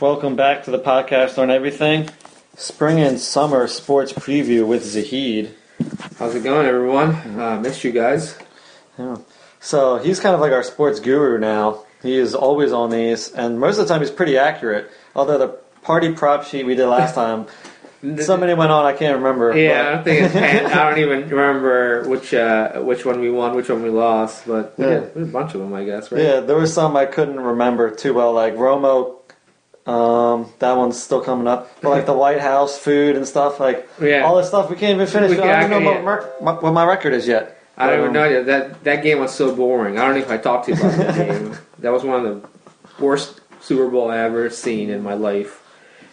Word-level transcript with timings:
Welcome 0.00 0.36
back 0.36 0.64
to 0.64 0.70
the 0.70 0.78
podcast 0.78 1.36
on 1.36 1.50
everything. 1.50 2.08
Spring 2.58 2.98
and 3.00 3.20
summer 3.20 3.68
sports 3.68 4.12
preview 4.12 4.66
with 4.66 4.84
Zahid. 4.84 5.54
How's 6.18 6.34
it 6.34 6.42
going, 6.42 6.66
everyone? 6.66 7.14
Uh, 7.40 7.60
missed 7.62 7.84
you 7.84 7.92
guys. 7.92 8.36
Yeah. 8.98 9.16
So 9.60 9.98
he's 9.98 10.18
kind 10.18 10.34
of 10.34 10.40
like 10.40 10.50
our 10.52 10.64
sports 10.64 10.98
guru 10.98 11.38
now. 11.38 11.84
He 12.02 12.16
is 12.16 12.34
always 12.34 12.72
on 12.72 12.90
these, 12.90 13.30
and 13.32 13.60
most 13.60 13.78
of 13.78 13.86
the 13.86 13.94
time 13.94 14.00
he's 14.02 14.10
pretty 14.10 14.36
accurate. 14.36 14.90
Although 15.14 15.38
the 15.38 15.48
party 15.82 16.12
prop 16.12 16.44
sheet 16.44 16.66
we 16.66 16.74
did 16.74 16.86
last 16.88 17.14
time, 17.14 17.46
so 18.18 18.36
many 18.36 18.54
went 18.54 18.72
on 18.72 18.84
I 18.84 18.92
can't 18.92 19.16
remember. 19.18 19.56
Yeah, 19.56 19.80
I 19.88 19.94
don't 19.94 20.04
think 20.04 20.22
it's 20.34 20.34
I 20.74 20.90
don't 20.90 20.98
even 20.98 21.28
remember 21.28 22.08
which 22.08 22.34
uh, 22.34 22.80
which 22.80 23.04
one 23.04 23.20
we 23.20 23.30
won, 23.30 23.54
which 23.54 23.68
one 23.68 23.84
we 23.84 23.90
lost, 23.90 24.46
but 24.48 24.76
we 24.76 24.84
Yeah. 24.84 24.90
did- 25.00 25.14
there's 25.14 25.28
a 25.28 25.32
bunch 25.32 25.54
of 25.54 25.60
them, 25.60 25.74
I 25.74 25.84
guess, 25.84 26.10
right? 26.10 26.20
Yeah, 26.22 26.40
there 26.40 26.56
was 26.56 26.74
some 26.74 26.96
I 26.96 27.06
couldn't 27.06 27.38
remember 27.38 27.88
too 27.90 28.14
well, 28.14 28.32
like 28.32 28.54
Romo. 28.56 29.14
Um, 29.88 30.52
that 30.58 30.76
one's 30.76 31.02
still 31.02 31.20
coming 31.22 31.46
up. 31.46 31.80
But 31.80 31.90
like 31.90 32.06
the 32.06 32.12
White 32.12 32.40
House 32.40 32.76
food 32.78 33.16
and 33.16 33.26
stuff, 33.26 33.58
like 33.58 33.88
Yeah. 34.00 34.20
all 34.24 34.36
this 34.36 34.48
stuff 34.48 34.68
we 34.68 34.76
can't 34.76 34.94
even 34.96 35.06
finish. 35.06 35.30
We 35.30 35.38
I 35.40 35.60
don't 35.62 35.72
even 35.72 35.84
know 35.84 35.90
yeah. 35.92 36.02
what, 36.02 36.42
my, 36.42 36.52
what 36.52 36.72
my 36.74 36.84
record 36.84 37.14
is 37.14 37.26
yet. 37.26 37.58
I 37.76 37.86
don't 37.86 37.94
even 38.00 38.06
Um, 38.08 38.12
know 38.14 38.42
that 38.44 38.84
that 38.84 39.02
game 39.02 39.20
was 39.20 39.32
so 39.32 39.54
boring. 39.54 39.98
I 39.98 40.02
don't 40.06 40.16
even 40.18 40.28
know 40.28 40.34
if 40.34 40.40
I 40.40 40.42
talked 40.42 40.66
to 40.66 40.72
you 40.74 40.78
about 40.80 40.96
that 40.98 41.14
game. 41.28 41.56
That 41.78 41.90
was 41.92 42.02
one 42.04 42.24
of 42.26 42.42
the 42.42 42.48
worst 43.02 43.40
Super 43.60 43.88
Bowl 43.88 44.10
I 44.10 44.18
ever 44.18 44.50
seen 44.50 44.90
in 44.90 45.02
my 45.02 45.14
life, 45.14 45.62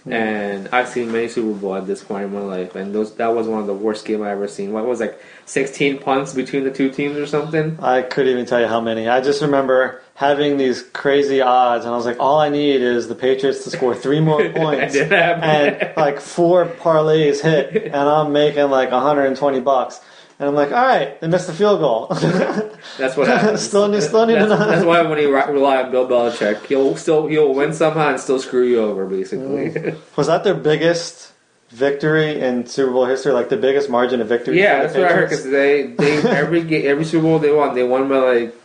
and 0.09 0.70
I've 0.72 0.88
seen 0.88 1.12
many 1.12 1.28
Super 1.28 1.53
Bowl 1.53 1.76
at 1.76 1.88
this 1.88 2.03
point 2.03 2.26
in 2.26 2.34
my 2.34 2.40
life, 2.42 2.76
and 2.76 2.94
those 2.94 3.16
that 3.16 3.34
was 3.36 3.48
one 3.48 3.59
of 3.59 3.68
the 3.68 3.73
worst 3.73 4.06
game 4.06 4.22
I 4.22 4.31
ever 4.31 4.48
seen. 4.48 4.72
What 4.73 4.86
was 4.86 5.00
like 5.00 5.20
sixteen 5.46 5.98
punts 5.98 6.34
between 6.34 6.64
the 6.64 6.72
two 6.72 6.90
teams 6.92 7.18
or 7.18 7.26
something? 7.26 7.78
I 7.81 8.03
couldn't 8.03 8.31
even 8.31 8.46
tell 8.46 8.62
you 8.62 8.68
how 8.68 8.80
many. 8.80 9.09
I 9.09 9.22
just 9.22 9.42
remember 9.42 10.02
having 10.16 10.58
these 10.58 10.82
crazy 10.82 11.42
odds, 11.42 11.86
and 11.86 11.94
I 11.94 11.98
was 11.98 12.06
like, 12.06 12.18
all 12.20 12.40
I 12.40 12.50
need 12.50 12.82
is 12.82 13.08
the 13.08 13.16
Patriots 13.16 13.64
to 13.66 13.70
score 13.70 13.94
three 13.94 14.20
more 14.22 14.48
points, 14.54 14.96
It 14.96 15.10
did 15.10 15.12
happen. 15.12 15.44
and 15.44 15.94
like 15.98 16.20
four 16.22 16.66
parlays 16.66 17.42
hit, 17.42 17.84
and 17.86 17.96
I'm 17.96 18.32
making 18.34 18.70
like 18.70 18.92
120 18.92 19.60
bucks. 19.60 20.00
And 20.38 20.50
I'm 20.50 20.56
like, 20.56 20.74
all 20.74 20.86
right, 20.86 21.20
they 21.22 21.28
missed 21.28 21.48
the 21.48 21.54
field 21.54 21.80
goal. 21.80 22.08
That's 22.98 23.16
what 23.16 23.28
happens. 23.34 23.62
Still 23.62 23.88
need- 23.88 24.04
still 24.04 24.26
need 24.26 24.36
that's, 24.36 24.50
that's 24.50 24.86
why 24.86 25.02
when 25.02 25.18
you 25.18 25.34
re- 25.34 25.50
rely 25.52 25.82
on 25.84 25.92
Bill 25.92 26.08
Belichick, 26.08 26.66
he'll 26.66 26.98
still 26.98 27.28
he'll 27.28 27.54
win 27.54 27.72
somehow 27.74 28.10
and 28.10 28.20
still 28.20 28.40
screw 28.40 28.64
you 28.68 28.80
over, 28.82 29.06
basically. 29.06 29.70
Mm. 29.72 29.98
Was 30.18 30.28
that 30.28 30.44
their 30.44 30.54
biggest 30.56 31.32
victory 31.70 32.40
in 32.42 32.66
Super 32.68 32.92
Bowl 32.92 33.06
history? 33.06 33.32
Like 33.32 33.48
the 33.50 33.56
biggest 33.58 33.90
margin 33.90 34.20
of 34.22 34.28
victory? 34.28 34.60
yeah, 34.60 34.82
that's 34.84 34.96
what 34.96 35.06
I 35.06 35.14
heard. 35.14 35.30
Because 35.30 35.46
they 35.46 35.88
they 35.88 36.18
every 36.30 36.86
every 36.88 37.06
Super 37.06 37.24
Bowl 37.24 37.40
they 37.40 37.52
won, 37.54 37.74
they 37.74 37.84
won 37.84 38.10
by 38.10 38.18
like 38.18 38.56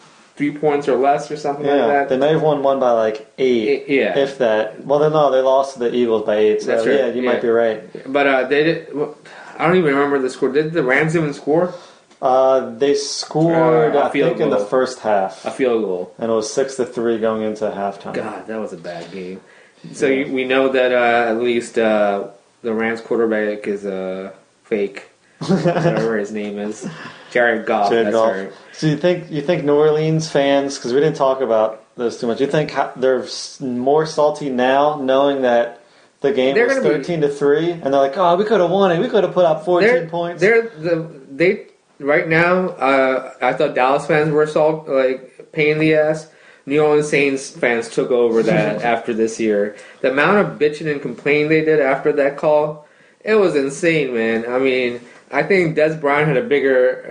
three 0.41 0.50
points 0.58 0.88
or 0.88 0.96
less 0.96 1.30
or 1.30 1.36
something 1.36 1.66
Yeah, 1.66 1.84
like 1.84 2.08
they 2.08 2.16
that. 2.16 2.20
may 2.27 2.33
have 2.33 2.42
won 2.42 2.62
one 2.62 2.80
by 2.80 2.92
like 2.92 3.30
eight, 3.36 3.84
I- 3.88 3.92
yeah. 3.92 4.19
if 4.19 4.38
that. 4.38 4.84
Well, 4.86 4.98
then 4.98 5.12
no, 5.12 5.30
they 5.30 5.41
lost 5.42 5.74
to 5.74 5.80
the 5.80 5.94
Eagles 5.94 6.24
by 6.24 6.36
eight. 6.36 6.62
So 6.62 6.69
That's 6.69 6.86
right, 6.86 6.97
yeah, 6.97 7.06
you 7.08 7.22
yeah. 7.22 7.32
might 7.32 7.42
be 7.42 7.48
right. 7.48 7.80
But 8.12 8.27
uh, 8.27 8.44
they 8.48 8.64
did. 8.64 8.94
well, 8.94 9.16
I 9.58 9.66
don't 9.66 9.77
even 9.77 9.92
remember 9.94 10.19
the 10.19 10.30
score. 10.30 10.50
Did 10.50 10.72
the 10.72 10.82
Rams 10.82 11.14
even 11.14 11.34
score 11.34 11.74
Uh, 12.22 12.70
they 12.77 12.94
scored, 12.94 13.94
Uh, 13.94 13.98
a 13.98 14.05
I 14.06 14.10
field 14.10 14.38
think, 14.38 14.41
in 14.41 14.50
the 14.50 14.65
first 14.65 15.00
half, 15.00 15.44
a 15.44 15.50
field 15.50 15.82
goal? 15.84 16.15
and 16.19 16.31
it 16.31 16.34
was 16.34 16.50
six 16.53 16.76
to 16.76 16.84
three 16.86 17.19
going 17.19 17.42
into 17.42 17.65
halftime. 17.70 18.15
God, 18.15 18.47
that 18.47 18.59
was 18.59 18.72
a 18.72 18.78
bad 18.78 19.10
game. 19.12 19.41
So 19.92 20.06
you, 20.06 20.32
we 20.32 20.44
know 20.44 20.69
that 20.70 20.92
uh, 20.92 21.31
at 21.31 21.38
least 21.41 21.78
uh, 21.78 22.28
the 22.62 22.72
Rams 22.75 23.00
quarterback 23.00 23.66
is 23.66 23.84
a 23.86 24.32
fake, 24.65 25.04
whatever 25.41 26.16
his 26.19 26.31
name 26.32 26.59
is, 26.59 26.86
Jared 27.30 27.66
Goff. 27.66 27.91
Jared 27.91 28.12
Goff. 28.12 28.32
right. 28.34 28.52
So 28.72 28.86
you 28.86 28.96
think 28.96 29.30
you 29.30 29.42
think 29.42 29.64
New 29.64 29.76
Orleans 29.76 30.28
fans? 30.30 30.76
Because 30.76 30.92
we 30.92 31.00
didn't 31.00 31.16
talk 31.16 31.41
about 31.41 31.84
this 31.96 32.20
too 32.20 32.26
much. 32.26 32.41
You 32.41 32.46
think 32.46 32.72
they're 32.96 33.24
more 33.60 34.06
salty 34.06 34.50
now, 34.50 34.96
knowing 35.00 35.42
that 35.42 35.82
the 36.20 36.32
game 36.32 36.54
They're 36.54 36.66
was 36.66 36.78
gonna 36.78 36.88
be- 36.88 36.94
thirteen 36.96 37.20
to 37.22 37.28
three, 37.28 37.70
and 37.70 37.84
they're 37.84 38.00
like, 38.00 38.16
"Oh, 38.16 38.36
we 38.36 38.44
could 38.44 38.60
have 38.60 38.70
won 38.70 38.92
it. 38.92 39.00
We 39.00 39.08
could 39.08 39.24
have 39.24 39.32
put 39.32 39.44
up 39.44 39.64
14 39.64 39.88
they're, 39.88 40.06
points." 40.08 40.41
They're 40.41 40.62
the 40.68 41.08
they 41.30 41.66
right 41.98 42.28
now. 42.28 42.68
Uh, 42.68 43.32
I 43.41 43.52
thought 43.54 43.74
Dallas 43.74 44.06
fans 44.06 44.30
were 44.32 44.47
salt 44.47 44.88
like 44.88 45.52
pain 45.52 45.72
in 45.72 45.78
the 45.78 45.94
ass. 45.94 46.28
New 46.66 46.82
Orleans 46.82 47.08
Saints 47.08 47.50
fans 47.50 47.88
took 47.88 48.10
over 48.10 48.42
that 48.42 48.82
after 48.84 49.14
this 49.14 49.41
year. 49.41 49.76
The 50.02 50.10
amount 50.10 50.47
of 50.47 50.58
bitching 50.58 50.91
and 50.91 51.00
complaining 51.00 51.48
they 51.48 51.64
did 51.64 51.80
after 51.80 52.12
that 52.12 52.36
call, 52.36 52.86
it 53.24 53.34
was 53.34 53.56
insane, 53.56 54.14
man. 54.14 54.44
I 54.47 54.58
mean, 54.58 55.00
I 55.32 55.44
think 55.44 55.76
Dez 55.76 56.00
Bryant 56.00 56.28
had 56.28 56.36
a 56.36 56.42
bigger, 56.42 57.04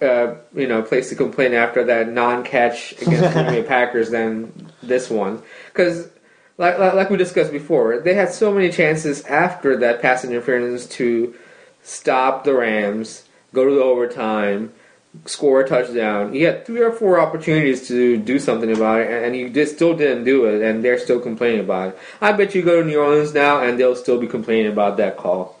uh, 0.00 0.04
uh, 0.04 0.36
you 0.54 0.66
know, 0.66 0.82
place 0.82 1.08
to 1.08 1.14
complain 1.14 1.54
after 1.54 1.84
that 1.84 2.12
non-catch 2.12 2.92
against 3.02 3.22
the 3.22 3.30
Green 3.30 3.46
Bay 3.46 3.62
Packers 3.62 4.10
than 4.10 4.70
this 4.82 5.10
one, 5.10 5.42
because. 5.72 6.10
Like, 6.58 6.78
like, 6.78 6.94
like 6.94 7.10
we 7.10 7.18
discussed 7.18 7.52
before, 7.52 8.00
they 8.00 8.14
had 8.14 8.32
so 8.32 8.50
many 8.50 8.72
chances 8.72 9.22
after 9.26 9.76
that 9.76 10.00
pass 10.00 10.24
interference 10.24 10.86
to 10.86 11.34
stop 11.82 12.44
the 12.44 12.54
Rams, 12.54 13.24
go 13.52 13.68
to 13.68 13.74
the 13.74 13.82
overtime, 13.82 14.72
score 15.24 15.60
a 15.60 15.68
touchdown. 15.68 16.34
You 16.34 16.46
had 16.46 16.66
three 16.66 16.80
or 16.80 16.92
four 16.92 17.18
opportunities 17.18 17.88
to 17.88 18.16
do 18.16 18.38
something 18.38 18.70
about 18.70 19.00
it, 19.00 19.10
and, 19.10 19.26
and 19.26 19.36
you 19.36 19.48
just 19.48 19.76
still 19.76 19.96
didn't 19.96 20.24
do 20.24 20.44
it, 20.46 20.62
and 20.62 20.84
they're 20.84 20.98
still 20.98 21.20
complaining 21.20 21.60
about 21.60 21.90
it. 21.90 21.98
I 22.20 22.32
bet 22.32 22.54
you 22.54 22.62
go 22.62 22.80
to 22.80 22.86
New 22.86 22.98
Orleans 22.98 23.32
now, 23.32 23.62
and 23.62 23.78
they'll 23.78 23.96
still 23.96 24.20
be 24.20 24.26
complaining 24.26 24.70
about 24.70 24.96
that 24.98 25.16
call. 25.16 25.55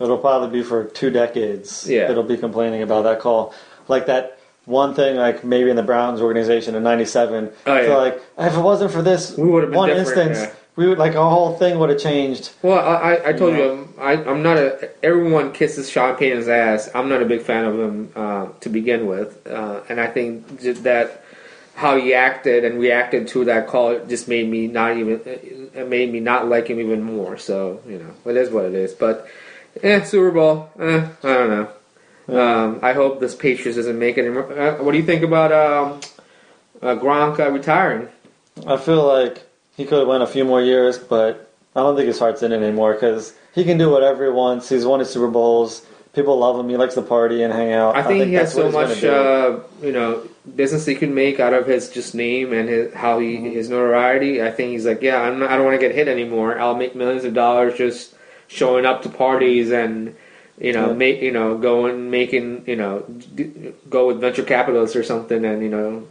It'll 0.00 0.18
probably 0.18 0.60
be 0.60 0.64
for 0.64 0.84
two 0.84 1.10
decades. 1.10 1.88
Yeah. 1.88 2.10
It'll 2.10 2.24
be 2.24 2.36
complaining 2.36 2.82
about 2.82 3.02
that 3.02 3.20
call. 3.20 3.54
Like 3.86 4.06
that 4.06 4.38
one 4.64 4.94
thing, 4.94 5.16
like 5.16 5.44
maybe 5.44 5.70
in 5.70 5.76
the 5.76 5.82
Browns 5.82 6.20
organization 6.20 6.74
in 6.74 6.82
'97. 6.82 7.50
Oh, 7.66 7.80
yeah. 7.80 7.96
Like, 7.96 8.22
if 8.38 8.56
it 8.56 8.60
wasn't 8.60 8.92
for 8.92 9.02
this 9.02 9.36
We 9.36 9.48
would've 9.48 9.70
been 9.70 9.78
one 9.78 9.88
different, 9.90 10.30
instance, 10.30 10.38
yeah. 10.38 10.60
we 10.76 10.88
would 10.88 10.98
like 10.98 11.14
our 11.14 11.30
whole 11.30 11.56
thing 11.56 11.78
would 11.78 11.90
have 11.90 12.00
changed. 12.00 12.50
Well, 12.62 12.78
I, 12.78 13.14
I, 13.14 13.28
I 13.28 13.32
told 13.34 13.56
you, 13.56 13.88
I, 13.98 14.12
I'm 14.12 14.42
not 14.42 14.56
a. 14.56 14.90
Everyone 15.04 15.52
kisses 15.52 15.90
Sean 15.90 16.16
Payton's 16.16 16.48
ass. 16.48 16.88
I'm 16.94 17.08
not 17.08 17.22
a 17.22 17.26
big 17.26 17.42
fan 17.42 17.64
of 17.64 17.78
him 17.78 18.12
uh, 18.16 18.48
to 18.60 18.68
begin 18.68 19.06
with, 19.06 19.46
uh, 19.46 19.82
and 19.88 20.00
I 20.00 20.06
think 20.06 20.60
that 20.60 21.22
how 21.74 21.98
he 21.98 22.14
acted 22.14 22.64
and 22.64 22.78
reacted 22.78 23.26
to 23.28 23.44
that 23.46 23.66
call 23.66 23.98
just 24.06 24.28
made 24.28 24.48
me 24.48 24.66
not 24.66 24.96
even. 24.96 25.20
It 25.24 25.88
made 25.88 26.10
me 26.10 26.20
not 26.20 26.48
like 26.48 26.68
him 26.68 26.80
even 26.80 27.02
more. 27.02 27.36
So 27.36 27.80
you 27.86 27.98
know, 27.98 28.30
it 28.30 28.36
is 28.36 28.50
what 28.50 28.64
it 28.64 28.74
is. 28.74 28.94
But 28.94 29.28
eh, 29.82 30.02
Super 30.04 30.30
Bowl. 30.30 30.70
Eh, 30.78 31.06
I 31.22 31.26
don't 31.26 31.50
know. 31.50 32.40
Um, 32.40 32.78
I 32.82 32.94
hope 32.94 33.20
this 33.20 33.34
Patriots 33.34 33.76
doesn't 33.76 33.98
make 33.98 34.16
it. 34.16 34.26
Uh, 34.26 34.82
what 34.82 34.92
do 34.92 34.98
you 34.98 35.04
think 35.04 35.22
about 35.22 35.52
um, 35.52 36.00
uh, 36.80 36.94
Gronk 36.98 37.38
uh, 37.38 37.50
retiring? 37.50 38.08
I 38.66 38.76
feel 38.78 39.06
like 39.06 39.42
he 39.76 39.84
could 39.84 39.98
have 39.98 40.08
went 40.08 40.22
a 40.22 40.26
few 40.26 40.44
more 40.44 40.62
years, 40.62 40.96
but 40.96 41.50
I 41.76 41.80
don't 41.80 41.96
think 41.96 42.06
his 42.06 42.18
heart's 42.18 42.42
in 42.42 42.52
it 42.52 42.62
anymore 42.62 42.94
because 42.94 43.34
he 43.54 43.64
can 43.64 43.76
do 43.76 43.90
whatever 43.90 44.24
he 44.24 44.30
wants. 44.30 44.68
He's 44.68 44.86
won 44.86 45.00
his 45.00 45.10
Super 45.10 45.28
Bowls. 45.28 45.84
People 46.14 46.38
love 46.38 46.58
him. 46.58 46.68
He 46.68 46.76
likes 46.76 46.94
to 46.94 47.02
party 47.02 47.42
and 47.42 47.52
hang 47.52 47.72
out. 47.72 47.96
I 47.96 48.04
think, 48.04 48.26
he 48.26 48.34
has 48.34 48.54
so 48.54 48.70
much, 48.70 49.02
uh, 49.02 49.58
you 49.82 49.90
know, 49.90 50.22
business 50.54 50.86
he 50.86 50.94
can 50.94 51.12
make 51.12 51.40
out 51.40 51.52
of 51.52 51.66
his 51.66 51.90
just 51.90 52.14
name 52.14 52.52
and 52.52 52.68
his, 52.68 52.94
how 52.94 53.18
he 53.18 53.36
Mm-hmm. 53.36 53.46
his 53.50 53.68
notoriety. 53.68 54.40
I 54.40 54.52
think 54.52 54.70
he's 54.70 54.86
like, 54.86 55.02
yeah, 55.02 55.20
I'm 55.20 55.40
not, 55.40 55.50
I 55.50 55.56
don't 55.56 55.64
want 55.64 55.78
to 55.78 55.86
get 55.86 55.94
hit 55.94 56.06
anymore. 56.06 56.58
I'll 56.58 56.76
make 56.76 56.94
millions 56.94 57.24
of 57.24 57.34
dollars 57.34 57.76
just 57.76 58.14
showing 58.54 58.86
up 58.86 59.02
to 59.02 59.08
parties 59.08 59.70
and 59.72 60.14
you 60.58 60.72
know, 60.72 60.88
Yeah. 60.88 60.92
make 60.94 61.20
you 61.20 61.32
know, 61.32 61.58
going 61.58 62.10
making 62.10 62.64
you 62.66 62.76
know, 62.76 63.02
d- 63.34 63.72
go 63.90 64.06
with 64.06 64.20
venture 64.20 64.44
capitalists 64.44 64.94
or 64.96 65.02
something, 65.02 65.44
and 65.44 65.62
you 65.64 65.68
know, 65.68 66.04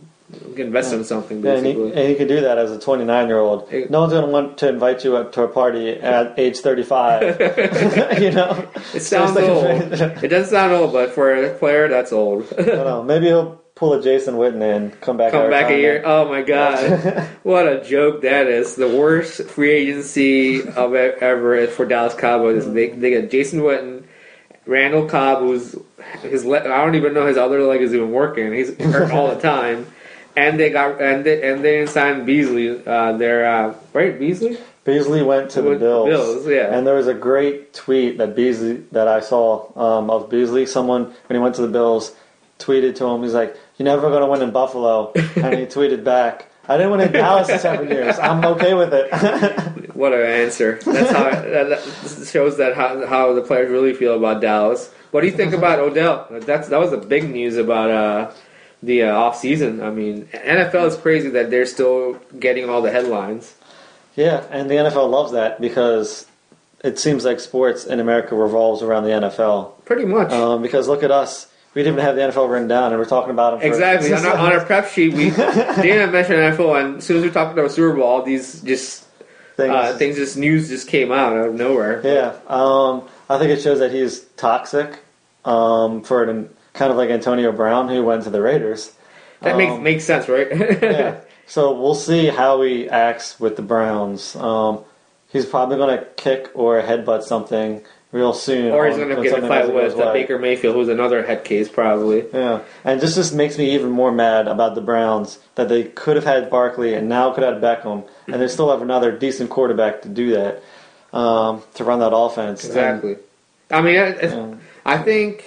invest 0.57 0.91
in 0.93 1.03
something 1.05 1.41
Yeah, 1.43 1.53
and 1.53 1.65
he, 1.65 1.73
basically. 1.73 2.15
could 2.15 2.27
do 2.27 2.41
that 2.41 2.57
as 2.57 2.71
a 2.71 2.79
29 2.79 3.27
year 3.27 3.37
old. 3.39 3.71
No 3.89 4.01
one's 4.01 4.11
going 4.13 4.25
to 4.25 4.31
want 4.31 4.57
to 4.57 4.67
invite 4.67 5.05
you 5.05 5.15
up 5.15 5.31
to 5.33 5.43
a 5.43 5.47
party 5.47 5.91
at 5.91 6.37
age 6.43 6.57
35. 6.59 7.21
you 8.21 8.31
know? 8.31 8.67
it 8.93 8.99
sounds 9.01 9.37
old. 9.37 9.65
it 9.65 10.27
doesn't 10.27 10.51
sound 10.51 10.73
old, 10.73 10.91
but 10.91 11.11
for 11.11 11.33
a 11.33 11.53
player, 11.57 11.87
that's 11.87 12.11
old. 12.11 12.45
I 12.57 12.63
don't 12.63 12.85
know. 12.85 13.01
Maybe 13.03 13.27
he'll 13.27 13.61
pull 13.83 13.93
a 13.93 14.01
Jason 14.01 14.35
Witten 14.35 14.61
and 14.61 14.99
come 15.01 15.17
back. 15.17 15.33
Come 15.33 15.49
back 15.49 15.69
a 15.69 15.77
year. 15.77 16.01
Oh 16.05 16.29
my 16.29 16.41
god, 16.41 17.27
what 17.43 17.67
a 17.67 17.83
joke 17.83 18.21
that 18.21 18.47
is! 18.47 18.75
The 18.75 18.87
worst 18.87 19.43
free 19.43 19.71
agency 19.71 20.61
of 20.61 20.95
ever 20.95 21.67
for 21.67 21.85
Dallas 21.85 22.13
Cowboys. 22.13 22.71
They 22.71 22.89
they 22.89 23.09
get 23.09 23.29
Jason 23.29 23.59
Witten, 23.59 24.05
Randall 24.65 25.07
Cobb, 25.07 25.39
who's 25.39 25.75
his 26.21 26.45
le- 26.45 26.61
I 26.61 26.85
don't 26.85 26.95
even 26.95 27.13
know 27.13 27.27
his 27.27 27.37
other 27.37 27.61
leg 27.63 27.81
is 27.81 27.93
even 27.93 28.11
working. 28.11 28.53
He's 28.53 28.73
hurt 28.77 29.11
all 29.11 29.35
the 29.35 29.41
time, 29.41 29.85
and 30.37 30.57
they 30.57 30.69
got 30.69 31.01
and 31.01 31.25
they 31.25 31.51
and 31.51 31.63
they 31.63 31.79
didn't 31.79 31.89
sign 31.89 32.25
Beasley. 32.25 32.85
Uh, 32.85 33.17
their 33.17 33.45
uh, 33.45 33.75
right 33.91 34.17
Beasley. 34.17 34.57
Beasley 34.85 35.23
went 35.23 35.51
to 35.51 35.61
the 35.61 35.71
With 35.71 35.79
Bills. 35.79 36.09
Bills, 36.09 36.47
yeah. 36.47 36.75
And 36.75 36.85
there 36.85 36.95
was 36.95 37.07
a 37.07 37.13
great 37.13 37.73
tweet 37.73 38.17
that 38.17 38.35
Beasley 38.35 38.83
that 38.91 39.07
I 39.07 39.21
saw 39.21 39.71
um, 39.77 40.09
of 40.09 40.29
Beasley. 40.29 40.65
Someone 40.65 41.13
when 41.27 41.35
he 41.35 41.39
went 41.39 41.55
to 41.55 41.61
the 41.61 41.69
Bills 41.69 42.13
tweeted 42.59 42.95
to 42.95 43.05
him. 43.05 43.23
He's 43.23 43.33
like, 43.33 43.55
"You're 43.77 43.85
never 43.85 44.09
going 44.09 44.21
to 44.21 44.27
win 44.27 44.41
in 44.41 44.51
Buffalo," 44.51 45.11
and 45.13 45.59
he 45.59 45.65
tweeted 45.65 46.03
back. 46.03 46.47
I 46.67 46.77
didn't 46.77 46.91
win 46.91 47.01
in 47.01 47.11
Dallas 47.11 47.49
in 47.49 47.59
seven 47.59 47.89
years. 47.89 48.17
I'm 48.19 48.43
okay 48.45 48.73
with 48.73 48.93
it. 48.93 49.09
What 49.93 50.11
an 50.11 50.21
answer! 50.21 50.79
That's 50.83 51.11
how 51.11 51.29
that, 51.29 51.69
that 51.69 52.27
shows 52.27 52.57
that 52.57 52.73
how, 52.75 53.05
how 53.05 53.33
the 53.33 53.41
players 53.41 53.69
really 53.69 53.93
feel 53.93 54.17
about 54.17 54.41
Dallas. 54.41 54.91
What 55.11 55.21
do 55.21 55.27
you 55.27 55.33
think 55.33 55.53
about 55.53 55.77
Odell? 55.79 56.27
That's 56.31 56.67
that 56.69 56.79
was 56.79 56.89
the 56.89 56.97
big 56.97 57.29
news 57.29 57.57
about 57.57 57.91
uh, 57.91 58.31
the 58.81 59.03
uh, 59.03 59.13
off 59.15 59.37
season. 59.37 59.81
I 59.83 59.91
mean, 59.91 60.25
NFL 60.33 60.87
is 60.87 60.97
crazy 60.97 61.29
that 61.29 61.51
they're 61.51 61.67
still 61.67 62.13
getting 62.39 62.69
all 62.69 62.81
the 62.81 62.89
headlines. 62.91 63.53
yeah, 64.15 64.43
and 64.49 64.67
the 64.69 64.75
NFL 64.75 65.11
loves 65.11 65.31
that 65.33 65.61
because 65.61 66.25
it 66.83 66.97
seems 66.97 67.23
like 67.23 67.39
sports 67.39 67.85
in 67.85 67.99
America 67.99 68.35
revolves 68.35 68.81
around 68.81 69.03
the 69.03 69.11
NFL. 69.11 69.85
Pretty 69.85 70.05
much. 70.05 70.31
Um, 70.31 70.61
because 70.63 70.87
look 70.87 71.03
at 71.03 71.11
us. 71.11 71.47
We 71.75 71.81
didn't 71.83 71.95
even 71.95 72.05
have 72.05 72.15
the 72.15 72.21
NFL 72.21 72.49
written 72.51 72.67
down, 72.67 72.91
and 72.91 72.99
we're 72.99 73.05
talking 73.05 73.31
about 73.31 73.51
them. 73.51 73.61
For, 73.61 73.65
Exactly. 73.67 74.13
on, 74.13 74.25
our, 74.25 74.37
on 74.37 74.53
our 74.53 74.63
prep 74.63 74.87
sheet, 74.89 75.13
we 75.13 75.29
didn't 75.81 76.11
mention 76.11 76.35
NFL, 76.35 76.79
and 76.79 76.97
as 76.97 77.03
soon 77.05 77.17
as 77.17 77.23
we 77.23 77.31
talked 77.31 77.57
about 77.57 77.71
Super 77.71 77.95
Bowl, 77.95 78.03
all 78.03 78.21
these 78.21 78.61
just 78.61 79.05
things. 79.57 79.73
uh, 79.73 79.97
things, 79.97 80.15
just 80.17 80.37
news 80.37 80.69
just 80.69 80.87
came 80.87 81.11
out 81.11 81.33
out 81.33 81.47
of 81.47 81.55
nowhere. 81.55 82.01
Yeah, 82.03 82.35
um, 82.47 83.07
I 83.29 83.39
think 83.39 83.49
it 83.51 83.61
shows 83.61 83.79
that 83.79 83.91
he's 83.91 84.21
toxic 84.37 84.99
um, 85.45 86.03
for 86.03 86.23
an, 86.23 86.49
kind 86.73 86.91
of 86.91 86.97
like 86.97 87.09
Antonio 87.09 87.51
Brown, 87.51 87.87
who 87.89 88.03
went 88.03 88.23
to 88.23 88.29
the 88.29 88.41
Raiders. 88.41 88.91
That 89.41 89.57
makes 89.57 89.71
Um, 89.73 89.83
makes 89.83 90.03
sense, 90.05 90.29
right? 90.29 90.47
yeah. 90.51 91.19
So 91.45 91.77
we'll 91.77 91.93
see 91.93 92.27
how 92.27 92.61
he 92.61 92.87
acts 92.87 93.37
with 93.37 93.57
the 93.57 93.61
Browns. 93.61 94.33
Um, 94.37 94.79
he's 95.29 95.45
probably 95.45 95.75
going 95.75 95.99
to 95.99 96.05
kick 96.15 96.49
or 96.53 96.81
headbutt 96.81 97.23
something 97.23 97.83
real 98.13 98.31
soon. 98.31 98.71
or 98.71 98.87
he's 98.87 98.95
going 98.95 99.09
to 99.09 99.21
get 99.21 99.37
a 99.37 99.41
fight 99.41 99.61
doesn't 99.61 99.75
go 99.75 99.83
his 99.83 99.95
with. 99.95 100.13
Baker 100.13 100.39
Mayfield, 100.39 100.75
who's 100.75 100.87
another 100.87 101.25
head 101.25 101.43
case 101.43 101.67
probably. 101.67 102.23
Yeah, 102.31 102.61
and 102.85 103.01
this 103.01 103.15
just 103.15 103.33
makes 103.33 103.57
me 103.57 103.73
even 103.73 103.91
more 103.91 104.11
mad 104.11 104.47
about 104.47 104.75
the 104.75 104.81
Browns 104.81 105.39
that 105.55 105.67
they 105.67 105.83
could 105.83 106.15
have 106.15 106.23
had 106.23 106.49
Barkley 106.49 106.93
and 106.93 107.09
now 107.09 107.33
could 107.33 107.43
have 107.43 107.61
Beckham, 107.61 108.07
and 108.27 108.41
they 108.41 108.47
still 108.47 108.71
have 108.71 108.81
another 108.81 109.11
decent 109.11 109.49
quarterback 109.49 110.03
to 110.03 110.09
do 110.09 110.31
that 110.31 110.63
um, 111.11 111.63
to 111.73 111.83
run 111.83 111.99
that 111.99 112.15
offense. 112.15 112.63
And, 112.63 112.71
Exactly. 112.71 113.17
I 113.71 113.81
mean, 113.81 113.99
I, 113.99 114.15
um, 114.27 114.61
I 114.85 114.99
think 114.99 115.45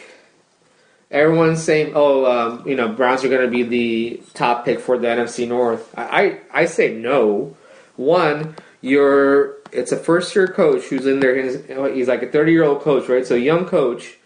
everyone's 1.11 1.63
saying, 1.63 1.93
"Oh, 1.95 2.27
um, 2.27 2.69
you 2.69 2.75
know, 2.75 2.89
Browns 2.89 3.25
are 3.25 3.29
going 3.29 3.49
to 3.49 3.51
be 3.51 3.63
the 3.63 4.23
top 4.35 4.65
pick 4.65 4.81
for 4.81 4.99
the 4.99 5.07
NFC 5.07 5.47
North." 5.47 5.97
I, 5.97 6.03
I, 6.03 6.41
I 6.63 6.67
say 6.67 6.95
no. 6.95 7.57
One, 7.95 8.57
you're 8.81 9.56
it's 9.77 9.93
a 9.93 9.97
first 9.97 10.35
year 10.35 10.49
coach 10.49 10.85
who's 10.85 11.07
in 11.07 11.21
there. 11.21 11.41
He's, 11.41 11.65
he's 11.95 12.09
like 12.09 12.23
a 12.23 12.29
thirty 12.29 12.53
year 12.53 12.65
old 12.65 12.81
coach, 12.83 13.09
right? 13.09 13.27
So 13.27 13.35
young 13.35 13.67
coach, 13.67 14.17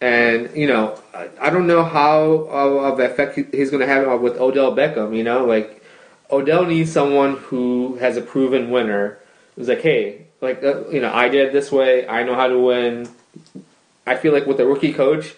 and 0.00 0.50
you 0.56 0.66
know, 0.66 1.00
I, 1.40 1.50
don't 1.50 1.66
know 1.66 1.84
how 1.84 2.22
of 2.22 2.98
effect 2.98 3.36
he's 3.54 3.70
going 3.70 3.80
to 3.80 3.86
have 3.86 4.20
with 4.20 4.36
Odell 4.38 4.74
Beckham. 4.74 5.16
You 5.16 5.22
know, 5.22 5.44
like 5.44 5.82
Odell 6.30 6.64
needs 6.64 6.90
someone 6.90 7.36
who 7.36 7.96
has 7.96 8.16
a 8.16 8.22
proven 8.22 8.70
winner. 8.70 9.18
Who's 9.54 9.68
like, 9.68 9.82
hey, 9.82 10.26
like 10.40 10.64
uh, 10.64 10.88
you 10.88 11.00
know, 11.00 11.12
I 11.12 11.28
did 11.28 11.48
it 11.48 11.52
this 11.52 11.70
way. 11.70 12.06
I 12.08 12.24
know 12.24 12.34
how 12.34 12.48
to 12.48 12.58
win. 12.58 13.08
I 14.06 14.16
feel 14.16 14.32
like 14.32 14.46
with 14.46 14.58
a 14.58 14.66
rookie 14.66 14.92
coach, 14.92 15.34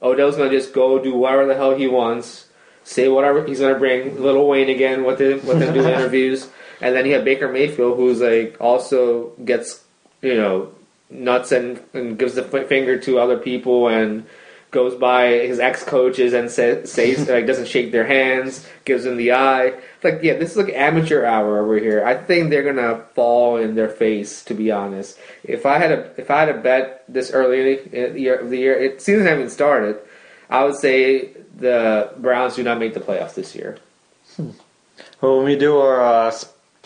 Odell's 0.00 0.36
gonna 0.36 0.50
just 0.50 0.72
go 0.72 0.98
do 1.02 1.14
whatever 1.14 1.46
the 1.46 1.54
hell 1.54 1.74
he 1.74 1.86
wants, 1.86 2.48
say 2.84 3.08
whatever 3.08 3.44
he's 3.44 3.60
gonna 3.60 3.78
bring. 3.78 4.22
Lil 4.22 4.46
Wayne 4.46 4.70
again 4.70 5.04
with 5.04 5.20
him, 5.20 5.44
with 5.46 5.60
him 5.60 5.74
do 5.74 5.80
interviews, 5.86 6.48
and 6.80 6.94
then 6.94 7.06
you 7.06 7.14
have 7.14 7.24
Baker 7.24 7.50
Mayfield, 7.50 7.96
who's 7.96 8.20
like 8.20 8.56
also 8.60 9.30
gets 9.44 9.82
you 10.22 10.34
know 10.34 10.72
nuts 11.10 11.52
and, 11.52 11.80
and 11.94 12.18
gives 12.18 12.34
the 12.34 12.42
finger 12.42 12.98
to 12.98 13.18
other 13.18 13.38
people 13.38 13.88
and 13.88 14.26
goes 14.70 14.94
by 14.94 15.28
his 15.28 15.58
ex 15.58 15.84
coaches 15.84 16.32
and 16.32 16.50
say, 16.50 16.84
says 16.84 17.28
like 17.30 17.46
doesn't 17.46 17.68
shake 17.68 17.92
their 17.92 18.06
hands, 18.06 18.66
gives 18.84 19.04
them 19.04 19.16
the 19.16 19.32
eye. 19.32 19.72
Like 20.02 20.20
yeah, 20.22 20.34
this 20.34 20.50
is 20.50 20.56
like 20.56 20.72
amateur 20.74 21.24
hour 21.24 21.60
over 21.60 21.78
here. 21.78 22.04
I 22.04 22.14
think 22.14 22.50
they're 22.50 22.62
gonna 22.62 23.04
fall 23.14 23.56
in 23.56 23.74
their 23.74 23.88
face. 23.88 24.44
To 24.44 24.54
be 24.54 24.70
honest, 24.70 25.18
if 25.44 25.64
I 25.66 25.78
had 25.78 25.92
a 25.92 26.10
if 26.16 26.30
I 26.30 26.40
had 26.40 26.48
a 26.50 26.58
bet 26.58 27.04
this 27.08 27.30
early 27.30 27.78
in 27.92 28.14
the 28.14 28.20
year 28.20 28.44
the 28.44 28.58
year, 28.58 28.74
it 28.74 29.00
season 29.00 29.22
hasn't 29.22 29.40
even 29.40 29.50
started. 29.50 29.98
I 30.48 30.64
would 30.64 30.76
say 30.76 31.30
the 31.56 32.12
Browns 32.18 32.56
do 32.56 32.62
not 32.62 32.78
make 32.78 32.94
the 32.94 33.00
playoffs 33.00 33.34
this 33.34 33.54
year. 33.54 33.78
Well, 35.20 35.38
when 35.38 35.46
we 35.46 35.56
do 35.56 35.78
our 35.78 36.00
uh, 36.00 36.30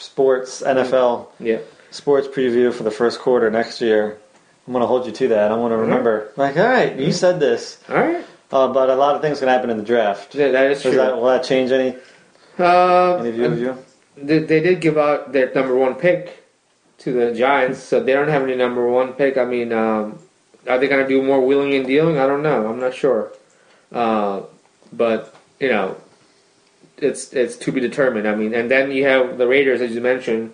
sports 0.01 0.63
NFL 0.63 1.29
Yeah, 1.39 1.59
sports 1.91 2.27
preview 2.29 2.73
for 2.73 2.83
the 2.83 2.91
first 2.91 3.21
quarter 3.21 3.51
next 3.51 3.81
year, 3.81 4.19
I'm 4.67 4.73
going 4.73 4.83
to 4.83 4.87
hold 4.87 5.07
you 5.07 5.13
to 5.13 5.29
that. 5.29 5.51
I 5.53 5.57
want 5.57 5.73
to 5.73 5.77
remember, 5.77 6.33
like, 6.37 6.57
all 6.57 6.67
right, 6.69 6.97
you 6.97 7.13
said 7.13 7.41
this, 7.41 7.79
all 7.89 7.97
right, 7.97 8.25
uh, 8.53 8.69
but 8.69 8.91
a 8.91 8.95
lot 8.95 9.15
of 9.17 9.23
things 9.23 9.39
can 9.39 9.49
happen 9.49 9.71
in 9.71 9.77
the 9.77 9.85
draft. 9.85 10.35
Yeah, 10.35 10.49
that 10.51 10.71
is 10.71 10.83
Does 10.83 10.93
true. 10.93 11.01
that, 11.01 11.17
will 11.17 11.27
that 11.27 11.45
change 11.45 11.71
any 11.73 11.97
Um, 12.59 13.21
any 13.21 13.31
view 13.31 13.45
of 13.47 13.59
you? 13.59 13.79
They, 14.17 14.39
they 14.41 14.61
did 14.61 14.81
give 14.81 14.99
out 14.99 15.33
their 15.33 15.53
number 15.55 15.75
one 15.77 15.95
pick 15.95 16.45
to 16.99 17.13
the 17.13 17.33
Giants, 17.35 17.81
so 17.83 18.01
they 18.03 18.13
don't 18.13 18.29
have 18.29 18.43
any 18.43 18.57
number 18.57 18.87
one 18.87 19.15
pick. 19.15 19.39
I 19.39 19.45
mean, 19.47 19.73
um, 19.73 20.19
are 20.69 20.79
they 20.79 20.89
going 20.89 21.03
to 21.03 21.09
do 21.09 21.23
more 21.23 21.41
wheeling 21.45 21.75
and 21.75 21.87
dealing? 21.87 22.19
I 22.19 22.27
don't 22.27 22.43
know. 22.43 22.67
I'm 22.69 22.79
not 22.79 22.95
sure. 22.95 23.33
Uh, 23.91 24.43
but 24.93 25.35
you 25.59 25.69
know, 25.71 25.97
it's 27.03 27.33
it's 27.33 27.57
to 27.57 27.73
be 27.73 27.81
determined. 27.81 28.27
I 28.29 28.35
mean, 28.35 28.55
and 28.55 28.71
then 28.71 28.91
you 28.93 29.05
have 29.05 29.39
the 29.39 29.47
Raiders, 29.47 29.81
as 29.81 29.95
you 29.95 30.01
mentioned, 30.01 30.53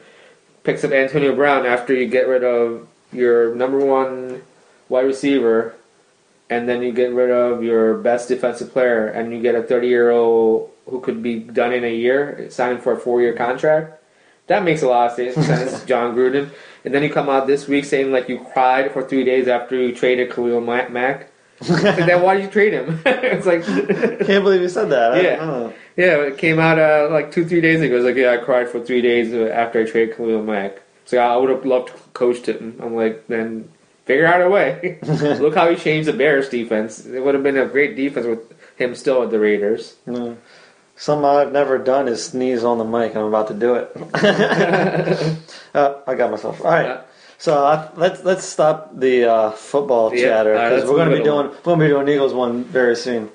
picks 0.65 0.85
up 0.85 0.93
Antonio 0.93 1.35
Brown 1.35 1.67
after 1.67 1.95
you 1.95 2.07
get 2.07 2.29
rid 2.29 2.45
of 2.45 2.89
your 3.13 3.55
number 3.55 3.79
one 3.79 4.43
wide 4.89 5.07
receiver, 5.07 5.75
and 6.51 6.69
then 6.69 6.83
you 6.83 6.93
get 6.93 7.13
rid 7.13 7.31
of 7.31 7.63
your 7.63 7.95
best 7.99 8.29
defensive 8.29 8.73
player, 8.73 9.09
and 9.09 9.33
you 9.33 9.41
get 9.41 9.55
a 9.55 9.63
30 9.63 9.89
year 9.89 10.11
old 10.11 10.71
who 10.87 11.01
could 11.01 11.23
be 11.23 11.41
done 11.41 11.73
in 11.73 11.85
a 11.85 11.95
year, 11.95 12.49
signing 12.51 12.81
for 12.81 12.93
a 12.93 12.99
four 12.99 13.21
year 13.21 13.33
contract. 13.33 14.03
That 14.47 14.63
makes 14.63 14.83
a 14.83 14.89
lot 14.89 15.19
of 15.19 15.35
sense, 15.45 15.85
Jon 15.85 16.15
Gruden. 16.15 16.51
And 16.85 16.95
then 16.95 17.03
you 17.03 17.11
come 17.11 17.29
out 17.29 17.47
this 17.47 17.67
week 17.67 17.85
saying 17.85 18.13
like 18.13 18.29
you 18.29 18.39
cried 18.53 18.93
for 18.93 19.03
three 19.03 19.25
days 19.25 19.49
after 19.49 19.77
you 19.77 19.95
traded 19.95 20.31
Khalil 20.31 20.61
Ma- 20.61 20.89
Mack. 20.89 21.31
And 21.61 22.09
then 22.09 22.23
why 22.23 22.35
did 22.37 22.45
you 22.45 22.51
trade 22.51 22.73
him? 22.73 23.01
it's 23.07 23.47
like, 23.47 23.65
Can't 24.27 24.45
believe 24.45 24.61
you 24.61 24.69
said 24.69 24.91
that. 24.91 25.13
I- 25.15 25.21
Yeah. 25.21 25.71
Yeah, 25.97 26.23
it 26.25 26.37
came 26.37 26.59
out 26.59 26.79
uh, 26.79 27.09
like 27.11 27.33
two, 27.33 27.47
three 27.47 27.63
days 27.63 27.81
ago. 27.81 27.97
It's 27.97 28.05
like, 28.05 28.17
yeah, 28.17 28.33
I 28.33 28.37
cried 28.37 28.69
for 28.69 28.81
three 28.85 29.01
days 29.01 29.33
uh, 29.33 29.51
after 29.53 29.81
I 29.81 29.85
traded 29.85 30.17
Khalil 30.17 30.43
Mack. 30.43 30.83
So 31.07 31.17
I 31.19 31.35
would 31.37 31.49
have 31.49 31.65
loved 31.65 31.89
to 31.89 31.95
coach 32.13 32.47
him. 32.47 32.79
I'm 32.83 32.95
like, 32.95 33.27
then 33.29 33.71
figure 34.05 34.27
out 34.27 34.43
a 34.43 34.51
way. 34.51 34.99
Look 35.03 35.55
how 35.55 35.71
he 35.71 35.77
changed 35.77 36.07
the 36.09 36.13
Bears 36.13 36.51
defense. 36.51 37.07
It 37.07 37.21
would 37.21 37.33
have 37.35 37.43
been 37.43 37.57
a 37.57 37.65
great 37.65 37.97
defense 37.97 38.27
with 38.27 38.41
him 38.77 38.95
still 38.95 39.23
at 39.23 39.31
the 39.31 39.39
Raiders. 39.41 39.97
No. 40.05 40.37
Something 40.97 41.25
I've 41.25 41.53
never 41.53 41.79
done 41.79 42.09
is 42.09 42.25
sneeze 42.25 42.63
on 42.65 42.77
the 42.79 42.85
mic. 42.85 43.15
I'm 43.17 43.25
about 43.25 43.49
to 43.49 43.55
do 43.55 43.75
it. 43.77 43.91
uh, 45.75 45.95
I 46.07 46.15
got 46.15 46.31
myself. 46.31 46.61
All 46.63 46.71
right. 46.71 47.01
So 47.39 47.65
uh, 47.65 47.91
let's 47.97 48.25
let's 48.25 48.45
stop 48.45 48.99
the 48.99 49.25
uh, 49.31 49.51
football 49.51 50.15
Yeah, 50.15 50.23
chatter 50.23 50.53
because 50.55 50.81
let's 50.81 50.91
we're 50.91 50.97
going 50.97 51.11
to 51.11 51.17
be 51.17 51.23
doing 51.23 51.49
we're 51.49 51.63
going 51.63 51.79
to 51.81 51.85
be 51.85 51.91
doing 51.91 52.09
Eagles 52.09 52.33
one 52.33 52.65
very 52.65 52.97
soon. 52.97 53.31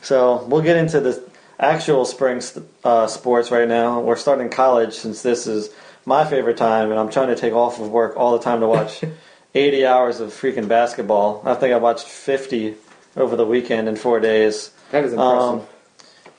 So 0.00 0.44
we'll 0.44 0.62
get 0.62 0.76
into 0.76 1.00
the 1.00 1.22
actual 1.58 2.04
spring 2.04 2.40
st- 2.40 2.66
uh, 2.82 3.06
sports 3.06 3.50
right 3.50 3.68
now. 3.68 4.00
We're 4.00 4.16
starting 4.16 4.50
college 4.50 4.94
since 4.94 5.22
this 5.22 5.46
is 5.46 5.70
my 6.04 6.24
favorite 6.24 6.56
time, 6.56 6.90
and 6.90 6.98
I'm 6.98 7.10
trying 7.10 7.28
to 7.28 7.36
take 7.36 7.52
off 7.52 7.80
of 7.80 7.88
work 7.90 8.16
all 8.16 8.36
the 8.36 8.42
time 8.42 8.60
to 8.60 8.68
watch 8.68 9.04
80 9.54 9.86
hours 9.86 10.20
of 10.20 10.30
freaking 10.30 10.66
basketball. 10.66 11.42
I 11.44 11.54
think 11.54 11.72
I 11.72 11.76
watched 11.76 12.06
50 12.06 12.74
over 13.16 13.36
the 13.36 13.46
weekend 13.46 13.88
in 13.88 13.94
four 13.94 14.18
days. 14.18 14.72
That 14.90 15.04
is 15.04 15.12
impressive. 15.12 15.60
Um, 15.60 15.66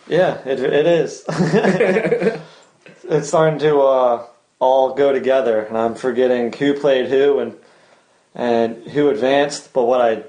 yeah, 0.08 0.42
it, 0.46 0.60
it 0.60 0.86
is. 0.86 1.24
it's 3.04 3.28
starting 3.30 3.60
to 3.60 3.80
uh, 3.80 4.25
all 4.63 4.93
go 4.93 5.12
together, 5.12 5.60
and 5.62 5.77
I'm 5.77 5.96
forgetting 5.96 6.53
who 6.53 6.74
played 6.79 7.10
who 7.10 7.39
and 7.39 7.58
and 8.34 8.88
who 8.88 9.10
advanced. 9.10 9.74
But 9.74 9.84
what 9.84 10.01
I 10.01 10.24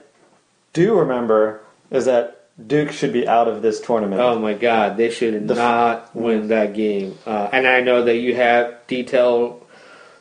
do 0.73 0.99
remember 0.99 1.61
is 1.91 2.05
that 2.07 2.41
Duke 2.67 2.93
should 2.93 3.13
be 3.13 3.27
out 3.27 3.49
of 3.49 3.63
this 3.63 3.81
tournament. 3.81 4.21
Oh 4.21 4.39
my 4.39 4.55
God! 4.55 4.97
They 4.97 5.11
should 5.11 5.49
The- 5.49 5.55
not 5.55 6.15
win 6.15 6.49
that 6.49 6.75
game. 6.75 7.19
Uh, 7.27 7.49
and 7.53 7.67
I 7.67 7.81
know 7.81 8.05
that 8.05 8.17
you 8.17 8.35
have 8.37 8.75
detailed, 8.87 9.65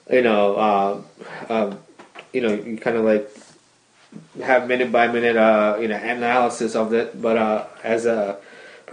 you 0.10 0.22
know, 0.22 0.56
uh, 0.56 1.02
um, 1.50 1.80
you 2.32 2.42
know, 2.42 2.54
you 2.54 2.78
kind 2.78 2.98
of 2.98 3.06
like 3.06 3.30
have 4.42 4.68
minute 4.68 4.92
by 4.92 5.08
minute, 5.08 5.38
uh, 5.38 5.78
you 5.82 5.88
know, 5.88 5.96
analysis 5.96 6.76
of 6.76 6.94
it. 6.94 7.22
But 7.22 7.38
uh, 7.38 7.66
as 7.84 8.06
a 8.06 8.38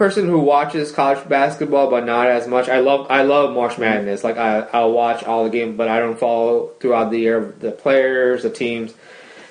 person 0.01 0.25
who 0.25 0.39
watches 0.39 0.91
college 0.91 1.29
basketball, 1.29 1.87
but 1.87 2.07
not 2.07 2.25
as 2.25 2.47
much, 2.47 2.67
I 2.67 2.79
love 2.79 3.05
I 3.11 3.21
love 3.21 3.53
March 3.53 3.77
Madness. 3.77 4.23
Like 4.23 4.35
I 4.35 4.61
I'll 4.73 4.93
watch 4.93 5.23
all 5.23 5.43
the 5.43 5.51
games, 5.51 5.77
but 5.77 5.87
I 5.87 5.99
don't 5.99 6.17
follow 6.17 6.71
throughout 6.79 7.11
the 7.11 7.19
year 7.19 7.53
the 7.59 7.71
players, 7.71 8.41
the 8.41 8.49
teams. 8.49 8.95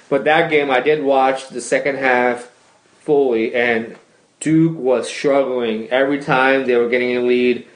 But 0.09 0.25
that 0.25 0.50
game, 0.50 0.69
I 0.69 0.80
did 0.80 1.04
watch 1.04 1.50
the 1.50 1.61
second 1.61 1.99
half 1.99 2.50
fully, 2.99 3.54
and 3.54 3.97
Duke 4.40 4.76
was 4.76 5.09
struggling 5.09 5.88
every 5.90 6.21
time 6.21 6.66
they 6.66 6.75
were 6.75 6.88
getting 6.88 7.16
a 7.16 7.21
lead. 7.21 7.69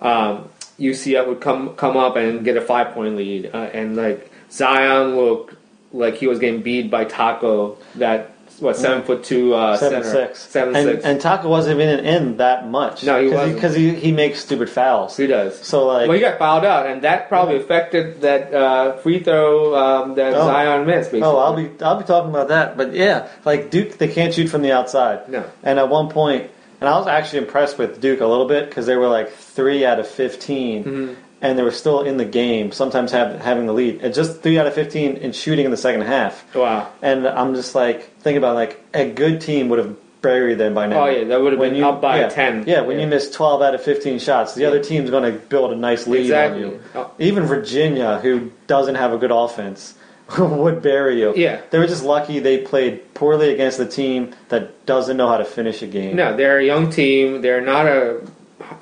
Um, 0.00 0.50
UCF 0.78 1.26
would 1.26 1.40
come 1.40 1.74
come 1.74 1.96
up 1.96 2.14
and 2.14 2.44
get 2.44 2.56
a 2.56 2.60
five 2.60 2.94
point 2.94 3.16
lead, 3.16 3.50
uh, 3.52 3.70
and 3.72 3.96
like 3.96 4.30
Zion 4.52 5.16
looked 5.16 5.56
like 5.92 6.14
he 6.14 6.28
was 6.28 6.38
getting 6.38 6.62
beat 6.62 6.92
by 6.92 7.06
Tacko. 7.06 7.76
That 7.96 8.30
what 8.60 8.76
seven 8.76 9.02
foot 9.02 9.24
two 9.24 9.54
uh, 9.54 9.76
seven 9.76 10.02
center, 10.04 10.26
six, 10.26 10.38
seven 10.48 10.76
and, 10.76 10.88
six. 10.88 11.04
and 11.04 11.20
Tacko 11.20 11.48
wasn't 11.48 11.80
even 11.80 12.04
in 12.04 12.36
that 12.38 12.68
much. 12.68 13.04
No, 13.04 13.22
he 13.22 13.28
wasn't. 13.30 13.54
because 13.54 13.74
he, 13.74 13.94
he 13.94 14.12
makes 14.12 14.40
stupid 14.40 14.68
fouls. 14.70 15.16
he 15.16 15.26
does. 15.26 15.58
So 15.58 15.86
like, 15.86 16.08
well, 16.08 16.14
he 16.16 16.20
got 16.20 16.38
fouled 16.38 16.64
out, 16.64 16.86
and 16.86 17.02
that 17.02 17.28
probably 17.28 17.56
affected 17.56 18.20
that 18.22 18.52
uh, 18.54 18.96
free 18.98 19.22
throw 19.22 19.74
um, 19.74 20.14
that 20.16 20.34
Oh. 20.34 20.46
Zion 20.46 20.86
missed. 20.86 21.10
Basically. 21.10 21.22
oh, 21.22 21.36
I'll 21.38 21.56
be 21.56 21.70
I'll 21.84 21.98
be 21.98 22.04
talking 22.04 22.30
about 22.30 22.48
that. 22.48 22.76
But 22.76 22.92
yeah, 22.94 23.28
like 23.44 23.70
Duke, 23.70 23.98
they 23.98 24.08
can't 24.08 24.32
shoot 24.34 24.48
from 24.48 24.62
the 24.62 24.72
outside. 24.72 25.28
No. 25.28 25.44
And 25.62 25.78
at 25.78 25.88
one 25.88 26.08
point, 26.10 26.50
and 26.80 26.88
I 26.88 26.96
was 26.98 27.06
actually 27.06 27.40
impressed 27.40 27.78
with 27.78 28.00
Duke 28.00 28.20
a 28.20 28.26
little 28.26 28.46
bit 28.48 28.68
because 28.68 28.86
they 28.86 28.96
were 28.96 29.08
like 29.08 29.30
three 29.32 29.84
out 29.84 29.98
of 30.00 30.06
15 30.08 30.84
Mhm. 30.84 31.16
And 31.42 31.58
they 31.58 31.62
were 31.62 31.70
still 31.70 32.02
in 32.02 32.16
the 32.16 32.24
game. 32.24 32.72
Sometimes 32.72 33.12
have, 33.12 33.40
having 33.40 33.66
the 33.66 33.72
lead, 33.72 34.00
and 34.02 34.12
just 34.12 34.42
three 34.42 34.58
out 34.58 34.66
of 34.66 34.74
fifteen 34.74 35.16
in 35.16 35.32
shooting 35.32 35.64
in 35.64 35.70
the 35.70 35.76
second 35.76 36.02
half. 36.02 36.54
Wow. 36.54 36.92
And 37.02 37.26
I'm 37.26 37.54
just 37.54 37.74
like 37.74 38.10
thinking 38.18 38.38
about 38.38 38.54
like 38.54 38.82
a 38.94 39.10
good 39.10 39.40
team 39.40 39.68
would 39.68 39.78
have 39.78 39.96
buried 40.22 40.58
them 40.58 40.74
by 40.74 40.86
now. 40.86 41.04
Oh 41.04 41.10
yeah, 41.10 41.24
that 41.24 41.40
would 41.40 41.52
have 41.52 41.60
When 41.60 41.70
been 41.70 41.78
you 41.78 41.86
up 41.88 42.00
by 42.00 42.20
yeah, 42.20 42.28
ten. 42.28 42.64
Yeah, 42.66 42.82
when 42.82 43.00
you 43.00 43.06
miss 43.06 43.30
12 43.30 43.62
out 43.62 43.74
of 43.74 43.82
15 43.82 44.18
shots, 44.18 44.54
the 44.54 44.64
other 44.66 44.82
team's 44.82 45.10
going 45.10 45.30
to 45.30 45.38
build 45.38 45.72
a 45.72 45.76
nice 45.76 46.06
lead 46.06 46.22
exactly. 46.22 46.64
on 46.64 46.70
you. 46.70 46.82
Oh, 46.94 47.10
Even 47.18 47.44
Virginia, 47.44 48.18
who 48.18 48.52
doesn't 48.66 48.96
have 48.96 49.12
a 49.12 49.18
good 49.18 49.30
offense, 49.30 49.94
would 50.38 50.82
bury 50.82 51.20
you. 51.20 51.34
Yeah. 51.36 51.60
They 51.70 51.78
were 51.78 51.86
just 51.86 52.04
lucky 52.04 52.38
they 52.38 52.58
played 52.58 53.14
poorly 53.14 53.52
against 53.52 53.78
the 53.78 53.86
team 53.86 54.34
that 54.48 54.86
doesn't 54.86 55.16
know 55.16 55.28
how 55.28 55.38
to 55.38 55.44
finish 55.44 55.82
a 55.82 55.86
game. 55.86 56.16
No, 56.16 56.36
they're 56.36 56.58
a 56.58 56.64
young 56.64 56.90
team. 56.90 57.42
They're 57.42 57.60
not 57.60 57.86
a, 57.86 58.20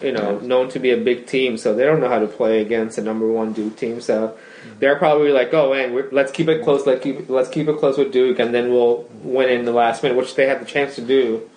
you 0.02 0.12
know, 0.12 0.38
known 0.38 0.68
to 0.70 0.78
be 0.78 0.90
a 0.90 0.96
big 0.96 1.26
team, 1.26 1.56
so 1.56 1.74
they 1.74 1.84
don't 1.84 2.00
know 2.00 2.08
how 2.08 2.18
to 2.18 2.26
play 2.26 2.60
against 2.60 2.98
a 2.98 3.02
number 3.02 3.26
one 3.26 3.52
Duke 3.52 3.76
team. 3.76 4.00
So 4.00 4.36
they're 4.78 4.96
probably 4.96 5.30
like, 5.30 5.52
"Oh, 5.54 5.72
man, 5.72 5.92
we're, 5.92 6.08
let's 6.12 6.32
keep 6.32 6.48
it 6.48 6.62
close. 6.62 6.86
Let's 6.86 7.02
keep 7.02 7.28
let's 7.28 7.48
keep 7.48 7.68
it 7.68 7.78
close 7.78 7.98
with 7.98 8.12
Duke, 8.12 8.38
and 8.38 8.54
then 8.54 8.70
we'll 8.70 9.08
win 9.22 9.48
in 9.48 9.64
the 9.64 9.72
last 9.72 10.02
minute," 10.02 10.16
which 10.16 10.34
they 10.34 10.46
had 10.46 10.60
the 10.60 10.66
chance 10.66 10.94
to 10.96 11.02
do. 11.02 11.48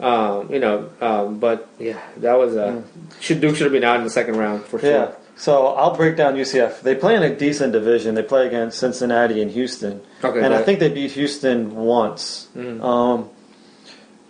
Um, 0.00 0.52
you 0.52 0.58
know, 0.58 0.90
um, 1.00 1.38
but 1.38 1.66
yeah, 1.78 1.98
that 2.18 2.34
was 2.34 2.56
a 2.56 2.84
should 3.20 3.40
Duke 3.40 3.56
should 3.56 3.64
have 3.64 3.72
been 3.72 3.84
out 3.84 3.96
in 3.96 4.04
the 4.04 4.10
second 4.10 4.36
round 4.36 4.64
for 4.64 4.78
sure. 4.78 4.90
Yeah. 4.90 5.10
So 5.34 5.68
I'll 5.68 5.96
break 5.96 6.16
down 6.16 6.34
UCF. 6.36 6.82
They 6.82 6.94
play 6.94 7.16
in 7.16 7.22
a 7.22 7.34
decent 7.34 7.72
division. 7.72 8.14
They 8.14 8.22
play 8.22 8.46
against 8.46 8.78
Cincinnati 8.78 9.40
and 9.40 9.50
Houston, 9.50 10.02
Okay, 10.22 10.44
and 10.44 10.52
I 10.52 10.62
think 10.62 10.78
they 10.78 10.90
beat 10.90 11.12
Houston 11.12 11.74
once. 11.74 12.48
Mhm. 12.54 12.82
Um, 12.84 13.30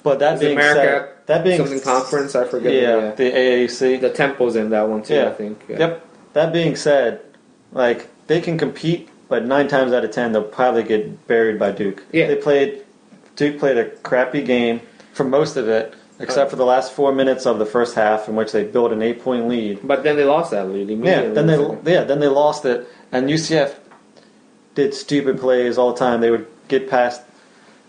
but 0.05 0.21
that 0.21 0.35
Is 0.35 0.41
being 0.41 0.53
America 0.53 1.09
said, 1.09 1.22
that 1.33 1.45
being 1.45 1.59
something 1.59 1.81
conference, 1.81 2.35
I 2.35 2.47
forget. 2.47 2.73
yeah, 2.73 3.15
the 3.15 3.31
AAC. 3.31 4.01
the 4.01 4.11
Temple's 4.11 4.57
in 4.57 4.71
that 4.71 4.89
one 4.89 5.03
too. 5.03 5.15
Yeah. 5.15 5.29
I 5.29 5.33
think. 5.33 5.65
Yeah. 5.69 5.79
Yep. 5.79 6.07
That 6.35 6.53
being 6.53 6.77
said, 6.77 7.21
like 7.73 8.09
they 8.27 8.41
can 8.41 8.59
compete, 8.59 9.09
but 9.29 9.45
nine 9.45 9.69
times 9.69 9.93
out 9.93 10.05
of 10.05 10.11
ten 10.11 10.33
they'll 10.33 10.43
probably 10.43 10.83
get 10.83 11.27
buried 11.27 11.59
by 11.59 11.73
Duke. 11.73 12.05
Yeah. 12.12 12.27
They 12.27 12.37
played 12.37 12.85
Duke 13.37 13.59
played 13.59 13.79
a 13.79 13.91
crappy 13.91 14.43
game 14.43 14.81
for 15.12 15.25
most 15.25 15.57
of 15.57 15.69
it, 15.69 15.95
except 16.19 16.51
for 16.51 16.57
the 16.57 16.65
last 16.65 16.93
four 16.93 17.12
minutes 17.12 17.47
of 17.47 17.59
the 17.59 17.67
first 17.67 17.95
half, 17.95 18.29
in 18.29 18.37
which 18.37 18.53
they 18.53 18.65
built 18.65 18.93
an 18.93 19.03
eight 19.03 19.23
point 19.23 19.49
lead. 19.49 19.81
But 19.83 20.03
then 20.03 20.17
they 20.17 20.25
lost 20.25 20.51
that 20.51 20.69
lead 20.69 20.89
Yeah. 20.89 21.29
Then 21.29 21.47
they 21.47 21.93
yeah 21.93 22.05
then 22.05 22.21
they 22.21 22.29
lost 22.29 22.65
it, 22.65 22.89
and 23.11 23.29
UCF 23.29 23.75
did 24.75 24.95
stupid 24.95 25.39
plays 25.39 25.79
all 25.79 25.93
the 25.93 25.99
time. 25.99 26.21
They 26.21 26.31
would 26.31 26.47
get 26.69 26.89
past 26.89 27.23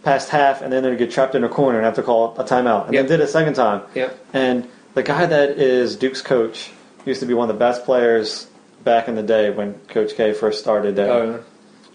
past 0.03 0.29
half, 0.29 0.61
and 0.61 0.71
then 0.71 0.83
they'd 0.83 0.97
get 0.97 1.11
trapped 1.11 1.33
in 1.35 1.43
a 1.43 1.49
corner 1.49 1.77
and 1.77 1.85
have 1.85 1.95
to 1.95 2.03
call 2.03 2.35
a 2.37 2.43
timeout, 2.43 2.85
and 2.85 2.93
Yeah. 2.93 3.01
then 3.01 3.11
did 3.11 3.19
it 3.21 3.23
a 3.23 3.27
second 3.27 3.53
time. 3.53 3.81
Yeah. 3.95 4.09
And 4.33 4.67
the 4.95 5.03
guy 5.03 5.25
that 5.25 5.51
is 5.51 5.95
Duke's 5.95 6.21
coach 6.21 6.71
used 7.05 7.19
to 7.21 7.25
be 7.25 7.33
one 7.33 7.49
of 7.49 7.55
the 7.55 7.59
best 7.59 7.85
players 7.85 8.47
back 8.83 9.07
in 9.07 9.15
the 9.15 9.23
day 9.23 9.49
when 9.49 9.75
Coach 9.87 10.15
K 10.15 10.33
first 10.33 10.59
started 10.59 10.95
there. 10.95 11.11
Oh, 11.11 11.25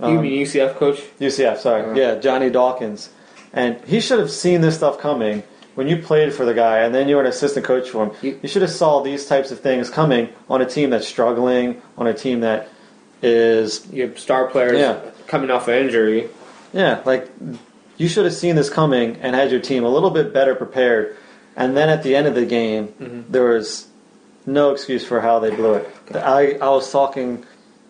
yeah. 0.00 0.08
you 0.08 0.16
Um, 0.18 0.22
mean 0.22 0.32
UCF 0.40 0.76
coach? 0.76 1.02
UCF, 1.20 1.58
sorry. 1.58 1.82
Uh-huh. 1.82 1.92
Yeah, 1.94 2.14
Johnny 2.16 2.48
Dawkins. 2.50 3.10
And 3.52 3.76
he 3.86 4.00
should 4.00 4.18
have 4.18 4.30
seen 4.30 4.60
this 4.62 4.76
stuff 4.76 4.98
coming 4.98 5.42
when 5.74 5.86
you 5.88 5.96
played 5.98 6.32
for 6.32 6.44
the 6.44 6.54
guy 6.54 6.78
and 6.78 6.94
then 6.94 7.08
you 7.08 7.16
were 7.16 7.22
an 7.22 7.28
assistant 7.28 7.64
coach 7.66 7.88
for 7.90 8.04
him. 8.04 8.10
You- 8.22 8.38
You 8.42 8.48
should 8.48 8.62
have 8.62 8.70
saw 8.70 9.00
these 9.00 9.26
types 9.26 9.50
of 9.50 9.60
things 9.60 9.90
coming 9.90 10.28
on 10.48 10.60
a 10.62 10.66
team 10.66 10.90
that's 10.90 11.06
struggling, 11.06 11.80
on 11.98 12.06
a 12.06 12.14
team 12.14 12.40
that 12.40 12.68
is 13.22 13.86
Your 13.92 14.14
star 14.16 14.46
players 14.46 14.78
Yeah. 14.78 14.96
coming 15.26 15.50
off 15.50 15.66
an 15.68 15.74
injury. 15.74 16.28
Yeah, 16.72 16.98
like 17.04 17.28
you 17.98 18.08
should 18.08 18.24
have 18.24 18.34
seen 18.34 18.56
this 18.56 18.70
coming 18.70 19.16
and 19.16 19.34
had 19.36 19.50
your 19.50 19.60
team 19.60 19.84
a 19.84 19.88
little 19.88 20.10
bit 20.10 20.32
better 20.32 20.54
prepared. 20.54 21.16
And 21.56 21.76
then 21.76 21.88
at 21.88 22.02
the 22.02 22.14
end 22.16 22.26
of 22.26 22.34
the 22.34 22.46
game, 22.46 22.88
Mm-hmm. 22.88 23.30
there 23.32 23.44
was 23.44 23.86
no 24.46 24.70
excuse 24.70 25.04
for 25.04 25.20
how 25.20 25.38
they 25.40 25.50
blew 25.54 25.74
it. 25.74 25.90
I, 26.14 26.52
I 26.54 26.68
was 26.70 26.90
talking 26.90 27.44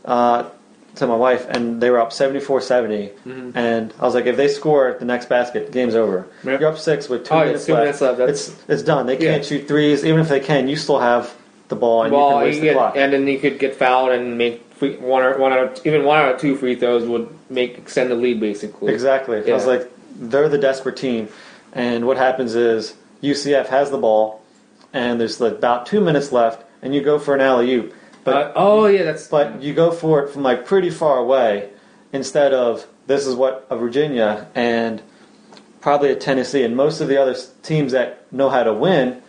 uh, 0.04 0.48
to 0.96 1.06
my 1.06 1.14
wife, 1.14 1.46
and 1.48 1.80
they 1.80 1.90
were 1.90 2.00
up 2.00 2.12
74 2.12 2.60
70. 2.62 3.06
Mm-hmm. 3.08 3.56
And 3.56 3.94
I 4.00 4.02
was 4.02 4.14
like, 4.14 4.26
if 4.26 4.36
they 4.36 4.48
score 4.48 4.96
the 4.98 5.04
next 5.04 5.28
basket, 5.28 5.70
game's 5.70 5.94
over. 5.94 6.26
Yep. 6.44 6.60
You're 6.60 6.70
up 6.70 6.78
six 6.78 7.08
with 7.08 7.24
two, 7.26 7.34
Oh, 7.34 7.44
minutes, 7.44 7.66
two 7.66 7.74
left. 7.74 7.82
minutes 7.84 8.00
left, 8.00 8.18
that's- 8.18 8.48
It's, 8.48 8.64
it's 8.68 8.82
done. 8.82 9.06
They 9.06 9.16
can't 9.16 9.42
Yeah. 9.44 9.48
shoot 9.48 9.68
threes. 9.68 10.04
Even 10.04 10.20
if 10.20 10.28
they 10.28 10.40
can, 10.40 10.66
you 10.68 10.76
still 10.76 10.98
have 10.98 11.32
the 11.68 11.76
ball 11.76 12.02
and 12.04 12.12
you 12.12 12.18
can 12.18 12.30
you 12.30 12.36
waste 12.44 12.60
the 12.60 12.66
get, 12.68 12.74
clock. 12.76 12.96
and 12.96 13.12
then 13.12 13.26
you 13.28 13.38
could 13.38 13.58
get 13.58 13.76
fouled 13.76 14.10
and 14.10 14.38
make 14.38 14.64
free, 14.74 14.96
one 14.96 15.22
or 15.22 15.36
one 15.38 15.52
out 15.52 15.58
of 15.78 15.86
even 15.86 16.02
one 16.06 16.18
out 16.18 16.34
of 16.34 16.40
two 16.40 16.56
free 16.56 16.74
throws 16.74 17.06
would 17.06 17.28
make 17.50 17.76
extend 17.76 18.10
the 18.10 18.14
lead 18.14 18.40
basically. 18.40 18.90
Exactly. 18.92 19.36
I 19.48 19.54
was 19.54 19.66
like, 19.66 19.86
they're 20.18 20.48
the 20.48 20.58
desperate 20.58 20.96
team, 20.96 21.28
and 21.72 22.06
what 22.06 22.16
happens 22.16 22.54
is 22.54 22.94
UCF 23.22 23.66
has 23.68 23.90
the 23.90 23.98
ball, 23.98 24.42
and 24.92 25.20
there's 25.20 25.40
like 25.40 25.54
about 25.54 25.86
two 25.86 26.00
minutes 26.00 26.32
left, 26.32 26.64
and 26.82 26.94
you 26.94 27.00
go 27.02 27.18
for 27.18 27.34
an 27.34 27.40
alley 27.40 27.72
oop, 27.74 27.94
but 28.24 28.34
Uh, 28.36 28.52
oh 28.56 28.86
yeah, 28.86 29.04
that's 29.04 29.28
but 29.28 29.62
you 29.62 29.74
go 29.74 29.90
for 29.90 30.22
it 30.24 30.30
from 30.30 30.42
like 30.42 30.66
pretty 30.66 30.90
far 30.90 31.18
away, 31.18 31.70
instead 32.12 32.52
of 32.52 32.86
this 33.06 33.26
is 33.26 33.34
what 33.34 33.66
a 33.70 33.76
Virginia 33.76 34.46
and 34.54 35.00
probably 35.80 36.10
a 36.10 36.16
Tennessee 36.16 36.62
and 36.64 36.76
most 36.76 37.00
of 37.00 37.08
the 37.08 37.16
other 37.16 37.34
teams 37.62 37.92
that 37.92 38.30
know 38.32 38.50
how 38.50 38.62
to 38.64 38.72
win, 38.74 39.22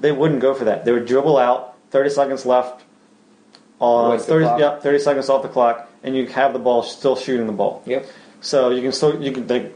they 0.00 0.12
wouldn't 0.12 0.40
go 0.40 0.52
for 0.54 0.64
that. 0.64 0.84
They 0.84 0.92
would 0.92 1.06
dribble 1.06 1.38
out, 1.38 1.76
thirty 1.90 2.10
seconds 2.10 2.44
left. 2.44 2.82
On 3.78 4.12
Waste 4.12 4.26
30, 4.26 4.44
clock. 4.46 4.58
yep, 4.60 4.82
30 4.82 4.98
seconds 5.00 5.28
off 5.28 5.42
the 5.42 5.48
clock, 5.50 5.90
and 6.02 6.16
you 6.16 6.26
have 6.28 6.54
the 6.54 6.58
ball 6.58 6.82
still 6.82 7.14
shooting 7.14 7.46
the 7.46 7.52
ball. 7.52 7.82
yep. 7.84 8.06
So 8.40 8.70
you 8.70 8.80
can 8.80 8.90
still 8.92 9.22
you 9.22 9.32
can 9.32 9.46
they, 9.46 9.70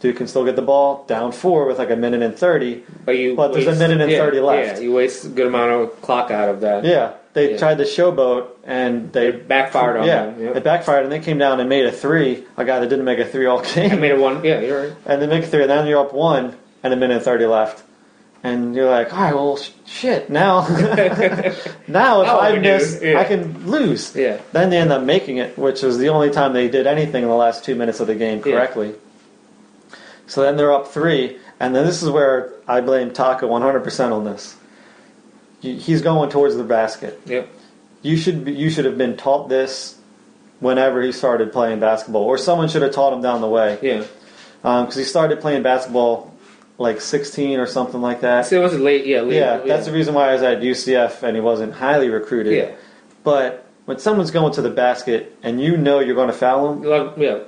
Duke 0.00 0.16
can 0.16 0.28
still 0.28 0.44
get 0.44 0.54
the 0.54 0.62
ball 0.62 1.04
down 1.08 1.32
four 1.32 1.66
with 1.66 1.78
like 1.78 1.90
a 1.90 1.96
minute 1.96 2.22
and 2.22 2.36
thirty. 2.36 2.84
But 3.04 3.18
you 3.18 3.34
But 3.34 3.52
there's 3.52 3.66
a 3.66 3.74
minute 3.74 4.00
and 4.00 4.10
yeah, 4.10 4.18
30 4.18 4.40
left. 4.40 4.76
Yeah, 4.76 4.82
you 4.84 4.92
waste 4.92 5.24
a 5.24 5.28
good 5.28 5.46
amount 5.48 5.72
of 5.72 6.00
clock 6.02 6.30
out 6.30 6.48
of 6.48 6.60
that. 6.60 6.84
Yeah, 6.84 7.14
they 7.32 7.52
Yeah. 7.52 7.56
tried 7.58 7.78
the 7.78 7.84
showboat 7.84 8.46
and 8.64 9.12
they 9.12 9.28
It 9.28 9.48
backfired 9.48 9.96
on 9.96 10.06
yeah, 10.06 10.26
them. 10.26 10.36
Yeah, 10.40 10.50
it 10.56 10.62
backfired 10.62 11.02
and 11.02 11.12
they 11.12 11.18
came 11.18 11.38
down 11.38 11.58
and 11.58 11.68
made 11.68 11.84
a 11.84 11.90
three. 11.90 12.44
A 12.56 12.64
guy 12.64 12.78
that 12.78 12.88
didn't 12.88 13.06
make 13.06 13.18
a 13.18 13.24
three 13.24 13.46
all 13.46 13.58
I 13.60 13.64
game, 13.74 14.00
made 14.00 14.12
a 14.12 14.20
one. 14.20 14.44
Yeah, 14.44 14.60
you're 14.60 14.82
right. 14.88 14.92
and 15.06 15.20
they 15.20 15.26
make 15.26 15.42
a 15.42 15.46
three, 15.48 15.62
and 15.62 15.70
then 15.70 15.86
you're 15.88 16.00
up 16.00 16.12
one 16.12 16.54
and 16.84 16.92
a 16.92 16.96
minute 16.96 17.14
and 17.16 17.24
thirty 17.24 17.46
left, 17.46 17.82
and 18.44 18.76
you're 18.76 18.88
like, 18.88 19.12
all 19.12 19.20
right, 19.20 19.34
well, 19.34 19.56
sh- 19.56 19.70
shit, 19.84 20.30
now, 20.30 20.60
now 21.88 22.22
if 22.22 22.28
what 22.28 22.42
I 22.44 22.56
miss, 22.58 23.00
yeah. 23.02 23.18
I 23.18 23.24
can 23.24 23.68
lose. 23.68 24.14
Yeah. 24.14 24.40
Then 24.52 24.70
they 24.70 24.78
end 24.78 24.92
up 24.92 25.02
making 25.02 25.38
it, 25.38 25.58
which 25.58 25.82
was 25.82 25.98
the 25.98 26.08
only 26.10 26.30
time 26.30 26.52
they 26.52 26.68
did 26.68 26.86
anything 26.86 27.24
in 27.24 27.28
the 27.28 27.34
last 27.34 27.64
two 27.64 27.74
minutes 27.74 27.98
of 27.98 28.06
the 28.06 28.14
game 28.14 28.40
correctly. 28.40 28.94
So 30.28 30.42
then 30.42 30.56
they're 30.56 30.72
up 30.72 30.88
three, 30.88 31.38
and 31.58 31.74
then 31.74 31.84
this 31.84 32.02
is 32.02 32.10
where 32.10 32.52
I 32.68 32.80
blame 32.80 33.10
Tacko 33.10 33.48
100% 33.48 34.12
on 34.12 34.24
this. 34.24 34.56
He's 35.60 36.02
going 36.02 36.30
towards 36.30 36.54
the 36.54 36.62
basket. 36.62 37.20
Yep. 37.26 37.48
You 38.02 38.16
should 38.16 38.44
be, 38.44 38.52
you 38.52 38.70
should 38.70 38.84
have 38.84 38.96
been 38.96 39.16
taught 39.16 39.48
this 39.48 39.98
whenever 40.60 41.02
he 41.02 41.10
started 41.12 41.52
playing 41.52 41.80
basketball, 41.80 42.22
or 42.22 42.38
someone 42.38 42.68
should 42.68 42.82
have 42.82 42.92
taught 42.92 43.12
him 43.12 43.22
down 43.22 43.40
the 43.40 43.48
way 43.48 43.78
Yeah. 43.82 44.04
Um, 44.62 44.84
because 44.84 44.96
he 44.96 45.04
started 45.04 45.40
playing 45.40 45.62
basketball 45.62 46.32
like 46.78 47.00
16 47.00 47.58
or 47.58 47.66
something 47.66 48.00
like 48.00 48.20
that. 48.20 48.46
So 48.46 48.60
it 48.60 48.62
was 48.62 48.78
late. 48.78 49.06
Yeah. 49.06 49.22
Late, 49.22 49.36
Yeah, 49.36 49.58
that's 49.58 49.86
the 49.86 49.92
reason 49.92 50.14
why 50.14 50.28
I 50.30 50.32
was 50.34 50.42
at 50.42 50.60
UCF 50.60 51.22
and 51.24 51.36
he 51.36 51.40
wasn't 51.40 51.74
highly 51.74 52.08
recruited. 52.08 52.54
Yeah. 52.54 52.70
But 53.24 53.66
when 53.86 53.98
someone's 53.98 54.30
going 54.30 54.52
to 54.54 54.62
the 54.62 54.70
basket 54.70 55.36
and 55.42 55.60
you 55.60 55.76
know 55.76 55.98
you're 56.00 56.14
going 56.14 56.28
to 56.28 56.34
foul 56.34 56.72
him, 56.72 56.84
Yeah. 57.16 57.40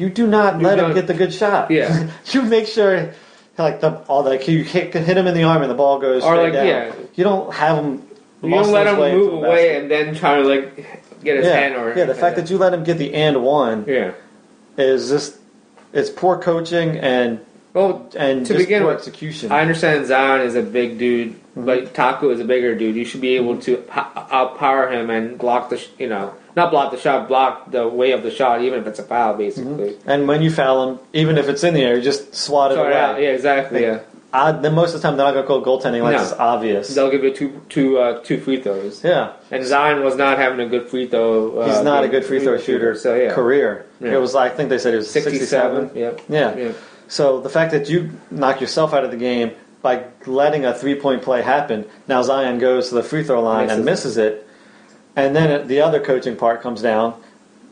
You 0.00 0.08
do 0.08 0.26
not 0.26 0.60
You 0.60 0.66
let 0.66 0.78
him 0.78 0.94
get 0.94 1.06
the 1.06 1.14
good 1.14 1.32
shot. 1.32 1.70
Yeah. 1.70 2.10
you 2.32 2.42
make 2.42 2.66
sure 2.66 3.12
like 3.58 3.80
the 3.80 3.98
all 4.08 4.24
like 4.24 4.48
you 4.48 4.64
hit, 4.64 4.94
hit 4.94 5.16
him 5.16 5.26
in 5.26 5.34
the 5.34 5.42
arm 5.42 5.60
and 5.62 5.70
the 5.70 5.74
ball 5.74 5.98
goes 5.98 6.24
Or 6.24 6.34
straight 6.34 6.44
like, 6.44 6.52
down. 6.54 6.66
yeah. 6.66 6.94
You 7.14 7.24
don't 7.24 7.52
have 7.54 7.84
him. 7.84 8.02
You 8.42 8.50
don't 8.50 8.72
let 8.72 8.86
him 8.86 8.96
move 8.96 9.34
away 9.34 9.76
and 9.76 9.90
then 9.90 10.14
try 10.14 10.36
to 10.40 10.48
like 10.48 10.76
get 11.22 11.36
his 11.36 11.44
yeah, 11.46 11.52
hand 11.60 11.74
or 11.76 11.94
yeah. 11.96 12.06
The 12.06 12.14
fact 12.14 12.36
that 12.36 12.48
you 12.48 12.56
let 12.56 12.72
him 12.72 12.82
get 12.82 12.96
the 12.96 13.12
and 13.14 13.42
one 13.42 13.84
yeah. 13.86 14.12
is 14.78 15.10
just 15.10 15.36
it's 15.92 16.08
poor 16.08 16.38
coaching 16.40 16.96
and 16.96 17.38
Well, 17.74 18.08
and 18.16 18.46
To 18.46 18.54
just 18.54 18.64
begin 18.66 18.82
poor 18.82 18.92
with, 18.92 18.98
execution. 19.00 19.52
I 19.52 19.60
understand 19.60 20.06
Zion 20.06 20.40
is 20.46 20.54
a 20.54 20.62
big 20.62 20.98
dude, 20.98 21.34
Mm-hmm. 21.50 21.64
but 21.66 21.94
Tacko 21.94 22.30
is 22.32 22.38
a 22.38 22.44
bigger 22.44 22.76
dude. 22.76 22.94
You 22.94 23.04
should 23.04 23.20
be 23.20 23.34
able 23.36 23.58
to 23.62 23.78
outpower 23.88 24.90
him 24.92 25.10
and 25.10 25.36
block 25.36 25.68
the, 25.68 25.84
you 25.98 26.08
know, 26.08 26.32
not 26.56 26.70
block 26.70 26.90
the 26.92 26.98
shot, 26.98 27.28
block 27.28 27.70
the 27.70 27.86
way 27.88 28.12
of 28.12 28.22
the 28.22 28.30
shot, 28.30 28.62
even 28.62 28.80
if 28.80 28.86
it's 28.86 28.98
a 28.98 29.02
foul, 29.04 29.34
basically. 29.36 29.96
and 30.06 30.26
when 30.28 30.42
you 30.42 30.50
foul 30.50 30.86
them, 30.94 31.06
even 31.12 31.38
if 31.38 31.48
it's 31.48 31.62
in 31.64 31.74
the 31.74 31.82
air, 31.82 31.96
you 31.96 32.02
just 32.02 32.34
swat 32.34 32.72
it 32.72 32.78
it 32.78 32.80
away. 32.80 32.96
out. 32.96 33.20
Yeah, 33.20 33.28
exactly. 33.30 33.82
Yeah. 33.82 34.00
I, 34.32 34.52
then 34.52 34.74
most 34.74 34.94
of 34.94 35.02
the 35.02 35.08
time 35.08 35.16
they're 35.16 35.26
not 35.26 35.32
going 35.32 35.42
to 35.44 35.48
call 35.48 35.60
goaltending 35.80 36.02
like 36.04 36.14
No. 36.14 36.22
it's 36.22 36.32
obvious. 36.32 36.94
They'll 36.94 37.10
give 37.10 37.24
you 37.24 37.34
two 37.34 37.60
two 37.68 37.98
uh, 37.98 38.20
two 38.22 38.38
free 38.40 38.62
throws. 38.62 39.02
Yeah, 39.02 39.32
And 39.50 39.64
Zion 39.64 40.04
was 40.04 40.14
not 40.14 40.38
having 40.38 40.60
a 40.60 40.68
good 40.68 40.88
free 40.88 41.08
throw. 41.08 41.58
Uh, 41.58 41.66
he's 41.74 41.82
not 41.82 42.04
a 42.04 42.08
good 42.08 42.24
free 42.24 42.38
throw 42.38 42.56
shooter. 42.56 42.94
So 42.94 43.16
yeah, 43.16 43.34
career. 43.34 43.86
Yeah. 44.00 44.12
It 44.14 44.20
was 44.20 44.36
I 44.36 44.48
think 44.48 44.68
they 44.70 44.78
said 44.78 44.94
it 44.94 44.98
was 44.98 45.10
67. 45.10 45.90
sixty-seven. 45.90 45.96
Yep. 45.96 46.20
Yeah. 46.28 46.56
Yeah. 46.56 46.72
So 47.08 47.40
the 47.40 47.48
fact 47.48 47.72
that 47.72 47.88
you 47.88 48.10
knock 48.30 48.60
yourself 48.60 48.94
out 48.94 49.02
of 49.02 49.10
the 49.10 49.16
game 49.16 49.50
by 49.82 50.04
letting 50.26 50.64
a 50.64 50.74
three 50.74 50.94
point 50.94 51.22
play 51.22 51.42
happen, 51.42 51.84
now 52.06 52.22
Zion 52.22 52.60
goes 52.60 52.90
to 52.90 52.94
the 52.94 53.02
free 53.02 53.24
throw 53.24 53.42
line 53.42 53.68
and 53.68 53.84
Misses 53.84 54.16
misses 54.16 54.16
it, 54.18 54.46
and 55.16 55.34
then 55.36 55.66
the 55.68 55.80
other 55.80 56.00
coaching 56.00 56.36
part 56.36 56.62
comes 56.62 56.82
down. 56.82 57.20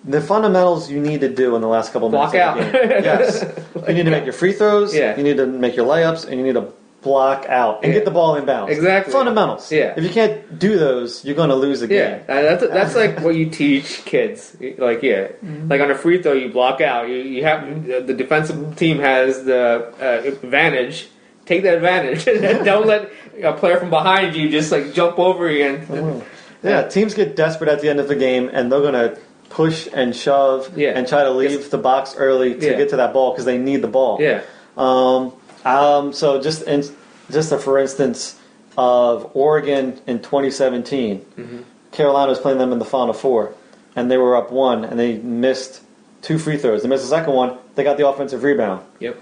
The 0.04 0.21
fundamentals 0.21 0.90
you 0.90 1.00
need 1.00 1.21
to 1.23 1.28
do 1.28 1.54
in 1.57 1.61
the 1.61 1.68
last 1.68 1.92
couple 1.92 2.09
Block 2.09 2.33
minutes 2.33 2.49
out. 2.49 2.59
of 2.61 2.73
the 2.73 2.78
game. 2.88 3.04
yes, 3.04 3.45
you 3.88 3.95
need 3.95 4.04
to 4.04 4.11
make 4.11 4.25
your 4.25 4.33
free 4.33 4.52
throws. 4.52 4.95
Yeah. 4.95 5.16
You 5.16 5.23
need 5.25 5.37
to 5.38 5.47
make 5.47 5.76
your 5.76 5.87
layups, 5.87 6.26
and 6.26 6.38
you 6.38 6.42
need 6.47 6.54
to 6.54 6.73
block 7.02 7.47
out 7.49 7.83
and 7.85 7.92
Yeah. 7.92 7.99
get 7.99 8.04
the 8.04 8.11
ball 8.11 8.40
inbounds. 8.40 8.71
Exactly. 8.71 9.12
Fundamentals. 9.12 9.71
Yeah. 9.71 9.95
If 9.97 10.04
you 10.04 10.11
can't 10.11 10.59
do 10.59 10.78
those, 10.78 11.25
you're 11.25 11.35
going 11.37 11.49
to 11.50 11.54
lose 11.57 11.80
the 11.80 11.88
Yeah, 11.88 12.18
game. 12.18 12.21
uh, 12.28 12.42
that's 12.42 12.62
that's 12.68 12.95
like 12.97 13.21
what 13.21 13.35
you 13.35 13.50
teach 13.50 14.04
kids. 14.04 14.57
Like 14.78 15.02
yeah, 15.02 15.28
Mm-hmm. 15.45 15.68
like 15.68 15.80
on 15.80 15.90
a 15.90 15.95
free 15.97 16.23
throw, 16.23 16.33
you 16.33 16.49
block 16.49 16.80
out. 16.80 17.09
You 17.09 17.16
you 17.16 17.45
have 17.45 17.85
the 18.07 18.14
defensive 18.14 18.76
team 18.76 18.99
has 19.00 19.45
the 19.45 19.92
uh, 20.00 20.26
advantage. 20.28 21.09
Take 21.45 21.62
that 21.64 21.75
advantage. 21.75 22.25
Don't 22.64 22.87
let 22.87 23.11
a 23.42 23.52
player 23.52 23.78
from 23.78 23.90
behind 23.90 24.37
you 24.37 24.49
just 24.49 24.71
like 24.73 24.92
jump 24.95 25.18
over 25.18 25.50
you. 25.50 25.66
And 25.66 25.88
Mm-hmm. 25.88 26.21
Yeah, 26.62 26.83
teams 26.88 27.15
get 27.15 27.37
desperate 27.37 27.71
at 27.71 27.81
the 27.81 27.88
end 27.88 28.00
of 28.00 28.09
the 28.09 28.17
game, 28.17 28.50
and 28.53 28.71
they're 28.71 28.81
going 28.81 28.95
to 28.95 29.19
push 29.50 29.88
and 29.93 30.15
shove 30.15 30.77
Yeah. 30.77 30.91
and 30.91 31.07
try 31.07 31.23
to 31.25 31.31
leave 31.31 31.71
the 31.71 31.79
box 31.79 32.15
early 32.19 32.55
to 32.55 32.67
Yeah. 32.67 32.73
get 32.75 32.91
to 32.91 32.97
that 32.97 33.12
ball 33.12 33.33
because 33.33 33.45
they 33.45 33.59
need 33.59 33.83
the 33.83 33.88
ball. 33.88 34.19
yeah, 34.21 34.41
Um, 34.77 35.33
um, 35.65 36.12
so 36.12 36.41
just 36.41 36.62
in, 36.65 36.85
just 37.31 37.50
a 37.53 37.59
for 37.59 37.79
instance 37.79 38.37
of 38.77 39.31
Oregon 39.35 39.99
in 40.07 40.19
2017, 40.21 41.25
Mm-hmm. 41.38 41.57
Carolina 41.93 42.29
was 42.31 42.38
playing 42.38 42.59
them 42.59 42.71
in 42.73 42.79
the 42.79 42.85
Final 42.85 43.15
Four, 43.15 43.53
and 43.97 44.11
they 44.11 44.19
were 44.19 44.37
up 44.37 44.53
one, 44.53 44.85
and 44.85 44.99
they 45.00 45.17
missed 45.19 45.81
two 46.23 46.38
free 46.38 46.57
throws. 46.59 46.83
They 46.83 46.88
missed 46.88 47.03
the 47.05 47.09
second 47.09 47.33
one. 47.33 47.57
They 47.77 47.83
got 47.85 47.97
the 47.97 48.07
offensive 48.07 48.43
rebound. 48.45 48.83
yep, 49.00 49.17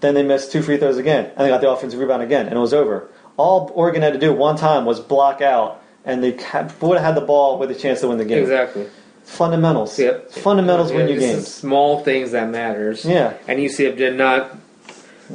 Then 0.00 0.14
they 0.14 0.22
missed 0.22 0.52
two 0.52 0.62
free 0.62 0.76
throws 0.76 0.98
again, 0.98 1.30
and 1.36 1.44
they 1.44 1.48
got 1.48 1.60
the 1.62 1.70
offensive 1.70 1.98
rebound 1.98 2.22
again, 2.22 2.46
and 2.46 2.54
it 2.56 2.60
was 2.60 2.74
over. 2.74 3.08
All 3.38 3.72
Oregon 3.74 4.02
had 4.02 4.12
to 4.12 4.18
do 4.18 4.32
one 4.32 4.56
time 4.56 4.84
was 4.84 5.00
block 5.00 5.40
out, 5.40 5.80
and 6.08 6.22
they 6.24 6.32
would 6.80 6.96
have 6.98 7.06
had 7.06 7.14
the 7.14 7.20
ball 7.26 7.58
with 7.58 7.70
a 7.70 7.74
chance 7.74 8.00
to 8.00 8.08
win 8.08 8.18
the 8.18 8.24
game. 8.24 8.42
exactly. 8.42 8.86
Fundamentals. 9.24 9.98
Yep. 9.98 10.30
Fundamentals 10.32 10.90
win 10.90 11.06
Yeah, 11.08 11.14
you 11.14 11.20
games. 11.20 11.46
Small 11.46 12.02
things 12.02 12.30
that 12.32 12.48
matters. 12.48 13.04
Yeah. 13.04 13.34
and 13.46 13.58
UCF 13.58 13.96
did 13.96 14.16
not. 14.16 14.56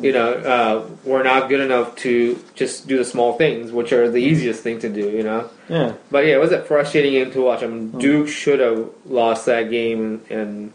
You 0.01 0.11
know, 0.11 0.33
uh, 0.33 0.89
we're 1.03 1.21
not 1.21 1.49
good 1.49 1.59
enough 1.59 1.95
to 1.97 2.39
just 2.55 2.87
do 2.87 2.97
the 2.97 3.05
small 3.05 3.37
things, 3.37 3.71
which 3.71 3.93
are 3.93 4.09
the 4.09 4.17
easiest 4.17 4.63
thing 4.63 4.79
to 4.79 4.89
do. 4.89 5.07
You 5.11 5.21
know. 5.21 5.49
Yeah. 5.69 5.93
But 6.09 6.25
yeah, 6.25 6.33
it 6.33 6.39
was 6.39 6.51
a 6.51 6.63
frustrating 6.63 7.11
game 7.13 7.31
to 7.33 7.41
watch. 7.41 7.61
I 7.61 7.67
mean, 7.67 7.89
Hmm. 7.91 7.99
Duke 7.99 8.27
should 8.27 8.59
have 8.59 8.89
lost 9.05 9.45
that 9.45 9.69
game, 9.69 10.21
and 10.31 10.73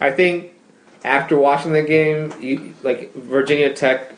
I 0.00 0.10
think 0.10 0.50
after 1.04 1.38
watching 1.38 1.74
the 1.74 1.82
game, 1.82 2.32
you, 2.40 2.74
like 2.82 3.14
Virginia 3.14 3.72
Tech 3.72 4.12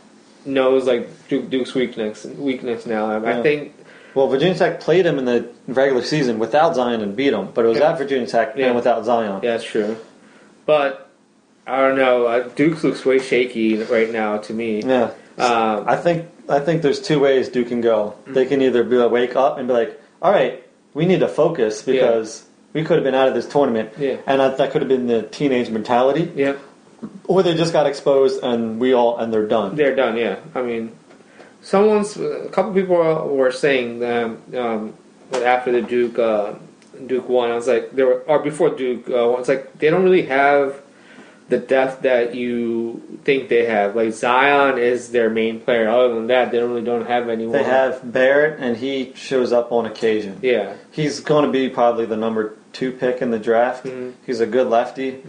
knows 0.46 0.86
like 0.86 1.10
Duke, 1.28 1.50
Duke's 1.50 1.74
weakness 1.74 2.24
weakness 2.24 2.86
now. 2.86 3.10
I, 3.10 3.40
I 3.40 3.42
think 3.42 3.74
Well, 4.18 4.26
Virginia 4.26 4.56
Tech 4.58 4.80
played 4.80 5.06
him 5.06 5.16
in 5.20 5.26
the 5.26 5.46
regular 5.68 6.02
season 6.02 6.40
without 6.40 6.74
Zion 6.74 7.02
and 7.02 7.14
beat 7.14 7.32
him, 7.32 7.50
but 7.54 7.64
it 7.64 7.68
was 7.68 7.78
Yeah. 7.78 7.92
at 7.92 7.98
Virginia 7.98 8.26
Tech 8.26 8.54
Yeah. 8.56 8.66
and 8.66 8.74
without 8.74 9.04
Zion. 9.04 9.38
yeah, 9.44 9.52
that's 9.52 9.62
true. 9.62 9.94
But 10.66 11.08
I 11.68 11.80
don't 11.82 11.96
know. 11.96 12.26
Uh, 12.26 12.48
Duke 12.56 12.82
looks 12.82 13.06
way 13.06 13.20
shaky 13.20 13.76
right 13.84 14.10
now 14.12 14.38
to 14.38 14.52
me. 14.52 14.82
Yeah. 14.84 15.10
Um, 15.38 15.84
I 15.86 15.94
think 15.94 16.24
I 16.48 16.58
think 16.58 16.82
there's 16.82 16.98
two 17.00 17.20
ways 17.20 17.48
Duke 17.48 17.68
can 17.68 17.80
go. 17.80 18.14
Hmm. 18.24 18.32
They 18.32 18.44
can 18.46 18.60
either 18.60 18.82
be 18.82 18.96
like, 18.96 19.12
wake 19.12 19.36
up 19.36 19.56
and 19.58 19.68
be 19.68 19.74
like, 19.74 20.00
all 20.20 20.32
right, 20.32 20.64
we 20.94 21.06
need 21.06 21.20
to 21.20 21.28
focus 21.28 21.82
because 21.82 22.42
we 22.72 22.82
could 22.82 22.96
have 22.96 23.04
been 23.04 23.14
out 23.14 23.28
of 23.28 23.34
this 23.34 23.46
tournament, 23.46 23.90
Yeah. 23.98 24.16
and 24.26 24.40
that, 24.40 24.56
that 24.58 24.72
could 24.72 24.82
have 24.82 24.88
been 24.88 25.06
the 25.06 25.22
teenage 25.22 25.70
mentality, 25.70 26.32
yeah, 26.34 26.54
or 27.28 27.44
they 27.44 27.54
just 27.54 27.72
got 27.72 27.86
exposed 27.86 28.42
and 28.42 28.80
we 28.80 28.94
all 28.94 29.16
and 29.18 29.32
they're 29.32 29.46
done. 29.46 29.76
they're 29.76 29.94
done. 29.94 30.16
Yeah, 30.16 30.36
I 30.56 30.62
mean, 30.62 30.90
someone's 31.62 32.16
a 32.16 32.48
couple 32.50 32.72
people 32.72 32.96
were 32.96 33.50
saying 33.52 34.04
um, 34.04 34.38
um, 34.56 34.94
after 35.34 35.72
the 35.72 35.82
Duke 35.82 36.18
uh, 36.18 36.54
Duke 37.06 37.28
won. 37.28 37.50
I 37.50 37.54
was 37.54 37.66
like, 37.68 37.92
there 37.92 38.06
were 38.06 38.20
or 38.22 38.38
before 38.40 38.70
Duke. 38.70 39.08
Uh, 39.08 39.36
it's 39.38 39.48
like 39.48 39.78
they 39.78 39.90
don't 39.90 40.02
really 40.04 40.26
have 40.26 40.80
the 41.48 41.58
depth 41.58 42.02
that 42.02 42.34
you 42.34 43.00
think 43.24 43.48
they 43.48 43.64
have. 43.64 43.96
Like 43.96 44.12
Zion 44.12 44.78
is 44.78 45.10
their 45.12 45.30
main 45.30 45.60
player. 45.60 45.88
Other 45.88 46.14
than 46.14 46.26
that, 46.26 46.50
they 46.50 46.58
don't 46.58 46.70
really 46.70 46.84
don't 46.84 47.06
have 47.06 47.28
anyone. 47.28 47.52
They 47.52 47.62
have 47.64 48.12
Barrett, 48.12 48.58
and 48.60 48.76
he 48.76 49.12
shows 49.14 49.52
up 49.52 49.72
on 49.72 49.86
occasion. 49.86 50.38
yeah, 50.42 50.74
He's 50.90 51.20
going 51.20 51.44
to 51.46 51.50
be 51.50 51.68
probably 51.70 52.04
the 52.06 52.16
number 52.18 52.54
two 52.72 52.92
pick 52.92 53.22
in 53.22 53.30
the 53.30 53.38
draft. 53.38 53.84
Mhm. 53.86 54.12
He's 54.26 54.40
a 54.40 54.46
good 54.46 54.66
lefty, 54.68 55.22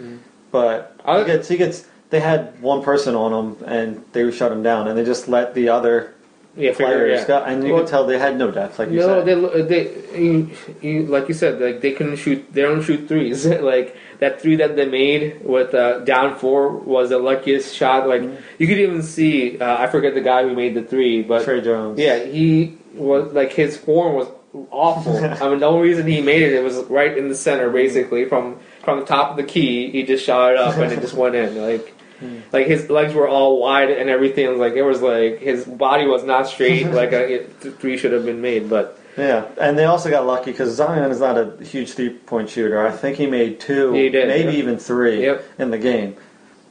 but 0.51 0.93
I- 1.05 1.19
he 1.19 1.25
gets 1.25 1.47
he 1.47 1.57
gets. 1.57 1.85
They 2.09 2.19
had 2.19 2.59
one 2.59 2.81
person 2.81 3.13
on 3.15 3.31
him, 3.31 3.63
and 3.67 4.03
they 4.13 4.29
shut 4.31 4.51
him 4.51 4.63
down, 4.63 4.87
and 4.87 4.97
they 4.97 5.05
just 5.05 5.27
let 5.27 5.53
the 5.53 5.69
other 5.69 6.13
yeah, 6.59 6.73
figure, 6.73 7.07
yeah. 7.07 7.25
go. 7.25 7.41
And 7.43 7.63
you 7.63 7.73
Well, 7.73 7.81
could 7.83 7.89
tell 7.89 8.05
they 8.05 8.19
had 8.19 8.37
no 8.37 8.51
depth, 8.51 8.77
like 8.79 8.89
you 8.91 8.99
No, 8.99 9.23
said. 9.25 9.25
they 9.25 9.61
they 9.63 10.19
you, 10.21 10.49
you 10.81 11.05
like 11.07 11.27
you 11.29 11.33
said 11.33 11.59
like 11.59 11.81
they 11.81 11.93
couldn't 11.93 12.17
shoot. 12.17 12.45
They 12.53 12.61
don't 12.61 12.81
shoot 12.83 13.07
threes. 13.07 13.45
like 13.73 13.95
that 14.19 14.41
three 14.41 14.57
that 14.57 14.75
they 14.75 14.85
made 14.85 15.41
with 15.45 15.73
uh, 15.73 15.99
down 15.99 16.37
four 16.37 16.69
was 16.75 17.09
the 17.09 17.17
luckiest 17.19 17.73
shot. 17.75 18.07
Like 18.07 18.21
Mm-hmm. 18.21 18.43
you 18.59 18.67
could 18.67 18.79
even 18.79 19.01
see. 19.01 19.57
Uh, 19.59 19.77
I 19.83 19.87
forget 19.87 20.13
the 20.13 20.21
guy 20.21 20.43
who 20.43 20.53
made 20.53 20.73
the 20.75 20.83
three, 20.83 21.23
but 21.23 21.43
Tre 21.45 21.61
Jones. 21.61 21.97
yeah, 21.99 22.23
he 22.25 22.77
was 22.93 23.31
like 23.33 23.53
his 23.53 23.77
form 23.77 24.15
was 24.15 24.27
awful. 24.71 25.15
I 25.43 25.49
mean, 25.49 25.59
the 25.59 25.65
only 25.67 25.87
reason 25.89 26.05
he 26.07 26.21
made 26.21 26.41
it 26.41 26.53
it 26.53 26.63
was 26.63 26.77
right 26.89 27.17
in 27.17 27.29
the 27.29 27.35
center, 27.35 27.69
basically 27.69 28.25
from 28.25 28.59
from 28.83 28.99
the 28.99 29.05
top 29.05 29.31
of 29.31 29.37
the 29.37 29.43
key. 29.43 29.89
He 29.91 30.03
just 30.03 30.25
shot 30.25 30.51
it 30.53 30.57
up 30.57 30.75
and 30.77 30.91
it 30.91 30.99
just 31.01 31.13
went 31.13 31.35
in. 31.35 31.55
Like. 31.61 31.95
Hmm. 32.19 32.38
Like 32.51 32.67
his 32.67 32.89
legs 32.89 33.13
were 33.13 33.27
all 33.27 33.60
wide 33.62 33.89
and 33.89 34.10
everything. 34.10 34.47
Was 34.49 34.60
like 34.60 34.73
it 34.73 34.84
was 34.84 35.01
like 35.01 35.39
his 35.39 35.65
body 35.65 36.05
was 36.05 36.23
not 36.23 36.47
straight. 36.47 36.88
like 36.91 37.12
a, 37.13 37.34
it, 37.36 37.55
three 37.79 37.97
should 37.97 38.12
have 38.12 38.25
been 38.25 38.41
made, 38.41 38.69
but 38.69 38.99
Yeah, 39.17 39.45
and 39.60 39.77
they 39.77 39.86
also 39.86 40.10
got 40.10 40.25
lucky 40.25 40.51
because 40.51 40.73
Zion 40.75 41.12
is 41.12 41.19
not 41.19 41.38
a 41.38 41.63
huge 41.63 41.93
three 41.93 42.10
point 42.10 42.49
shooter. 42.49 42.86
I 42.86 42.91
think 42.91 43.17
he 43.17 43.27
made 43.27 43.60
two, 43.60 43.93
He 43.93 44.10
did, 44.10 44.27
maybe 44.27 44.51
yeah. 44.53 44.58
even 44.60 44.77
three 44.77 45.23
Yep. 45.23 45.43
in 45.60 45.71
the 45.71 45.77
game. 45.77 46.15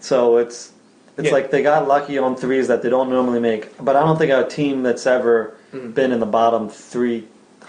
So 0.00 0.36
it's 0.38 0.72
it's 1.16 1.26
Yeah. 1.28 1.32
like 1.34 1.50
they 1.50 1.62
got 1.62 1.88
lucky 1.88 2.16
on 2.18 2.36
threes 2.36 2.68
that 2.68 2.82
they 2.82 2.90
don't 2.90 3.10
normally 3.10 3.40
make. 3.40 3.62
But 3.82 3.96
I 3.96 4.00
don't 4.00 4.16
think 4.18 4.30
a 4.32 4.44
team 4.46 4.82
that's 4.82 5.06
ever 5.06 5.54
Mhm. 5.74 5.94
been 5.94 6.12
in 6.12 6.20
the 6.20 6.26
bottom 6.40 6.68
three 6.68 7.24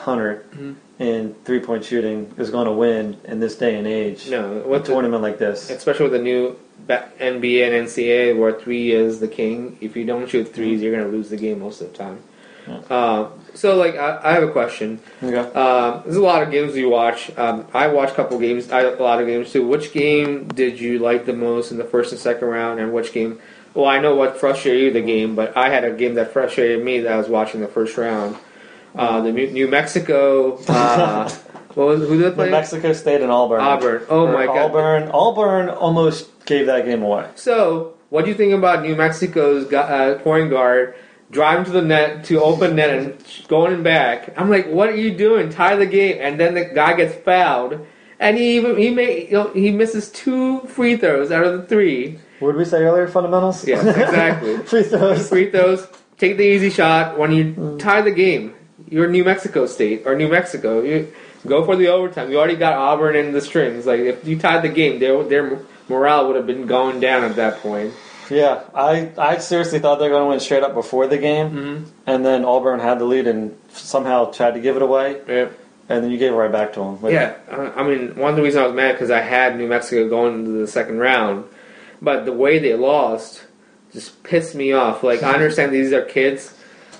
Mhm. 0.05 0.75
in 0.99 1.35
three 1.45 1.59
point 1.59 1.83
shooting 1.85 2.31
is 2.37 2.49
going 2.51 2.65
to 2.65 2.71
win 2.71 3.17
in 3.25 3.39
this 3.39 3.55
day 3.55 3.75
and 3.75 3.87
age. 3.87 4.29
No, 4.29 4.61
a 4.63 4.67
what 4.67 4.85
the, 4.85 4.91
tournament 4.93 5.23
like 5.23 5.37
this. 5.39 5.69
especially 5.69 6.03
with 6.05 6.13
the 6.13 6.19
new 6.19 6.55
NBA 6.87 7.65
and 7.65 7.87
NCAA 7.87 8.37
where 8.37 8.59
three 8.59 8.91
is 8.91 9.19
the 9.19 9.27
king. 9.27 9.77
If 9.81 9.95
you 9.95 10.05
don't 10.05 10.29
shoot 10.29 10.53
threes, 10.53 10.81
you're 10.81 10.95
gonna 10.95 11.11
lose 11.11 11.29
the 11.29 11.37
game 11.37 11.59
most 11.59 11.81
of 11.81 11.91
the 11.91 11.97
time. 11.97 12.23
Uh, 12.89 13.29
so, 13.53 13.75
like, 13.75 13.95
I, 13.95 14.19
I 14.23 14.33
have 14.33 14.43
a 14.43 14.51
question. 14.51 14.99
Okay. 15.23 15.37
Um, 15.37 16.01
there's 16.03 16.17
a 16.17 16.21
lot 16.21 16.43
of 16.43 16.51
games 16.51 16.75
you 16.75 16.89
watch. 16.89 17.35
Um, 17.37 17.65
I 17.73 17.87
watch 17.87 18.11
a 18.11 18.13
couple 18.13 18.37
games. 18.39 18.71
I 18.71 18.81
a 18.81 19.01
lot 19.01 19.19
of 19.19 19.27
games 19.27 19.51
too. 19.51 19.67
Which 19.67 19.91
game 19.91 20.47
did 20.47 20.79
you 20.79 20.99
like 20.99 21.25
the 21.25 21.33
most 21.33 21.71
in 21.71 21.77
the 21.77 21.83
first 21.83 22.11
and 22.11 22.21
second 22.21 22.47
round, 22.47 22.79
and 22.79 22.93
which 22.93 23.11
game? 23.11 23.39
Well, 23.73 23.85
I 23.85 23.99
know 23.99 24.15
what 24.15 24.39
frustrated 24.39 24.81
you 24.81 24.91
the 24.91 25.01
game, 25.01 25.35
but 25.35 25.55
I 25.55 25.69
had 25.69 25.83
a 25.83 25.91
game 25.91 26.15
that 26.15 26.33
frustrated 26.33 26.83
me 26.83 27.01
that 27.01 27.13
I 27.13 27.17
was 27.17 27.27
watching 27.27 27.61
the 27.61 27.67
first 27.67 27.97
round. 27.97 28.37
Uh, 28.95 29.21
the 29.21 29.31
New 29.31 29.49
New 29.51 29.67
Mexico. 29.67 30.57
What 31.75 31.87
was, 31.87 31.99
who 32.01 32.17
did 32.17 32.19
they 32.19 32.29
New 32.29 32.35
play? 32.35 32.49
Mexico 32.51 32.93
State 32.93 33.21
and 33.21 33.31
Auburn. 33.31 33.61
Auburn. 33.61 34.03
Oh 34.09 34.27
Or 34.27 34.33
my 34.33 34.45
god. 34.45 34.57
Auburn. 34.71 35.09
Auburn 35.13 35.69
almost 35.69 36.45
gave 36.45 36.65
that 36.65 36.85
game 36.85 37.03
away. 37.03 37.27
So, 37.35 37.93
what 38.09 38.25
do 38.25 38.31
you 38.31 38.35
think 38.37 38.53
about 38.53 38.81
New 38.81 38.95
Mexico's 38.95 39.71
uh, 39.71 40.19
point 40.23 40.49
guard 40.49 40.95
driving 41.31 41.63
to 41.65 41.71
the 41.71 41.81
net 41.83 42.23
to 42.25 42.41
open 42.41 42.75
net 42.75 42.89
and 42.89 43.23
going 43.47 43.83
back? 43.83 44.33
I'm 44.37 44.49
like, 44.49 44.67
what 44.67 44.89
are 44.89 44.95
you 44.95 45.15
doing? 45.15 45.49
Tie 45.49 45.75
the 45.75 45.85
game, 45.85 46.17
and 46.19 46.39
then 46.39 46.55
the 46.55 46.65
guy 46.65 46.95
gets 46.95 47.13
fouled, 47.15 47.85
and 48.19 48.35
he 48.35 48.55
even 48.57 48.75
he 48.77 48.89
made 48.89 49.27
you 49.27 49.33
know, 49.33 49.53
he 49.53 49.69
misses 49.71 50.09
two 50.11 50.61
free 50.61 50.97
throws 50.97 51.31
out 51.31 51.43
of 51.45 51.53
the 51.61 51.67
three. 51.67 52.17
What 52.39 52.53
did 52.53 52.57
we 52.57 52.65
say 52.65 52.81
earlier? 52.81 53.07
Fundamentals. 53.07 53.67
Yes, 53.67 53.85
exactly. 53.85 54.57
Free 54.65 54.83
throws. 54.83 55.27
free 55.29 55.51
throws. 55.51 55.85
Take 56.17 56.37
the 56.37 56.43
easy 56.43 56.69
shot 56.69 57.17
when 57.19 57.31
you 57.33 57.77
tie 57.79 58.01
the 58.01 58.11
game. 58.11 58.55
You're 58.89 59.07
New 59.09 59.25
Mexico 59.25 59.65
State 59.65 60.03
or 60.05 60.15
New 60.15 60.29
Mexico. 60.29 60.81
You 60.81 61.13
go 61.47 61.63
for 61.65 61.75
the 61.75 61.87
overtime. 61.87 62.31
You 62.31 62.37
already 62.37 62.55
got 62.55 62.73
Auburn 62.73 63.15
in 63.15 63.31
the 63.31 63.41
strings. 63.41 63.85
Like 63.85 63.99
if 64.01 64.27
you 64.27 64.37
tied 64.39 64.61
the 64.63 64.69
game, 64.69 64.99
their 64.99 65.23
their 65.23 65.59
morale 65.87 66.27
would 66.27 66.35
have 66.35 66.47
been 66.47 66.67
going 66.67 66.99
down 66.99 67.23
at 67.23 67.35
that 67.37 67.59
point. 67.61 67.93
Yeah, 68.29 68.61
I, 68.75 69.11
I 69.17 69.37
seriously 69.39 69.79
thought 69.79 69.95
they 69.97 70.05
were 70.05 70.11
going 70.11 70.25
to 70.25 70.29
win 70.29 70.39
straight 70.39 70.61
up 70.61 70.75
before 70.75 71.07
the 71.07 71.17
game, 71.17 71.49
Mm-hmm. 71.49 71.83
and 72.05 72.23
then 72.23 72.45
Auburn 72.45 72.79
had 72.79 72.99
the 72.99 73.05
lead 73.05 73.25
and 73.25 73.57
somehow 73.69 74.25
tried 74.25 74.51
to 74.53 74.59
give 74.59 74.75
it 74.75 74.83
away, 74.83 75.19
Yeah. 75.27 75.47
and 75.89 76.03
then 76.03 76.11
you 76.11 76.19
gave 76.19 76.33
it 76.33 76.35
right 76.35 76.51
back 76.51 76.73
to 76.73 76.79
them. 76.79 76.97
But 76.97 77.11
Yeah, 77.11 77.33
I 77.49 77.81
mean, 77.81 78.15
one 78.15 78.29
of 78.29 78.35
the 78.35 78.43
reasons 78.43 78.61
I 78.61 78.67
was 78.67 78.75
mad 78.75 78.91
because 78.91 79.09
I 79.09 79.21
had 79.21 79.57
New 79.57 79.67
Mexico 79.67 80.07
going 80.07 80.35
into 80.45 80.51
the 80.51 80.67
second 80.67 80.99
round, 80.99 81.45
but 82.03 82.25
the 82.25 82.31
way 82.33 82.59
they 82.59 82.75
lost 82.75 83.41
just 83.93 84.21
pissed 84.21 84.53
me 84.53 84.73
off. 84.73 85.01
Like 85.01 85.23
I 85.23 85.33
understand 85.33 85.73
these 85.73 85.91
are 85.91 86.03
kids, 86.03 86.55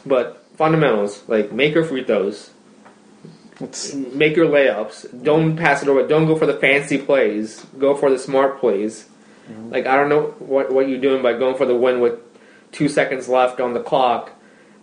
but 0.08 0.44
fundamentals 0.56 1.22
like 1.28 1.52
make 1.52 1.76
your 1.76 1.84
free 1.86 2.04
throws, 2.06 2.50
It's, 3.60 3.94
make 3.94 4.36
your 4.36 4.48
layups. 4.48 5.24
Don't 5.24 5.58
pass 5.58 5.84
it 5.84 5.90
over. 5.90 6.08
Don't 6.08 6.28
go 6.28 6.36
for 6.38 6.46
the 6.46 6.54
fancy 6.54 6.98
plays. 6.98 7.66
Go 7.78 7.96
for 7.96 8.10
the 8.10 8.18
smart 8.20 8.60
plays. 8.60 9.08
Like 9.72 9.88
I 9.88 9.96
don't 9.96 10.10
know 10.10 10.36
what 10.40 10.72
what 10.72 10.88
you're 10.88 11.00
doing 11.00 11.24
by 11.24 11.34
going 11.34 11.56
for 11.56 11.66
the 11.66 11.76
win 11.76 12.00
with 12.00 12.20
two 12.72 12.88
seconds 12.88 13.28
left 13.28 13.60
on 13.60 13.74
the 13.74 13.82
clock, 13.82 14.32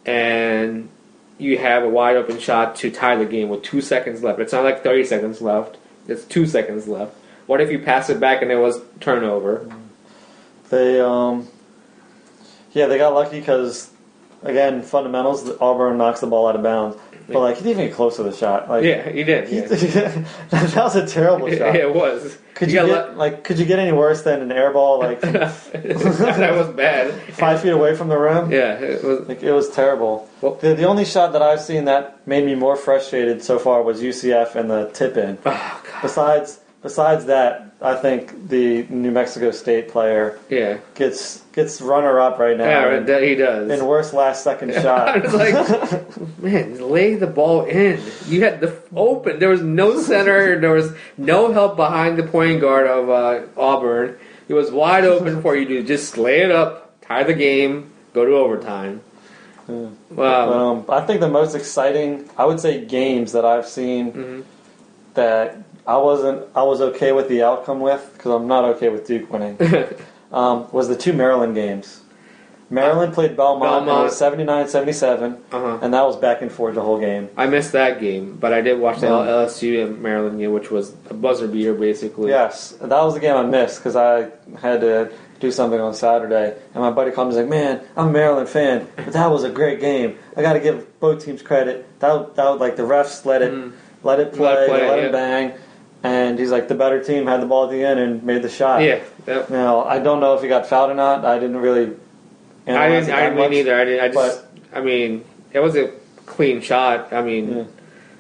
and 0.05 0.89
you 1.39 1.59
have 1.59 1.85
a 1.85 1.89
wide 1.89 2.17
open 2.17 2.39
shot 2.39 2.75
to 2.77 2.91
tie 2.91 3.17
the 3.17 3.25
game 3.25 3.49
with 3.49 3.63
two 3.63 3.81
seconds 3.81 4.23
left. 4.23 4.41
It's 4.41 4.53
not 4.53 4.65
like 4.65 4.83
thirty 4.83 5.05
seconds 5.05 5.41
left. 5.41 5.77
It's 6.09 6.25
two 6.25 6.47
seconds 6.47 6.89
left. 6.89 7.15
What 7.47 7.61
if 7.61 7.71
you 7.71 7.79
pass 7.79 8.11
it 8.11 8.19
back 8.19 8.43
and 8.43 8.51
it 8.51 8.57
was 8.57 8.81
turnover? 9.01 9.71
they 10.71 11.01
um, 11.01 11.49
yeah, 12.73 12.87
they 12.87 12.99
got 12.99 13.15
lucky 13.15 13.39
because 13.41 13.91
again, 14.43 14.83
fundamentals. 14.83 15.49
Auburn 15.61 15.99
knocks 15.99 16.21
the 16.21 16.27
ball 16.27 16.49
out 16.49 16.57
of 16.57 16.63
bounds, 16.63 16.97
but 17.29 17.41
like 17.41 17.57
he 17.57 17.63
didn't 17.65 17.79
even 17.79 17.87
get 17.89 17.97
close 17.97 18.17
to 18.17 18.23
the 18.23 18.33
shot. 18.33 18.69
Like 18.69 18.85
Yeah, 18.85 19.09
he 19.11 19.25
did. 19.25 19.49
he- 19.49 19.57
Yeah. 19.59 19.65
that 20.51 20.77
was 20.77 20.97
a 20.97 21.07
terrible 21.07 21.51
shot. 21.51 21.75
it 21.77 21.93
was. 21.95 22.39
Could 22.55 22.71
you, 22.71 22.77
got 22.77 22.87
get 22.87 23.17
like 23.19 23.45
could 23.45 23.59
you 23.59 23.67
get 23.67 23.79
any 23.79 23.93
worse 23.93 24.23
than 24.23 24.41
an 24.41 24.51
air 24.51 24.73
ball 24.73 24.99
like 25.01 25.21
that 25.23 26.55
was 26.57 26.69
bad. 26.75 27.13
five 27.35 27.61
feet 27.61 27.71
away 27.73 27.95
from 27.95 28.09
the 28.09 28.17
rim? 28.19 28.51
Yeah, 28.51 28.75
it 28.75 29.03
was. 29.05 29.29
Like 29.29 29.43
it 29.43 29.53
was 29.53 29.69
terrible. 29.71 30.29
Well- 30.41 30.55
the, 30.55 30.75
the 30.75 30.85
only 30.85 31.05
shot 31.05 31.33
that 31.33 31.43
I've 31.43 31.61
seen 31.61 31.85
that 31.87 32.27
made 32.27 32.45
me 32.45 32.55
more 32.55 32.77
frustrated 32.77 33.43
so 33.43 33.59
far 33.59 33.83
was 33.83 34.01
UCF 34.01 34.55
and 34.55 34.71
the 34.71 34.91
tip 34.93 35.17
in. 35.17 35.39
Oh, 35.45 35.83
Besides 36.03 36.61
besides 36.83 37.25
that, 37.27 37.73
I 37.83 37.95
think 37.97 38.49
the 38.49 38.85
New 38.89 39.11
Mexico 39.11 39.51
State 39.51 39.89
player 39.89 40.39
Yeah, 40.49 40.79
gets 40.95 41.43
gets 41.57 41.81
runner 41.81 42.21
up 42.21 42.39
right 42.39 42.57
now. 42.57 42.65
yeah, 42.69 43.01
that 43.01 43.23
he 43.25 43.35
does. 43.35 43.69
And 43.71 43.89
worst 43.89 44.13
last 44.15 44.45
second 44.45 44.71
I 44.77 44.83
shot. 44.83 45.23
was 45.25 45.35
like, 45.35 46.39
man, 46.39 46.79
lay 46.89 47.15
the 47.17 47.27
ball 47.27 47.65
in. 47.65 48.01
You 48.29 48.45
had 48.45 48.61
the 48.61 48.77
open. 48.95 49.41
There 49.41 49.49
was 49.49 49.63
no 49.63 49.99
center. 50.01 50.61
There 50.61 50.71
was 50.73 50.93
no 51.19 51.53
help 51.53 51.75
behind 51.77 52.19
the 52.19 52.23
point 52.25 52.61
guard 52.61 52.87
of 52.87 53.09
uh, 53.11 53.47
Auburn. 53.61 54.17
It 54.49 54.55
was 54.55 54.71
wide 54.71 55.05
open 55.05 55.43
for 55.43 55.57
you 55.57 55.67
to 55.69 55.83
just 55.83 56.17
lay 56.17 56.43
it 56.43 56.53
up, 56.53 57.01
tie 57.01 57.25
the 57.25 57.35
game, 57.35 57.91
go 58.15 58.25
to 58.25 58.33
overtime. 58.37 59.01
Yeah. 59.69 59.89
Wow. 60.11 60.53
um, 60.53 60.85
I 60.89 61.01
think 61.01 61.19
the 61.21 61.29
most 61.29 61.57
exciting, 61.57 62.29
I 62.39 62.45
would 62.45 62.61
say, 62.61 62.85
games 62.85 63.33
that 63.33 63.45
I've 63.45 63.67
seen 63.67 64.13
Mhm. 64.13 64.45
that 65.15 65.57
I 65.87 65.97
wasn't, 65.97 66.47
I 66.55 66.63
was 66.63 66.81
okay 66.81 67.11
with 67.11 67.29
the 67.29 67.43
outcome 67.43 67.81
with 67.81 68.09
because 68.13 68.31
I'm 68.31 68.47
not 68.47 68.65
okay 68.77 68.89
with 68.91 69.07
Duke 69.07 69.33
winning. 69.33 69.57
um, 70.37 70.69
was 70.71 70.87
the 70.89 70.97
two 70.97 71.13
Maryland 71.13 71.55
games. 71.55 72.03
Maryland 72.69 73.15
played 73.15 73.37
Belmont, 73.37 73.63
and 73.75 73.83
it 73.85 73.87
Belmont. 73.87 74.05
was 74.07 74.21
79-77, 74.21 75.39
Uh-huh. 75.53 75.79
and 75.83 75.95
that 75.95 76.05
was 76.05 76.17
back 76.17 76.43
and 76.43 76.51
forth 76.51 76.75
the 76.75 76.81
whole 76.83 76.99
game. 76.99 77.29
I 77.37 77.47
missed 77.47 77.71
that 77.73 78.01
game, 78.01 78.37
but 78.41 78.53
I 78.53 78.61
did 78.61 78.81
watch 78.81 78.99
the 79.01 79.13
Um, 79.13 79.25
LSU 79.27 79.85
and 79.85 80.03
Maryland 80.03 80.39
game, 80.41 80.53
which 80.53 80.71
was 80.71 80.93
a 81.09 81.15
buzzer 81.15 81.47
beater, 81.47 81.75
basically. 81.75 82.31
Yes, 82.31 82.75
that 82.81 82.91
was 83.05 83.15
the 83.15 83.21
game 83.21 83.37
I 83.37 83.45
missed 83.45 83.79
because 83.79 83.95
I 83.95 84.29
had 84.61 84.81
to 84.81 85.11
do 85.39 85.53
something 85.53 85.81
on 85.81 85.95
Saturday, 85.95 86.55
and 86.75 86.83
my 86.83 86.91
buddy 86.91 87.13
called 87.13 87.29
me 87.29 87.39
and 87.39 87.49
was 87.49 87.57
like, 87.57 87.63
"Man, 87.63 87.81
I'm 87.97 88.09
a 88.09 88.11
Maryland 88.13 88.49
fan, 88.49 88.89
but 88.97 89.13
that 89.13 89.31
was 89.31 89.45
a 89.45 89.51
great 89.51 89.81
game. 89.81 90.17
I 90.37 90.43
got 90.43 90.55
to 90.55 90.61
give 90.61 90.99
both 90.99 91.25
teams 91.25 91.43
credit. 91.43 91.87
That 92.01 92.35
that 92.35 92.51
was 92.51 92.59
like 92.59 92.75
the 92.75 92.83
refs 92.83 93.25
let 93.25 93.43
it 93.43 93.53
Mm. 93.53 93.73
let 94.03 94.19
it 94.19 94.33
play, 94.33 94.49
Let 94.55 94.63
it 94.65 94.69
play, 94.71 94.89
let 94.89 94.99
yeah. 94.99 95.05
it 95.07 95.13
bang." 95.13 95.53
And 96.03 96.39
he's 96.39 96.51
like, 96.53 96.69
the 96.69 96.75
better 96.75 97.03
team 97.03 97.27
had 97.27 97.41
the 97.43 97.47
ball 97.47 97.65
at 97.65 97.71
the 97.71 97.83
end 97.85 97.99
and 97.99 98.23
made 98.23 98.43
the 98.43 98.49
shot. 98.49 98.81
Yeah. 98.83 98.99
Yep. 99.27 99.51
Now 99.51 99.85
I 99.85 99.99
don't 99.99 100.21
know 100.21 100.35
if 100.35 100.43
he 100.43 100.49
got 100.49 100.67
fouled 100.67 100.91
or 100.91 100.95
not. 100.95 101.25
I 101.25 101.39
didn't 101.39 101.57
really. 101.57 101.95
I 102.67 102.89
didn't. 102.89 103.11
I 103.11 103.23
didn't 103.25 103.39
much. 103.39 103.51
mean 103.51 103.59
either. 103.61 103.79
I 103.81 103.85
didn't. 103.85 104.05
I 104.05 104.09
just. 104.13 104.43
I 104.73 104.81
mean, 104.81 105.25
it 105.53 105.61
was 105.61 105.77
a 105.77 105.93
clean 106.27 106.61
shot. 106.61 107.13
I 107.13 107.23
mean, 107.23 107.57
Yeah. 107.57 107.65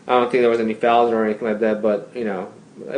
I 0.07 0.12
don't 0.12 0.31
think 0.31 0.42
there 0.42 0.51
was 0.51 0.61
any 0.61 0.75
fouls 0.75 1.12
or 1.12 1.25
anything 1.25 1.49
like 1.49 1.61
that. 1.61 1.83
But 1.83 2.11
you 2.14 2.25
know, 2.25 2.53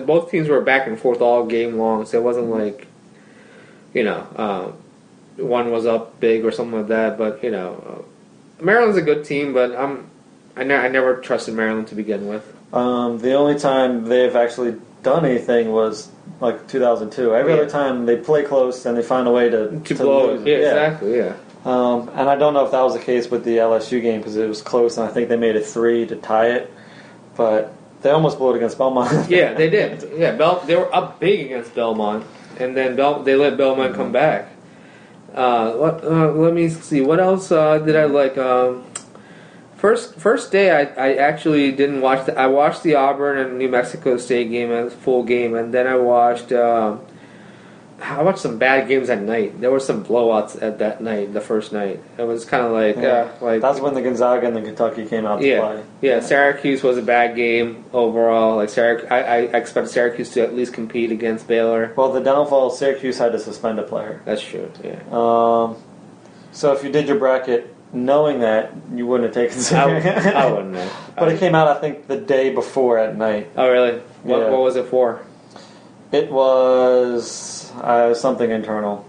both 0.07 0.31
teams 0.31 0.49
were 0.49 0.61
back 0.61 0.87
and 0.87 0.99
forth 0.99 1.21
all 1.21 1.47
game 1.47 1.77
long, 1.79 2.05
so 2.07 2.18
it 2.18 2.23
wasn't 2.23 2.49
like, 2.51 2.87
you 3.94 4.05
know, 4.05 4.27
uh, 4.37 5.42
one 5.42 5.71
was 5.71 5.87
up 5.87 6.21
big 6.21 6.44
or 6.44 6.53
something 6.53 6.79
like 6.79 6.88
that. 6.88 7.16
But 7.18 7.42
you 7.42 7.51
know, 7.51 8.05
uh, 8.61 8.62
Maryland's 8.64 8.99
a 8.99 9.03
good 9.03 9.25
team, 9.25 9.53
but 9.53 9.75
I'm. 9.75 10.11
I, 10.57 10.64
ne- 10.64 10.75
I 10.75 10.88
never 10.88 11.16
trusted 11.21 11.55
Maryland 11.55 11.87
to 11.88 11.94
begin 11.94 12.27
with. 12.27 12.53
Um, 12.75 13.18
the 13.21 13.35
only 13.35 13.57
time 13.59 14.05
they've 14.07 14.35
actually 14.35 14.75
done 15.05 15.25
anything 15.25 15.71
was 15.71 16.11
like 16.41 16.67
2002. 16.69 17.35
Every 17.35 17.53
Yeah. 17.53 17.61
other 17.61 17.71
time 17.71 18.07
they 18.07 18.17
play 18.17 18.43
close 18.45 18.87
and 18.87 18.97
they 18.97 19.03
find 19.03 19.27
a 19.27 19.31
way 19.31 19.49
to 19.51 19.81
To, 19.85 19.95
blow 19.95 20.27
lose 20.29 20.43
it, 20.43 20.49
yeah, 20.49 20.57
exactly, 20.57 21.17
yeah. 21.17 21.33
Um, 21.64 22.09
and 22.14 22.29
I 22.31 22.37
don't 22.37 22.55
know 22.55 22.64
if 22.64 22.71
that 22.71 22.81
was 22.83 22.95
the 22.95 23.01
case 23.01 23.31
with 23.31 23.45
the 23.45 23.59
LSU 23.59 24.01
game 24.01 24.21
because 24.21 24.37
it 24.37 24.49
was 24.49 24.62
close, 24.62 24.97
and 24.97 25.09
I 25.09 25.11
think 25.12 25.29
they 25.29 25.37
made 25.37 25.57
it 25.57 25.67
three 25.67 26.07
to 26.07 26.17
tie 26.17 26.51
it. 26.51 26.73
But 27.37 27.73
they 28.03 28.11
almost 28.11 28.38
blew 28.38 28.53
it 28.53 28.57
against 28.57 28.79
Belmont. 28.79 29.11
Yeah, 29.29 29.55
they 29.55 29.69
did. 29.69 30.09
Yeah, 30.17 30.33
Bel- 30.33 30.62
they 30.67 30.77
were 30.77 30.93
up 30.95 31.19
big 31.21 31.47
against 31.47 31.75
Belmont, 31.75 32.25
and 32.59 32.77
then 32.77 32.95
Bel- 32.97 33.23
they 33.23 33.35
let 33.35 33.57
Belmont 33.57 33.95
come 33.95 34.12
back. 34.12 34.49
Uh, 35.35 35.73
what, 35.73 36.03
uh, 36.05 36.33
let 36.33 36.55
me 36.55 36.69
see. 36.69 37.01
What 37.01 37.21
else 37.21 37.53
uh, 37.53 37.79
did 37.79 37.97
I 37.97 38.05
like? 38.05 38.38
Um, 38.38 38.85
first 39.79 40.17
first 40.17 40.53
day, 40.53 40.71
I, 40.71 40.83
I 41.09 41.14
actually 41.14 41.73
didn't 41.73 42.01
watch. 42.03 42.27
The, 42.27 42.38
I 42.38 42.47
watched 42.49 42.83
the 42.83 42.95
Auburn 42.97 43.38
and 43.38 43.59
New 43.59 43.69
Mexico 43.69 44.17
State 44.19 44.51
game 44.51 44.71
as 44.71 44.93
full 44.95 45.23
game, 45.23 45.55
and 45.55 45.73
then 45.73 45.87
I 45.87 45.97
watched. 45.97 46.53
Um, 46.53 47.01
I 48.01 48.23
watched 48.23 48.38
some 48.38 48.59
bad 48.59 48.87
games 48.87 49.11
at 49.11 49.21
night. 49.21 49.61
There 49.61 49.73
were 49.73 49.81
some 49.81 50.05
blowouts 50.05 50.62
at 50.62 50.79
that 50.79 51.01
night, 51.03 51.33
the 51.33 51.41
first 51.41 51.73
night. 51.73 52.01
It 52.17 52.23
was 52.23 52.45
kind 52.45 52.64
of 52.64 52.71
like, 52.71 52.95
Yeah. 52.95 53.29
uh, 53.43 53.45
like 53.45 53.61
That's 53.61 53.81
when 53.81 53.95
the 53.95 54.03
Gonzaga 54.03 54.47
and 54.47 54.55
the 54.55 54.62
Kentucky 54.62 55.05
came 55.05 55.27
out 55.27 55.41
to 55.41 55.49
yeah, 55.49 55.61
play. 55.61 55.83
yeah. 56.01 56.21
Syracuse 56.21 56.85
was 56.85 56.97
a 56.97 57.03
bad 57.03 57.35
game 57.35 57.85
overall. 57.93 58.55
Like 58.55 58.69
Syrac- 58.69 59.11
I, 59.11 59.19
I 59.23 59.37
expect 59.59 59.88
Syracuse 59.88 60.31
to 60.35 60.43
at 60.45 60.55
least 60.55 60.75
compete 60.75 61.11
against 61.11 61.49
Baylor. 61.49 61.93
Well, 61.97 62.12
the 62.12 62.21
downfall, 62.21 62.71
Syracuse 62.71 63.19
had 63.19 63.33
to 63.33 63.38
suspend 63.41 63.81
a 63.81 63.83
player. 63.83 64.23
That's 64.25 64.43
true. 64.43 64.71
Yeah, 64.85 65.01
Um, 65.11 65.77
so 66.53 66.73
if 66.75 66.85
you 66.85 66.93
did 66.93 67.09
your 67.09 67.19
bracket 67.19 67.75
knowing 67.92 68.40
that, 68.40 68.72
you 68.94 69.07
wouldn't 69.07 69.35
have 69.35 69.48
taken 69.51 69.59
I, 69.77 69.81
w- 69.87 70.01
Syracuse. 70.03 70.35
I 70.35 70.51
wouldn't 70.51 70.72
know. 70.72 70.90
but 71.16 71.29
it 71.33 71.38
came 71.40 71.55
out, 71.55 71.68
I 71.68 71.81
think, 71.81 72.07
the 72.07 72.16
day 72.16 72.53
before 72.55 72.98
at 72.98 73.16
night. 73.16 73.51
Oh 73.57 73.68
really? 73.70 73.98
What, 74.22 74.40
Yeah. 74.40 74.51
what 74.51 74.61
was 74.61 74.77
it 74.77 74.87
for? 74.87 75.22
It 76.12 76.31
was 76.33 77.70
uh, 77.83 78.14
something 78.14 78.51
internal. 78.51 79.07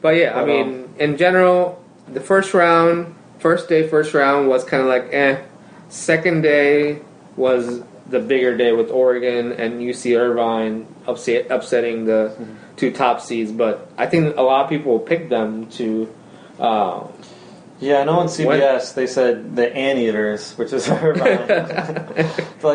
But 0.00 0.16
yeah, 0.16 0.32
I 0.36 0.40
But, 0.40 0.46
mean, 0.46 0.88
in 0.98 1.16
general, 1.16 1.82
the 2.06 2.20
first 2.20 2.54
round, 2.54 3.14
first 3.38 3.68
day, 3.68 3.86
first 3.88 4.14
round 4.14 4.48
was 4.48 4.64
kind 4.64 4.82
of 4.82 4.88
like 4.88 5.12
eh. 5.12 5.42
Second 5.90 6.42
day 6.42 7.00
was 7.36 7.82
the 8.08 8.20
bigger 8.20 8.56
day 8.56 8.72
with 8.72 8.90
Oregon 8.90 9.52
and 9.52 9.80
UC 9.80 10.18
Irvine 10.18 10.86
upset, 11.06 11.50
upsetting 11.50 12.04
the 12.06 12.34
Mm-hmm. 12.38 12.52
two 12.76 12.90
top 12.92 13.20
seeds. 13.20 13.52
But 13.52 13.90
I 13.98 14.06
think 14.06 14.36
a 14.36 14.42
lot 14.42 14.64
of 14.64 14.70
people 14.70 14.98
picked 14.98 15.30
them 15.30 15.66
to. 15.72 16.12
Uh, 16.58 17.06
Yeah, 17.80 17.98
I 18.00 18.04
know 18.04 18.18
on 18.18 18.26
CBS 18.26 18.94
they 18.94 19.06
said 19.06 19.54
the 19.54 19.72
anteaters, 19.74 20.52
which 20.58 20.72
is 20.72 20.88
like, 20.88 21.02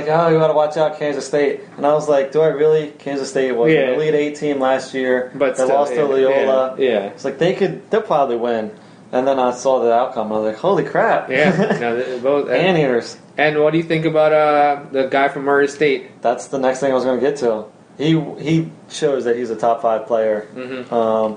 oh, 0.07 0.27
you 0.29 0.37
got 0.39 0.47
to 0.47 0.53
watch 0.53 0.77
out, 0.77 0.97
Kansas 0.97 1.27
State. 1.27 1.61
And 1.77 1.85
I 1.85 1.93
was 1.93 2.07
like, 2.07 2.31
do 2.31 2.41
I 2.41 2.47
really? 2.47 2.91
Kansas 2.91 3.29
State 3.29 3.51
was 3.51 3.71
Yeah. 3.71 3.89
an 3.89 3.93
Elite 3.95 4.13
Eight 4.13 4.35
team 4.35 4.59
last 4.59 4.93
year. 4.93 5.31
but 5.35 5.57
they 5.57 5.63
still, 5.65 5.75
lost 5.75 5.91
to 5.91 5.97
yeah, 5.97 6.03
Loyola. 6.03 6.75
Yeah, 6.77 6.89
yeah. 6.89 6.99
It's 7.07 7.25
like 7.25 7.37
they 7.37 7.53
could, 7.53 7.89
they'll 7.91 8.01
probably 8.01 8.37
win. 8.37 8.71
And 9.11 9.27
then 9.27 9.39
I 9.39 9.51
saw 9.51 9.83
the 9.83 9.93
outcome. 9.93 10.27
and 10.27 10.35
I 10.35 10.39
was 10.39 10.53
like, 10.53 10.61
holy 10.61 10.83
crap! 10.85 11.29
Yeah, 11.29 11.77
no, 11.79 12.19
both. 12.19 12.47
And, 12.49 12.55
anteaters. 12.77 13.15
and 13.37 13.59
what 13.61 13.71
do 13.71 13.77
you 13.77 13.83
think 13.83 14.05
about 14.05 14.33
uh, 14.33 14.85
the 14.91 15.07
guy 15.07 15.27
from 15.27 15.43
Murray 15.43 15.67
State? 15.67 16.21
That's 16.23 16.47
the 16.47 16.57
next 16.57 16.79
thing 16.79 16.91
I 16.91 16.95
was 16.95 17.03
going 17.03 17.19
to 17.19 17.25
get 17.29 17.37
to. 17.39 17.65
He 17.95 18.19
he 18.41 18.71
shows 18.89 19.25
that 19.25 19.35
he's 19.35 19.51
a 19.51 19.55
top 19.55 19.83
five 19.83 20.07
player. 20.07 20.47
Mm-hmm. 20.55 20.91
Um, 20.91 21.33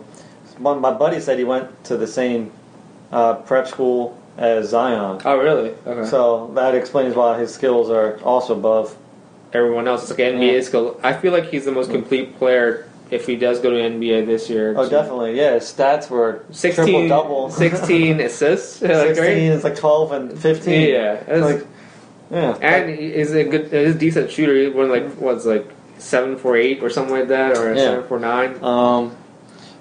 one, 0.57 0.81
my 0.81 0.91
buddy 0.93 1.21
said 1.21 1.37
he 1.37 1.45
went 1.45 1.85
to 1.85 1.99
the 1.99 2.07
same 2.07 2.51
uh, 3.17 3.35
prep 3.35 3.67
school 3.67 4.17
as 4.37 4.69
Zion. 4.69 5.23
Oh, 5.25 5.39
really? 5.39 5.71
Okay. 5.87 6.07
So 6.09 6.51
that 6.55 6.75
explains 6.75 7.15
why 7.17 7.39
his 7.39 7.53
skills 7.53 7.89
are 7.91 8.19
also 8.23 8.55
above. 8.55 8.95
Everyone 9.55 9.89
else 9.89 10.05
is 10.05 10.11
like 10.11 10.19
NBA 10.19 10.55
Yeah. 10.57 10.61
skill. 10.61 11.01
I 11.03 11.15
feel 11.15 11.33
like 11.33 11.47
he's 11.47 11.65
the 11.65 11.73
most 11.73 11.91
complete 11.91 12.37
player 12.39 12.85
if 13.11 13.27
he 13.27 13.37
does 13.37 13.59
go 13.61 13.71
to 13.71 13.77
NBA 13.79 14.27
this 14.27 14.51
year. 14.51 14.75
Oh, 14.77 14.87
definitely. 14.89 15.35
Yeah, 15.39 15.55
his 15.55 15.63
stats 15.65 16.11
were 16.11 16.43
16, 16.51 16.85
triple 16.85 17.09
double. 17.09 17.49
16 17.67 18.21
assists. 18.21 18.83
like, 18.83 19.15
16 19.17 19.25
right? 19.25 19.37
it's 19.55 19.65
like 19.65 19.77
12 19.77 20.13
and 20.13 20.39
15. 20.39 20.73
Yeah. 20.89 21.13
It's 21.15 21.29
It's 21.29 21.47
like, 21.47 21.67
yeah. 22.31 22.59
and 22.61 22.91
he 22.91 23.07
is 23.15 23.33
a 23.35 23.45
good, 23.45 23.73
he's 23.73 23.95
a 23.95 23.99
decent 23.99 24.31
shooter. 24.31 24.55
He 24.55 24.69
won 24.69 24.91
like 24.91 25.09
what's 25.15 25.47
like 25.47 25.67
seven 25.97 26.37
for 26.37 26.55
eight 26.57 26.83
or 26.83 26.91
something 26.91 27.15
like 27.15 27.29
that, 27.29 27.57
or 27.57 27.73
Yeah. 27.73 27.81
seven 27.83 28.05
for 28.09 28.19
nine. 28.19 28.63
Um, 28.63 29.17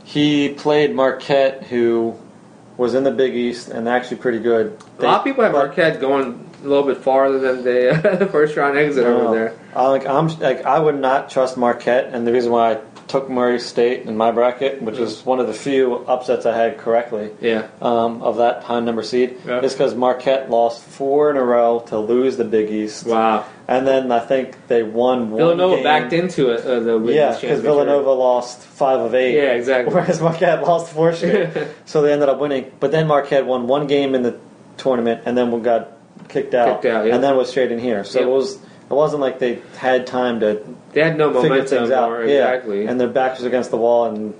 he 0.05 0.49
played 0.49 0.95
Marquette, 0.95 1.63
who 1.63 2.15
was 2.77 2.93
in 2.93 3.03
the 3.03 3.11
Big 3.11 3.35
East 3.35 3.69
and 3.69 3.87
actually 3.87 4.17
pretty 4.17 4.39
good. 4.39 4.77
a 4.99 5.03
lot 5.03 5.19
of 5.19 5.23
people 5.23 5.43
have 5.43 5.53
but- 5.53 5.67
Marquette 5.67 5.99
going 5.99 6.49
a 6.63 6.67
little 6.67 6.83
bit 6.85 6.97
farther 6.97 7.39
than 7.39 7.63
the 8.19 8.27
first 8.31 8.55
round 8.57 8.77
exit 8.77 9.03
No. 9.05 9.27
over 9.27 9.35
there. 9.35 9.59
I, 9.75 9.87
like, 9.87 10.05
I'm 10.07 10.27
like 10.39 10.65
I 10.65 10.79
would 10.79 10.99
not 10.99 11.29
trust 11.29 11.57
Marquette, 11.57 12.09
and 12.13 12.25
the 12.25 12.31
reason 12.33 12.51
why 12.51 12.73
I 12.73 12.79
took 13.15 13.29
Murray 13.29 13.59
State 13.59 14.01
in 14.07 14.17
my 14.17 14.31
bracket, 14.31 14.81
which 14.81 14.97
was 14.97 15.25
one 15.25 15.39
of 15.39 15.47
the 15.47 15.53
few 15.53 15.95
upsets 16.05 16.45
I 16.45 16.53
had 16.53 16.77
correctly 16.77 17.29
Yeah. 17.39 17.67
um, 17.81 18.21
of 18.21 18.37
that 18.37 18.63
high 18.63 18.81
number 18.81 19.03
seed. 19.03 19.37
It's 19.45 19.73
because 19.73 19.95
Marquette 19.95 20.49
lost 20.49 20.83
four 20.83 21.31
in 21.31 21.37
a 21.37 21.43
row 21.43 21.79
to 21.87 21.97
lose 21.97 22.35
the 22.35 22.43
Big 22.43 22.69
East, 22.69 23.05
Wow. 23.07 23.45
and 23.69 23.87
then 23.87 24.11
I 24.11 24.19
think 24.19 24.57
they 24.67 24.83
won 24.83 25.31
one 25.31 25.37
Villanova 25.37 25.75
game. 25.75 25.83
backed 25.85 26.11
into 26.11 26.49
it. 26.49 26.65
Uh, 26.65 26.81
the 26.81 26.99
Yeah, 27.05 27.37
because 27.39 27.61
Villanova 27.61 28.11
lost 28.11 28.59
five 28.59 28.99
of 28.99 29.15
eight. 29.15 29.35
Yeah, 29.35 29.53
exactly. 29.53 29.93
Whereas 29.95 30.19
Marquette 30.19 30.61
lost 30.63 30.91
four 30.91 31.13
straight, 31.13 31.47
so 31.85 32.01
they 32.01 32.11
ended 32.11 32.27
up 32.27 32.37
winning. 32.39 32.69
But 32.81 32.91
then 32.91 33.07
Marquette 33.07 33.45
won 33.45 33.67
one 33.67 33.87
game 33.87 34.13
in 34.13 34.23
the 34.23 34.35
tournament, 34.75 35.21
and 35.25 35.37
then 35.37 35.51
we 35.51 35.61
got 35.61 35.91
kicked 36.27 36.53
out, 36.53 36.81
Kicked 36.81 36.93
out, 36.93 37.05
yeah. 37.07 37.15
and 37.15 37.23
then 37.23 37.37
was 37.37 37.49
straight 37.49 37.71
in 37.71 37.79
here. 37.79 38.03
So 38.03 38.19
Yep. 38.19 38.27
it 38.27 38.31
was 38.31 38.57
it 38.89 38.93
wasn't 38.93 39.21
like 39.21 39.39
they 39.39 39.61
had 39.77 40.05
time 40.07 40.39
to 40.41 40.63
They 40.93 41.01
had 41.01 41.17
no 41.17 41.33
figure 41.33 41.49
momentum 41.49 41.77
things 41.79 41.91
out. 41.91 42.11
or 42.11 42.25
yeah, 42.25 42.51
exactly. 42.51 42.85
and 42.87 42.99
their 42.99 43.07
backs 43.07 43.39
was 43.39 43.45
against 43.45 43.71
the 43.71 43.77
wall, 43.77 44.05
and 44.05 44.33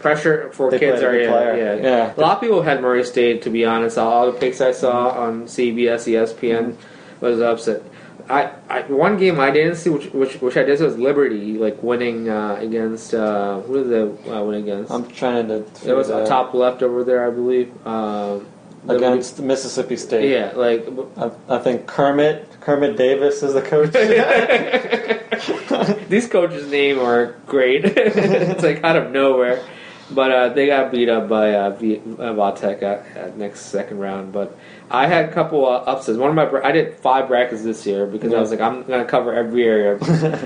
Pressure 0.00 0.50
for 0.52 0.68
They 0.70 0.80
kids 0.80 1.00
played 1.00 1.04
a 1.04 1.08
are 1.08 1.12
good 1.12 1.22
yeah, 1.22 1.30
player. 1.30 1.56
yeah. 1.56 1.82
Yeah. 1.82 2.14
A 2.16 2.20
lot 2.20 2.34
of 2.36 2.40
people 2.40 2.62
had 2.62 2.82
Murray 2.82 3.04
State. 3.04 3.42
To 3.42 3.50
be 3.50 3.64
honest, 3.64 3.96
all 3.98 4.32
the 4.32 4.36
picks 4.38 4.60
I 4.60 4.72
saw 4.72 5.10
on 5.10 5.44
CBS, 5.44 6.08
ESPN 6.10 6.76
was 7.20 7.40
upset. 7.40 7.82
I, 8.28 8.50
I 8.68 8.82
one 8.82 9.16
game 9.16 9.38
I 9.38 9.50
didn't 9.52 9.76
see, 9.76 9.90
which 9.90 10.06
which, 10.12 10.34
which 10.40 10.56
I 10.56 10.64
did 10.64 10.78
see 10.78 10.84
was 10.84 10.98
Liberty, 10.98 11.56
like 11.58 11.80
winning 11.84 12.28
uh, 12.28 12.56
against 12.60 13.14
uh, 13.14 13.60
who 13.60 13.84
did 13.84 13.90
they 14.24 14.30
uh, 14.32 14.42
win 14.42 14.60
against? 14.62 14.90
I'm 14.90 15.06
trying 15.08 15.46
to. 15.48 15.64
it 15.86 15.92
was 15.94 16.08
a 16.10 16.26
top 16.26 16.52
left 16.52 16.82
over 16.82 17.04
there, 17.04 17.24
I 17.26 17.30
believe. 17.30 17.70
Um, 17.86 18.46
against 18.88 19.40
Mississippi 19.40 19.96
State. 19.96 20.30
yeah, 20.30 20.52
like 20.54 20.86
I, 21.16 21.30
I 21.48 21.58
think 21.58 21.86
Kermit 21.86 22.60
Kermit 22.60 22.96
Davis 22.96 23.42
is 23.42 23.54
the 23.54 23.62
coach. 23.62 23.92
These 26.08 26.28
coaches' 26.28 26.70
name 26.70 26.98
are 26.98 27.34
great. 27.46 27.84
it's 27.84 28.62
like 28.62 28.84
out 28.84 28.96
of 28.96 29.10
nowhere. 29.10 29.64
But 30.10 30.30
uh, 30.30 30.48
they 30.50 30.66
got 30.66 30.92
beat 30.92 31.08
up 31.08 31.26
by 31.28 31.54
uh, 31.54 31.70
v- 31.70 31.96
uh, 31.96 32.34
Vatek 32.34 32.82
at, 32.82 33.16
at 33.16 33.38
next 33.38 33.60
second 33.60 33.98
round. 33.98 34.30
But 34.30 34.54
I 34.90 35.06
had 35.06 35.30
a 35.30 35.32
couple 35.32 35.64
uh, 35.64 35.84
upsets. 35.86 36.18
One 36.18 36.28
of 36.28 36.36
my 36.36 36.44
bra- 36.44 36.66
I 36.66 36.72
did 36.72 36.96
five 36.98 37.28
brackets 37.28 37.62
this 37.62 37.86
year 37.86 38.06
because 38.06 38.34
I 38.34 38.38
was 38.38 38.50
like 38.50 38.60
I'm 38.60 38.82
gonna 38.82 39.06
cover 39.06 39.32
every 39.32 39.64
area. 39.64 39.98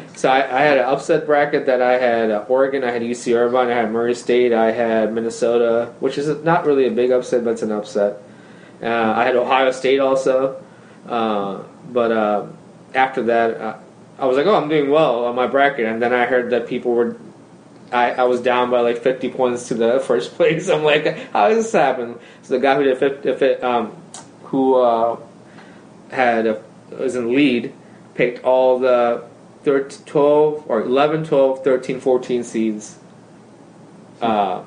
so 0.15 0.29
I, 0.29 0.45
I 0.45 0.61
had 0.63 0.79
an 0.79 0.85
upset 0.85 1.27
bracket 1.27 1.67
that 1.67 1.83
I 1.83 1.99
had 1.99 2.31
uh, 2.31 2.45
Oregon, 2.49 2.85
I 2.85 2.93
had 2.93 3.03
UC 3.03 3.37
Irvine, 3.37 3.69
I 3.69 3.75
had 3.75 3.91
Murray 3.91 4.15
State, 4.15 4.53
I 4.53 4.71
had 4.71 5.13
Minnesota, 5.13 5.93
which 5.99 6.17
is 6.17 6.29
not 6.45 6.65
really 6.65 6.87
a 6.87 6.93
big 6.93 7.11
upset, 7.11 7.43
but 7.43 7.55
it's 7.55 7.63
an 7.63 7.73
upset. 7.73 8.23
Uh, 8.83 9.15
I 9.17 9.25
had 9.25 9.37
Ohio 9.37 9.71
State 9.73 10.01
also. 10.01 10.63
Uh, 11.07 11.63
but 11.91 12.13
uh, 12.13 12.47
after 12.95 13.25
that, 13.25 13.61
uh, 13.61 13.79
I 14.19 14.27
was 14.27 14.37
like, 14.37 14.47
oh, 14.47 14.55
I'm 14.55 14.69
doing 14.69 14.91
well 14.91 15.25
on 15.27 15.35
my 15.35 15.47
bracket. 15.47 15.87
And 15.87 16.01
then 16.01 16.13
I 16.13 16.27
heard 16.27 16.51
that 16.51 16.67
people 16.67 16.93
were, 16.93 17.17
I, 17.93 18.13
I 18.13 18.23
was 18.25 18.41
down 18.41 18.71
by 18.71 18.81
like 18.81 19.03
50 19.03 19.31
points 19.31 19.69
to 19.69 19.75
the 19.75 20.01
first 20.07 20.35
place. 20.35 20.69
I'm 20.69 20.83
like, 20.83 21.07
how 21.33 21.49
does 21.49 21.65
this 21.65 21.73
happen? 21.73 22.19
So 22.43 22.55
the 22.55 22.61
guy 22.61 22.77
who 22.77 22.85
did 22.85 22.99
50, 22.99 23.29
if 23.29 23.43
it, 23.43 23.63
um, 23.63 23.97
who 24.45 24.77
uh, 24.77 25.19
had 26.11 26.47
a, 26.47 26.63
was 26.91 27.17
in 27.17 27.35
lead 27.35 27.73
picked 28.15 28.45
all 28.45 28.79
the 28.79 29.25
13, 29.65 30.07
12 30.07 30.65
or 30.69 30.83
11, 30.83 31.25
12, 31.25 31.65
13, 31.65 32.01
14 32.01 32.45
seeds 32.45 32.99
uh, 34.21 34.63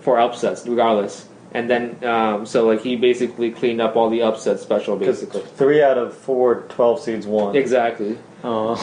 for 0.00 0.18
upsets, 0.18 0.66
regardless. 0.66 1.28
And 1.52 1.68
then, 1.70 2.04
um, 2.04 2.44
so 2.44 2.66
like 2.66 2.82
he 2.82 2.94
basically 2.96 3.50
cleaned 3.50 3.80
up 3.80 3.96
all 3.96 4.10
the 4.10 4.20
upset 4.22 4.60
special, 4.60 4.96
basically. 4.96 5.40
three 5.56 5.82
out 5.82 5.96
of 5.96 6.12
four 6.14 6.62
12 6.68 7.00
seeds 7.00 7.26
won. 7.26 7.56
Exactly. 7.56 8.18
Uh, 8.44 8.74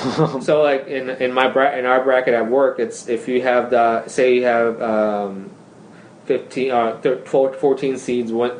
So 0.41 0.61
like 0.63 0.87
in 0.87 1.09
in 1.11 1.31
my 1.31 1.47
bra- 1.47 1.73
in 1.77 1.85
our 1.85 2.03
bracket 2.03 2.33
at 2.33 2.49
work, 2.49 2.79
it's 2.79 3.07
if 3.07 3.27
you 3.27 3.41
have 3.43 3.69
the 3.69 4.07
say 4.07 4.33
you 4.35 4.43
have 4.45 4.81
um, 4.81 5.49
fifteen 6.25 6.71
uh, 6.71 6.97
thir- 7.01 7.17
12, 7.23 7.55
14 7.57 7.97
seeds 7.97 8.31
win, 8.31 8.51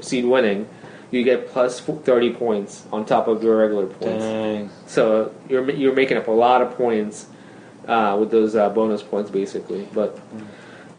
seed 0.00 0.24
winning, 0.24 0.68
you 1.10 1.22
get 1.24 1.50
thirty 1.50 2.32
points 2.32 2.84
on 2.92 3.04
top 3.04 3.26
of 3.28 3.42
your 3.42 3.56
regular 3.58 3.86
points. 3.86 4.24
dang. 4.24 4.70
So 4.86 5.32
you're 5.48 5.68
you're 5.70 5.94
making 5.94 6.16
up 6.16 6.28
a 6.28 6.32
lot 6.46 6.62
of 6.62 6.76
points 6.76 7.26
uh, 7.88 8.16
with 8.20 8.30
those 8.30 8.54
uh, 8.54 8.68
bonus 8.70 9.02
points, 9.02 9.30
basically. 9.30 9.88
But 9.92 10.18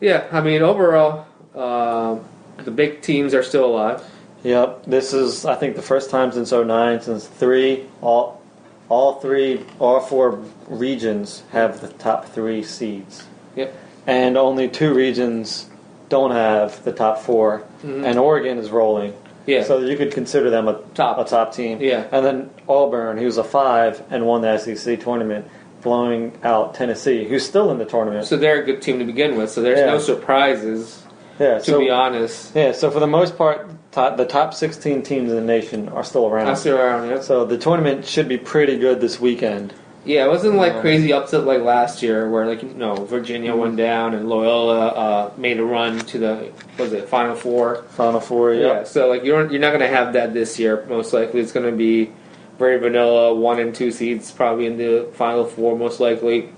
yeah, 0.02 0.28
I 0.32 0.42
mean 0.42 0.62
overall, 0.62 1.26
um 1.56 2.26
the 2.66 2.72
big 2.72 3.02
teams 3.02 3.34
are 3.34 3.44
still 3.44 3.66
alive. 3.66 4.04
Yep, 4.44 4.84
this 4.88 5.14
is 5.14 5.46
I 5.46 5.56
think 5.56 5.76
the 5.76 5.82
first 5.82 6.10
time 6.10 6.32
since 6.32 6.52
09 6.52 7.02
since 7.02 7.28
three 7.28 7.86
all 8.02 8.42
all 8.88 9.20
three 9.20 9.66
all 9.80 10.00
four 10.00 10.40
regions 10.68 11.44
have 11.52 11.82
the 11.82 11.90
top 11.90 12.26
three 12.26 12.64
seeds. 12.64 13.26
Yep. 13.56 13.74
And 14.08 14.38
only 14.38 14.68
two 14.70 14.94
regions 14.94 15.68
don't 16.08 16.32
have 16.32 16.84
the 16.86 16.92
top 16.92 17.20
4 17.20 17.62
Mhm. 17.86 18.04
and 18.06 18.18
Oregon 18.18 18.58
is 18.58 18.72
rolling. 18.72 19.14
Yeah. 19.46 19.64
So 19.64 19.80
you 19.80 19.96
could 19.98 20.12
consider 20.12 20.50
them 20.50 20.68
a 20.68 20.80
Top. 20.96 21.20
a 21.20 21.24
top 21.24 21.54
team. 21.54 21.80
Yeah. 21.82 22.04
And 22.12 22.26
then 22.26 22.50
Auburn, 22.68 23.18
who's 23.18 23.38
a 23.38 23.44
five 23.44 24.02
and 24.10 24.26
won 24.26 24.42
the 24.42 24.48
SEC 24.58 24.96
tournament, 24.98 25.46
blowing 25.82 26.34
out 26.44 26.74
Tennessee, 26.74 27.26
who's 27.26 27.46
still 27.46 27.72
in 27.72 27.78
the 27.78 27.86
tournament. 27.86 28.26
So 28.26 28.38
they're 28.38 28.62
a 28.62 28.66
good 28.66 28.82
team 28.82 29.00
to 29.00 29.06
begin 29.06 29.38
with. 29.38 29.50
So 29.52 29.62
there's 29.62 29.80
Yeah. 29.80 29.86
no 29.88 29.98
surprises, 30.00 30.99
yeah. 31.40 31.60
to 31.60 31.64
so 31.64 31.80
be 31.80 31.90
honest. 31.90 32.56
yeah. 32.56 32.72
So 32.72 32.92
for 32.92 33.00
the 33.00 33.08
most 33.08 33.38
part, 33.38 33.70
top, 33.92 34.18
the 34.18 34.26
top 34.26 34.54
16 34.54 35.04
teams 35.04 35.30
in 35.30 35.36
the 35.36 35.42
nation 35.42 35.90
are 35.90 36.04
still 36.04 36.28
around. 36.28 36.48
I'm 36.48 36.56
still 36.56 36.78
around. 36.78 37.10
Yeah. 37.10 37.22
So 37.22 37.46
the 37.46 37.58
tournament 37.58 38.06
should 38.06 38.28
be 38.28 38.38
pretty 38.38 38.78
good 38.78 39.02
this 39.02 39.20
weekend. 39.20 39.74
Yeah, 40.06 40.26
it 40.26 40.30
wasn't 40.30 40.56
like 40.56 40.80
crazy 40.80 41.12
upset 41.12 41.44
like 41.44 41.62
last 41.62 42.02
year, 42.02 42.30
where 42.30 42.48
like 42.48 42.64
you 42.64 42.74
know 42.74 42.96
Virginia 43.06 43.54
went 43.54 43.76
down 43.76 44.14
and 44.14 44.30
Loyola 44.30 44.88
uh, 44.88 45.32
made 45.38 45.60
a 45.60 45.64
run 45.64 46.00
to 46.00 46.18
the 46.18 46.36
what 46.78 46.86
was 46.86 46.94
it 46.94 47.10
Final 47.10 47.36
Four. 47.36 47.84
Final 47.90 48.22
four, 48.22 48.54
Yeah, 48.54 48.68
yeah. 48.68 48.84
so 48.86 49.10
like 49.10 49.24
you're 49.24 49.52
you're 49.52 49.60
not 49.60 49.72
gonna 49.72 49.90
have 49.90 50.14
that 50.14 50.34
this 50.34 50.58
year. 50.58 50.86
Most 50.88 51.12
likely, 51.12 51.42
it's 51.42 51.52
gonna 51.52 51.74
be 51.74 52.12
very 52.58 52.80
vanilla, 52.80 53.36
one 53.36 53.60
and 53.60 53.76
two 53.76 53.92
seeds 53.92 54.32
probably 54.32 54.68
in 54.68 54.78
the 54.78 55.10
Final 55.14 55.46
Four, 55.46 55.78
most 55.78 56.00
likely. 56.00 56.50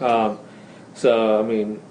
Um, 0.00 0.38
so 0.94 1.40
I 1.40 1.42
mean, 1.42 1.82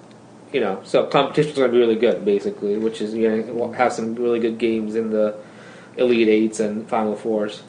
you 0.54 0.60
know, 0.62 0.80
so 0.84 1.06
competition's 1.08 1.58
gonna 1.58 1.72
be 1.72 1.80
really 1.80 1.96
good, 1.96 2.24
basically, 2.24 2.78
which 2.78 3.02
is 3.02 3.14
you're 3.14 3.42
gonna 3.42 3.76
have 3.76 3.92
some 3.92 4.16
really 4.16 4.40
good 4.40 4.58
games 4.58 4.96
in 4.96 5.10
the 5.10 5.36
Elite 5.98 6.28
Eights 6.30 6.60
and 6.60 6.88
Final 6.88 7.16
Fours. 7.16 7.64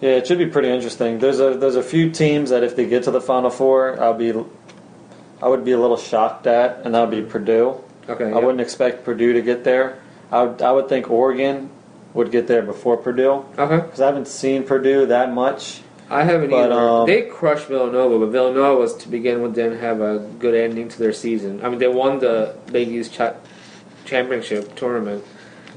Yeah, 0.00 0.10
it 0.10 0.26
should 0.26 0.38
be 0.38 0.46
pretty 0.46 0.68
interesting. 0.68 1.18
There's 1.18 1.40
a 1.40 1.54
there's 1.54 1.76
a 1.76 1.82
few 1.82 2.10
teams 2.10 2.50
that 2.50 2.62
if 2.62 2.76
they 2.76 2.86
get 2.86 3.04
to 3.04 3.10
the 3.10 3.20
Final 3.20 3.50
Four, 3.50 4.00
I'll 4.02 4.14
be 4.14 4.32
I 5.42 5.48
would 5.48 5.64
be 5.64 5.72
a 5.72 5.78
little 5.78 5.96
shocked 5.96 6.46
at, 6.46 6.80
and 6.84 6.94
that 6.94 7.00
would 7.08 7.10
be 7.10 7.22
Purdue. 7.22 7.80
Okay, 8.08 8.26
I 8.26 8.28
yeah. 8.28 8.34
wouldn't 8.34 8.60
expect 8.60 9.04
Purdue 9.04 9.32
to 9.32 9.42
get 9.42 9.64
there. 9.64 9.98
I 10.30 10.42
would, 10.42 10.62
I 10.62 10.72
would 10.72 10.88
think 10.88 11.10
Oregon 11.10 11.70
would 12.12 12.30
get 12.30 12.46
there 12.46 12.62
before 12.62 12.96
Purdue 12.96 13.44
Okay. 13.58 13.76
because 13.76 14.00
I 14.00 14.06
haven't 14.06 14.28
seen 14.28 14.62
Purdue 14.64 15.06
that 15.06 15.32
much. 15.32 15.80
I 16.14 16.22
haven't 16.24 16.50
But, 16.50 16.70
either. 16.72 16.80
um, 16.80 17.06
they 17.06 17.22
crushed 17.22 17.66
Villanova, 17.66 18.18
but 18.20 18.26
Villanova 18.32 18.76
was 18.78 18.94
to 18.98 19.08
begin 19.08 19.42
with 19.42 19.54
didn't 19.54 19.78
have 19.80 20.00
a 20.00 20.18
good 20.38 20.54
ending 20.54 20.88
to 20.88 20.98
their 20.98 21.12
season. 21.12 21.60
I 21.62 21.68
mean, 21.68 21.78
they 21.78 21.88
won 21.88 22.20
the 22.20 22.54
Big 22.70 22.88
East 22.88 23.12
cha- 23.12 23.34
championship 24.04 24.74
tournament, 24.76 25.24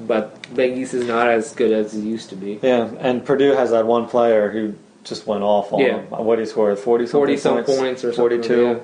but 0.07 0.35
Big 0.55 0.77
East 0.77 0.93
is 0.93 1.05
not 1.07 1.27
as 1.27 1.53
good 1.53 1.71
as 1.71 1.95
it 1.95 2.01
used 2.01 2.29
to 2.29 2.35
be. 2.35 2.59
Yeah, 2.61 2.89
and 2.99 3.25
Purdue 3.25 3.53
has 3.53 3.71
that 3.71 3.85
one 3.87 4.05
player 4.07 4.49
who 4.51 4.73
just 5.03 5.25
went 5.25 5.43
off 5.43 5.73
on 5.73 5.79
Yeah. 5.79 5.97
What 6.09 6.37
he 6.39 6.45
scored, 6.45 6.77
forty 6.77 7.05
Forty 7.05 7.37
some 7.37 7.55
points, 7.63 7.77
points 7.79 8.03
or 8.03 8.13
something. 8.13 8.41
forty-two. 8.43 8.81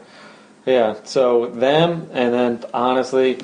Yeah, 0.66 0.96
so 1.04 1.48
them, 1.48 2.08
and 2.14 2.34
then 2.34 2.64
honestly, 2.74 3.40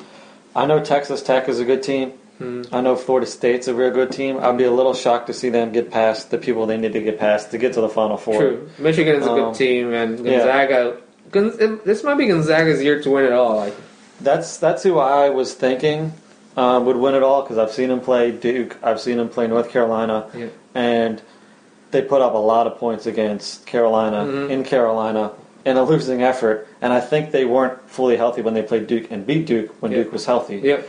I 0.56 0.66
know 0.66 0.80
Texas 0.82 1.22
Tech 1.22 1.48
is 1.48 1.60
a 1.60 1.64
good 1.64 1.82
team. 1.82 2.12
Hmm. 2.40 2.62
I 2.72 2.80
know 2.80 2.96
Florida 2.96 3.26
State's 3.26 3.68
a 3.68 3.74
real 3.74 3.90
good 3.90 4.10
team. 4.12 4.38
I'd 4.38 4.56
be 4.56 4.64
a 4.64 4.70
little 4.70 4.94
shocked 4.94 5.26
to 5.26 5.34
see 5.34 5.50
them 5.50 5.72
get 5.72 5.90
past 5.90 6.30
the 6.30 6.38
people 6.38 6.64
they 6.66 6.78
need 6.78 6.94
to 6.94 7.00
get 7.02 7.18
past 7.18 7.50
to 7.50 7.58
get 7.58 7.74
to 7.74 7.82
the 7.82 7.88
Final 7.88 8.16
Four. 8.16 8.38
True. 8.40 8.70
Michigan 8.78 9.16
is 9.16 9.26
a 9.26 9.28
good 9.28 9.44
Um, 9.48 9.54
team, 9.54 9.92
and. 9.92 10.24
Gonzaga. 10.24 10.96
Gon- 11.30 11.80
this 11.84 12.02
might 12.02 12.14
be 12.16 12.26
Gonzaga's 12.26 12.82
year 12.82 13.00
to 13.02 13.10
win 13.10 13.24
it 13.24 13.32
all. 13.32 13.56
Like, 13.56 13.74
That's 14.22 14.56
that's 14.56 14.82
who 14.82 14.98
I 14.98 15.28
was 15.30 15.52
thinking 15.54 16.12
um, 16.56 16.86
would 16.86 16.96
win 16.96 17.14
it 17.14 17.22
all 17.22 17.42
because 17.42 17.58
I've 17.58 17.70
seen 17.72 17.90
him 17.90 18.00
play 18.00 18.30
Duke, 18.32 18.76
I've 18.82 19.00
seen 19.00 19.18
him 19.18 19.28
play 19.28 19.46
North 19.46 19.70
Carolina, 19.70 20.26
Yeah. 20.36 20.46
and 20.74 21.22
they 21.90 22.02
put 22.02 22.20
up 22.22 22.34
a 22.34 22.38
lot 22.38 22.66
of 22.66 22.78
points 22.78 23.06
against 23.06 23.66
Carolina 23.66 24.24
Mhm. 24.24 24.50
in 24.50 24.64
Carolina 24.64 25.32
in 25.64 25.76
a 25.76 25.84
losing 25.84 26.22
effort. 26.22 26.66
And 26.82 26.92
I 26.92 27.00
think 27.00 27.30
they 27.32 27.44
weren't 27.44 27.78
fully 27.88 28.16
healthy 28.16 28.40
when 28.42 28.54
they 28.54 28.62
played 28.62 28.86
Duke 28.86 29.06
and 29.10 29.26
beat 29.26 29.46
Duke 29.46 29.70
when 29.80 29.92
Yeah. 29.92 29.98
Duke 30.04 30.12
was 30.12 30.24
healthy. 30.26 30.56
yep. 30.58 30.86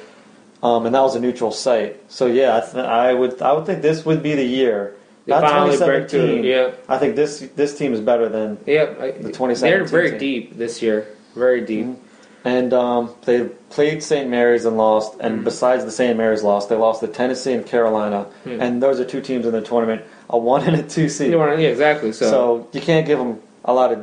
Um, 0.64 0.86
and 0.86 0.94
that 0.94 1.02
was 1.02 1.16
a 1.16 1.20
neutral 1.20 1.52
site. 1.52 2.00
So 2.12 2.28
yeah, 2.28 2.58
I, 2.58 2.60
th- 2.62 2.76
I 2.86 3.14
would 3.14 3.42
I 3.42 3.52
would 3.54 3.66
think 3.66 3.82
this 3.82 4.06
would 4.06 4.22
be 4.22 4.36
the 4.36 4.44
year. 4.46 4.96
They 5.26 5.34
Not 5.34 5.42
finally 5.44 5.78
break 5.78 6.08
2017. 6.10 6.42
through. 6.42 6.50
Yep. 6.50 6.86
I 6.90 6.98
think 6.98 7.16
this 7.16 7.40
this 7.56 7.78
team 7.78 7.94
is 7.94 8.00
better 8.02 8.28
than 8.30 8.58
Yep. 8.66 8.98
The 9.22 9.32
2017 9.32 9.62
They're 9.62 9.86
very 9.86 10.10
team. 10.12 10.20
deep 10.20 10.58
this 10.58 10.82
year. 10.82 11.08
Very 11.36 11.62
deep. 11.62 11.86
Mhm. 11.86 11.96
And 12.44 12.74
um, 12.74 13.12
they 13.26 13.46
played 13.70 14.02
St. 14.02 14.28
Mary's 14.30 14.66
and 14.66 14.76
lost. 14.78 15.16
And 15.20 15.40
Mhm. 15.42 15.44
besides 15.44 15.86
the 15.86 15.92
St. 15.92 16.18
Mary's 16.18 16.42
loss, 16.44 16.66
they 16.68 16.76
lost 16.76 17.02
to 17.02 17.08
Tennessee 17.08 17.54
and 17.54 17.64
Carolina. 17.66 18.26
Yeah. 18.46 18.58
And 18.60 18.82
those 18.82 19.00
are 19.00 19.06
two 19.06 19.22
teams 19.22 19.46
in 19.46 19.52
the 19.52 19.62
tournament, 19.62 20.02
a 20.30 20.38
one 20.40 20.64
and 20.64 20.76
a 20.76 20.82
two 20.84 21.08
seed. 21.08 21.32
Yeah, 21.32 21.54
exactly. 21.58 22.12
So, 22.14 22.30
So 22.30 22.68
you 22.74 22.82
can't 22.82 23.06
give 23.06 23.20
them 23.20 23.40
a 23.64 23.74
lot 23.74 23.92
of 23.94 24.00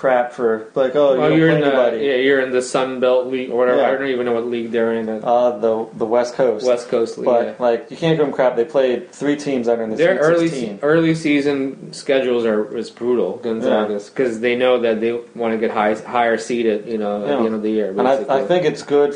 crap 0.00 0.32
for 0.32 0.70
like, 0.74 0.96
oh, 0.96 1.12
you 1.12 1.20
Well, 1.20 1.28
don't 1.28 1.38
you're 1.38 1.48
play 1.50 1.56
in 1.56 1.60
the 1.60 1.66
anybody. 1.66 1.96
yeah, 2.06 2.14
you're 2.14 2.40
in 2.40 2.52
the 2.52 2.62
Sun 2.62 3.00
Belt 3.00 3.26
League 3.26 3.50
or 3.50 3.58
whatever. 3.58 3.80
Yeah. 3.82 3.88
I 3.88 3.90
don't 3.92 4.08
even 4.08 4.24
know 4.24 4.32
what 4.32 4.46
league 4.46 4.70
they're 4.70 4.94
in. 4.94 5.08
uh, 5.10 5.50
the 5.58 5.86
the 5.94 6.06
West 6.06 6.34
Coast. 6.34 6.66
West 6.66 6.88
Coast 6.88 7.18
League. 7.18 7.26
but 7.26 7.44
yeah. 7.46 7.54
like, 7.58 7.90
you 7.90 7.98
can't 7.98 8.16
give 8.16 8.24
them 8.24 8.32
crap. 8.34 8.56
They 8.56 8.64
played 8.64 9.12
three 9.12 9.36
teams 9.36 9.68
are 9.68 9.80
in 9.82 9.90
the 9.90 9.96
Their 9.96 10.16
early 10.18 10.48
16. 10.48 10.78
early 10.82 11.14
season 11.14 11.92
schedules 11.92 12.46
are 12.46 12.74
is 12.76 12.90
brutal, 12.90 13.36
Gonzaga's, 13.36 14.08
because 14.08 14.40
they 14.40 14.56
know 14.56 14.80
that 14.80 15.00
they 15.02 15.12
want 15.34 15.52
to 15.52 15.58
get 15.58 15.70
high, 15.70 15.94
higher 15.94 16.38
seeded, 16.38 16.86
you 16.88 16.96
know, 16.96 17.20
at 17.22 17.28
the 17.38 17.44
end 17.44 17.54
of 17.54 17.62
the 17.62 17.70
year. 17.70 17.90
And 17.90 18.08
I, 18.08 18.40
I 18.40 18.46
think 18.46 18.64
it's 18.64 18.82
good, 18.82 19.14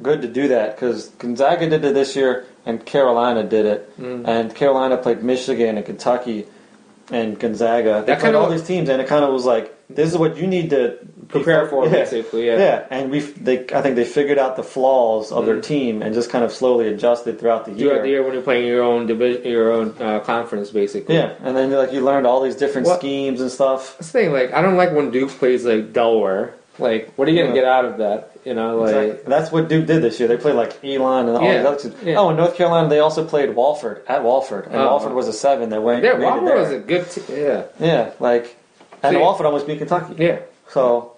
good 0.00 0.22
to 0.22 0.28
do 0.28 0.46
that 0.48 0.76
because 0.76 1.08
Gonzaga 1.18 1.68
did 1.68 1.84
it 1.84 1.92
this 1.92 2.14
year 2.14 2.46
and 2.64 2.86
Carolina 2.86 3.42
did 3.42 3.66
it, 3.66 4.00
Mm. 4.00 4.28
and 4.28 4.54
Carolina 4.54 4.96
played 4.96 5.22
Michigan 5.24 5.76
and 5.76 5.84
Kentucky 5.84 6.46
and 7.10 7.38
Gonzaga. 7.38 8.00
They 8.00 8.12
That 8.12 8.20
played 8.20 8.32
kinda- 8.32 8.38
all 8.38 8.48
these 8.48 8.62
teams, 8.62 8.88
and 8.88 9.02
it 9.02 9.08
kind 9.08 9.24
of 9.24 9.32
was 9.32 9.44
like, 9.44 9.74
this 9.94 10.10
is 10.12 10.18
what 10.18 10.36
you 10.36 10.46
need 10.46 10.70
to 10.70 10.98
prepare 11.28 11.66
for 11.66 11.84
yeah. 11.86 11.90
basically. 11.92 12.46
Yeah. 12.46 12.58
Yeah, 12.58 12.86
and 12.90 13.10
we 13.10 13.20
they 13.20 13.60
I 13.74 13.80
think 13.82 13.96
they 13.96 14.04
figured 14.04 14.38
out 14.38 14.56
the 14.56 14.62
flaws 14.62 15.32
of 15.32 15.46
their 15.46 15.56
Mhm. 15.56 15.62
team 15.62 16.02
and 16.02 16.14
just 16.14 16.30
kind 16.30 16.44
of 16.44 16.52
slowly 16.52 16.88
adjusted 16.88 17.38
throughout 17.38 17.64
the 17.64 17.72
year. 17.72 17.88
Throughout 17.90 18.02
the 18.02 18.08
year 18.08 18.22
when 18.22 18.32
you're 18.34 18.42
playing 18.42 18.66
your 18.66 18.82
own 18.82 19.06
division, 19.06 19.42
your 19.44 19.72
own 19.72 19.94
uh, 20.00 20.20
conference, 20.20 20.70
basically. 20.70 21.14
Yeah, 21.16 21.32
and 21.42 21.56
then 21.56 21.70
like 21.70 21.92
you 21.92 22.00
learned 22.00 22.26
all 22.26 22.40
these 22.42 22.56
different 22.56 22.86
What- 22.86 22.98
schemes 22.98 23.40
and 23.40 23.50
stuff. 23.50 23.96
That's 23.98 24.10
the 24.12 24.18
thing. 24.18 24.32
Like, 24.32 24.52
I 24.52 24.60
don't 24.62 24.76
like 24.76 24.92
when 24.94 25.10
Duke 25.10 25.30
plays 25.30 25.64
like 25.64 25.92
Delaware. 25.92 26.54
Like, 26.78 27.12
what 27.16 27.28
are 27.28 27.30
you 27.30 27.38
gonna 27.40 27.54
Yeah. 27.54 27.60
get 27.62 27.64
out 27.76 27.84
of 27.84 27.98
that? 27.98 28.30
You 28.44 28.52
know, 28.52 28.78
like. 28.78 28.94
Exactly. 28.94 29.30
That's 29.30 29.52
what 29.52 29.68
Duke 29.68 29.86
did 29.86 30.02
this 30.02 30.18
year. 30.18 30.28
They 30.28 30.36
played 30.36 30.56
like 30.56 30.72
Elon 30.84 31.28
and 31.28 31.36
all 31.38 31.44
Yeah, 31.44 31.58
these 31.58 31.66
other 31.66 31.78
teams. 31.78 32.16
Oh, 32.18 32.30
in 32.30 32.36
North 32.36 32.56
Carolina, 32.56 32.88
they 32.88 32.98
also 32.98 33.24
played 33.24 33.50
Wofford 33.54 34.00
at 34.08 34.22
Wofford, 34.22 34.66
and 34.66 34.76
Oh. 34.76 34.98
Wofford 34.98 35.14
was 35.14 35.28
a 35.28 35.32
seven. 35.32 35.70
They 35.70 35.78
went. 35.78 36.02
Yeah, 36.04 36.14
made 36.14 36.22
it 36.22 36.26
Walker 36.26 36.44
there. 36.46 36.56
was 36.58 36.72
a 36.72 36.78
good. 36.78 37.08
T- 37.10 37.22
yeah, 37.32 37.62
yeah, 37.80 38.10
like 38.18 38.56
and 39.04 39.14
See- 39.16 39.20
Wofford 39.22 39.44
almost 39.44 39.66
beat 39.66 39.78
Kentucky. 39.78 40.14
yeah. 40.18 40.38
So 40.68 41.12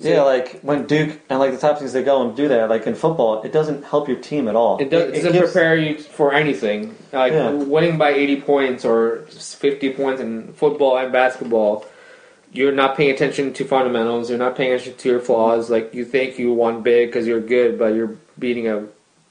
See- 0.00 0.10
yeah, 0.10 0.22
like 0.22 0.60
when 0.60 0.86
Duke 0.86 1.18
and 1.28 1.38
like 1.40 1.50
the 1.52 1.58
top 1.58 1.78
teams 1.80 1.92
they 1.92 2.04
go 2.04 2.22
and 2.22 2.36
do 2.36 2.46
that, 2.48 2.68
like 2.70 2.86
in 2.86 2.94
football, 2.94 3.42
it 3.42 3.52
doesn't 3.52 3.84
help 3.84 4.06
your 4.08 4.18
team 4.18 4.46
at 4.46 4.54
all. 4.54 4.78
It, 4.78 4.90
does, 4.90 5.12
doesn't 5.12 5.32
gives- 5.32 5.52
prepare 5.52 5.76
you 5.76 5.98
for 5.98 6.32
anything. 6.32 6.94
Like 7.12 7.32
Yeah. 7.32 7.50
winning 7.50 7.98
by 7.98 8.10
80 8.10 8.40
points 8.42 8.84
or 8.84 9.24
50 9.30 9.90
points 9.94 10.20
in 10.20 10.52
football 10.52 10.96
and 10.98 11.10
basketball, 11.12 11.84
you're 12.52 12.72
not 12.72 12.96
paying 12.96 13.10
attention 13.10 13.52
to 13.54 13.64
fundamentals. 13.64 14.30
You're 14.30 14.38
not 14.38 14.54
paying 14.56 14.72
attention 14.72 14.94
to 14.98 15.08
your 15.08 15.20
flaws. 15.20 15.68
Like 15.68 15.92
you 15.94 16.04
think 16.04 16.38
you 16.38 16.52
won 16.52 16.82
big 16.82 17.08
because 17.08 17.26
you're 17.26 17.40
good, 17.40 17.78
but 17.78 17.94
you're 17.94 18.14
beating 18.38 18.68
a 18.68 18.86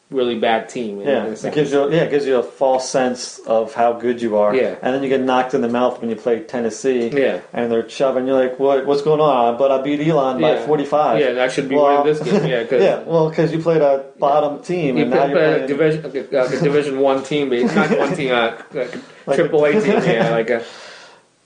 really 0.10 0.40
bad 0.40 0.70
team. 0.70 1.02
Yeah, 1.02 1.26
it 1.26 1.54
gives 1.54 1.72
you 1.74 1.92
yeah, 1.92 2.04
it 2.04 2.10
gives 2.12 2.26
you 2.26 2.38
a 2.38 2.44
false 2.44 2.90
sense 2.90 3.40
of 3.40 3.74
how 3.74 3.94
good 3.94 4.22
you 4.22 4.38
are. 4.38 4.56
Yeah. 4.56 4.76
and 4.82 4.96
then 4.96 5.04
you 5.04 5.10
get 5.10 5.22
knocked 5.22 5.54
in 5.54 5.62
the 5.62 5.68
mouth 5.68 6.00
when 6.00 6.10
you 6.10 6.16
play 6.16 6.40
Tennessee. 6.42 7.10
Yeah. 7.10 7.42
and 7.52 7.70
they're 7.72 7.90
shoving. 7.90 8.26
You're 8.28 8.42
like, 8.42 8.58
what? 8.60 8.86
What's 8.86 9.02
going 9.02 9.20
on? 9.20 9.58
But 9.58 9.72
I 9.72 9.82
beat 9.82 10.00
Elon 10.08 10.40
by 10.40 10.66
45. 10.66 11.20
Yeah, 11.20 11.34
that 11.34 11.52
should 11.52 11.68
be 11.68 11.76
Well, 11.76 12.04
winning 12.04 12.14
this 12.14 12.24
game. 12.24 12.48
Yeah, 12.50 12.64
because 12.64 12.82
yeah, 12.90 13.04
well, 13.04 13.30
because 13.30 13.52
you 13.52 13.60
played 13.60 13.82
a 13.82 14.06
bottom 14.18 14.62
team, 14.64 14.96
you 14.98 15.04
and 15.04 15.12
now 15.12 15.26
you're 15.26 15.38
a 15.38 15.54
playing. 15.56 15.68
division, 15.68 16.04
like 16.04 16.52
a 16.52 16.60
division 16.64 17.00
one 17.12 17.24
team, 17.24 17.50
but 17.50 17.64
not 17.76 17.98
one 17.98 18.16
team, 18.16 18.32
uh, 18.34 18.58
like 18.74 18.96
a 18.96 19.02
Like- 19.26 19.38
triple 19.38 19.66
A 19.66 19.72
team. 19.74 19.84
Yeah, 20.06 20.30
like 20.32 20.50
a 20.50 20.64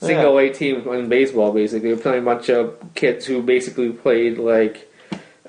single 0.02 0.38
A 0.40 0.50
team 0.50 0.88
in 0.90 1.10
baseball. 1.10 1.52
Basically, 1.52 1.90
you're 1.90 1.98
playing 1.98 2.20
a 2.24 2.26
bunch 2.26 2.50
of 2.50 2.76
kids 2.96 3.26
who 3.26 3.42
basically 3.42 3.90
played 3.92 4.38
like 4.38 4.91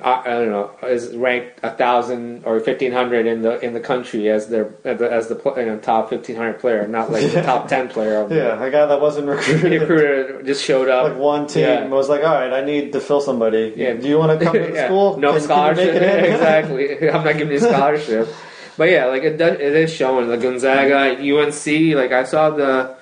I, 0.04 0.20
I 0.22 0.30
don't 0.30 0.50
know, 0.50 0.70
is 0.86 1.14
ranked 1.16 1.60
a 1.62 1.70
thousand 1.70 2.44
or 2.44 2.58
fifteen 2.60 2.92
hundred 2.92 3.26
in 3.26 3.42
the 3.42 3.58
in 3.64 3.72
the 3.72 3.80
country 3.80 4.28
as 4.28 4.48
their 4.48 4.74
as 4.84 4.98
the, 4.98 5.10
as 5.12 5.28
the 5.28 5.40
you 5.56 5.66
know, 5.66 5.78
top 5.78 6.10
fifteen 6.10 6.36
hundred 6.36 6.58
player, 6.60 6.86
not 6.88 7.10
like 7.12 7.30
the 7.32 7.42
top 7.52 7.68
ten 7.68 7.88
player. 7.88 8.16
Of 8.22 8.32
yeah, 8.32 8.62
a 8.62 8.70
guy 8.70 8.86
that 8.86 9.00
wasn't 9.00 9.26
the 9.26 9.32
recruited. 9.80 10.44
just 10.46 10.64
showed 10.64 10.88
up. 10.88 11.04
like 11.10 11.16
one 11.18 11.46
team 11.46 11.62
Yeah. 11.64 11.86
was 11.88 12.08
like, 12.08 12.22
all 12.24 12.34
right, 12.34 12.52
I 12.52 12.64
need 12.64 12.92
to 12.92 13.00
fill 13.00 13.20
somebody. 13.20 13.72
Yeah. 13.76 13.94
Do 13.94 14.08
you 14.08 14.18
want 14.18 14.38
to 14.38 14.44
come 14.44 14.54
to 14.54 14.60
the 14.68 14.74
Yeah, 14.74 14.86
school? 14.86 15.16
No 15.18 15.28
Can- 15.32 15.38
can 15.38 15.44
scholarship. 15.44 15.94
make 15.94 16.02
it 16.02 16.24
exactly. 16.32 17.10
I'm 17.10 17.24
not 17.24 17.36
giving 17.38 17.50
you 17.50 17.56
a 17.58 17.60
scholarship. 17.60 18.28
but 18.76 18.90
yeah, 18.90 19.06
like 19.06 19.22
it 19.22 19.36
does, 19.36 19.54
it 19.54 19.74
is 19.76 19.92
showing. 19.92 20.28
Like 20.28 20.40
Gonzaga, 20.40 21.16
UNC. 21.20 21.94
Like 21.96 22.12
I 22.12 22.24
saw 22.24 22.50
the 22.50 22.96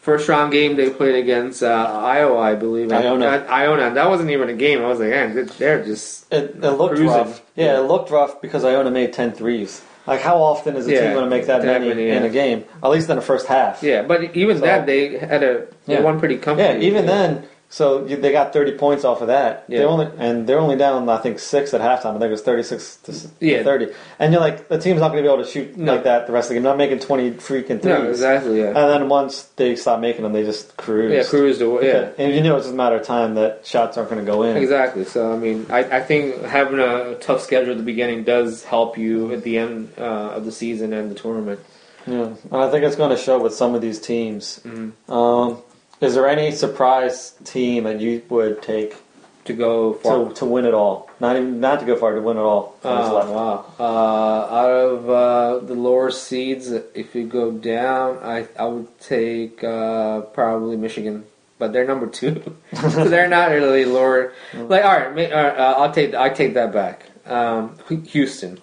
first 0.00 0.28
round 0.28 0.52
game 0.52 0.76
they 0.76 0.90
played 0.90 1.14
against 1.14 1.62
uh, 1.62 1.66
Iowa, 2.02 2.38
I 2.38 2.54
believe. 2.54 2.90
Iona. 2.92 3.26
uh, 3.26 3.46
Iona. 3.48 3.94
That 3.94 4.08
wasn't 4.08 4.30
even 4.30 4.48
a 4.48 4.54
game. 4.54 4.80
I 4.82 4.86
was 4.88 4.98
like, 5.00 5.10
man, 5.10 5.48
they're 5.58 5.84
just 5.84 6.32
It, 6.32 6.56
it 6.56 6.60
looked 6.60 6.96
Cruising. 6.96 7.06
rough. 7.06 7.42
Yeah, 7.56 7.78
it 7.78 7.82
looked 7.82 8.10
rough 8.10 8.40
because 8.40 8.64
Iona 8.64 8.90
made 8.90 9.12
10 9.12 9.32
threes. 9.32 9.82
Like, 10.06 10.20
how 10.22 10.38
often 10.42 10.76
is 10.76 10.86
a 10.88 10.92
Yeah, 10.92 11.00
team 11.02 11.12
going 11.12 11.24
to 11.24 11.30
make 11.30 11.46
that 11.46 11.62
that 11.62 11.82
many 11.82 11.88
many, 11.94 12.08
in 12.10 12.24
a 12.24 12.30
game? 12.30 12.64
At 12.82 12.90
least 12.90 13.10
in 13.10 13.16
the 13.16 13.22
first 13.22 13.46
half. 13.46 13.82
yeah. 13.82 14.02
But 14.02 14.34
even 14.34 14.58
So- 14.58 14.64
that, 14.64 14.86
they 14.86 15.18
had 15.18 15.42
a 15.42 15.66
they 15.86 15.94
Yeah. 15.94 16.00
won 16.00 16.18
pretty 16.18 16.36
comfortable. 16.36 16.60
Yeah, 16.62 16.66
comfortably. 16.72 16.86
even 16.88 17.06
then, 17.06 17.44
so 17.72 18.02
they 18.04 18.32
got 18.32 18.52
30 18.52 18.72
points 18.78 19.04
off 19.04 19.20
of 19.20 19.28
that. 19.28 19.64
They 19.68 19.84
only 19.84 20.08
and 20.18 20.44
they're 20.46 20.58
only 20.58 20.76
down, 20.76 21.08
I 21.08 21.18
think, 21.18 21.38
six 21.38 21.72
at 21.72 21.80
halftime. 21.80 22.16
I 22.16 22.18
think 22.18 22.24
it 22.24 22.30
was 22.30 22.42
36 22.42 22.96
to, 23.04 23.12
Yeah. 23.38 23.62
30. 23.62 23.92
And 24.18 24.32
you're 24.32 24.40
like, 24.40 24.68
the 24.68 24.76
team's 24.76 24.98
not 25.00 25.12
going 25.12 25.22
to 25.22 25.28
be 25.28 25.32
able 25.32 25.44
to 25.44 25.48
shoot 25.48 25.76
No. 25.76 25.94
like 25.94 26.02
that 26.02 26.26
the 26.26 26.32
rest 26.32 26.46
of 26.46 26.48
the 26.50 26.54
game. 26.56 26.64
Not 26.64 26.76
making 26.76 26.98
20 26.98 27.30
freaking 27.32 27.80
threes. 27.80 27.84
No, 27.84 28.10
exactly. 28.10 28.58
Yeah. 28.58 28.66
And 28.68 28.76
then 28.76 29.08
once 29.08 29.42
they 29.54 29.76
stop 29.76 30.00
making 30.00 30.24
them, 30.24 30.32
they 30.32 30.42
just 30.42 30.76
cruise. 30.76 31.12
yeah, 31.12 31.22
cruised 31.22 31.62
away. 31.62 31.86
Yeah. 31.86 32.10
And 32.18 32.34
you 32.34 32.42
know 32.42 32.56
it's 32.56 32.66
just 32.66 32.74
a 32.74 32.76
matter 32.76 32.96
of 32.96 33.06
time 33.06 33.36
that 33.36 33.64
shots 33.64 33.96
aren't 33.96 34.10
going 34.10 34.24
to 34.24 34.30
go 34.30 34.42
in. 34.42 34.56
Exactly. 34.56 35.04
So 35.04 35.32
I 35.32 35.36
mean, 35.36 35.66
I, 35.70 35.98
I 35.98 36.00
think 36.00 36.42
having 36.42 36.80
a 36.80 37.14
tough 37.20 37.40
schedule 37.40 37.70
at 37.70 37.76
the 37.76 37.84
beginning 37.84 38.24
does 38.24 38.64
help 38.64 38.98
you 38.98 39.32
at 39.32 39.44
the 39.44 39.58
end 39.58 39.92
uh, 39.96 40.02
of 40.36 40.44
the 40.44 40.50
season 40.52 40.92
and 40.92 41.08
the 41.08 41.14
tournament. 41.14 41.60
Yeah, 42.06 42.32
and 42.50 42.56
I 42.64 42.68
think 42.70 42.82
it's 42.82 42.96
going 42.96 43.10
to 43.10 43.16
show 43.22 43.40
with 43.40 43.54
some 43.54 43.76
of 43.76 43.80
these 43.80 44.00
teams. 44.00 44.58
Mhm. 44.64 44.92
Um, 45.08 45.58
is 46.00 46.14
there 46.14 46.28
any 46.28 46.50
surprise 46.52 47.32
team 47.44 47.84
that 47.84 48.00
you 48.00 48.22
would 48.28 48.62
take 48.62 48.96
To 49.44 49.52
go 49.52 49.94
far. 49.94 50.28
to, 50.28 50.34
to 50.34 50.44
win 50.44 50.64
it 50.64 50.74
all? 50.74 51.08
Not 51.20 51.36
even 51.36 51.60
not 51.60 51.80
to 51.80 51.86
go 51.86 51.96
far 51.96 52.14
to 52.14 52.20
win 52.22 52.36
it 52.36 52.40
all. 52.40 52.76
Oh, 52.84 53.30
wow. 53.30 53.64
Uh, 53.78 54.54
out 54.54 54.70
of 54.70 55.10
uh, 55.10 55.58
the 55.66 55.74
lower 55.74 56.10
seeds, 56.10 56.70
if 56.72 57.14
you 57.14 57.26
go 57.26 57.50
down, 57.52 58.18
I 58.22 58.46
I 58.58 58.64
would 58.66 58.88
take 59.00 59.62
uh, 59.62 60.22
probably 60.32 60.76
Michigan, 60.76 61.24
but 61.58 61.72
they're 61.74 61.86
number 61.86 62.06
two, 62.06 62.40
so 62.74 63.04
they're 63.04 63.28
not 63.28 63.50
really 63.50 63.84
lower. 63.84 64.32
Like, 64.54 64.82
all 64.84 64.96
right, 64.98 65.14
ma- 65.14 65.36
uh, 65.36 65.54
uh, 65.58 65.74
I'll 65.78 65.92
take 65.92 66.14
I 66.14 66.30
take 66.30 66.54
that 66.54 66.72
back. 66.72 67.04
Um, 67.26 67.76
Houston, 68.08 68.58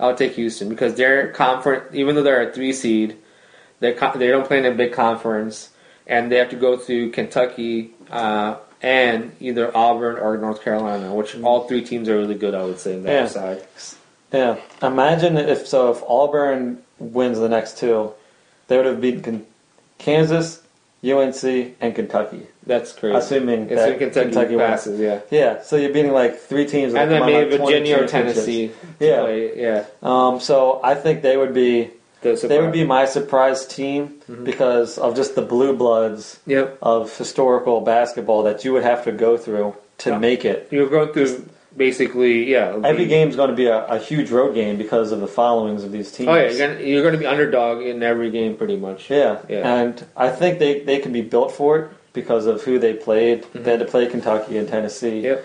I'll 0.00 0.16
take 0.16 0.32
Houston 0.32 0.68
because 0.70 0.94
they're 0.94 1.30
conference, 1.32 1.94
even 1.94 2.14
though 2.14 2.22
they're 2.22 2.48
a 2.48 2.52
three 2.52 2.72
seed, 2.72 3.16
they 3.80 3.92
they 3.92 4.28
don't 4.28 4.46
play 4.46 4.58
in 4.58 4.64
a 4.64 4.72
big 4.74 4.92
conference, 4.92 5.68
and 6.08 6.32
they 6.32 6.36
have 6.36 6.50
to 6.50 6.56
go 6.56 6.76
through 6.76 7.10
Kentucky. 7.10 7.90
Uh, 8.10 8.56
and 8.80 9.32
either 9.40 9.76
Auburn 9.76 10.18
or 10.18 10.36
North 10.38 10.62
Carolina, 10.62 11.12
which 11.12 11.36
all 11.40 11.66
three 11.66 11.82
teams 11.82 12.08
are 12.08 12.16
really 12.16 12.36
good, 12.36 12.54
I 12.54 12.62
would 12.62 12.78
say, 12.78 12.94
on 12.94 13.02
that 13.02 13.12
Yeah. 13.12 13.26
side. 13.26 13.62
Yeah, 14.32 14.56
imagine 14.80 15.36
if 15.36 15.66
so. 15.66 15.90
If 15.90 16.00
Auburn 16.06 16.78
wins 17.00 17.40
the 17.40 17.48
next 17.48 17.78
two, 17.78 18.12
they 18.68 18.76
would 18.76 18.86
have 18.86 19.00
beaten 19.00 19.46
Kansas, 19.98 20.62
UNC, 21.02 21.74
and 21.80 21.92
Kentucky. 21.94 22.46
That's 22.66 22.92
crazy. 22.92 23.16
Assuming 23.16 23.62
It's 23.70 23.74
that 23.74 23.92
in 23.94 23.98
Kentucky, 23.98 24.26
Kentucky 24.30 24.56
wins. 24.56 24.68
passes, 24.68 25.00
yeah. 25.00 25.20
Yeah, 25.30 25.62
so 25.62 25.74
you're 25.76 25.92
beating 25.92 26.12
like 26.12 26.38
three 26.38 26.66
teams, 26.66 26.94
And 26.94 27.10
then 27.10 27.26
maybe 27.26 27.56
Virginia 27.56 28.02
or. 28.04 28.06
Tennessee. 28.06 28.70
Yeah. 29.00 29.22
Play, 29.22 29.60
yeah. 29.60 29.84
Um, 30.04 30.38
so 30.38 30.78
I 30.84 30.94
think 30.94 31.22
they 31.22 31.36
would 31.36 31.52
be 31.54 31.90
The 32.22 32.34
they 32.48 32.60
would 32.60 32.72
be 32.72 32.84
my 32.84 33.04
surprise 33.04 33.64
team 33.66 34.14
Mhm. 34.30 34.44
because 34.44 34.98
of 34.98 35.14
just 35.14 35.34
the 35.36 35.42
blue 35.42 35.72
bloods 35.76 36.40
Yep. 36.46 36.78
of 36.82 37.16
historical 37.16 37.80
basketball 37.80 38.42
that 38.42 38.64
you 38.64 38.72
would 38.72 38.82
have 38.82 39.04
to 39.04 39.12
go 39.12 39.36
through 39.36 39.74
to 39.98 40.10
Yeah. 40.10 40.18
make 40.18 40.44
it. 40.44 40.66
You're 40.70 40.88
going 40.88 41.12
through 41.12 41.44
basically, 41.76 42.50
yeah. 42.50 42.74
Every 42.82 43.04
be- 43.04 43.10
game's 43.10 43.36
going 43.36 43.50
to 43.50 43.54
be 43.56 43.66
a, 43.66 43.84
a 43.86 43.98
huge 43.98 44.30
road 44.32 44.54
game 44.54 44.76
because 44.76 45.12
of 45.12 45.20
the 45.20 45.28
followings 45.28 45.84
of 45.84 45.92
these 45.92 46.10
teams. 46.10 46.28
Oh, 46.28 46.34
yeah. 46.34 46.48
You're 46.50 46.58
going 46.74 46.86
you're 46.88 47.02
gonna 47.04 47.18
be 47.18 47.26
underdog 47.26 47.82
in 47.82 48.02
every 48.02 48.30
game, 48.30 48.56
pretty 48.56 48.76
much. 48.76 49.10
yeah. 49.10 49.38
Yeah. 49.48 49.74
and 49.80 50.04
I 50.16 50.28
think 50.30 50.58
they, 50.58 50.80
they 50.80 50.98
can 50.98 51.12
be 51.12 51.22
built 51.22 51.52
for 51.52 51.78
it 51.78 51.88
because 52.12 52.46
of 52.46 52.62
who 52.64 52.80
they 52.80 52.94
played. 52.94 53.44
They 53.54 53.70
had 53.70 53.78
to 53.80 53.86
play 53.86 54.06
Kentucky 54.06 54.56
and 54.58 54.66
Tennessee, 54.68 55.22
Mm-hmm. 55.22 55.24
Yep. 55.26 55.44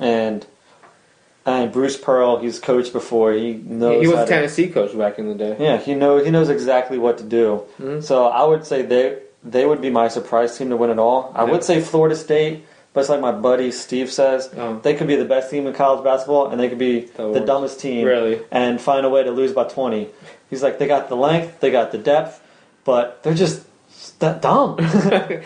and 0.00 0.46
and 1.46 1.72
Bruce 1.72 1.96
Pearl, 1.96 2.38
he's 2.38 2.58
coached 2.58 2.92
before. 2.92 3.32
He 3.32 3.54
knows. 3.54 4.02
He 4.02 4.08
was 4.08 4.18
a 4.20 4.24
to- 4.24 4.30
Tennessee 4.30 4.68
coach 4.68 4.96
back 4.96 5.18
in 5.18 5.28
the 5.28 5.34
day. 5.34 5.56
Yeah, 5.58 5.76
he 5.78 5.94
knows 5.94 6.24
he 6.24 6.30
knows 6.30 6.48
exactly 6.50 6.98
what 6.98 7.18
to 7.18 7.24
do. 7.24 7.62
Mhm. 7.80 8.02
So 8.02 8.26
I 8.26 8.44
would 8.44 8.66
say 8.66 8.82
they 8.82 9.18
they 9.44 9.64
would 9.64 9.80
be 9.80 9.88
my 9.90 10.08
surprise 10.08 10.58
team 10.58 10.68
to 10.70 10.76
win 10.76 10.90
it 10.90 10.98
all. 10.98 11.32
I 11.34 11.44
Yeah. 11.44 11.52
would 11.52 11.64
say 11.64 11.80
Florida 11.80 12.16
State, 12.16 12.64
but 12.92 13.00
it's 13.00 13.08
like 13.08 13.20
my 13.20 13.30
buddy 13.32 13.70
Steve 13.70 14.10
says, 14.10 14.50
Oh. 14.58 14.80
they 14.82 14.94
could 14.94 15.06
be 15.06 15.14
the 15.16 15.24
best 15.24 15.48
team 15.50 15.66
in 15.66 15.72
college 15.72 16.02
basketball, 16.04 16.48
and 16.48 16.60
they 16.60 16.68
could 16.68 16.78
be 16.78 17.08
The 17.16 17.40
dumbest 17.40 17.78
team 17.80 18.04
Really? 18.06 18.40
and 18.50 18.80
find 18.80 19.06
a 19.06 19.08
way 19.08 19.22
to 19.22 19.30
lose 19.30 19.52
by 19.52 19.64
twenty. 19.64 20.08
He's 20.50 20.62
like, 20.62 20.78
they 20.78 20.86
got 20.88 21.08
the 21.08 21.16
length, 21.16 21.60
they 21.60 21.70
got 21.70 21.92
the 21.92 21.98
depth, 21.98 22.40
but 22.84 23.22
they're 23.22 23.32
just 23.34 23.62
that 24.18 24.42
dumb. 24.42 24.76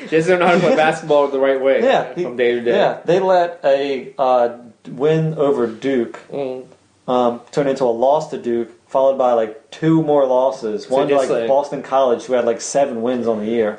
Just 0.09 0.29
don't 0.29 0.39
know 0.41 0.47
how 0.47 0.55
to 0.55 0.61
play 0.61 0.75
basketball 0.77 1.29
the 1.29 1.39
right 1.39 1.61
way 1.61 1.83
yeah, 1.83 2.14
he- 2.14 2.25
from 2.25 2.37
day 2.37 2.53
to 2.55 2.61
day. 2.62 2.73
yeah. 2.73 2.99
They 3.05 3.21
let 3.21 3.61
a 3.64 4.14
uh, 4.19 4.49
win 4.89 5.35
over 5.35 5.66
Duke 5.66 6.20
Mm. 6.33 6.64
um, 7.09 7.41
turned 7.51 7.68
into 7.68 7.85
a 7.85 7.87
loss 7.87 8.30
to 8.30 8.39
Duke, 8.39 8.68
followed 8.89 9.18
by 9.18 9.33
like 9.33 9.70
two 9.70 10.03
more 10.03 10.26
losses. 10.26 10.85
So 10.87 10.95
One 10.95 11.09
to 11.09 11.16
like, 11.16 11.28
like- 11.30 11.49
Boston 11.49 11.83
College, 11.83 12.24
who 12.24 12.35
had 12.35 12.45
like 12.45 12.61
seven 12.61 13.03
wins 13.03 13.26
on 13.26 13.41
the 13.41 13.47
year, 13.47 13.78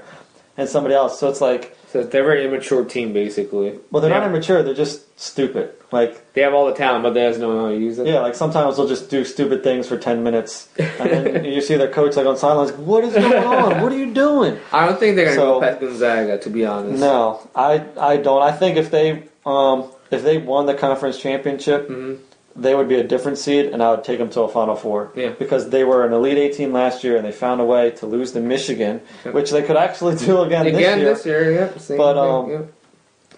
and 0.57 0.67
somebody 0.69 0.95
else. 0.95 1.19
So 1.19 1.29
it's 1.29 1.41
like 1.41 1.75
So 1.91 2.01
they're 2.03 2.23
a 2.23 2.25
very 2.25 2.45
immature 2.45 2.83
team, 2.83 3.13
basically. 3.13 3.79
Well, 3.91 4.01
they're 4.01 4.09
They 4.09 4.15
not 4.15 4.23
have- 4.23 4.31
immature. 4.31 4.63
They're 4.63 4.73
just 4.73 5.19
stupid. 5.19 5.69
Like 5.91 6.33
They 6.33 6.41
have 6.41 6.55
all 6.55 6.65
the 6.65 6.73
talent, 6.73 7.03
but 7.03 7.13
they 7.13 7.21
just 7.27 7.39
don't 7.39 7.55
know 7.55 7.65
how 7.65 7.69
to 7.69 7.77
use 7.77 7.99
it. 7.99 8.07
yeah, 8.07 8.19
like 8.21 8.33
sometimes 8.33 8.77
they'll 8.77 8.87
just 8.87 9.11
do 9.11 9.23
stupid 9.23 9.63
things 9.63 9.87
for 9.87 9.95
ten 9.97 10.23
minutes, 10.23 10.67
and 10.79 11.09
then 11.11 11.45
you 11.53 11.61
see 11.61 11.75
their 11.75 11.87
coach 11.87 12.15
like 12.15 12.25
on 12.25 12.35
sidelines. 12.35 12.71
What 12.73 13.03
is 13.03 13.13
going 13.13 13.43
on? 13.43 13.81
What 13.81 13.91
are 13.91 13.97
you 13.97 14.11
doing? 14.11 14.57
I 14.71 14.87
don't 14.87 14.99
think 14.99 15.15
they're 15.15 15.25
gonna 15.25 15.35
So- 15.37 15.59
go 15.59 15.61
past 15.61 15.79
Gonzaga, 15.81 16.39
to 16.39 16.49
be 16.49 16.65
honest. 16.65 16.99
No, 16.99 17.47
I 17.55 17.83
I 17.99 18.17
don't. 18.17 18.41
I 18.41 18.51
think 18.51 18.77
if 18.77 18.89
they 18.89 19.23
um 19.45 19.85
if 20.13 20.23
they 20.23 20.37
won 20.37 20.65
the 20.65 20.73
conference 20.73 21.17
championship, 21.17 21.89
Mhm. 21.89 22.17
they 22.55 22.75
would 22.75 22.87
be 22.87 22.95
a 22.95 23.03
different 23.03 23.37
seed, 23.37 23.65
and 23.67 23.81
I 23.81 23.91
would 23.91 24.03
take 24.03 24.19
them 24.19 24.29
to 24.29 24.41
a 24.41 24.47
Final 24.47 24.75
Four. 24.75 25.11
Yeah. 25.15 25.29
Because 25.37 25.69
they 25.69 25.83
were 25.83 26.05
an 26.05 26.13
Elite 26.13 26.37
Eight 26.37 26.53
team 26.53 26.71
last 26.73 27.03
year, 27.03 27.15
and 27.17 27.25
they 27.25 27.31
found 27.31 27.59
a 27.61 27.63
way 27.65 27.89
to 27.91 28.05
lose 28.05 28.31
to 28.33 28.39
Michigan, 28.39 29.01
Yep. 29.25 29.33
which 29.33 29.51
they 29.51 29.61
could 29.63 29.75
actually 29.77 30.15
do 30.25 30.41
again, 30.41 30.67
Again 30.67 30.73
this 30.77 30.79
year. 30.79 30.97
Again 31.01 31.13
this 31.13 31.25
year, 31.25 31.51
yep. 31.51 31.79
Same 31.79 31.97
But, 31.97 32.13
thing, 32.13 32.55
um. 32.57 32.67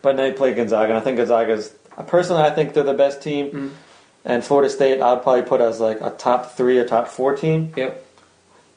But 0.01 0.17
they 0.17 0.31
play 0.33 0.53
Gonzaga, 0.53 0.89
and 0.89 0.97
I 0.97 1.01
think 1.01 1.17
Gonzaga's 1.17 1.73
personally, 2.07 2.43
I 2.43 2.51
think 2.51 2.73
they're 2.73 2.83
the 2.83 2.93
best 2.93 3.21
team. 3.23 3.49
Mhm. 3.51 3.69
And 4.27 4.43
Florida 4.43 4.69
State, 4.69 5.01
I'd 5.01 5.21
probably 5.23 5.43
put 5.43 5.61
as 5.61 5.79
like 5.79 5.99
a 6.01 6.09
top 6.11 6.55
three 6.57 6.77
a 6.79 6.85
top 6.85 7.07
four 7.07 7.35
team 7.35 7.71
Yep. 7.75 8.03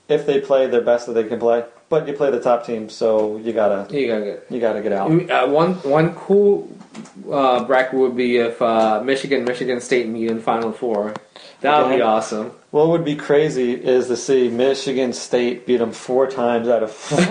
if 0.08 0.24
they 0.26 0.40
play 0.40 0.66
their 0.66 0.80
best 0.82 1.06
that 1.06 1.12
they 1.14 1.24
can 1.24 1.38
play. 1.38 1.64
But 1.90 2.06
you 2.06 2.12
play 2.12 2.30
the 2.30 2.38
top 2.40 2.66
team, 2.66 2.90
so 2.90 3.40
you 3.42 3.52
gotta 3.54 3.86
You 3.94 4.06
gotta 4.08 4.24
get. 4.24 4.44
you 4.50 4.60
gotta 4.60 4.80
get 4.82 4.92
out. 4.92 5.10
Uh, 5.30 5.46
one 5.48 5.74
one 5.84 6.14
cool 6.14 6.68
uh, 7.30 7.64
bracket 7.64 7.94
would 7.98 8.16
be 8.16 8.36
if 8.38 8.60
uh, 8.62 9.02
Michigan 9.04 9.44
Michigan 9.44 9.80
State 9.80 10.08
meet 10.08 10.30
in 10.30 10.40
Final 10.40 10.72
Four. 10.72 11.14
That 11.60 11.86
would 11.86 11.96
be 11.96 12.02
awesome. 12.02 12.52
What 12.70 12.88
would 12.88 13.04
be 13.04 13.16
crazy 13.16 13.72
is 13.72 14.06
to 14.08 14.16
see 14.16 14.48
Michigan 14.48 15.12
State 15.12 15.66
beat 15.66 15.78
them 15.78 15.90
four 15.92 16.26
times 16.30 16.68
out 16.68 16.82
of 16.84 16.92
four. 16.92 17.20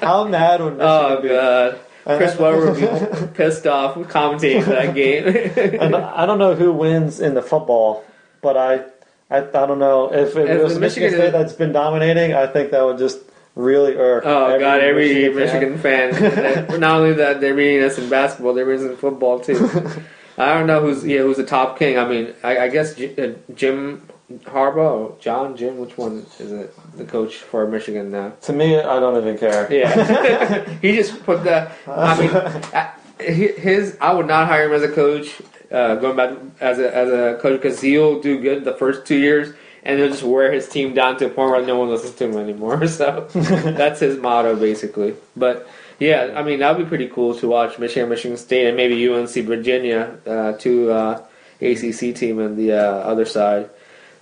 How 0.00 0.24
mad 0.24 0.60
would 0.60 0.76
Michigan 0.78 0.80
Oh 0.80 1.20
be? 1.22 1.28
god, 1.28 1.78
Chris 2.04 2.36
Webber 2.38 2.72
would 2.72 2.80
be 2.80 3.26
pissed 3.34 3.66
off 3.66 3.96
with 3.96 4.08
commentating 4.08 4.64
that 4.66 4.94
game. 4.94 5.24
And 5.80 5.94
I 5.96 6.26
don't 6.26 6.38
know 6.38 6.54
who 6.54 6.72
wins 6.72 7.20
in 7.20 7.34
the 7.34 7.42
football, 7.42 8.04
but 8.42 8.56
I, 8.56 8.84
I, 9.30 9.38
I 9.38 9.66
don't 9.66 9.78
know 9.78 10.12
if 10.12 10.36
it 10.36 10.48
If 10.50 10.62
was 10.62 10.78
Michigan, 10.78 11.10
Michigan 11.10 11.10
State 11.12 11.32
that's 11.32 11.52
been 11.52 11.72
dominating. 11.72 12.34
I 12.34 12.46
think 12.46 12.70
that 12.70 12.84
would 12.84 12.98
just 12.98 13.18
really 13.56 13.96
irk. 13.96 14.22
Oh 14.24 14.58
god, 14.60 14.80
every 14.80 15.28
Michigan 15.30 15.78
fan. 15.78 16.10
Michigan 16.12 16.66
fan. 16.66 16.80
Not 16.80 17.00
only 17.00 17.14
that, 17.14 17.40
they're 17.40 17.54
beating 17.56 17.82
us 17.82 17.98
in 17.98 18.08
basketball, 18.08 18.54
they're 18.54 18.64
beating 18.66 18.86
us 18.86 18.90
in 18.92 18.96
football 18.96 19.40
too. 19.40 19.68
I 20.38 20.54
don't 20.54 20.66
know 20.66 20.80
who's 20.82 21.04
yeah 21.04 21.20
who's 21.22 21.38
the 21.38 21.46
top 21.46 21.78
king. 21.78 21.98
I 21.98 22.06
mean, 22.06 22.34
I, 22.44 22.58
I 22.58 22.68
guess 22.68 22.94
J- 22.94 23.16
uh, 23.16 23.52
Jim 23.54 24.06
Harbaugh, 24.44 25.18
John 25.18 25.56
Jim, 25.56 25.78
which 25.78 25.96
one 25.96 26.26
is 26.38 26.52
it? 26.52 26.74
The 26.96 27.04
coach 27.04 27.36
for 27.36 27.66
Michigan 27.66 28.10
now. 28.10 28.30
To 28.42 28.52
me, 28.52 28.78
I 28.78 29.00
don't 29.00 29.16
even 29.16 29.38
care. 29.38 29.72
Yeah, 29.72 30.68
he 30.82 30.94
just 30.94 31.24
put 31.24 31.42
the. 31.42 31.70
I 31.86 32.20
mean, 32.20 32.30
I- 32.74 32.92
his. 33.22 33.96
I 34.00 34.12
would 34.12 34.26
not 34.26 34.46
hire 34.46 34.66
him 34.66 34.72
as 34.74 34.82
a 34.82 34.92
coach. 34.92 35.40
Uh, 35.72 35.96
going 35.96 36.16
back 36.16 36.36
as 36.60 36.78
a 36.78 36.94
as 36.94 37.08
a 37.10 37.38
coach 37.40 37.60
because 37.60 37.80
he'll 37.80 38.20
do 38.20 38.38
good 38.40 38.64
the 38.64 38.74
first 38.74 39.04
two 39.06 39.16
years, 39.16 39.54
and 39.86 40.00
he'll 40.00 40.08
just 40.08 40.24
wear 40.24 40.52
his 40.52 40.68
team 40.68 40.94
down 40.94 41.16
to 41.18 41.26
a 41.26 41.28
point 41.28 41.52
where 41.52 41.64
no 41.64 41.78
one 41.78 41.88
listens 41.88 42.16
to 42.16 42.24
him 42.24 42.36
anymore. 42.36 42.84
So 42.96 43.28
that's 43.32 44.00
his 44.00 44.18
motto 44.18 44.56
basically. 44.56 45.14
But 45.36 45.68
yeah, 46.00 46.34
I 46.34 46.42
mean 46.42 46.58
that 46.58 46.76
would 46.76 46.84
be 46.84 46.88
pretty 46.88 47.08
cool 47.08 47.34
to 47.36 47.48
watch 47.48 47.78
Michigan, 47.78 48.08
Michigan 48.08 48.36
State, 48.36 48.66
and 48.66 48.76
maybe 48.76 49.08
UNC 49.08 49.30
Virginia, 49.30 50.18
uh, 50.26 50.52
two 50.52 50.90
uh, 50.90 51.22
ACC 51.60 52.14
team 52.14 52.40
on 52.40 52.56
the 52.56 52.72
uh, 52.72 52.82
other 53.12 53.24
side. 53.24 53.70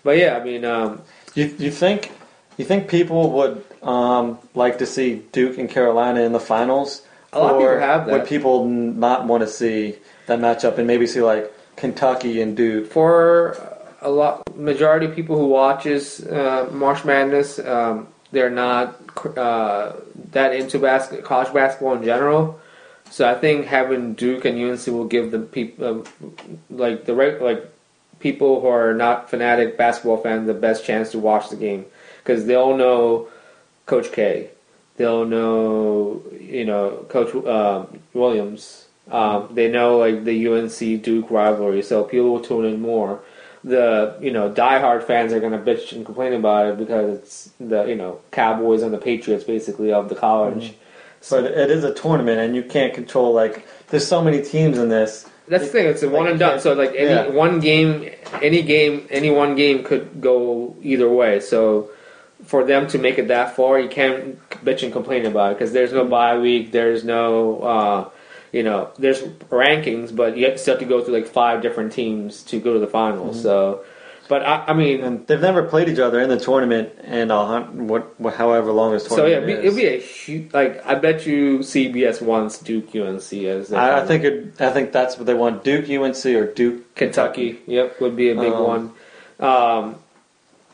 But 0.03 0.19
yeah, 0.19 0.37
I 0.37 0.45
mean, 0.45 0.65
um, 0.65 1.01
You, 1.35 1.47
you 1.59 1.71
think 1.71 2.13
you 2.59 2.65
think 2.65 2.89
people 2.89 3.33
would 3.33 3.65
um, 3.83 4.39
like 4.55 4.79
to 4.79 4.87
see 4.87 5.23
Duke 5.33 5.57
and 5.57 5.69
Carolina 5.69 6.21
in 6.21 6.33
the 6.33 6.41
finals? 6.41 7.03
A 7.33 7.41
lot 7.41 7.55
of 7.55 7.61
people 7.61 7.79
have 7.79 8.07
that. 8.07 8.13
Would 8.13 8.27
people 8.29 8.67
not 8.69 9.27
want 9.27 9.41
to 9.41 9.49
see 9.49 9.97
that 10.27 10.39
matchup 10.39 10.79
and 10.79 10.87
maybe 10.87 11.07
see 11.07 11.23
like 11.23 11.51
Kentucky 11.77 12.41
and 12.43 12.57
Duke? 12.57 12.93
for 12.93 13.74
a 14.05 14.11
lot 14.11 14.57
majority 14.57 15.07
of 15.07 15.15
people 15.15 15.37
who 15.37 15.47
watches 15.47 16.25
uh, 16.27 16.69
March 16.73 17.05
Madness, 17.05 17.59
um, 17.59 18.07
they're 18.31 18.51
not 18.51 19.01
uh, 19.37 19.95
that 20.33 20.55
into 20.55 20.79
basket, 20.79 21.25
college 21.25 21.53
basketball 21.53 21.95
in 21.95 22.05
general. 22.05 22.61
So 23.11 23.29
I 23.29 23.35
think 23.35 23.67
having 23.67 24.15
Duke 24.15 24.45
and 24.45 24.61
UNC 24.61 24.87
will 24.89 25.07
give 25.07 25.31
the 25.31 25.39
people, 25.39 26.05
uh, 26.05 26.29
like 26.71 27.07
the 27.07 27.15
reg- 27.15 27.41
like 27.41 27.65
people 28.21 28.61
who 28.61 28.69
are 28.69 28.95
not 28.95 29.31
fanatic 29.31 29.79
basketball 29.79 30.19
fans, 30.19 30.47
the 30.47 30.55
best 30.55 30.85
chance 30.85 31.11
to 31.13 31.19
watch 31.19 31.49
the 31.49 31.57
game 31.57 31.87
because 32.19 32.47
they'll 32.47 32.77
know 32.77 33.29
Coach 33.87 34.13
K, 34.13 34.51
they'll 34.97 35.25
know 35.25 36.23
you 36.39 36.65
know 36.65 37.07
Coach 37.09 37.35
um, 37.47 38.01
Williams. 38.13 38.87
Um, 39.11 39.49
they 39.51 39.71
know 39.71 39.99
like 39.99 40.25
the 40.25 40.49
UNC 40.49 41.03
Duke 41.03 41.31
rivalry, 41.31 41.83
so 41.83 42.05
people 42.05 42.31
will 42.31 42.41
tune 42.41 42.65
in 42.65 42.81
more. 42.81 43.21
The 43.65 44.17
you 44.21 44.31
know 44.31 44.51
diehard 44.51 45.05
fans 45.05 45.33
are 45.33 45.41
gonna 45.41 45.59
bitch 45.59 45.93
and 45.93 46.05
complain 46.05 46.35
about 46.35 46.67
it 46.67 46.79
because 46.79 47.19
it's 47.19 47.51
the 47.59 47.85
you 47.85 47.97
know 47.97 48.21
Cowboys 48.31 48.83
and 48.83 48.93
the 48.93 48.99
Patriots 48.99 49.45
basically 49.45 49.93
of 49.93 50.09
the 50.09 50.15
college. 50.15 50.75
But 51.31 51.45
it 51.45 51.71
is 51.71 51.85
a 51.85 51.95
tournament, 51.95 52.39
and 52.39 52.55
you 52.55 52.63
can't 52.63 52.93
control 52.93 53.33
like. 53.33 53.67
There's 53.89 54.07
so 54.07 54.23
many 54.23 54.43
teams 54.43 54.77
in 54.79 54.91
this. 54.91 55.29
That's 55.49 55.65
the 55.65 55.71
thing. 55.71 55.87
It's 55.87 56.03
a 56.03 56.07
Like, 56.07 56.17
one 56.17 56.27
and 56.29 56.39
done. 56.39 56.61
So 56.61 56.73
like 56.75 56.95
any 56.97 57.11
yeah. 57.11 57.29
one 57.29 57.61
game, 57.61 58.11
any 58.43 58.63
game, 58.63 59.07
any 59.11 59.31
one 59.31 59.57
game 59.57 59.85
could 59.85 60.21
go 60.21 60.77
either 60.83 61.09
way. 61.09 61.41
So 61.41 61.91
for 62.45 62.65
them 62.65 62.87
to 62.89 62.99
make 62.99 63.19
it 63.19 63.29
that 63.29 63.55
far, 63.57 63.79
you 63.79 63.89
can't 63.89 64.39
bitch 64.65 64.83
and 64.83 64.93
complain 64.93 65.27
about 65.27 65.53
it 65.53 65.59
because 65.59 65.73
there's 65.73 65.93
no 65.93 66.05
bye 66.05 66.39
week. 66.39 66.73
There's 66.73 67.05
no, 67.05 67.61
uh, 67.61 68.11
you 68.55 68.63
know, 68.63 68.91
there's 69.01 69.21
rankings, 69.51 70.15
but 70.15 70.37
you 70.37 70.57
still 70.59 70.75
have 70.75 70.81
to 70.81 70.87
go 70.89 71.03
through 71.03 71.15
like 71.15 71.27
five 71.27 71.61
different 71.61 71.93
teams 71.93 72.45
to 72.45 72.61
go 72.61 72.73
to 72.73 72.79
the 72.79 72.87
finals. 72.87 73.43
So, 73.43 73.85
but 74.29 74.43
I, 74.43 74.67
I 74.69 74.73
mean, 74.75 75.03
And 75.03 75.27
they've 75.27 75.41
never 75.41 75.65
played 75.65 75.89
each 75.89 75.99
other 75.99 76.21
in 76.21 76.29
the 76.29 76.39
tournament, 76.39 76.91
and 77.03 77.33
hun- 77.33 77.89
what, 77.89 78.19
what 78.21 78.35
however 78.35 78.71
long 78.71 78.93
this 78.93 79.09
tournament. 79.09 79.27
so 79.27 79.27
yeah, 79.27 79.37
it'd 79.39 79.47
be, 79.49 79.53
is. 79.55 79.77
it'd 79.77 79.77
be 79.77 79.97
a 79.97 80.01
huge. 80.01 80.53
Like 80.55 80.87
I 80.87 80.95
bet 80.95 81.27
you 81.27 81.59
CBS 81.59 82.23
wants 82.23 82.59
Duke 82.59 82.95
UNC 82.95 83.33
as 83.33 83.73
I, 83.73 84.03
I 84.03 84.07
think 84.07 84.23
it, 84.23 84.61
I 84.61 84.71
think 84.71 84.93
that's 84.93 85.17
what 85.17 85.27
they 85.27 85.35
want: 85.35 85.65
Duke, 85.65 85.91
UNC, 85.91 86.25
or 86.27 86.47
Duke, 86.47 86.95
Kentucky. 86.95 87.59
Yep, 87.67 88.01
would 88.01 88.15
be 88.15 88.31
a 88.31 88.37
big 88.37 88.53
Um, 88.53 88.63
one. 88.63 88.93
Um, 89.41 89.97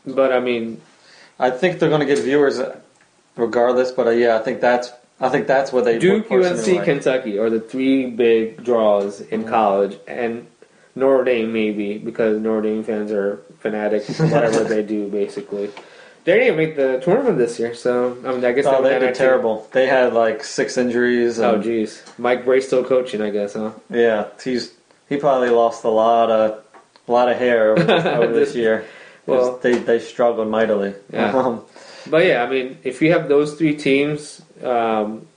but 0.05 0.31
I 0.31 0.39
mean, 0.39 0.79
I 1.39 1.49
think 1.49 1.79
they're 1.79 1.89
going 1.89 2.07
to 2.07 2.13
get 2.15 2.19
viewers 2.23 2.61
regardless. 3.35 3.91
But 3.91 4.05
uh, 4.05 4.11
yeah, 4.11 4.35
I 4.37 4.39
think 4.43 4.61
that's 4.61 4.91
I 5.21 5.29
think 5.29 5.47
that's 5.47 5.71
what 5.71 5.85
they 5.85 5.99
Duke, 5.99 6.31
UNC, 6.31 6.67
like. 6.67 6.83
Kentucky 6.83 7.37
are 7.37 7.49
the 7.49 7.59
three 7.59 8.07
big 8.07 8.63
draws 8.63 9.21
in 9.21 9.43
Mhm. 9.43 9.49
college, 9.49 9.97
and 10.07 10.47
Notre 10.95 11.23
Dame 11.23 11.53
maybe 11.53 11.97
because 11.99 12.39
Notre 12.39 12.61
Dame 12.63 12.83
fans 12.83 13.11
are 13.11 13.39
fanatic, 13.59 14.03
whatever 14.17 14.63
they 14.63 14.81
do 14.83 15.07
basically. 15.07 15.69
They 16.23 16.33
didn't 16.33 16.47
even 16.47 16.57
make 16.57 16.75
the 16.75 16.99
tournament 17.03 17.37
this 17.37 17.59
year, 17.59 17.73
so 17.73 18.15
I 18.25 18.31
mean, 18.31 18.43
I 18.45 18.51
guess 18.51 18.65
Oh, 18.67 18.81
they 18.83 18.89
they 18.99 18.99
did 19.07 19.15
terrible. 19.15 19.67
They 19.71 19.87
had 19.87 20.13
like 20.13 20.43
six 20.43 20.77
injuries. 20.77 21.39
Oh, 21.39 21.57
jeez, 21.59 22.01
Mike 22.19 22.43
Brey 22.45 22.61
still 22.61 22.83
coaching, 22.83 23.21
I 23.21 23.29
guess, 23.31 23.53
huh? 23.53 23.71
yeah, 23.89 24.25
he's 24.43 24.71
he 25.09 25.17
probably 25.17 25.49
lost 25.49 25.83
a 25.83 25.89
lot 25.89 26.29
of 26.31 26.63
a 27.07 27.11
lot 27.11 27.29
of 27.29 27.37
hair 27.37 27.71
over, 27.71 27.91
over 28.23 28.33
this 28.33 28.55
year. 28.55 28.85
Well- 29.27 29.59
they 29.61 29.73
they 29.75 29.99
struggled 29.99 30.47
mightily. 30.47 30.93
Yeah. 31.13 31.31
Um, 31.37 31.61
But 32.09 32.25
yeah, 32.25 32.43
I 32.43 32.49
mean, 32.49 32.77
if 32.83 32.99
you 33.01 33.11
have 33.13 33.29
those 33.29 33.53
three 33.53 33.75
teams, 33.75 34.41
um, 34.63 35.27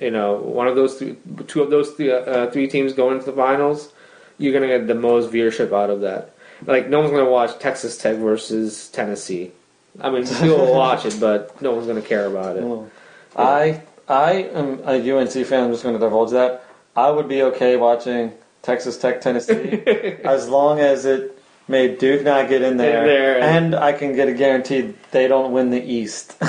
you 0.00 0.10
know, 0.10 0.34
one 0.34 0.66
of 0.66 0.76
those 0.76 0.98
three, 0.98 1.16
two 1.46 1.62
of 1.62 1.70
those 1.70 1.90
three, 1.92 2.12
uh, 2.12 2.50
three 2.50 2.68
teams 2.68 2.92
going 2.92 3.18
to 3.20 3.24
the 3.24 3.32
finals, 3.32 3.92
you're 4.38 4.52
gonna 4.52 4.66
get 4.66 4.86
the 4.86 4.94
most 4.94 5.30
viewership 5.30 5.72
out 5.72 5.90
of 5.90 6.00
that. 6.00 6.34
Like, 6.66 6.88
no 6.88 7.00
one's 7.00 7.10
gonna 7.10 7.30
watch 7.30 7.58
Texas 7.58 7.98
Tech 7.98 8.16
versus 8.16 8.88
Tennessee. 8.88 9.52
I 10.00 10.10
mean, 10.10 10.26
people 10.40 10.58
will 10.58 10.74
watch 10.74 11.04
it, 11.04 11.18
but 11.20 11.60
no 11.60 11.72
one's 11.74 11.86
gonna 11.86 12.02
care 12.02 12.26
about 12.26 12.56
it. 12.56 12.64
Mm. 12.64 12.88
I 13.36 13.82
I 14.08 14.32
am 14.54 14.80
a 14.84 14.94
UNC 15.10 15.32
fan. 15.46 15.64
I'm 15.64 15.70
just 15.72 15.82
going 15.82 15.94
to 15.94 15.98
divulge 16.00 16.32
that. 16.32 16.64
I 16.94 17.10
would 17.10 17.28
be 17.28 17.42
okay 17.42 17.76
watching 17.76 18.32
Texas 18.62 18.98
Tech 18.98 19.20
Tennessee 19.20 19.82
as 20.24 20.48
long 20.48 20.80
as 20.80 21.04
it 21.06 21.38
made 21.68 21.98
Duke 21.98 22.22
not 22.24 22.48
get 22.48 22.62
in 22.62 22.76
there, 22.76 23.02
In 23.02 23.06
there, 23.06 23.40
and 23.40 23.74
I 23.74 23.92
can 23.92 24.14
get 24.14 24.28
a 24.28 24.34
guarantee 24.34 24.94
they 25.12 25.28
don't 25.28 25.52
win 25.52 25.70
the 25.70 25.82
East. 25.82 26.34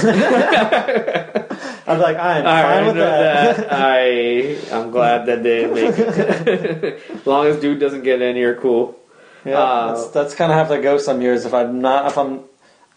I'm 1.86 2.00
like 2.00 2.18
I 2.18 2.40
am 2.40 2.46
All 2.46 2.52
fine 2.64 2.64
right, 2.78 2.86
with 2.88 2.96
that. 2.96 3.58
that. 3.58 3.68
I 4.72 4.76
I'm 4.76 4.92
glad 4.92 5.26
that 5.26 5.44
they 5.44 5.66
make 5.78 5.98
it. 5.98 7.02
as 7.12 7.26
long 7.26 7.48
as 7.48 7.58
dude 7.60 7.80
doesn't 7.80 8.04
get 8.04 8.22
in, 8.22 8.36
you're 8.38 8.56
cool. 8.56 8.98
yeah, 9.46 9.58
Uh, 9.60 9.88
that's, 9.96 10.08
that's 10.10 10.36
kind 10.36 10.52
of 10.52 10.58
have 10.58 10.70
to 10.70 10.80
go 10.82 10.98
some 10.98 11.22
years 11.22 11.46
if 11.46 11.54
I'm 11.54 11.82
not 11.82 12.08
if 12.08 12.18
I'm 12.18 12.42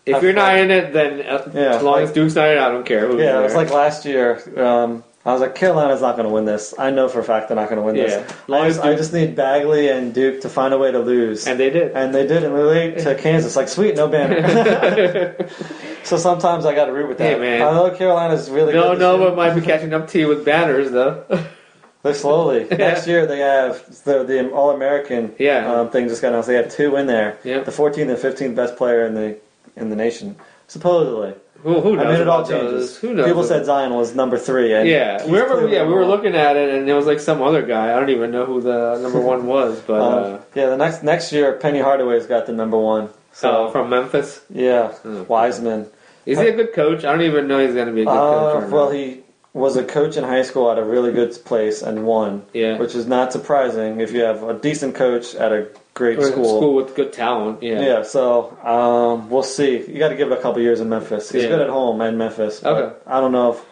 If 0.07 0.15
I've- 0.17 0.25
you're 0.25 0.35
not 0.35 0.57
in 0.59 0.71
it, 0.71 0.93
then 0.93 1.21
uh, 1.23 1.51
Yeah, 1.53 1.75
as 1.77 1.83
long 1.83 1.95
like- 1.95 2.05
as 2.05 2.13
Duke's 2.13 2.35
not 2.37 2.49
in, 2.49 2.59
I 2.59 2.69
don't 2.69 2.87
care. 2.87 3.11
Yeah. 3.19 3.41
It 3.41 3.43
was 3.43 3.55
like 3.57 3.71
last 3.71 4.05
year. 4.05 4.39
Um, 4.57 5.03
I 5.27 5.33
was 5.33 5.41
like, 5.41 5.57
Carolina's 5.57 6.01
not 6.01 6.15
going 6.17 6.29
to 6.29 6.33
win 6.33 6.45
this. 6.45 6.73
I 6.79 6.91
know 6.91 7.09
for 7.09 7.19
a 7.19 7.25
fact 7.25 7.49
they're 7.49 7.57
not 7.57 7.69
going 7.69 7.79
to 7.81 7.83
win 7.83 7.97
Yeah. 7.97 8.05
this. 8.21 8.33
I 8.49 8.69
just, 8.69 8.81
I 8.81 8.95
just 8.95 9.13
need 9.13 9.35
Bagley 9.35 9.89
and 9.89 10.15
Duke 10.15 10.41
to 10.43 10.49
find 10.49 10.73
a 10.73 10.79
way 10.79 10.93
to 10.93 11.01
lose. 11.01 11.49
And 11.49 11.59
they 11.59 11.69
did. 11.69 11.93
And 11.93 12.15
they 12.15 12.27
did, 12.29 12.45
and 12.45 12.55
we 12.55 12.61
lead 12.61 12.99
to 12.99 13.15
Kansas. 13.19 13.57
Like, 13.57 13.67
sweet, 13.69 13.97
no 13.97 14.07
banner. 14.07 15.37
so 16.05 16.17
sometimes 16.17 16.65
I 16.65 16.75
got 16.77 16.85
to 16.87 16.93
root 16.93 17.09
with 17.09 17.19
that. 17.19 17.35
Hey, 17.35 17.39
man. 17.41 17.61
I 17.63 17.73
know 17.73 17.91
Carolina's 17.91 18.49
really 18.51 18.73
no, 18.73 18.91
good. 18.93 19.01
no 19.01 19.17
year. 19.19 19.27
one 19.29 19.37
might 19.37 19.55
be 19.55 19.61
catching 19.63 19.93
up 19.93 20.09
to 20.11 20.19
you 20.21 20.29
with 20.29 20.45
banners 20.45 20.93
though. 20.93 21.25
They're 22.05 22.15
slowly. 22.15 22.65
Next 22.71 23.09
year 23.09 23.27
they 23.27 23.41
have 23.41 23.85
the, 24.05 24.23
the 24.23 24.49
All 24.53 24.71
American 24.71 25.35
Yeah. 25.41 25.69
um, 25.81 25.91
thing 25.91 26.07
just 26.07 26.23
got 26.23 26.29
announced. 26.29 26.47
They 26.47 26.55
have 26.55 26.71
two 26.71 26.95
in 26.95 27.09
there. 27.09 27.37
Yep. 27.43 27.65
The 27.65 27.73
14th 27.73 27.99
and 27.99 28.11
15th 28.11 28.55
best 28.55 28.77
player 28.77 29.05
in 29.05 29.15
the 29.15 29.39
in 29.75 29.91
the 29.91 29.97
nation, 29.97 30.37
supposedly. 30.69 31.35
Who, 31.63 31.81
who 31.81 31.99
I 31.99 32.05
mean, 32.05 32.21
it 32.21 32.29
all 32.29 32.47
changes. 32.47 32.97
Who 32.99 33.15
knows? 33.15 33.27
People 33.27 33.45
said 33.45 33.65
Zion 33.65 33.93
was 33.95 34.15
number 34.15 34.39
three. 34.39 34.73
And 34.73 34.89
Yeah, 34.89 35.23
remember? 35.25 35.55
clearly 35.55 35.75
Yeah, 35.75 35.85
we 35.87 35.95
were 35.95 36.07
looking 36.07 36.35
at 36.35 36.57
it, 36.57 36.75
and 36.75 36.89
it 36.89 36.95
was 36.95 37.07
like 37.07 37.21
some 37.21 37.43
other 37.43 37.63
guy. 37.63 37.93
I 37.93 37.99
don't 38.01 38.11
even 38.11 38.31
know 38.31 38.45
who 38.47 38.61
the 38.61 38.99
number 39.03 39.21
one 39.21 39.47
was, 39.57 39.81
but 39.81 40.01
Um, 40.01 40.35
uh, 40.35 40.39
yeah, 40.55 40.67
the 40.67 40.77
next 40.77 41.03
next 41.03 41.33
year 41.33 41.53
Penny 41.55 41.81
Hardaway's 41.81 42.27
got 42.27 42.47
the 42.47 42.53
number 42.53 42.79
one. 42.79 43.09
So 43.33 43.67
so 43.67 43.71
from 43.73 43.91
Memphis. 43.91 44.41
yeah, 44.51 44.93
Oh. 45.05 45.25
Wiseman. 45.25 45.87
Is 46.25 46.39
he 46.41 46.49
a 46.49 46.57
good 46.57 46.73
coach? 46.73 47.05
I 47.05 47.13
don't 47.13 47.23
even 47.23 47.47
know 47.47 47.59
he's 47.65 47.75
going 47.75 47.87
to 47.87 47.93
be 47.93 48.03
a 48.03 48.05
good 48.05 48.11
coach. 48.11 48.63
Uh, 48.63 48.67
Or 48.67 48.71
well, 48.71 48.85
not. 48.87 48.95
he 48.95 49.21
was 49.57 49.77
a 49.77 49.83
coach 49.85 50.17
in 50.19 50.25
high 50.25 50.43
school 50.43 50.71
at 50.71 50.79
a 50.79 50.85
really 50.85 51.13
good 51.13 51.33
place 51.45 51.81
and 51.83 52.05
won, 52.07 52.45
yeah, 52.53 52.77
which 52.79 52.95
is 52.95 53.07
not 53.07 53.33
surprising 53.33 54.01
if 54.01 54.13
you 54.13 54.21
have 54.21 54.43
a 54.43 54.55
decent 54.55 54.95
coach 54.95 55.35
at 55.35 55.51
a 55.51 55.69
great 55.95 56.19
Or 56.19 56.23
a 56.23 56.25
school. 56.33 56.59
school 56.59 56.75
with 56.75 56.95
good 56.95 57.13
talent. 57.13 57.63
Yeah. 57.63 57.81
Yeah, 57.81 58.03
so 58.03 58.57
um, 58.63 59.31
we'll 59.31 59.43
see. 59.43 59.79
You 59.79 59.99
got 59.99 60.11
to 60.11 60.15
give 60.17 60.31
it 60.31 60.39
a 60.39 60.43
couple 60.43 60.61
years 60.61 60.81
in 60.81 60.89
Memphis. 60.91 61.31
He's 61.31 61.45
Yeah. 61.45 61.49
good 61.49 61.61
at 61.63 61.71
home 61.71 62.03
and 62.03 62.19
Memphis. 62.19 62.63
Okay. 62.63 62.95
I 63.07 63.19
don't 63.21 63.33
know 63.33 63.53
if, 63.55 63.65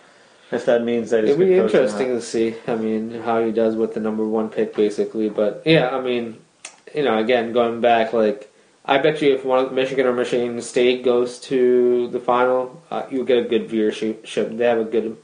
if 0.53 0.64
that 0.64 0.82
means 0.85 1.11
that 1.11 1.24
he's 1.24 1.35
It'd 1.35 1.41
be 1.47 1.55
good 1.55 1.64
interesting 1.64 2.09
to 2.09 2.22
see. 2.22 2.55
I 2.66 2.76
mean, 2.76 3.20
how 3.20 3.45
he 3.45 3.53
does 3.53 3.76
with 3.76 3.93
the 3.93 4.01
number 4.01 4.26
one 4.26 4.49
pick, 4.49 4.74
basically. 4.74 5.28
But 5.28 5.62
yeah, 5.66 5.91
I 5.95 6.01
mean, 6.01 6.39
you 6.95 7.03
know, 7.03 7.18
again, 7.18 7.53
going 7.53 7.82
back, 7.82 8.14
like 8.14 8.51
I 8.87 8.97
bet 8.99 9.20
you 9.20 9.35
if 9.35 9.45
one 9.45 9.59
of 9.66 9.72
Michigan 9.74 10.07
or 10.07 10.14
Michigan 10.14 10.62
State 10.62 11.05
goes 11.05 11.39
to 11.41 12.09
the 12.09 12.20
final, 12.20 12.82
uh, 12.91 13.03
you'll 13.11 13.26
get 13.26 13.37
a 13.45 13.47
good 13.49 13.68
viewership. 13.68 14.57
They 14.57 14.64
have 14.64 14.78
a 14.78 14.85
good 14.85 15.18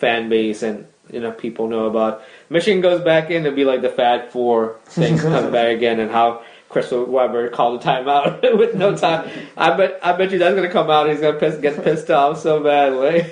fan 0.00 0.28
base, 0.28 0.62
and 0.62 0.86
you 1.12 1.20
know, 1.20 1.30
people 1.32 1.68
know 1.68 1.86
about. 1.86 2.22
Michigan 2.48 2.80
goes 2.80 3.00
back 3.02 3.30
in, 3.30 3.44
it'll 3.46 3.54
be 3.54 3.64
like 3.64 3.82
the 3.82 3.88
Fat 3.90 4.32
Four 4.32 4.78
thing 4.86 5.18
comes 5.26 5.50
back 5.52 5.76
again, 5.76 6.00
and 6.00 6.10
how. 6.10 6.42
Chris 6.70 6.88
Webber 6.92 7.48
called 7.48 7.82
a 7.82 7.84
timeout 7.84 8.56
with 8.56 8.76
no 8.76 8.96
time. 8.96 9.28
I 9.56 9.76
bet. 9.76 9.98
I 10.04 10.12
bet 10.12 10.30
you 10.30 10.38
that's 10.38 10.54
gonna 10.54 10.70
come 10.70 10.88
out. 10.88 11.10
He's 11.10 11.18
gonna 11.20 11.36
piss, 11.36 11.56
get 11.56 11.82
pissed 11.82 12.08
off 12.12 12.38
so 12.38 12.62
badly. 12.62 13.26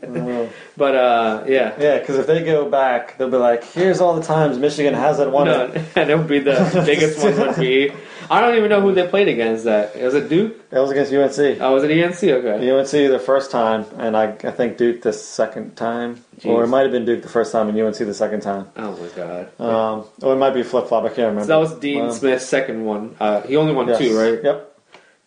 Mm. 0.00 0.48
But 0.78 0.94
uh, 0.94 1.44
yeah, 1.46 1.74
Yeah, 1.78 1.98
because 1.98 2.16
if 2.16 2.26
they 2.26 2.42
go 2.44 2.70
back, 2.70 3.18
they'll 3.18 3.30
be 3.30 3.36
like, 3.36 3.62
"Here's 3.64 4.00
all 4.00 4.14
the 4.14 4.22
times 4.22 4.56
Michigan 4.58 4.94
hasn't 4.94 5.32
won 5.32 5.48
No, 5.48 5.64
it." 5.66 5.82
and 5.96 6.08
it 6.08 6.16
would 6.16 6.28
be 6.28 6.38
the 6.38 6.82
biggest 6.86 7.22
one 7.22 7.36
would 7.38 7.56
be. 7.56 7.92
I 8.30 8.40
don't 8.40 8.56
even 8.56 8.68
know 8.68 8.80
who 8.80 8.92
they 8.92 9.06
played 9.06 9.28
against. 9.28 9.64
That 9.64 9.96
was 9.96 10.14
it 10.14 10.28
Duke. 10.28 10.68
That 10.70 10.80
was 10.80 10.90
against 10.90 11.12
UNC. 11.12 11.60
Oh, 11.60 11.74
was 11.74 11.84
it 11.84 11.90
UNC? 11.90 12.22
Okay. 12.22 12.70
UNC 12.70 12.90
the 12.90 13.18
first 13.18 13.50
time, 13.50 13.86
and 13.96 14.16
I, 14.16 14.32
I 14.32 14.50
think 14.50 14.76
Duke 14.76 15.02
the 15.02 15.12
second 15.12 15.76
time, 15.76 16.24
or 16.44 16.64
it 16.64 16.68
might 16.68 16.82
have 16.82 16.92
been 16.92 17.04
Duke 17.04 17.22
the 17.22 17.28
first 17.28 17.52
time 17.52 17.68
and 17.68 17.78
UNC 17.80 17.96
the 17.96 18.12
second 18.14 18.40
time. 18.40 18.68
Oh 18.76 18.96
my 18.96 19.08
god. 19.16 19.60
Um, 19.60 20.04
or 20.22 20.34
it 20.34 20.36
might 20.38 20.50
be 20.54 20.62
flip 20.62 20.88
flop. 20.88 21.04
I 21.04 21.08
can't 21.08 21.18
remember. 21.28 21.42
So 21.42 21.46
that 21.48 21.56
was 21.56 21.74
Dean 21.80 22.04
Um, 22.06 22.10
Smith's 22.12 22.46
second 22.46 22.84
one. 22.84 23.16
Uh, 23.18 23.42
he 23.42 23.56
only 23.56 23.72
won 23.72 23.88
yes. 23.88 23.98
two, 23.98 24.18
right? 24.18 24.42
Yep, 24.44 24.78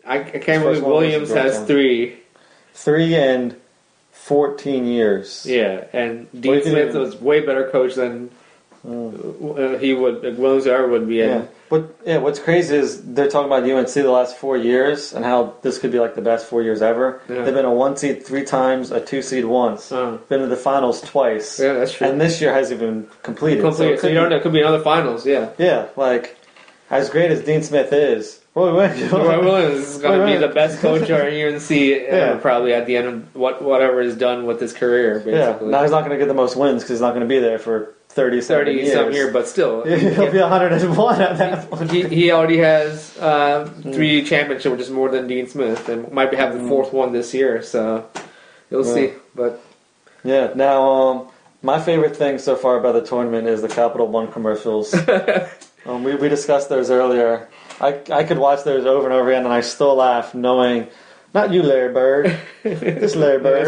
I, 0.06 0.20
I 0.20 0.24
can't 0.40 0.64
believe 0.64 0.84
Williams 0.84 1.30
has 1.32 1.66
three. 1.66 2.18
three 2.74 3.16
and 3.16 3.56
fourteen 4.12 4.86
years. 4.86 5.46
Yeah, 5.46 5.86
and 5.94 6.28
Dean 6.40 6.62
Smith 6.64 6.94
was 6.96 7.16
way 7.20 7.40
better 7.46 7.70
coach 7.70 7.96
than 7.96 8.30
uh, 8.88 9.78
he 9.78 9.94
would. 9.94 10.24
Like 10.24 10.38
Williams 10.38 10.68
ever 10.68 10.88
would 10.88 11.08
be. 11.08 11.16
Yeah. 11.16 11.46
But 11.72 11.96
yeah, 12.06 12.18
what's 12.18 12.38
crazy 12.38 12.76
is 12.76 13.02
they're 13.02 13.30
talking 13.30 13.48
about 13.48 13.64
UNC 13.68 13.94
the 13.94 14.12
last 14.12 14.38
four 14.38 14.58
years 14.58 15.14
and 15.14 15.24
how 15.26 15.56
this 15.64 15.80
could 15.80 15.92
be 15.92 16.00
like 16.00 16.14
the 16.16 16.22
best 16.22 16.46
four 16.46 16.62
years 16.62 16.82
ever. 16.82 17.22
Yeah. 17.30 17.44
They've 17.44 17.54
been 17.54 17.66
a 17.66 17.74
one 17.74 17.96
seed 17.98 18.26
three 18.26 18.44
times, 18.44 18.92
a 18.92 19.00
two 19.00 19.22
seed 19.22 19.46
once, 19.46 19.90
uh, 19.92 20.18
been 20.30 20.42
to 20.42 20.48
the 20.48 20.58
finals 20.58 21.00
twice, 21.02 21.60
yeah, 21.60 21.74
that's 21.74 21.94
true. 21.94 22.08
and 22.08 22.20
this 22.22 22.42
year 22.42 22.54
hasn't 22.54 22.82
even 22.82 23.08
completed. 23.24 23.62
Complete. 23.64 23.94
it 23.94 23.96
So, 23.98 24.02
could 24.02 24.10
you 24.10 24.16
don't 24.20 24.30
know. 24.30 24.36
It 24.36 24.44
could 24.44 24.54
be 24.54 24.60
another 24.62 24.84
finals. 24.84 25.26
Yeah. 25.26 25.50
Yeah, 25.58 25.88
like 25.96 26.38
as 26.90 27.10
great 27.10 27.32
as 27.32 27.42
Dean 27.42 27.64
Smith 27.64 27.94
is. 27.94 28.40
Roy 28.54 28.76
Williams. 28.76 29.12
Roy 29.14 29.40
Williams 29.42 29.88
is 29.88 29.98
going 30.00 30.20
to 30.20 30.26
be 30.26 30.36
the 30.38 30.54
best 30.54 30.82
coach 30.82 31.10
at 31.10 31.22
UNC 31.22 31.72
ever, 31.72 32.18
Yeah. 32.18 32.38
probably 32.42 32.74
at 32.74 32.86
the 32.86 32.98
end 32.98 33.08
of 33.08 33.34
what 33.36 33.62
whatever 33.62 34.02
is 34.02 34.18
done 34.18 34.46
with 34.46 34.60
his 34.60 34.74
career. 34.74 35.24
Yeah, 35.26 35.54
Basically, 35.54 35.70
now 35.70 35.84
he's 35.84 35.92
not 35.92 36.00
going 36.02 36.12
to 36.12 36.18
get 36.18 36.28
the 36.28 36.34
most 36.34 36.58
wins 36.58 36.84
because 36.84 36.90
he's 36.90 37.00
not 37.02 37.12
going 37.12 37.22
to 37.22 37.34
be 37.34 37.40
there 37.40 37.60
for 37.60 37.96
30 38.12 38.42
thirty 38.42 38.72
years. 38.74 38.94
some 38.94 39.12
year, 39.12 39.32
but 39.32 39.48
still, 39.48 39.84
He'll 39.86 40.32
be 40.32 40.40
101 40.40 41.22
at 41.22 41.38
that 41.38 41.70
point. 41.70 41.92
he, 41.92 42.04
he 42.04 42.32
already 42.32 42.58
has 42.58 43.18
uh, 43.18 43.66
three 43.82 44.24
championships, 44.24 44.72
which 44.72 44.82
is 44.82 44.90
more 44.92 45.10
than 45.10 45.28
Dean 45.28 45.48
Smith, 45.48 45.88
and 45.90 46.12
might 46.12 46.30
be 46.32 46.38
have 46.38 46.54
the 46.60 46.68
fourth 46.68 46.92
one 46.94 47.12
this 47.14 47.34
year. 47.34 47.62
So 47.62 48.06
you'll 48.70 48.86
Yeah. 48.86 48.94
see. 48.94 49.14
But 49.34 49.62
Yeah, 50.24 50.52
now 50.56 50.84
um, 50.92 51.28
my 51.64 51.80
favorite 51.82 52.16
thing 52.16 52.38
so 52.38 52.56
far 52.56 52.78
about 52.78 52.94
the 52.94 53.02
tournament 53.06 53.48
is 53.48 53.62
the 53.62 53.70
Capital 53.70 54.08
One 54.08 54.32
commercials. 54.32 54.94
um, 55.86 56.04
we, 56.04 56.16
we 56.16 56.28
discussed 56.30 56.70
those 56.70 56.90
earlier. 56.92 57.48
I, 57.80 58.00
I 58.12 58.24
could 58.26 58.38
watch 58.38 58.64
those 58.64 58.86
over 58.86 59.06
and 59.06 59.14
over 59.14 59.30
again, 59.32 59.46
and 59.46 59.54
I 59.54 59.62
still 59.62 59.96
laugh 59.96 60.36
knowing, 60.36 60.88
not 61.34 61.52
you, 61.52 61.64
Larry 61.64 61.92
Bird, 61.94 62.38
this 62.64 63.16
Larry 63.16 63.40
Bird, 63.42 63.68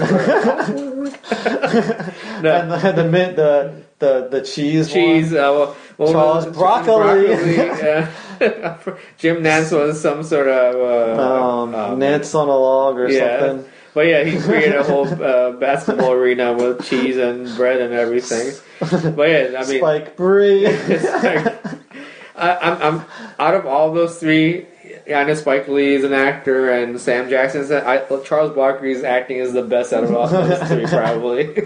no, 2.44 2.52
and 2.54 2.72
the, 2.72 2.92
the 2.96 3.10
mint, 3.10 3.36
the 3.38 3.84
the 4.04 4.28
the 4.30 4.42
cheese, 4.42 4.92
cheese, 4.92 5.34
uh, 5.34 5.74
well, 5.98 6.12
Charles 6.12 6.46
Broccoli. 6.48 7.30
yeah. 7.56 8.12
Jim 9.18 9.38
Nantz 9.44 9.72
was 9.72 10.02
some 10.02 10.24
sort 10.24 10.48
of 10.48 10.76
uh, 10.76 11.22
um, 11.22 11.76
um, 11.76 12.00
Nantz 12.00 12.34
on 12.36 12.48
a 12.50 12.52
log 12.52 12.98
or 13.00 13.10
Yeah. 13.10 13.40
something. 13.40 13.72
But 13.94 14.08
yeah, 14.08 14.24
he 14.24 14.40
created 14.42 14.76
a 14.76 14.84
whole 14.84 15.08
uh, 15.08 15.52
basketball 15.52 16.14
arena 16.14 16.52
with 16.54 16.84
cheese 16.84 17.16
and 17.18 17.56
bread 17.56 17.80
and 17.80 17.94
everything. 17.94 18.54
But 19.16 19.30
yeah, 19.30 19.62
I 19.62 19.66
mean, 19.70 19.80
Spike 19.80 20.18
like, 20.18 20.18
I, 22.36 22.58
I'm, 22.58 22.82
I'm 22.82 23.06
out 23.38 23.54
of 23.56 23.68
all 23.68 23.94
those 23.94 24.18
three. 24.20 24.66
I 25.08 25.24
know 25.24 25.34
Spike 25.34 25.68
Lee 25.68 25.96
is 25.96 26.04
an 26.04 26.14
actor, 26.14 26.70
and 26.72 27.00
Sam 27.00 27.30
Jackson's. 27.30 27.72
I, 27.72 27.98
Charles 28.24 28.54
Barkley's 28.56 29.04
acting 29.04 29.38
is 29.38 29.52
the 29.54 29.62
best 29.64 29.92
out 29.92 30.04
of 30.06 30.14
all 30.16 30.28
those 30.28 30.60
three, 30.70 30.86
probably. 30.86 31.46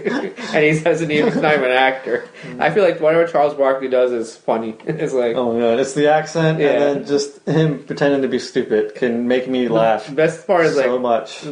and 0.52 0.64
he 0.64 0.80
doesn't 0.80 1.10
even 1.10 1.32
he's 1.32 1.40
not 1.42 1.52
even 1.54 1.70
an 1.70 1.76
actor. 1.76 2.28
I 2.58 2.70
feel 2.70 2.82
like 2.84 3.00
whatever 3.00 3.26
Charles 3.30 3.54
Barkley 3.54 3.88
does 3.88 4.12
is 4.12 4.36
funny. 4.36 4.76
It's 4.86 5.12
like 5.12 5.36
Oh 5.36 5.52
my 5.52 5.60
god, 5.60 5.78
it's 5.80 5.94
the 5.94 6.08
accent 6.12 6.58
Yeah. 6.58 6.68
and 6.70 6.82
then 6.82 7.06
just 7.06 7.44
him 7.46 7.84
pretending 7.84 8.22
to 8.22 8.28
be 8.28 8.38
stupid 8.38 8.94
can 8.94 9.28
make 9.28 9.46
me 9.48 9.68
laugh 9.68 10.06
the 10.06 10.12
best 10.12 10.46
part 10.46 10.66
is 10.66 10.76
like 10.76 10.86
so 10.86 10.98
much. 10.98 11.44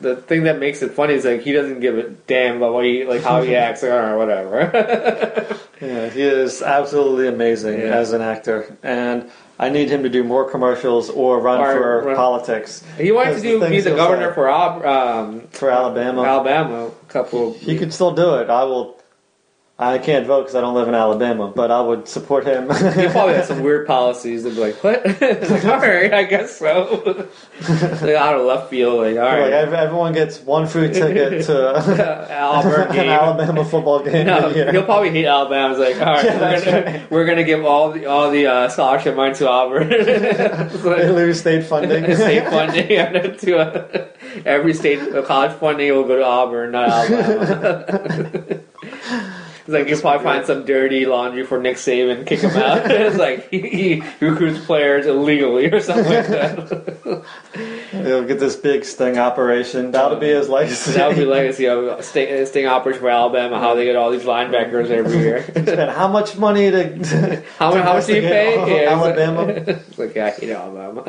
the 0.00 0.16
thing 0.16 0.44
that 0.44 0.58
makes 0.58 0.82
it 0.82 0.92
funny 0.92 1.14
is 1.14 1.24
like 1.24 1.42
he 1.42 1.52
doesn't 1.52 1.78
give 1.80 1.96
a 1.98 2.10
damn 2.26 2.56
about 2.56 2.72
what 2.74 2.84
he 2.84 3.04
like 3.04 3.22
how 3.22 3.42
he 3.42 3.54
acts 3.54 3.84
or 3.84 4.18
whatever. 4.18 4.70
Yeah, 5.80 6.08
he 6.10 6.22
is 6.22 6.62
absolutely 6.62 7.26
amazing 7.28 7.80
Yeah. 7.80 7.86
as 7.96 8.12
an 8.12 8.22
actor, 8.22 8.76
and 8.84 9.30
I 9.58 9.68
need 9.68 9.90
him 9.90 10.02
to 10.02 10.08
do 10.08 10.24
more 10.24 10.50
commercials 10.50 11.08
or 11.10 11.38
run 11.40 11.60
Or 11.60 11.72
for 11.74 12.02
run- 12.06 12.16
politics 12.16 12.82
he 12.98 13.12
wanted 13.12 13.30
to 13.30 13.34
That's 13.34 13.42
the 13.42 13.48
do 13.60 13.68
be 13.70 13.80
the 13.80 13.94
governor 13.94 14.30
say. 14.30 14.34
for 14.34 14.50
um, 14.50 15.46
for 15.52 15.70
Alabama. 15.70 16.22
Alabama. 16.24 16.86
A 16.86 16.90
couple. 17.12 17.52
He 17.54 17.76
could 17.78 17.92
still 17.92 18.12
do 18.12 18.34
it. 18.36 18.50
I 18.50 18.64
will. 18.64 18.98
I 19.78 19.98
can't 19.98 20.26
vote 20.26 20.42
because 20.42 20.54
I 20.54 20.60
don't 20.60 20.74
live 20.74 20.86
in 20.86 20.94
Alabama, 20.94 21.48
but 21.48 21.70
I 21.72 21.80
would 21.80 22.06
support 22.06 22.46
him. 22.46 22.64
He 22.64 23.08
probably 23.08 23.34
has 23.34 23.48
some 23.48 23.62
weird 23.64 23.84
policies. 23.86 24.44
They'd 24.44 24.54
be 24.54 24.60
like, 24.60 24.76
"What?" 24.84 25.04
Like, 25.50 25.64
all 25.64 25.78
right, 25.78 26.12
I 26.12 26.22
guess 26.24 26.58
so. 26.58 27.26
like, 27.68 28.14
out 28.14 28.36
of 28.38 28.46
left 28.46 28.70
field, 28.70 28.98
like, 28.98 29.16
all 29.16 29.24
Like, 29.40 29.50
everyone 29.52 30.12
gets 30.12 30.40
one 30.40 30.66
free 30.68 30.92
ticket 30.92 31.46
to 31.46 31.74
an. 31.74 32.00
Alabama 33.08 33.64
football 33.64 34.04
game. 34.04 34.26
No, 34.26 34.50
he'll 34.50 34.84
probably 34.84 35.10
hate 35.10 35.26
Alabama. 35.26 35.72
It's 35.74 35.80
like, 35.98 36.06
all 36.06 36.14
right, 36.14 36.24
Yeah, 36.26 36.38
we're, 36.38 36.64
gonna, 36.64 36.82
right. 36.84 37.10
we're 37.10 37.26
gonna 37.26 37.44
give 37.44 37.64
all 37.64 37.90
the 37.90 38.06
all 38.06 38.30
the 38.30 38.46
uh, 38.46 38.68
scholarship 38.68 39.16
money 39.16 39.34
to 39.36 39.48
Auburn. 39.48 39.88
It's 39.90 40.82
They 40.82 41.08
lose 41.10 41.40
state 41.40 41.64
funding. 41.64 42.04
state 42.14 42.44
funding 42.48 43.36
to 43.38 43.58
uh, 43.58 44.06
every 44.44 44.74
state 44.74 45.00
uh, 45.00 45.22
college 45.22 45.52
funding 45.58 45.90
will 45.92 46.04
go 46.04 46.16
to 46.16 46.24
Auburn, 46.24 46.70
not 46.72 46.88
Alabama. 46.88 48.60
It's 49.62 49.68
like 49.68 49.86
you'll 49.88 50.00
probably 50.00 50.24
find 50.24 50.44
some 50.44 50.64
dirty 50.64 51.06
laundry 51.06 51.44
for 51.46 51.60
Nick 51.60 51.76
Saban, 51.76 52.26
kick 52.26 52.40
him 52.40 52.50
out. 52.50 52.78
it's 52.90 53.16
like 53.16 53.48
he, 53.50 53.60
he 53.60 54.02
recruits 54.20 54.64
players 54.64 55.06
illegally 55.06 55.70
or 55.72 55.80
something 55.80 56.12
like 56.12 56.26
that. 56.26 57.24
He'll 57.92 58.24
get 58.24 58.40
this 58.40 58.56
big 58.56 58.84
sting 58.84 59.18
operation. 59.18 59.92
That'll 59.92 60.18
be 60.18 60.26
his 60.28 60.48
legacy. 60.48 60.92
that 60.92 61.06
would 61.08 61.16
be 61.16 61.24
legacy 61.24 61.68
of 61.68 62.04
sting, 62.04 62.44
sting 62.46 62.66
operation 62.66 63.00
for 63.02 63.08
Alabama. 63.10 63.60
How 63.60 63.76
they 63.76 63.84
get 63.84 63.94
all 63.94 64.10
these 64.10 64.24
linebackers 64.24 64.90
every 64.90 65.18
year. 65.18 65.44
Spend 65.50 65.90
how 65.92 66.08
much 66.08 66.36
money 66.36 66.70
to? 66.70 67.42
how, 67.58 67.70
much- 67.72 67.84
how 67.84 67.92
much 67.94 68.06
do 68.06 68.16
you 68.16 68.22
pay? 68.22 68.82
Yeah, 68.84 68.90
Alabama. 68.90 69.42
It's 69.48 69.98
like 69.98 70.16
I 70.16 70.30
hate 70.30 70.50
Alabama. 70.50 71.04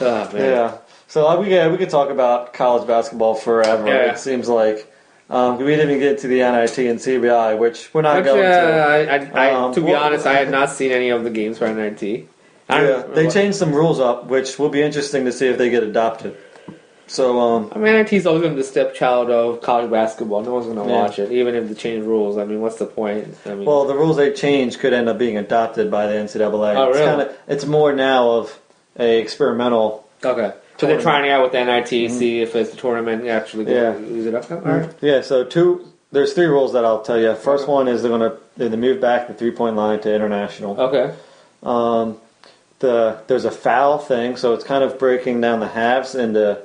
oh 0.00 0.32
man. 0.32 0.34
Yeah. 0.34 0.78
So 1.06 1.26
uh, 1.26 1.40
we 1.40 1.50
yeah, 1.50 1.68
we 1.68 1.78
could 1.78 1.88
talk 1.88 2.10
about 2.10 2.52
college 2.52 2.86
basketball 2.86 3.34
forever. 3.34 3.86
Yeah. 3.88 4.12
It 4.12 4.18
seems 4.18 4.48
like 4.48 4.92
Um, 5.30 5.58
we 5.58 5.64
didn't 5.66 5.90
even 5.90 6.00
get 6.00 6.18
to 6.20 6.26
the 6.28 6.38
NIT 6.40 6.78
and 6.78 6.98
CBI, 6.98 7.58
which 7.58 7.92
we're 7.92 8.00
not 8.02 8.16
Which, 8.16 8.24
going 8.24 8.44
uh, 8.46 8.50
to. 8.50 9.34
I, 9.34 9.48
I, 9.48 9.54
Um, 9.54 9.74
to 9.74 9.80
be 9.80 9.92
well- 9.92 10.02
honest, 10.02 10.26
I 10.26 10.34
had 10.34 10.50
not 10.50 10.70
seen 10.70 10.90
any 10.90 11.10
of 11.10 11.22
the 11.24 11.30
games 11.30 11.58
for 11.58 11.66
NIT. 11.72 12.02
Yeah, 12.70 13.02
they 13.14 13.28
changed 13.28 13.56
some 13.58 13.72
rules 13.74 13.98
up, 14.00 14.26
which 14.26 14.58
will 14.58 14.68
be 14.68 14.82
interesting 14.82 15.24
to 15.26 15.32
see 15.32 15.46
if 15.48 15.56
they 15.58 15.70
get 15.70 15.82
adopted. 15.82 16.36
So, 17.06 17.40
um, 17.40 17.72
I 17.74 17.78
mean, 17.78 17.94
NIT's 17.94 18.26
always 18.26 18.42
going 18.42 18.52
to 18.52 18.56
be 18.56 18.60
the 18.62 18.68
stepchild 18.68 19.30
of 19.30 19.62
college 19.62 19.90
basketball. 19.90 20.42
No 20.42 20.52
one's 20.54 20.66
going 20.66 20.76
to 20.78 20.84
Yeah. 20.84 21.00
watch 21.00 21.18
it, 21.18 21.32
even 21.32 21.54
if 21.54 21.66
they 21.68 21.74
change 21.74 22.04
rules. 22.04 22.36
I 22.36 22.44
mean, 22.44 22.60
what's 22.60 22.76
the 22.76 22.84
point? 22.84 23.34
I 23.46 23.54
mean, 23.54 23.64
well, 23.64 23.86
the 23.86 23.94
rules 23.94 24.18
they 24.18 24.30
changed 24.32 24.80
could 24.80 24.92
end 24.92 25.08
up 25.08 25.16
being 25.16 25.38
adopted 25.38 25.90
by 25.90 26.06
the 26.06 26.12
NCAA. 26.18 26.76
Oh, 26.76 26.90
It's 26.90 26.98
really? 26.98 27.08
kinda, 27.24 27.32
it's 27.46 27.64
more 27.64 27.94
now 27.94 28.30
of 28.30 28.58
a 28.98 29.18
experimental. 29.18 30.06
okay. 30.22 30.52
So 30.78 30.86
they're 30.86 31.00
trying 31.00 31.24
it 31.24 31.30
out 31.30 31.42
with 31.42 31.52
the 31.52 31.64
NIT, 31.64 31.88
see 32.10 32.40
if 32.40 32.54
it's 32.54 32.70
the 32.70 32.76
tournament 32.76 33.26
actually 33.26 33.72
Yeah. 33.72 33.96
use 33.98 34.26
it 34.26 34.34
up. 34.34 34.50
All 34.50 34.58
right. 34.58 34.88
Yeah. 35.00 35.20
So 35.22 35.44
two. 35.44 35.84
There's 36.10 36.32
three 36.32 36.46
rules 36.46 36.72
that 36.72 36.84
I'll 36.86 37.02
tell 37.02 37.18
you. 37.20 37.34
First 37.34 37.64
Okay. 37.64 37.72
one 37.72 37.88
is 37.88 38.02
they're 38.02 38.10
gonna 38.10 38.34
they 38.56 38.68
move 38.70 39.00
back 39.00 39.28
the 39.28 39.34
three 39.34 39.50
point 39.50 39.76
line 39.76 39.98
to 40.00 40.14
international. 40.14 40.80
Okay. 40.80 41.12
Um, 41.62 42.16
the 42.78 43.18
there's 43.26 43.44
a 43.44 43.50
foul 43.50 43.98
thing, 43.98 44.36
so 44.36 44.54
it's 44.54 44.64
kind 44.64 44.82
of 44.84 44.98
breaking 44.98 45.40
down 45.40 45.60
the 45.60 45.66
halves 45.66 46.14
into 46.14 46.58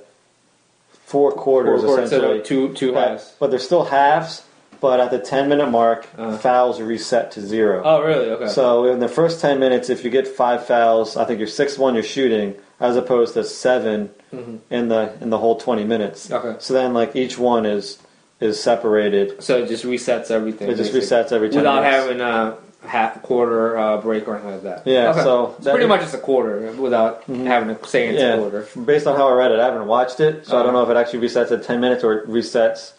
four 1.06 1.32
quarters 1.32 1.82
Four 1.82 1.90
quarters, 1.96 2.10
so 2.12 2.18
essentially. 2.18 2.42
two 2.42 2.70
two 2.74 2.94
But- 2.94 3.08
halves. 3.08 3.34
But 3.40 3.50
they're 3.50 3.60
still 3.60 3.86
halves. 3.86 4.44
But 4.80 5.00
at 5.00 5.12
the 5.12 5.20
10 5.20 5.48
minute 5.48 5.70
mark, 5.72 6.08
Uh. 6.18 6.36
fouls 6.38 6.82
reset 6.82 7.32
to 7.32 7.42
zero. 7.42 7.82
Oh, 7.86 8.02
really? 8.02 8.30
Okay. 8.32 8.48
So 8.48 8.84
in 8.86 9.00
the 9.00 9.08
first 9.08 9.40
10 9.40 9.58
minutes, 9.58 9.90
if 9.90 10.04
you 10.04 10.10
get 10.12 10.28
five 10.28 10.66
fouls, 10.66 11.16
I 11.16 11.24
think 11.24 11.40
you're 11.40 11.48
6 11.48 11.78
1 11.80 11.94
you're 11.94 12.04
shooting, 12.04 12.56
as 12.84 12.96
opposed 12.98 13.34
to 13.34 13.44
7 13.44 14.10
Mhm. 14.34 14.60
in 14.70 14.90
the 14.90 15.12
in 15.22 15.30
the 15.30 15.38
whole 15.38 15.56
20 15.56 15.84
minutes. 15.86 16.30
Okay. 16.32 16.56
So 16.60 16.74
then, 16.74 16.94
like, 16.94 17.16
each 17.16 17.40
one 17.40 17.66
is 17.66 17.98
is 18.42 18.60
separated. 18.60 19.42
So 19.42 19.60
it 19.60 19.68
just 19.70 19.86
resets 19.86 20.30
everything. 20.30 20.70
It 20.70 20.76
just 20.76 20.92
basically. 20.92 21.18
resets 21.18 21.32
every 21.32 21.50
10 21.50 21.60
without 21.60 21.84
minutes. 21.84 21.96
having 22.04 22.20
a 22.22 22.56
half 22.86 23.22
quarter 23.22 23.78
uh, 23.78 23.98
break 23.98 24.28
or 24.28 24.34
anything 24.36 24.52
like 24.52 24.64
that. 24.64 24.82
Yeah, 24.86 25.12
Okay. 25.12 25.22
so 25.24 25.56
that- 25.62 25.72
pretty 25.74 25.88
much 25.88 26.02
it's 26.02 26.14
a 26.14 26.18
quarter 26.18 26.70
without 26.78 27.24
having 27.24 27.74
to 27.74 27.88
say 27.88 28.10
it's 28.10 28.20
yeah, 28.22 28.34
a 28.34 28.38
quarter. 28.40 28.68
based 28.86 29.08
on 29.08 29.16
how 29.16 29.30
I 29.30 29.34
read 29.34 29.52
it, 29.54 29.60
I 29.62 29.66
haven't 29.66 29.88
watched 29.88 30.20
it, 30.20 30.46
so 30.46 30.58
I 30.58 30.64
don't 30.64 30.76
Uh-huh. 30.76 30.80
know 30.80 30.84
if 30.84 30.90
it 30.90 30.98
actually 31.00 31.26
resets 31.26 31.52
at 31.54 31.64
10 31.64 31.80
minutes 31.80 32.04
or 32.04 32.12
it 32.14 32.28
resets 32.30 32.92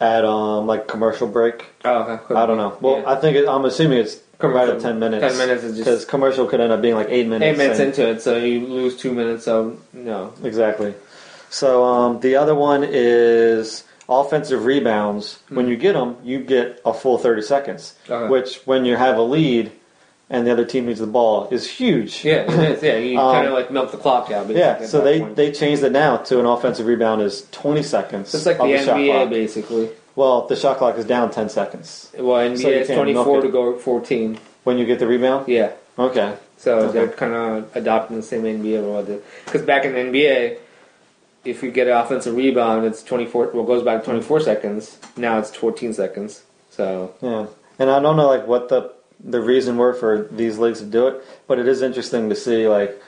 at 0.00 0.24
um 0.24 0.66
like 0.66 0.88
commercial 0.88 1.26
break. 1.28 1.66
Oh, 1.84 1.94
okay. 2.02 2.18
Could 2.26 2.36
I 2.38 2.46
don't 2.46 2.56
be. 2.56 2.62
know. 2.62 2.72
Well, 2.80 2.96
Yeah. 3.00 3.12
I 3.12 3.16
think 3.16 3.36
it, 3.36 3.46
I'm 3.46 3.64
assuming 3.66 3.98
it's 3.98 4.16
right 4.50 4.66
Commercial. 4.68 4.76
at 4.76 4.82
10 4.82 4.98
minutes. 4.98 5.36
10 5.36 5.38
minutes 5.48 5.64
is 5.64 5.72
just- 5.72 5.84
because 5.84 6.04
commercial 6.04 6.46
could 6.46 6.60
end 6.60 6.72
up 6.72 6.80
being 6.82 6.94
like 6.94 7.08
eight 7.10 7.26
minutes. 7.26 7.44
eight 7.52 7.58
minutes 7.58 7.80
into 7.80 8.08
it, 8.08 8.22
so 8.22 8.36
you 8.36 8.66
lose 8.66 8.96
two 8.96 9.12
minutes 9.12 9.46
of 9.48 9.78
no. 9.92 10.32
Exactly. 10.42 10.94
So 11.50 11.84
um, 11.84 12.20
the 12.20 12.36
other 12.36 12.54
one 12.54 12.84
is 12.88 13.84
offensive 14.08 14.64
rebounds. 14.64 15.38
When 15.48 15.68
you 15.68 15.76
get 15.76 15.92
them, 15.94 16.16
you 16.24 16.40
get 16.40 16.80
a 16.84 16.92
full 16.94 17.18
30 17.18 17.42
seconds, 17.42 17.94
Okay. 18.08 18.28
which 18.30 18.60
when 18.64 18.84
you 18.84 18.96
have 18.96 19.16
a 19.16 19.22
lead 19.22 19.70
and 20.30 20.46
the 20.46 20.50
other 20.52 20.64
team 20.64 20.86
needs 20.86 20.98
the 21.00 21.06
ball 21.06 21.46
is 21.50 21.68
huge. 21.68 22.24
Yeah, 22.24 22.50
it 22.50 22.76
is. 22.78 22.82
Yeah, 22.82 22.96
you 22.96 23.18
Um, 23.20 23.34
kind 23.34 23.46
of 23.46 23.52
like 23.52 23.70
milk 23.70 23.90
the 23.90 23.98
clock 23.98 24.30
out. 24.30 24.48
Basically, 24.48 24.60
Yeah, 24.60 24.86
so 24.86 25.02
they, 25.02 25.20
point. 25.20 25.36
they 25.36 25.52
changed 25.52 25.82
it 25.82 25.92
now 25.92 26.16
to 26.18 26.40
an 26.40 26.46
offensive 26.46 26.86
rebound 26.86 27.20
is 27.20 27.46
20 27.52 27.82
seconds. 27.82 28.34
it's 28.34 28.46
like 28.46 28.58
of 28.58 28.66
the, 28.68 28.72
NBA 28.74 29.28
basically. 29.28 29.90
Well, 30.14 30.46
the 30.46 30.56
shot 30.56 30.78
clock 30.78 30.98
is 30.98 31.04
down 31.06 31.30
10 31.30 31.48
seconds 31.48 32.10
Well, 32.18 32.38
NBA 32.38 32.58
So 32.62 32.68
you 32.68 32.74
is 32.76 32.88
twenty 32.88 33.14
four 33.14 33.38
it. 33.38 33.42
to 33.42 33.48
go 33.48 33.76
fourteen. 33.78 34.38
when 34.64 34.78
you 34.78 34.84
get 34.86 34.98
the 34.98 35.06
rebound. 35.06 35.48
Yeah, 35.48 35.72
Okay. 35.98 36.34
so 36.58 36.78
Okay. 36.80 36.92
they're 36.92 37.08
kind 37.08 37.34
of 37.34 37.74
adopting 37.76 38.16
the 38.16 38.22
same 38.22 38.42
NBA 38.44 38.82
model. 38.82 39.20
Because 39.44 39.62
back 39.62 39.84
in 39.84 39.92
the 39.94 39.98
NBA, 40.00 40.58
if 41.44 41.62
you 41.62 41.70
get 41.70 41.86
an 41.88 41.94
offensive 41.96 42.36
rebound, 42.36 42.84
it's 42.86 43.02
twenty 43.02 43.26
four. 43.26 43.48
Well, 43.52 43.64
it 43.64 43.66
goes 43.66 43.82
back 43.82 44.00
to 44.00 44.04
twenty 44.04 44.22
four 44.22 44.38
seconds. 44.40 44.98
Now 45.16 45.38
it's 45.38 45.54
fourteen 45.54 45.92
seconds. 45.94 46.42
So 46.70 47.14
Yeah, 47.22 47.46
and 47.78 47.90
I 47.90 47.98
don't 48.00 48.16
know 48.16 48.28
like 48.28 48.46
what 48.46 48.68
the 48.68 48.92
the 49.24 49.40
reason 49.40 49.76
were 49.76 49.92
for 49.94 50.28
these 50.30 50.58
leagues 50.58 50.80
to 50.80 50.86
do 50.86 51.06
it, 51.08 51.24
but 51.46 51.58
it 51.58 51.66
is 51.68 51.80
interesting 51.80 52.28
to 52.28 52.34
see 52.36 52.68
like 52.68 53.00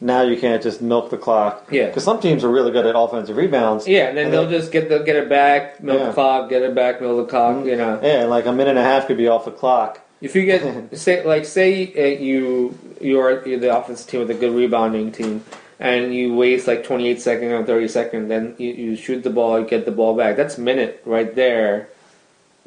now 0.00 0.22
you 0.22 0.36
can't 0.40 0.62
just 0.62 0.80
milk 0.80 1.10
the 1.10 1.18
clock. 1.18 1.66
Yeah. 1.70 1.86
because 1.86 2.04
some 2.04 2.20
teams 2.20 2.42
are 2.44 2.48
really 2.50 2.70
good 2.72 2.86
at 2.86 2.96
offensive 2.98 3.36
rebounds. 3.36 3.86
yeah, 3.86 4.08
and 4.08 4.16
then 4.16 4.26
And 4.26 4.34
they'll 4.34 4.46
they- 4.46 4.58
just 4.58 4.72
get 4.72 4.88
the 4.88 4.98
get 5.00 5.16
it 5.16 5.28
back, 5.28 5.82
milk 5.82 6.00
Yeah. 6.00 6.06
the 6.06 6.12
clock, 6.12 6.48
get 6.50 6.62
it 6.62 6.74
back, 6.74 7.00
milk 7.00 7.16
the 7.26 7.30
clock. 7.30 7.64
You 7.66 7.76
know. 7.76 8.00
Yeah, 8.02 8.24
like 8.24 8.46
a 8.46 8.52
minute 8.52 8.70
and 8.70 8.78
a 8.78 8.82
half 8.84 9.06
could 9.06 9.16
be 9.18 9.28
off 9.28 9.44
the 9.44 9.50
clock. 9.50 10.00
If 10.20 10.34
you 10.34 10.44
get 10.44 10.96
say 10.98 11.24
like 11.24 11.44
say 11.44 11.92
uh, 11.96 12.20
you 12.22 12.78
you're, 13.00 13.46
you're 13.46 13.58
the 13.60 13.76
offensive 13.76 14.06
team 14.08 14.20
with 14.20 14.30
a 14.30 14.34
good 14.34 14.52
rebounding 14.54 15.10
team, 15.12 15.42
and 15.78 16.14
you 16.14 16.34
waste 16.34 16.66
like 16.66 16.84
28 16.84 17.20
seconds 17.20 17.50
or 17.52 17.64
30 17.64 17.88
seconds, 17.88 18.28
then 18.28 18.54
you, 18.58 18.70
you 18.72 18.96
shoot 18.96 19.22
the 19.22 19.30
ball, 19.30 19.58
you 19.60 19.66
get 19.66 19.86
the 19.86 19.90
ball 19.90 20.14
back. 20.14 20.36
That's 20.36 20.58
minute 20.58 21.00
right 21.06 21.34
there, 21.34 21.88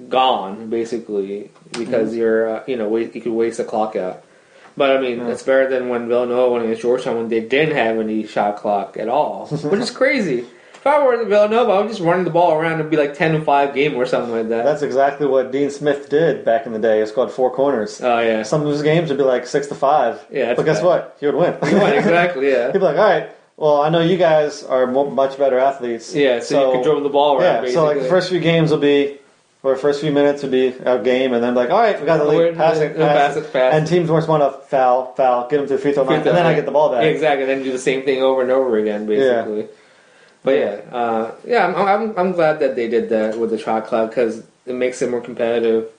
gone 0.09 0.69
basically 0.69 1.51
because 1.71 2.15
you're 2.15 2.49
uh, 2.57 2.63
you 2.67 2.75
know 2.75 2.88
wait, 2.89 3.13
you 3.15 3.21
could 3.21 3.31
waste 3.34 3.57
the 3.57 3.63
clock 3.63 3.95
out. 3.95 4.23
But 4.76 4.91
I 4.91 4.99
mean, 4.99 5.19
Yeah. 5.19 5.28
it's 5.30 5.43
better 5.43 5.69
than 5.69 5.89
when 5.89 6.07
Villanova 6.07 6.51
went 6.51 6.63
against 6.65 6.82
Georgetown 6.82 7.17
when 7.17 7.28
they 7.30 7.39
didn't 7.41 7.76
have 7.76 7.97
any 7.99 8.26
shot 8.26 8.57
clock 8.57 8.97
at 8.97 9.07
all, 9.09 9.47
which 9.51 9.80
is 9.82 9.91
crazy. 9.91 10.45
If 10.76 10.88
I 10.88 11.01
were 11.05 11.21
in 11.21 11.30
Villanova, 11.30 11.71
I 11.71 11.80
would 11.80 11.88
just 11.88 12.01
run 12.01 12.26
the 12.26 12.30
ball 12.30 12.51
around 12.59 12.82
and 12.82 12.89
be 12.89 12.97
like 12.97 13.13
10 13.13 13.36
and 13.36 13.45
5 13.45 13.74
game 13.74 13.95
or 13.95 14.05
something 14.05 14.34
like 14.34 14.49
that. 14.49 14.65
That's 14.65 14.82
exactly 14.82 15.26
what 15.28 15.49
Dean 15.51 15.69
Smith 15.69 16.09
did 16.09 16.43
back 16.43 16.65
in 16.65 16.74
the 16.74 16.80
day. 16.80 16.99
He 16.99 17.05
scored 17.05 17.32
four 17.32 17.51
corners. 17.51 18.01
oh 18.03 18.19
yeah, 18.19 18.43
Some 18.43 18.63
of 18.63 18.67
his 18.67 18.82
games 18.82 19.07
would 19.09 19.17
be 19.17 19.24
like 19.24 19.47
six 19.47 19.67
to 19.67 19.76
five. 19.76 20.26
Yeah, 20.30 20.53
but 20.55 20.65
guess 20.65 20.80
bad. 20.80 20.86
what? 20.86 21.17
He 21.21 21.26
would 21.26 21.36
win. 21.36 21.55
You 21.71 21.78
won, 21.80 21.93
exactly. 21.93 22.49
Yeah. 22.51 22.65
He'd 22.74 22.80
be 22.80 22.80
like, 22.80 22.97
all 22.97 23.03
right. 23.09 23.30
Well, 23.55 23.82
I 23.82 23.88
know 23.89 24.01
you 24.01 24.17
guys 24.17 24.63
are 24.63 24.86
much 24.88 25.38
better 25.38 25.57
athletes. 25.59 26.13
Yeah, 26.13 26.39
so, 26.41 26.67
you 26.67 26.74
can 26.74 26.84
dribble 26.84 27.03
the 27.03 27.09
ball 27.09 27.36
around. 27.36 27.43
Yeah, 27.43 27.61
basically. 27.61 27.74
so 27.76 27.86
like 27.86 27.99
the 28.01 28.09
first 28.09 28.30
few 28.30 28.39
games 28.41 28.71
will 28.71 28.80
be, 28.80 29.19
or 29.64 29.74
the 29.74 29.80
first 29.80 30.01
few 30.01 30.11
minutes 30.11 30.41
would 30.43 30.51
be 30.51 30.68
a 30.68 31.01
game, 31.01 31.34
and 31.34 31.41
then 31.41 31.55
like, 31.55 31.70
all 31.70 31.80
right, 31.80 31.97
we 31.99 32.05
got 32.05 32.18
the 32.18 32.26
lead, 32.26 32.55
pass 32.55 32.78
it, 32.78 32.95
pass, 32.97 33.34
pass 33.36 33.38
it, 33.38 33.51
pass 33.53 33.74
and 33.74 33.88
teams 33.88 34.11
weren't 34.11 34.26
smart 34.26 34.41
enough, 34.41 34.70
foul, 34.70 35.14
foul, 35.16 35.47
get 35.49 35.57
them 35.57 35.68
to 35.68 35.74
the 35.74 35.80
free 35.80 35.93
throw 35.93 36.03
line, 36.03 36.18
and 36.18 36.26
then 36.26 36.45
I 36.45 36.53
get 36.53 36.66
the 36.66 36.72
ball 36.72 36.91
back. 36.91 37.03
Yeah, 37.03 37.09
exactly. 37.09 37.45
Then 37.45 37.64
do 37.64 37.72
the 37.72 37.80
same 37.80 38.03
thing 38.03 38.22
over 38.22 38.41
and 38.41 38.51
over 38.51 38.78
again, 38.78 39.05
basically. 39.05 39.61
Yeah. 39.61 39.68
But 40.43 40.51
yeah, 40.57 40.82
uh, 40.91 41.32
yeah, 41.47 41.66
I'm, 41.68 41.76
I'm 41.76 42.20
I'm 42.20 42.32
glad 42.34 42.59
that 42.59 42.76
they 42.76 42.89
did 42.89 43.07
that 43.09 43.39
with 43.39 43.49
the 43.51 43.57
shot 43.57 43.86
clock 43.86 44.09
because 44.09 44.43
it 44.66 44.76
makes 44.76 45.01
it 45.01 45.09
more 45.09 45.22
competitive, 45.22 45.89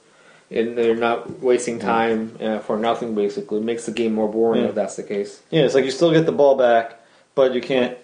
and 0.51 0.77
they're 0.77 0.95
not 0.95 1.41
wasting 1.41 1.79
time 1.79 2.37
uh, 2.43 2.59
for 2.59 2.77
nothing. 2.77 3.15
Basically, 3.15 3.57
it 3.59 3.65
makes 3.65 3.87
the 3.87 3.93
game 3.93 4.13
more 4.13 4.29
boring 4.31 4.61
Yeah. 4.63 4.69
if 4.69 4.75
that's 4.75 4.97
the 4.97 5.03
case. 5.03 5.41
Yeah, 5.51 5.63
it's 5.63 5.75
like 5.75 5.87
you 5.87 5.91
still 5.91 6.13
get 6.13 6.27
the 6.27 6.33
ball 6.33 6.59
back, 6.59 7.01
but 7.35 7.55
you 7.55 7.63
can't, 7.63 7.97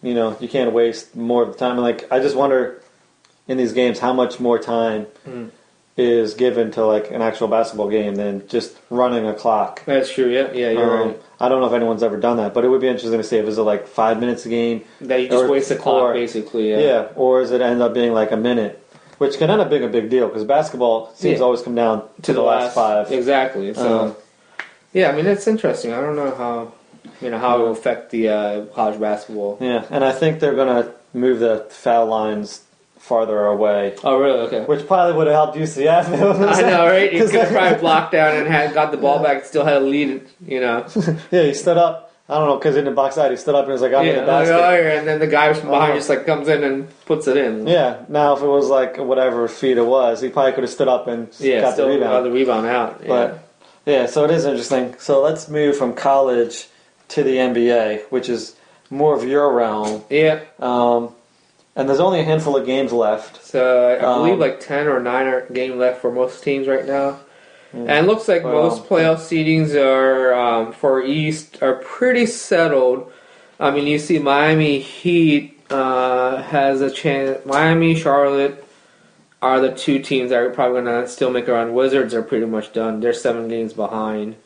you 0.00 0.14
know, 0.14 0.36
you 0.38 0.46
can't 0.46 0.72
waste 0.72 1.16
more 1.16 1.42
of 1.42 1.48
the 1.50 1.58
time. 1.58 1.72
And 1.72 1.80
like, 1.82 2.06
I 2.12 2.20
just 2.20 2.36
wonder 2.36 2.80
in 3.48 3.56
these 3.56 3.72
games 3.72 3.98
how 3.98 4.12
much 4.12 4.40
more 4.40 4.58
time 4.58 5.06
Mm. 5.28 5.50
is 5.96 6.34
given 6.34 6.70
to 6.72 6.84
like 6.84 7.10
an 7.10 7.22
actual 7.22 7.46
basketball 7.46 7.88
game 7.88 8.14
than 8.16 8.46
just 8.48 8.76
running 8.90 9.26
a 9.28 9.34
clock. 9.34 9.82
That's 9.84 10.10
true. 10.12 10.28
Yeah, 10.28 10.48
yeah, 10.52 10.70
you're 10.70 11.02
Um, 11.02 11.08
right. 11.08 11.22
I 11.40 11.48
don't 11.48 11.60
know 11.60 11.66
if 11.68 11.72
anyone's 11.72 12.02
ever 12.02 12.16
done 12.16 12.36
that, 12.38 12.52
but 12.54 12.64
it 12.64 12.68
would 12.68 12.80
be 12.80 12.88
interesting 12.88 13.18
to 13.18 13.22
see 13.24 13.36
if 13.36 13.46
it's 13.46 13.58
like 13.58 13.86
five 13.86 14.18
minutes 14.18 14.44
a 14.46 14.48
game. 14.48 14.82
That 15.02 15.20
you 15.20 15.28
just 15.28 15.46
waste 15.48 15.68
the 15.68 15.76
clock, 15.76 16.02
or- 16.02 16.12
basically. 16.14 16.70
Yeah. 16.70 16.78
Yeah. 16.78 17.04
or 17.16 17.42
is 17.42 17.50
it 17.52 17.60
end 17.60 17.80
up 17.82 17.94
being 17.94 18.12
like 18.12 18.32
a 18.32 18.36
minute, 18.36 18.82
which 19.18 19.38
can 19.38 19.50
end 19.50 19.60
up 19.60 19.70
being 19.70 19.84
a 19.84 19.88
big 19.88 20.10
deal 20.10 20.26
because 20.26 20.42
basketball 20.44 21.10
seems 21.14 21.32
Yeah. 21.32 21.38
to 21.38 21.44
always 21.44 21.62
come 21.62 21.74
down 21.76 22.02
to, 22.22 22.32
the, 22.32 22.42
last, 22.42 22.74
five. 22.74 23.12
Exactly. 23.12 23.72
So, 23.74 23.98
Um, 23.98 24.16
yeah, 24.92 25.10
I 25.10 25.12
mean 25.14 25.26
it's 25.26 25.46
interesting. 25.46 25.92
I 25.92 26.00
don't 26.00 26.16
know 26.16 26.32
how 26.36 26.72
you 27.20 27.30
know 27.30 27.38
how 27.38 27.56
it 27.58 27.60
will 27.60 27.70
affect 27.72 28.10
the 28.10 28.28
uh, 28.30 28.60
college 28.74 28.98
basketball. 28.98 29.58
Yeah, 29.60 29.84
and 29.90 30.04
I 30.04 30.10
think 30.10 30.40
they're 30.40 30.54
gonna 30.56 30.88
move 31.12 31.38
the 31.38 31.64
foul 31.68 32.06
lines 32.06 32.62
farther 33.04 33.46
away, 33.46 33.94
Oh, 34.02 34.18
really? 34.18 34.40
Okay. 34.46 34.60
which 34.64 34.86
probably 34.86 35.14
would 35.16 35.26
have 35.26 35.34
helped 35.34 35.56
UCF. 35.58 36.06
I 36.56 36.62
know, 36.62 36.86
right? 36.86 37.12
You 37.12 37.18
'Cause 37.22 37.30
could 37.30 37.40
have 37.40 37.52
probably 37.52 37.78
blocked 37.78 38.12
down 38.12 38.34
and 38.36 38.46
had 38.46 38.72
got 38.74 38.90
the 38.90 38.96
ball 38.96 39.22
back, 39.22 39.36
and 39.38 39.44
still 39.46 39.64
had 39.64 39.76
a 39.76 39.80
lead. 39.80 40.22
You 40.46 40.60
know, 40.60 40.86
yeah, 41.30 41.42
he 41.42 41.54
stood 41.54 41.76
up. 41.76 42.12
I 42.26 42.38
don't 42.38 42.48
know 42.48 42.56
because 42.56 42.76
in 42.76 42.86
the 42.86 42.90
box 42.90 43.18
out 43.18 43.30
he 43.30 43.36
stood 43.36 43.54
up 43.54 43.64
and 43.64 43.72
was 43.72 43.82
like, 43.82 43.92
"I'm 43.92 44.06
in 44.06 44.14
yeah, 44.14 44.20
the 44.22 44.26
basket." 44.26 44.52
like, 44.54 44.62
oh, 44.64 44.74
yeah, 44.82 44.98
and 44.98 45.06
then 45.06 45.18
the 45.20 45.26
guy 45.26 45.52
from 45.52 45.68
behind 45.68 45.90
Uh-huh. 45.90 45.98
just 45.98 46.08
like 46.08 46.24
comes 46.24 46.48
in 46.48 46.64
and 46.64 46.88
puts 47.04 47.28
it 47.28 47.36
in. 47.36 47.66
Yeah. 47.66 47.98
Now, 48.08 48.34
if 48.34 48.42
it 48.42 48.46
was 48.46 48.68
like 48.70 48.96
whatever 48.96 49.46
feet 49.48 49.76
it 49.76 49.84
was, 49.84 50.22
he 50.22 50.30
probably 50.30 50.52
could 50.52 50.64
have 50.64 50.70
stood 50.72 50.88
up 50.88 51.06
and 51.06 51.28
yeah, 51.38 51.60
got 51.60 51.76
the 51.76 51.82
got 51.82 51.88
rebound. 51.90 52.26
the 52.26 52.30
rebound 52.30 52.66
out. 52.66 53.00
Yeah. 53.02 53.08
But 53.08 53.48
yeah, 53.84 54.06
so 54.06 54.24
it 54.24 54.30
is 54.30 54.46
interesting. 54.46 54.94
So 54.98 55.20
let's 55.22 55.48
move 55.50 55.76
from 55.76 55.92
college 55.92 56.68
to 57.08 57.22
the 57.22 57.36
NBA, 57.36 58.04
which 58.08 58.30
is 58.30 58.56
more 58.88 59.14
of 59.14 59.24
your 59.28 59.52
realm. 59.52 60.02
yeah, 60.08 60.40
Um, 60.60 61.13
and 61.76 61.88
there's 61.88 62.00
only 62.00 62.20
a 62.20 62.24
handful 62.24 62.56
of 62.56 62.66
games 62.66 62.92
left. 62.92 63.44
so 63.44 63.88
I 63.88 64.04
Um, 64.04 64.22
believe 64.22 64.38
like 64.38 64.60
ten 64.60 64.86
or 64.86 65.00
nine 65.00 65.26
are 65.26 65.42
game 65.52 65.78
left 65.78 66.00
for 66.00 66.10
most 66.10 66.42
teams 66.42 66.66
right 66.68 66.86
now. 66.86 67.18
And 67.72 67.90
it 67.90 68.06
looks 68.06 68.28
like 68.28 68.44
Well- 68.44 68.54
most 68.62 68.88
playoff 68.88 69.16
seedings 69.18 69.74
are 69.74 70.32
um, 70.32 70.72
for 70.72 71.02
East 71.02 71.58
are 71.60 71.74
pretty 71.74 72.24
settled. 72.26 73.10
I 73.58 73.70
mean, 73.72 73.86
you 73.88 73.98
see 73.98 74.18
Miami 74.20 74.78
Heat 74.78 75.58
uh, 75.70 76.36
has 76.42 76.80
a 76.80 76.90
chance. 76.90 77.44
Miami, 77.44 77.96
Charlotte 77.96 78.62
are 79.42 79.58
the 79.60 79.72
two 79.72 79.98
teams 79.98 80.30
that 80.30 80.38
are 80.40 80.50
probably 80.50 80.82
going 80.82 81.02
to 81.02 81.08
still 81.08 81.30
make 81.30 81.48
a 81.48 81.52
run. 81.52 81.74
Wizards 81.74 82.14
are 82.14 82.22
pretty 82.22 82.46
much 82.46 82.72
done. 82.72 83.00
They're 83.00 83.12
seven 83.12 83.48
games 83.48 83.72
behind. 83.72 84.36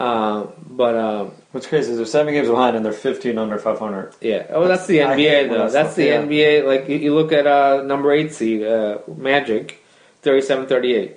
Uh, 0.00 0.46
but 0.66 0.96
um, 0.96 1.32
What's 1.52 1.66
crazy 1.66 1.90
is 1.90 1.96
they're 1.96 2.06
seven 2.06 2.32
games 2.32 2.48
behind 2.48 2.76
and 2.76 2.84
they're 2.84 2.92
15 2.92 3.36
under 3.36 3.58
500. 3.58 4.14
yeah, 4.20 4.46
oh, 4.50 4.68
that's 4.68 4.86
the 4.86 4.98
NBA 4.98 5.48
though. 5.50 5.64
that 5.64 5.72
That's 5.72 5.96
the 5.96 6.06
yeah. 6.06 6.22
NBA. 6.22 6.64
Like 6.64 6.88
you, 6.88 6.96
you 6.96 7.14
look 7.14 7.32
at 7.32 7.46
uh, 7.46 7.82
number 7.82 8.12
eight 8.12 8.32
seed 8.32 8.62
uh, 8.62 8.98
Magic, 9.16 9.82
37-38. 10.22 11.14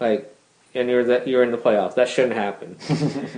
Like, 0.00 0.34
and 0.74 0.90
you're 0.90 1.04
that 1.04 1.28
you're 1.28 1.44
in 1.44 1.52
the 1.52 1.58
playoffs. 1.58 1.94
That 1.94 2.08
shouldn't 2.08 2.34
happen. 2.34 2.76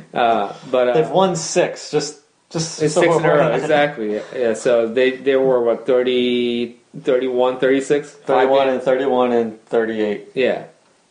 uh, 0.15 0.55
but 0.71 0.89
uh, 0.89 0.95
They've 0.95 1.11
won 1.11 1.37
six. 1.37 1.91
Just, 1.91 2.21
just 2.49 2.83
It's 2.83 2.95
so 2.95 3.03
six 3.03 3.17
in 3.17 3.25
a 3.25 3.29
row, 3.29 3.53
exactly. 3.53 4.15
Yeah, 4.15 4.23
yeah, 4.35 4.55
so 4.55 4.89
they 4.89 5.13
they 5.19 5.37
were 5.37 5.63
what 5.63 5.87
30, 5.87 6.77
31, 7.03 7.61
36? 7.61 8.11
31 8.11 8.69
and 8.69 8.83
31 8.83 9.33
and 9.33 9.65
38. 9.67 10.29
Yeah. 10.35 10.65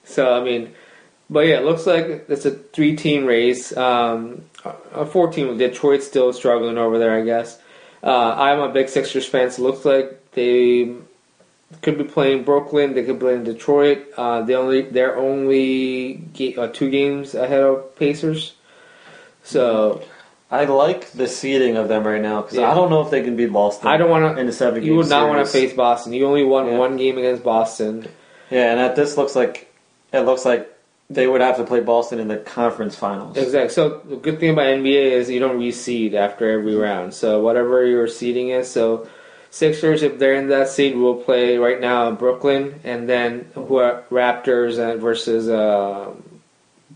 So 0.05 0.34
I 0.36 0.43
mean, 0.43 0.73
but 1.30 1.41
yeah, 1.41 1.57
it 1.59 1.65
looks 1.65 1.86
like 1.86 2.25
it's 2.30 2.45
a 2.45 2.51
three-team 2.51 3.25
race. 3.25 3.75
Um, 3.75 4.45
a 4.93 5.05
four-team. 5.05 5.57
Detroit's 5.57 6.07
still 6.07 6.34
struggling 6.34 6.77
over 6.77 6.97
there, 6.99 7.17
I 7.19 7.23
guess. 7.23 7.59
Uh, 8.03 8.34
I'm 8.38 8.59
a 8.59 8.69
big 8.69 8.89
Sixers 8.89 9.25
fan. 9.25 9.51
So 9.51 9.61
it 9.61 9.65
looks 9.65 9.86
like 9.86 10.32
they 10.32 10.93
could 11.82 11.97
be 11.97 12.03
playing 12.03 12.43
Brooklyn. 12.43 12.93
They 12.93 13.03
could 13.03 13.19
be 13.19 13.25
playing 13.25 13.43
Detroit. 13.43 14.07
Uh, 14.17 14.41
they 14.43 14.55
only 14.55 14.82
they're 14.82 15.17
only 15.17 16.13
ga- 16.34 16.55
uh, 16.57 16.67
two 16.67 16.89
games 16.89 17.36
ahead 17.36 17.61
of 17.61 17.95
Pacers. 17.95 18.53
So 19.43 20.01
I 20.51 20.65
like 20.65 21.11
the 21.11 21.27
seeding 21.27 21.77
of 21.77 21.88
them 21.88 22.05
right 22.05 22.21
now 22.21 22.41
because 22.41 22.57
Yeah. 22.57 22.71
I 22.71 22.73
don't 22.73 22.89
know 22.89 23.01
if 23.01 23.11
they 23.11 23.21
can 23.21 23.36
beat 23.36 23.51
Boston. 23.53 23.88
I 23.88 23.97
don't 23.97 24.09
want 24.09 24.25
in 24.39 24.45
to. 24.45 24.51
the 24.51 24.53
seven. 24.53 24.84
You 24.84 24.95
would 24.95 25.09
not 25.09 25.27
want 25.30 25.45
to 25.45 25.51
face 25.51 25.73
Boston. 25.73 26.13
You 26.13 26.25
only 26.25 26.43
won 26.43 26.67
Yeah. 26.67 26.77
one 26.77 26.97
game 26.97 27.17
against 27.17 27.43
Boston. 27.43 28.07
Yeah, 28.49 28.71
and 28.71 28.80
that 28.80 28.95
this 28.95 29.17
looks 29.17 29.36
like 29.36 29.71
it 30.11 30.21
looks 30.21 30.45
like 30.45 30.69
they 31.10 31.28
would 31.28 31.41
have 31.41 31.57
to 31.57 31.64
play 31.64 31.80
Boston 31.80 32.20
in 32.20 32.28
the 32.28 32.38
conference 32.38 32.95
finals. 32.95 33.36
Exactly. 33.36 33.70
So 33.70 33.99
the 33.99 34.16
good 34.16 34.39
thing 34.39 34.51
about 34.51 34.66
NBA 34.66 35.12
is 35.12 35.30
you 35.30 35.39
don't 35.39 35.60
reseed 35.60 36.14
after 36.14 36.49
every 36.49 36.76
round. 36.76 37.14
So 37.14 37.41
whatever 37.41 37.86
your 37.86 38.07
seeding 38.07 38.49
is, 38.49 38.70
so 38.70 39.07
Sixers 39.51 40.03
if 40.03 40.20
they're 40.20 40.36
in 40.36 40.49
that 40.49 40.70
seed 40.70 40.95
will 40.95 41.16
play 41.16 41.57
right 41.57 41.82
now 41.82 42.07
in 42.07 42.16
Brooklyn, 42.16 42.80
and 42.84 43.10
then 43.10 43.49
who 43.55 43.78
are 43.78 44.03
Raptors 44.12 44.78
and 44.78 45.01
versus 45.01 45.49
uh, 45.49 46.14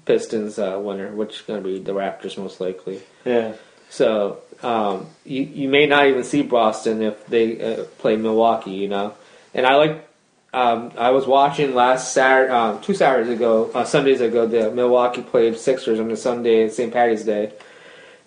Pistons 0.05 0.59
uh, 0.59 0.79
winner, 0.79 1.11
which 1.15 1.37
is 1.37 1.41
going 1.41 1.63
to 1.63 1.67
be 1.67 1.79
the 1.79 1.93
Raptors 1.93 2.37
most 2.37 2.61
likely. 2.61 3.01
Yeah, 3.25 3.53
So 3.89 4.41
um, 4.61 5.07
you 5.25 5.41
you 5.41 5.67
may 5.67 5.87
not 5.87 6.05
even 6.05 6.23
see 6.23 6.43
Boston 6.43 7.01
if 7.01 7.25
they 7.25 7.59
uh, 7.59 7.83
play 7.97 8.17
Milwaukee, 8.17 8.71
you 8.71 8.87
know. 8.87 9.15
And 9.55 9.65
I 9.65 9.75
like 9.77 10.07
um, 10.53 10.91
I 10.97 11.09
was 11.09 11.25
watching 11.25 11.73
last 11.73 12.13
Saturday, 12.13 12.51
um, 12.53 12.79
two 12.81 12.93
Saturdays 12.93 13.33
ago, 13.33 13.71
uh, 13.73 13.83
Sundays 13.83 14.21
ago, 14.21 14.45
the 14.45 14.71
Milwaukee 14.71 15.21
played 15.23 15.57
Sixers 15.57 15.99
on 15.99 16.07
the 16.09 16.15
Sunday, 16.17 16.69
St. 16.69 16.93
Patty's 16.93 17.23
Day, 17.23 17.51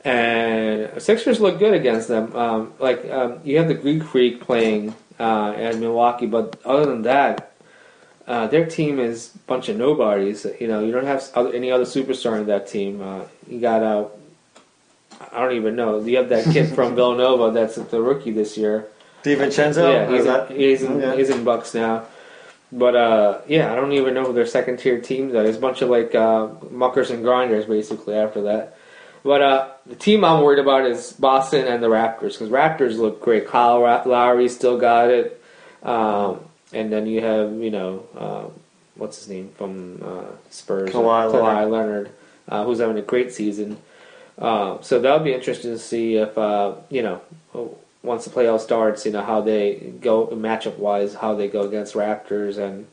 and 0.04 1.00
Sixers 1.00 1.40
look 1.40 1.58
good 1.58 1.74
against 1.74 2.08
them. 2.08 2.34
Um, 2.34 2.72
like 2.78 3.08
um, 3.10 3.38
you 3.44 3.58
have 3.58 3.68
the 3.68 3.74
Greek 3.74 4.02
Freak 4.04 4.40
playing 4.40 4.94
uh, 5.20 5.50
at 5.56 5.76
Milwaukee, 5.78 6.26
but 6.26 6.60
other 6.64 6.86
than 6.86 7.02
that. 7.02 7.52
Uh, 8.28 8.48
their 8.48 8.66
team 8.66 8.98
is 8.98 9.30
a 9.36 9.38
bunch 9.46 9.68
of 9.68 9.76
nobodies. 9.76 10.44
You 10.58 10.66
know, 10.66 10.80
you 10.84 10.90
don't 10.90 11.06
have 11.06 11.30
other, 11.36 11.52
any 11.54 11.70
other 11.70 11.84
superstar 11.84 12.40
in 12.40 12.48
that 12.48 12.66
team. 12.66 13.00
Uh, 13.00 13.20
you 13.46 13.60
got 13.60 13.84
uh, 13.84 14.06
I 15.32 15.40
don't 15.40 15.54
even 15.54 15.76
know. 15.76 16.00
You 16.00 16.16
have 16.16 16.28
that 16.30 16.44
kid 16.52 16.74
from 16.74 16.94
Villanova 16.96 17.52
that's 17.52 17.76
the 17.76 18.02
rookie 18.02 18.32
this 18.32 18.56
year. 18.56 18.88
DiVincenzo. 19.22 19.92
yeah, 19.92 20.10
he's 20.10 20.20
is 20.20 20.26
in, 20.26 20.56
he's, 20.56 20.82
in, 20.82 21.02
Okay. 21.02 21.18
he's 21.18 21.30
in 21.30 21.44
Bucks 21.44 21.72
now. 21.72 22.04
But 22.72 22.96
uh, 22.96 23.40
yeah, 23.46 23.72
I 23.72 23.76
don't 23.76 23.92
even 23.92 24.14
know 24.14 24.24
who 24.24 24.32
their 24.32 24.46
second 24.46 24.78
tier 24.78 25.00
teams 25.00 25.34
are. 25.34 25.42
There's 25.42 25.56
a 25.56 25.60
bunch 25.60 25.82
of 25.82 25.88
like 25.88 26.14
uh, 26.14 26.48
muckers 26.70 27.10
and 27.10 27.22
grinders 27.22 27.64
basically 27.66 28.14
after 28.14 28.42
that. 28.42 28.76
But 29.22 29.42
uh, 29.42 29.68
the 29.86 29.96
team 29.96 30.24
I'm 30.24 30.42
worried 30.42 30.58
about 30.60 30.86
is 30.86 31.12
Boston 31.12 31.66
and 31.66 31.82
the 31.82 31.88
Raptors 31.88 32.32
because 32.32 32.48
Raptors 32.48 32.96
look 32.96 33.20
great. 33.20 33.48
Kyle 33.48 33.80
Lowry 33.80 34.48
still 34.48 34.78
got 34.78 35.10
it, 35.10 35.42
um, 35.82 36.40
and 36.72 36.92
then 36.92 37.06
you 37.06 37.20
have 37.20 37.52
you 37.54 37.70
know 37.70 38.06
um, 38.16 38.52
what's 38.94 39.18
his 39.18 39.28
name 39.28 39.50
from 39.56 40.02
uh, 40.04 40.32
Spurs, 40.50 40.90
Kawhi 40.90 41.32
Leonard. 41.32 41.70
Leonard, 41.70 42.10
uh, 42.48 42.64
who's 42.64 42.78
having 42.78 42.98
a 42.98 43.02
great 43.02 43.32
season. 43.32 43.78
Uh, 44.38 44.80
so 44.82 45.00
that'll 45.00 45.20
be 45.24 45.32
interesting 45.32 45.72
to 45.72 45.78
see 45.78 46.16
if 46.16 46.36
uh, 46.36 46.74
you 46.90 47.02
know 47.02 47.20
once 48.06 48.24
the 48.24 48.30
playoff 48.30 48.60
starts, 48.60 49.04
you 49.04 49.12
know 49.12 49.22
how 49.22 49.40
they 49.42 49.74
go 50.00 50.28
matchup 50.28 50.78
wise, 50.78 51.14
how 51.14 51.34
they 51.34 51.48
go 51.48 51.62
against 51.62 51.94
Raptors, 51.94 52.56
and 52.56 52.86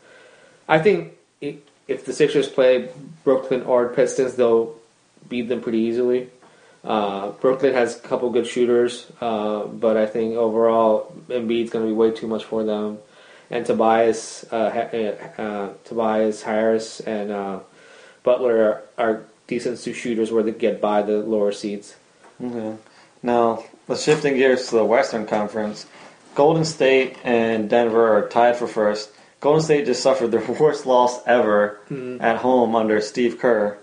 I 0.67 0.79
think 0.79 1.13
if 1.87 2.05
the 2.05 2.13
Sixers 2.13 2.49
play 2.49 2.89
Brooklyn 3.23 3.63
or 3.63 3.89
Pistons, 3.89 4.35
they'll 4.35 4.75
beat 5.29 5.47
them 5.49 5.61
pretty 5.61 5.79
easily. 5.79 6.29
Uh, 6.83 7.29
Brooklyn 7.31 7.73
has 7.73 7.97
a 7.97 7.99
couple 7.99 8.29
good 8.29 8.47
shooters, 8.47 9.09
uh, 9.21 9.63
but 9.65 9.95
I 9.95 10.05
think 10.05 10.35
overall 10.35 11.13
Embiid's 11.29 11.69
going 11.69 11.85
to 11.85 11.89
be 11.89 11.95
way 11.95 12.11
too 12.11 12.27
much 12.27 12.43
for 12.43 12.63
them. 12.63 12.99
And 13.49 13.65
Tobias, 13.65 14.45
uh, 14.51 14.69
Ha- 14.69 15.41
uh, 15.41 15.73
Tobias 15.85 16.43
Harris, 16.43 16.99
and 16.99 17.31
uh, 17.31 17.59
Butler 18.23 18.83
are, 18.97 19.05
are 19.05 19.23
decent 19.47 19.79
two 19.79 19.93
shooters 19.93 20.31
where 20.31 20.43
they 20.43 20.51
get 20.51 20.81
by 20.81 21.01
the 21.01 21.17
lower 21.19 21.51
seeds. 21.51 21.95
Okay. 22.43 22.75
Now, 23.21 23.63
let's 23.87 24.03
shifting 24.03 24.35
gears 24.35 24.67
to 24.69 24.75
the 24.75 24.85
Western 24.85 25.25
Conference. 25.25 25.85
Golden 26.35 26.65
State 26.65 27.17
and 27.23 27.69
Denver 27.69 28.17
are 28.17 28.27
tied 28.29 28.55
for 28.55 28.67
first. 28.67 29.11
Golden 29.39 29.61
State 29.61 29.85
just 29.85 30.01
suffered 30.01 30.31
their 30.31 30.41
worst 30.59 30.85
loss 30.85 31.21
ever 31.27 31.79
Mm-hmm. 31.89 32.21
at 32.23 32.37
home 32.37 32.75
under 32.75 32.99
Steve 33.01 33.37
Kerr. 33.39 33.77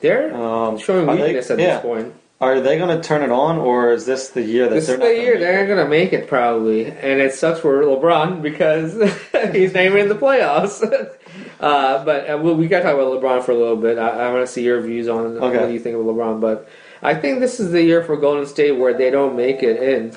They're 0.00 0.34
Um, 0.34 0.78
showing 0.78 1.08
are 1.08 1.16
they- 1.16 1.22
weakness 1.22 1.50
at 1.50 1.58
yeah. 1.58 1.76
this 1.76 1.82
point. 1.82 2.14
Are 2.38 2.60
they 2.60 2.76
going 2.76 2.94
to 2.94 3.02
turn 3.02 3.22
it 3.22 3.30
on, 3.30 3.56
or 3.56 3.92
is 3.92 4.04
this 4.04 4.28
the 4.28 4.42
year 4.42 4.68
that 4.68 4.74
This 4.74 4.88
they're 4.88 4.96
is 4.96 5.00
the 5.00 5.22
year 5.22 5.38
they're 5.38 5.64
going 5.66 5.78
to 5.82 5.88
make 5.88 6.12
it 6.12 6.28
probably, 6.28 6.84
and 6.84 7.18
it 7.18 7.32
sucks 7.32 7.60
for 7.60 7.80
LeBron 7.82 8.42
because 8.42 8.92
he's 9.54 9.72
not 9.72 9.84
even 9.84 9.96
in 10.00 10.08
the 10.10 10.14
playoffs. 10.16 10.82
uh, 11.60 12.04
but 12.04 12.28
uh, 12.28 12.36
we, 12.36 12.52
we 12.52 12.68
got 12.68 12.80
to 12.80 12.84
talk 12.84 12.92
about 12.94 13.22
LeBron 13.22 13.42
for 13.42 13.52
a 13.52 13.56
little 13.56 13.76
bit. 13.78 13.96
I, 13.96 14.26
I 14.26 14.32
want 14.34 14.46
to 14.46 14.52
see 14.52 14.62
your 14.64 14.82
views 14.82 15.08
on 15.08 15.38
Okay. 15.38 15.58
what 15.60 15.70
you 15.72 15.78
think 15.78 15.96
of 15.96 16.02
LeBron. 16.02 16.42
But 16.42 16.68
I 17.02 17.14
think 17.14 17.40
this 17.40 17.60
is 17.60 17.70
the 17.72 17.82
year 17.82 18.02
for 18.02 18.16
Golden 18.16 18.46
State 18.46 18.72
where 18.72 18.94
they 18.94 19.10
don't 19.10 19.36
make 19.36 19.62
it 19.62 19.82
in. 19.82 20.16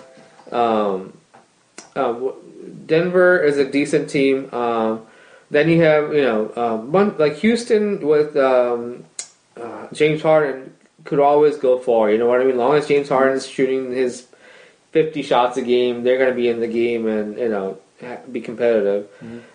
Um, 0.52 1.14
uh, 1.96 2.32
Denver 2.86 3.40
is 3.44 3.58
a 3.58 3.70
decent 3.70 4.10
team. 4.10 4.54
Um, 4.54 5.02
then 5.52 5.70
you 5.70 5.82
have 5.82 6.14
you 6.14 6.22
know 6.22 6.52
um, 6.56 6.92
one, 6.92 7.18
like 7.18 7.38
Houston 7.38 8.06
with 8.06 8.36
um, 8.38 9.06
uh, 9.58 9.88
James 9.94 10.22
Harden 10.22 10.74
could 11.04 11.20
always 11.20 11.58
go 11.58 11.80
far. 11.80 12.12
You 12.12 12.18
know 12.18 12.28
what 12.28 12.42
I 12.42 12.44
mean? 12.44 12.54
As 12.54 12.58
long 12.58 12.76
as 12.76 12.88
James 12.88 13.10
Harden's 13.10 13.48
shooting 13.48 13.92
his 13.92 14.28
50 14.92 15.22
shots 15.24 15.58
a 15.58 15.62
game, 15.62 16.04
they're 16.04 16.18
going 16.18 16.30
to 16.30 16.36
be 16.36 16.50
in 16.50 16.60
the 16.60 16.68
game 16.68 17.08
and 17.08 17.38
you 17.38 17.50
know 17.50 17.78
be 18.32 18.42
competitive. 18.42 19.08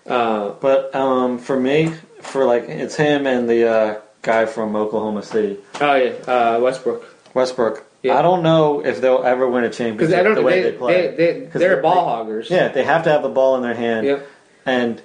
Uh, 0.05 0.49
But 0.61 0.93
um, 0.95 1.39
for 1.39 1.59
me, 1.59 1.93
for 2.21 2.45
like 2.45 2.63
it's 2.63 2.95
him 2.95 3.25
and 3.25 3.49
the 3.49 3.67
uh, 3.69 4.01
guy 4.21 4.45
from 4.45 4.75
Oklahoma 4.75 5.23
City, 5.23 5.57
oh 5.81 5.95
yeah, 5.95 6.11
uh, 6.27 6.59
Westbrook. 6.61 7.14
Westbrook. 7.35 7.85
Yeah. 8.01 8.17
I 8.17 8.21
don't 8.23 8.41
know 8.41 8.83
if 8.83 9.01
they'll 9.01 9.23
ever 9.23 9.47
win 9.47 9.63
a 9.63 9.69
championship 9.69 10.17
I 10.17 10.23
don't 10.23 10.35
the 10.35 10.41
way 10.41 10.61
they, 10.63 10.71
they, 10.71 10.77
play. 10.77 11.07
they, 11.09 11.15
they, 11.15 11.39
they're 11.59 11.75
they- 11.77 11.81
ball 11.83 12.05
hoggers. 12.05 12.49
yeah, 12.49 12.69
they 12.69 12.83
have 12.83 13.03
to 13.03 13.11
have 13.11 13.21
the 13.21 13.29
ball 13.29 13.55
in 13.57 13.61
their 13.61 13.73
hand. 13.75 14.07
Yep. 14.07 14.27
and 14.65 15.01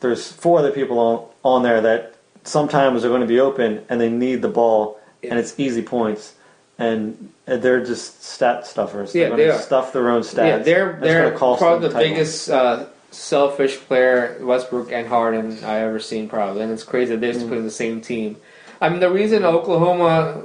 there's 0.00 0.30
four 0.30 0.58
other 0.60 0.72
people 0.72 0.98
on, 0.98 1.26
on 1.44 1.62
there 1.62 1.80
that 1.80 2.14
sometimes 2.44 3.04
are 3.04 3.08
going 3.08 3.20
to 3.20 3.26
be 3.26 3.38
open 3.40 3.84
and 3.88 4.00
they 4.00 4.10
need 4.10 4.42
the 4.42 4.48
ball 4.48 5.00
and 5.22 5.38
it's 5.38 5.58
easy 5.58 5.82
points 5.82 6.34
and 6.78 7.30
they're 7.46 7.84
just 7.84 8.22
stat 8.24 8.66
stuffers. 8.66 9.14
Yeah, 9.14 9.28
they're 9.28 9.36
they 9.36 9.42
going 9.44 9.54
are. 9.56 9.58
to 9.58 9.62
stuff 9.64 9.92
their 9.92 10.10
own 10.10 10.22
stats. 10.22 10.36
Yeah, 10.48 10.58
they're 10.58 10.98
they're 11.00 11.30
cost 11.38 11.60
probably 11.60 11.88
them 11.88 11.96
the 11.96 12.02
biggest 12.08 12.50
uh, 12.50 12.86
selfish 13.12 13.76
player 13.78 14.36
Westbrook 14.40 14.90
and 14.90 15.06
Harden 15.06 15.62
I 15.62 15.78
ever 15.80 16.00
seen 16.00 16.28
probably, 16.28 16.62
and 16.62 16.72
it's 16.72 16.82
crazy 16.82 17.12
that 17.14 17.20
they're 17.20 17.30
Mm. 17.30 17.34
just 17.34 17.46
playing 17.48 17.64
the 17.64 17.70
same 17.70 18.00
team. 18.00 18.36
I 18.80 18.88
mean, 18.88 18.98
the 18.98 19.10
reason 19.10 19.44
Oklahoma 19.44 20.42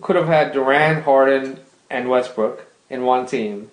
could 0.00 0.16
have 0.16 0.28
had 0.28 0.52
Durant, 0.52 1.04
Harden, 1.04 1.60
and 1.90 2.08
Westbrook 2.08 2.66
in 2.90 3.04
one 3.04 3.26
team, 3.26 3.70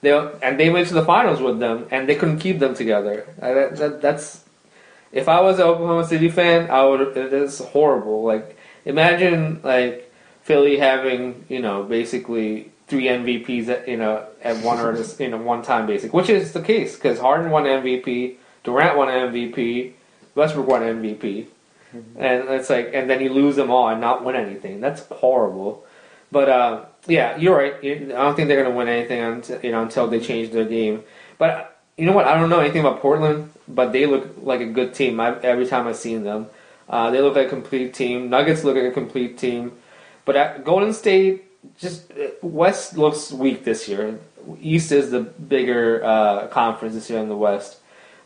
they 0.00 0.12
and 0.42 0.58
they 0.60 0.70
went 0.70 0.88
to 0.88 0.94
the 0.94 1.04
finals 1.04 1.40
with 1.40 1.58
them, 1.58 1.86
and 1.90 2.08
they 2.08 2.14
couldn't 2.14 2.38
keep 2.38 2.58
them 2.58 2.74
together. 2.74 3.26
Uh, 3.40 3.54
that, 3.54 3.76
that, 3.76 4.02
that's 4.02 4.44
if 5.12 5.28
I 5.28 5.40
was 5.40 5.58
an 5.58 5.66
Oklahoma 5.66 6.06
City 6.06 6.28
fan, 6.28 6.70
I 6.70 6.84
would. 6.84 7.16
It 7.16 7.32
is 7.32 7.58
horrible. 7.58 8.24
Like 8.24 8.56
imagine 8.84 9.60
like 9.62 10.12
Philly 10.42 10.78
having 10.78 11.44
you 11.48 11.60
know 11.60 11.84
basically 11.84 12.70
three 12.86 13.06
MVPs 13.06 13.68
at 13.68 13.88
you 13.88 13.96
know 13.96 14.26
at 14.42 14.62
one 14.62 14.78
or 14.78 14.96
you 15.18 15.28
know 15.28 15.38
one 15.38 15.62
time 15.62 15.86
basic, 15.86 16.12
which 16.12 16.28
is 16.28 16.52
the 16.52 16.62
case 16.62 16.94
because 16.96 17.18
Harden 17.18 17.50
won 17.50 17.64
MVP, 17.64 18.36
Durant 18.62 18.96
won 18.96 19.08
MVP, 19.08 19.92
Westbrook 20.34 20.66
won 20.66 20.82
MVP, 20.82 21.46
and 22.16 22.48
it's 22.48 22.70
like 22.70 22.90
and 22.92 23.08
then 23.08 23.20
you 23.20 23.30
lose 23.32 23.56
them 23.56 23.70
all 23.70 23.88
and 23.88 24.00
not 24.00 24.24
win 24.24 24.36
anything. 24.36 24.80
That's 24.80 25.06
horrible. 25.06 25.84
But 26.30 26.48
uh, 26.48 26.84
yeah, 27.06 27.36
you're 27.36 27.56
right. 27.56 27.74
I 27.82 27.94
don't 28.06 28.34
think 28.34 28.48
they're 28.48 28.64
to 28.64 28.70
win 28.70 28.88
anything 28.88 29.20
until, 29.20 29.60
you 29.62 29.72
know 29.72 29.82
until 29.82 30.08
they 30.08 30.20
change 30.20 30.50
their 30.50 30.64
game. 30.64 31.04
But 31.38 31.80
you 31.96 32.06
know 32.06 32.12
what? 32.12 32.26
I 32.26 32.34
don't 32.34 32.50
know 32.50 32.60
anything 32.60 32.80
about 32.80 33.00
Portland, 33.00 33.52
but 33.68 33.92
they 33.92 34.06
look 34.06 34.34
like 34.42 34.60
a 34.60 34.66
good 34.66 34.94
team. 34.94 35.20
I, 35.20 35.38
every 35.40 35.66
time 35.66 35.86
I've 35.86 35.96
seen 35.96 36.24
them, 36.24 36.46
uh, 36.88 37.10
they 37.10 37.20
look 37.20 37.36
like 37.36 37.46
a 37.46 37.50
complete 37.50 37.94
team. 37.94 38.30
Nuggets 38.30 38.64
look 38.64 38.76
like 38.76 38.84
a 38.84 38.90
complete 38.90 39.38
team. 39.38 39.72
But 40.24 40.36
at 40.36 40.64
Golden 40.64 40.92
State, 40.92 41.44
just 41.78 42.10
uh, 42.12 42.28
West 42.42 42.96
looks 42.96 43.30
weak 43.32 43.64
this 43.64 43.88
year. 43.88 44.18
East 44.60 44.92
is 44.92 45.10
the 45.10 45.20
bigger 45.20 46.04
uh, 46.04 46.48
conference 46.48 46.94
this 46.94 47.08
year 47.08 47.20
in 47.20 47.28
the 47.28 47.36
West. 47.36 47.78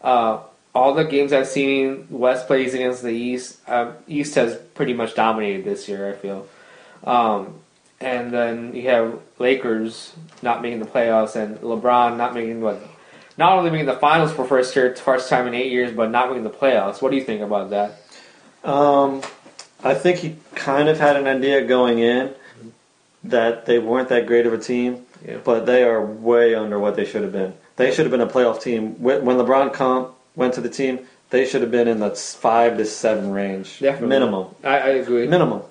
Uh, 0.02 0.40
all 0.74 0.94
the 0.94 1.04
games 1.04 1.32
I've 1.32 1.48
seen, 1.48 2.06
West 2.10 2.46
plays 2.46 2.74
against 2.74 3.02
the 3.02 3.10
East. 3.10 3.58
Um, 3.68 3.94
East 4.06 4.34
has 4.36 4.56
pretty 4.74 4.92
much 4.94 5.14
dominated 5.14 5.64
this 5.64 5.88
year. 5.88 6.10
I 6.10 6.14
feel. 6.14 6.46
Um, 7.04 7.54
and 8.00 8.32
then 8.32 8.74
you 8.74 8.88
have 8.90 9.18
Lakers 9.38 10.12
not 10.42 10.62
making 10.62 10.78
the 10.80 10.86
playoffs, 10.86 11.34
and 11.36 11.58
LeBron 11.58 12.16
not 12.16 12.32
making 12.34 12.60
what, 12.60 12.80
not 13.36 13.58
only 13.58 13.70
making 13.70 13.86
the 13.86 13.96
finals 13.96 14.32
for 14.32 14.44
first 14.44 14.74
year, 14.76 14.94
first 14.94 15.28
time 15.28 15.46
in 15.48 15.54
eight 15.54 15.72
years, 15.72 15.92
but 15.92 16.10
not 16.10 16.28
making 16.28 16.44
the 16.44 16.50
playoffs. 16.50 17.02
What 17.02 17.10
do 17.10 17.16
you 17.16 17.24
think 17.24 17.40
about 17.40 17.70
that? 17.70 18.00
Um, 18.62 19.22
I 19.82 19.94
think 19.94 20.18
he 20.18 20.36
kind 20.54 20.88
of 20.88 20.98
had 20.98 21.16
an 21.16 21.26
idea 21.26 21.64
going 21.64 21.98
in 21.98 22.34
that 23.24 23.66
they 23.66 23.78
weren't 23.78 24.08
that 24.10 24.26
great 24.26 24.46
of 24.46 24.52
a 24.52 24.58
team, 24.58 25.04
Yeah. 25.26 25.38
but 25.42 25.66
they 25.66 25.82
are 25.82 26.04
way 26.04 26.54
under 26.54 26.78
what 26.78 26.94
they 26.96 27.04
should 27.04 27.22
have 27.22 27.32
been. 27.32 27.54
They 27.76 27.92
should 27.92 28.04
have 28.04 28.10
been 28.12 28.20
a 28.20 28.26
playoff 28.26 28.60
team. 28.60 28.94
When 29.02 29.24
when 29.24 29.36
LeBron 29.38 29.72
come, 29.72 30.08
went 30.38 30.54
to 30.54 30.60
the 30.62 30.70
team, 30.70 31.00
they 31.30 31.44
should 31.44 31.60
have 31.60 31.70
been 31.70 31.88
in 31.88 31.98
the 32.00 32.10
five 32.10 32.78
to 32.78 32.84
seven 32.86 33.30
range, 33.32 33.80
Definitely. 33.80 34.08
minimum, 34.08 34.54
I, 34.64 34.78
I 34.78 34.88
agree. 34.90 35.26
minimum. 35.28 35.62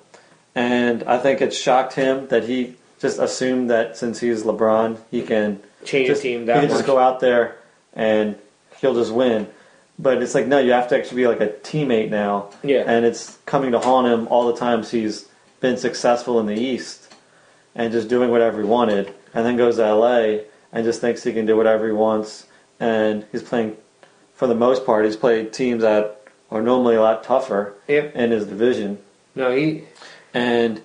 And 0.54 1.02
I 1.04 1.18
think 1.18 1.40
it 1.40 1.52
shocked 1.52 1.94
him 1.94 2.28
that 2.28 2.44
he 2.44 2.76
just 3.00 3.18
assumed 3.18 3.70
that 3.70 3.96
since 3.96 4.20
he's 4.20 4.42
LeBron, 4.44 4.98
he 5.10 5.22
can 5.22 5.60
Change 5.84 6.08
just, 6.08 6.22
the 6.22 6.28
team 6.30 6.40
he 6.42 6.46
can 6.46 6.62
much. 6.62 6.68
just 6.70 6.86
go 6.86 6.98
out 6.98 7.20
there 7.20 7.56
and 7.94 8.36
he'll 8.80 8.94
just 8.94 9.12
win. 9.12 9.48
But 10.00 10.22
it's 10.22 10.34
like 10.34 10.46
no, 10.46 10.58
you 10.60 10.72
have 10.72 10.88
to 10.88 10.96
actually 10.98 11.22
be 11.22 11.26
like 11.28 11.40
a 11.40 11.48
teammate 11.48 12.10
now. 12.10 12.50
Yeah. 12.62 12.84
And 12.86 13.04
it's 13.04 13.38
coming 13.46 13.72
to 13.72 13.78
haunt 13.80 14.06
him 14.06 14.28
all 14.28 14.46
the 14.52 14.56
times 14.58 14.90
he's 14.90 15.28
been 15.60 15.76
successful 15.76 16.38
in 16.40 16.46
the 16.46 16.54
East 16.54 17.12
and 17.74 17.92
just 17.92 18.08
doing 18.08 18.30
whatever 18.30 18.60
he 18.62 18.66
wanted, 18.66 19.12
and 19.34 19.44
then 19.46 19.56
goes 19.56 19.76
to 19.76 19.92
LA 19.94 20.38
and 20.72 20.84
just 20.84 21.00
thinks 21.00 21.22
he 21.24 21.32
can 21.32 21.46
do 21.46 21.56
whatever 21.56 21.86
he 21.86 21.92
wants. 21.92 22.46
And 22.80 23.24
he's 23.32 23.42
playing, 23.42 23.76
for 24.38 24.46
the 24.46 24.54
most 24.54 24.86
part, 24.86 25.04
he's 25.04 25.16
played 25.16 25.52
teams 25.52 25.82
that 25.82 26.22
are 26.50 26.62
normally 26.62 26.94
a 26.94 27.00
lot 27.02 27.22
tougher 27.24 27.74
Yep. 27.88 28.14
in 28.16 28.30
his 28.30 28.46
division 28.46 28.98
No, 29.34 29.50
he. 29.54 29.84
and 30.32 30.80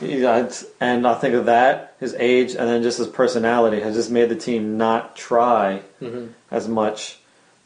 he, 0.00 0.24
and 0.24 1.06
I 1.06 1.14
think 1.14 1.34
of 1.34 1.44
that, 1.46 1.94
his 2.00 2.14
age, 2.18 2.50
and 2.56 2.68
then 2.68 2.82
just 2.82 2.98
his 2.98 3.08
personality 3.08 3.80
has 3.80 3.94
just 3.94 4.10
made 4.10 4.28
the 4.30 4.36
team 4.36 4.76
not 4.78 5.14
try 5.16 5.82
mhm. 6.00 6.30
as 6.50 6.66
much, 6.68 7.18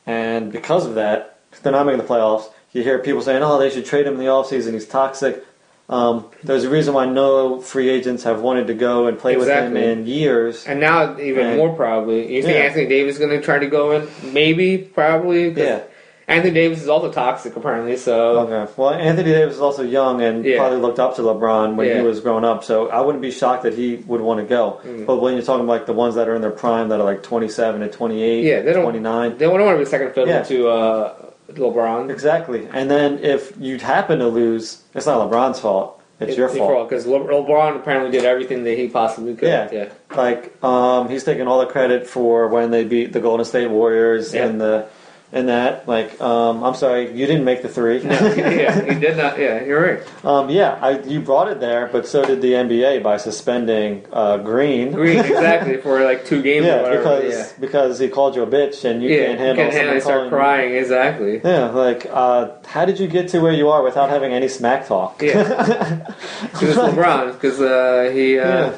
and 0.07 0.51
because 0.51 0.85
of 0.87 0.95
that, 0.97 1.39
they're 1.63 1.73
not 1.73 1.87
making 1.87 2.03
the 2.03 2.07
playoffs. 2.09 2.51
You 2.73 2.83
hear 2.83 2.99
people 2.99 3.23
saying, 3.23 3.43
"Oh, 3.43 3.59
they 3.59 3.71
should 3.71 3.87
trade 3.87 4.07
him 4.07 4.15
in 4.15 4.19
the 4.21 4.27
offseason. 4.27 4.73
He's 4.75 4.87
toxic." 4.87 5.45
Um, 5.89 6.27
there's 6.43 6.65
a 6.65 6.71
reason 6.71 6.95
why 6.95 7.07
no 7.07 7.61
free 7.61 7.89
agents 7.89 8.25
have 8.25 8.41
wanted 8.41 8.67
to 8.67 8.75
go 8.75 9.07
and 9.07 9.17
play 9.19 9.37
with 9.37 9.49
him 9.49 9.77
in 9.77 10.07
years. 10.07 10.67
And 10.67 10.81
now 10.81 11.17
even 11.19 11.47
And- 11.47 11.57
more 11.59 11.75
probably. 11.75 12.35
You 12.35 12.43
think 12.43 12.55
Yeah. 12.57 12.63
Anthony 12.63 12.87
Davis 12.87 13.15
is 13.15 13.19
going 13.21 13.31
to 13.31 13.41
try 13.41 13.59
to 13.61 13.67
go 13.67 13.93
in? 13.93 14.09
Maybe, 14.33 14.79
probably. 14.79 15.51
Yeah. 15.51 15.81
Anthony 16.29 16.53
Davis 16.55 16.83
is 16.83 16.89
also 16.89 17.13
toxic 17.13 17.55
apparently. 17.55 17.97
So 17.97 18.39
Okay. 18.41 18.73
Well, 18.77 18.91
Anthony 18.91 19.31
Davis 19.31 19.55
is 19.55 19.61
also 19.61 19.85
young 19.85 20.21
and 20.23 20.45
Yeah. 20.45 20.59
probably 20.59 20.79
looked 20.79 20.99
up 20.99 21.15
to 21.17 21.23
LeBron 21.23 21.77
when 21.77 21.87
Yeah. 21.87 22.01
he 22.01 22.03
was 22.03 22.19
growing 22.19 22.45
up. 22.45 22.65
So 22.65 22.89
I 22.89 23.01
wouldn't 23.01 23.23
be 23.23 23.31
shocked 23.31 23.63
that 23.63 23.75
he 23.75 24.03
would 24.09 24.21
want 24.21 24.41
to 24.41 24.45
go. 24.47 24.79
Mm. 24.85 25.07
But 25.07 25.23
when 25.23 25.35
you're 25.35 25.45
talking 25.45 25.69
like 25.69 25.87
the 25.87 25.93
ones 25.93 26.17
that 26.17 26.29
are 26.29 26.35
in 26.35 26.43
their 26.43 26.51
prime, 26.51 26.89
that 26.89 26.99
are 26.99 27.05
like 27.05 27.23
27 27.23 27.81
and 27.81 27.93
28, 27.93 28.43
Yeah, 28.43 28.63
they 28.63 28.73
don't- 28.73 28.83
29, 28.83 29.37
they 29.39 29.45
don't 29.47 29.61
want 29.61 29.77
to 29.79 29.85
be 29.85 29.85
second 29.89 30.15
fiddle 30.15 30.31
Yeah. 30.35 30.43
to 30.43 30.69
uh, 30.69 31.13
LeBron. 31.49 32.11
exactly. 32.11 32.69
And 32.73 32.91
then 32.91 33.19
if 33.21 33.53
you 33.59 33.79
happen 33.79 34.19
to 34.19 34.29
lose, 34.29 34.83
it's 34.95 35.07
not 35.07 35.31
LeBron's 35.31 35.61
fault. 35.61 36.03
It's 36.19 36.37
your 36.37 36.49
fault. 36.49 36.89
because 36.89 37.07
Le- 37.07 37.19
LeBron 37.21 37.77
apparently 37.77 38.11
did 38.11 38.25
everything 38.25 38.65
that 38.65 38.79
he 38.79 38.89
possibly 38.89 39.35
could. 39.35 39.49
Yeah. 39.49 39.69
yeah. 39.71 39.89
Like 40.17 40.63
um, 40.65 41.09
he's 41.11 41.25
taking 41.25 41.47
all 41.47 41.61
the 41.61 41.67
credit 41.67 42.07
for 42.07 42.49
when 42.49 42.71
they 42.71 42.85
beat 42.85 43.13
the 43.13 43.21
Golden 43.21 43.45
State 43.45 43.67
Warriors 43.69 44.33
Yeah. 44.33 44.47
and 44.47 44.59
the 44.61 44.89
and 45.33 45.49
that. 45.49 45.87
Like 45.89 46.21
um, 46.21 46.63
I'm 46.65 46.75
sorry, 46.75 47.11
you 47.13 47.27
didn't 47.27 47.45
make 47.45 47.63
the 47.63 47.69
three. 47.69 48.03
No, 48.03 48.11
yeah, 48.35 48.81
he 48.95 48.99
did 48.99 49.17
not. 49.17 49.39
Yeah, 49.39 49.65
you're 49.65 49.81
right. 49.97 50.25
um, 50.25 50.49
yeah, 50.51 50.79
I, 50.81 51.01
you 51.01 51.21
brought 51.21 51.49
it 51.49 51.61
there, 51.61 51.89
but 51.89 52.07
so 52.07 52.25
did 52.25 52.41
the 52.43 52.53
NBA 52.53 53.03
by 53.03 53.17
suspending 53.17 54.07
uh, 54.13 54.39
Green. 54.39 54.93
Green 54.93 55.19
exactly 55.19 55.77
for 55.83 56.03
like 56.05 56.25
two 56.25 56.43
games. 56.43 56.65
or 56.67 56.69
Yeah, 56.69 56.83
whatever. 56.83 56.99
because 56.99 57.33
yeah. 57.33 57.49
because 57.61 57.99
he 57.99 58.09
called 58.09 58.37
you 58.37 58.43
a 58.43 58.47
bitch 58.47 58.85
and 58.85 59.03
you 59.03 59.11
yeah, 59.11 59.27
can't 59.27 59.39
handle 59.39 59.65
you 59.65 59.71
can't 59.71 59.85
handle. 59.87 60.01
Start 60.01 60.29
crying. 60.29 60.75
Exactly. 60.75 61.41
Yeah, 61.45 61.71
like 61.71 62.07
uh, 62.11 62.51
how 62.67 62.85
did 62.85 62.99
you 63.01 63.07
get 63.09 63.29
to 63.31 63.41
where 63.41 63.53
you 63.53 63.69
are 63.71 63.83
without 63.83 64.09
having 64.11 64.33
any 64.33 64.49
smack 64.49 64.87
talk? 64.87 65.21
Yeah, 65.23 65.43
because 66.43 66.77
LeBron. 66.77 67.33
Because 67.35 67.61
uh, 67.61 68.11
he, 68.15 68.39
uh, 68.39 68.49
Yeah. 68.49 68.77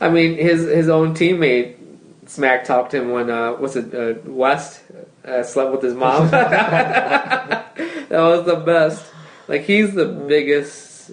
I 0.00 0.08
mean, 0.10 0.36
his 0.36 0.62
his 0.62 0.88
own 0.88 1.14
teammate 1.14 1.76
smack 2.26 2.64
talked 2.64 2.92
him 2.94 3.10
when 3.12 3.30
uh, 3.30 3.52
what's 3.52 3.76
it 3.76 3.94
uh, 3.94 4.14
West 4.24 4.81
uh, 5.24 5.42
slept 5.42 5.72
with 5.72 5.82
his 5.82 5.94
mom. 5.94 6.30
that 6.30 7.72
was 8.10 8.44
the 8.46 8.56
best. 8.56 9.04
Like 9.48 9.62
he's 9.62 9.94
the 9.94 10.06
biggest 10.06 11.10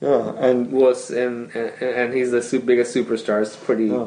Yeah, 0.00 0.32
and 0.38 0.70
wuss, 0.72 1.10
and 1.10 1.50
and, 1.54 1.70
and 1.82 2.14
he's 2.14 2.30
the 2.30 2.42
su- 2.42 2.60
biggest 2.60 2.94
superstar. 2.94 3.42
It's 3.42 3.56
pretty. 3.56 3.86
yeah. 3.86 4.06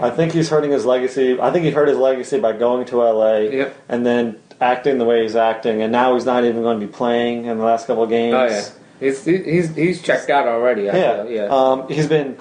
I 0.00 0.10
think 0.10 0.32
he's 0.32 0.48
hurting 0.48 0.72
his 0.72 0.84
legacy. 0.84 1.38
I 1.40 1.52
think 1.52 1.64
he 1.64 1.70
hurt 1.70 1.86
his 1.88 1.98
legacy 1.98 2.40
by 2.40 2.52
going 2.52 2.86
to 2.86 2.96
LA 2.96 3.36
Yep. 3.38 3.76
and 3.88 4.04
then 4.04 4.38
acting 4.60 4.98
the 4.98 5.04
way 5.04 5.22
he's 5.22 5.36
acting, 5.36 5.82
and 5.82 5.92
now 5.92 6.14
he's 6.14 6.24
not 6.24 6.44
even 6.44 6.62
going 6.62 6.80
to 6.80 6.86
be 6.86 6.92
playing 6.92 7.44
in 7.44 7.58
the 7.58 7.64
last 7.64 7.86
couple 7.86 8.02
of 8.02 8.10
games. 8.10 8.34
Oh 8.34 8.46
yeah, 8.46 8.64
he's 9.00 9.24
he's 9.24 9.74
he's 9.76 10.02
checked 10.02 10.30
out 10.30 10.48
already. 10.48 10.88
I 10.90 10.96
yeah. 10.96 11.22
feel. 11.22 11.30
yeah. 11.32 11.44
Um, 11.46 11.88
he's 11.88 12.06
been 12.08 12.38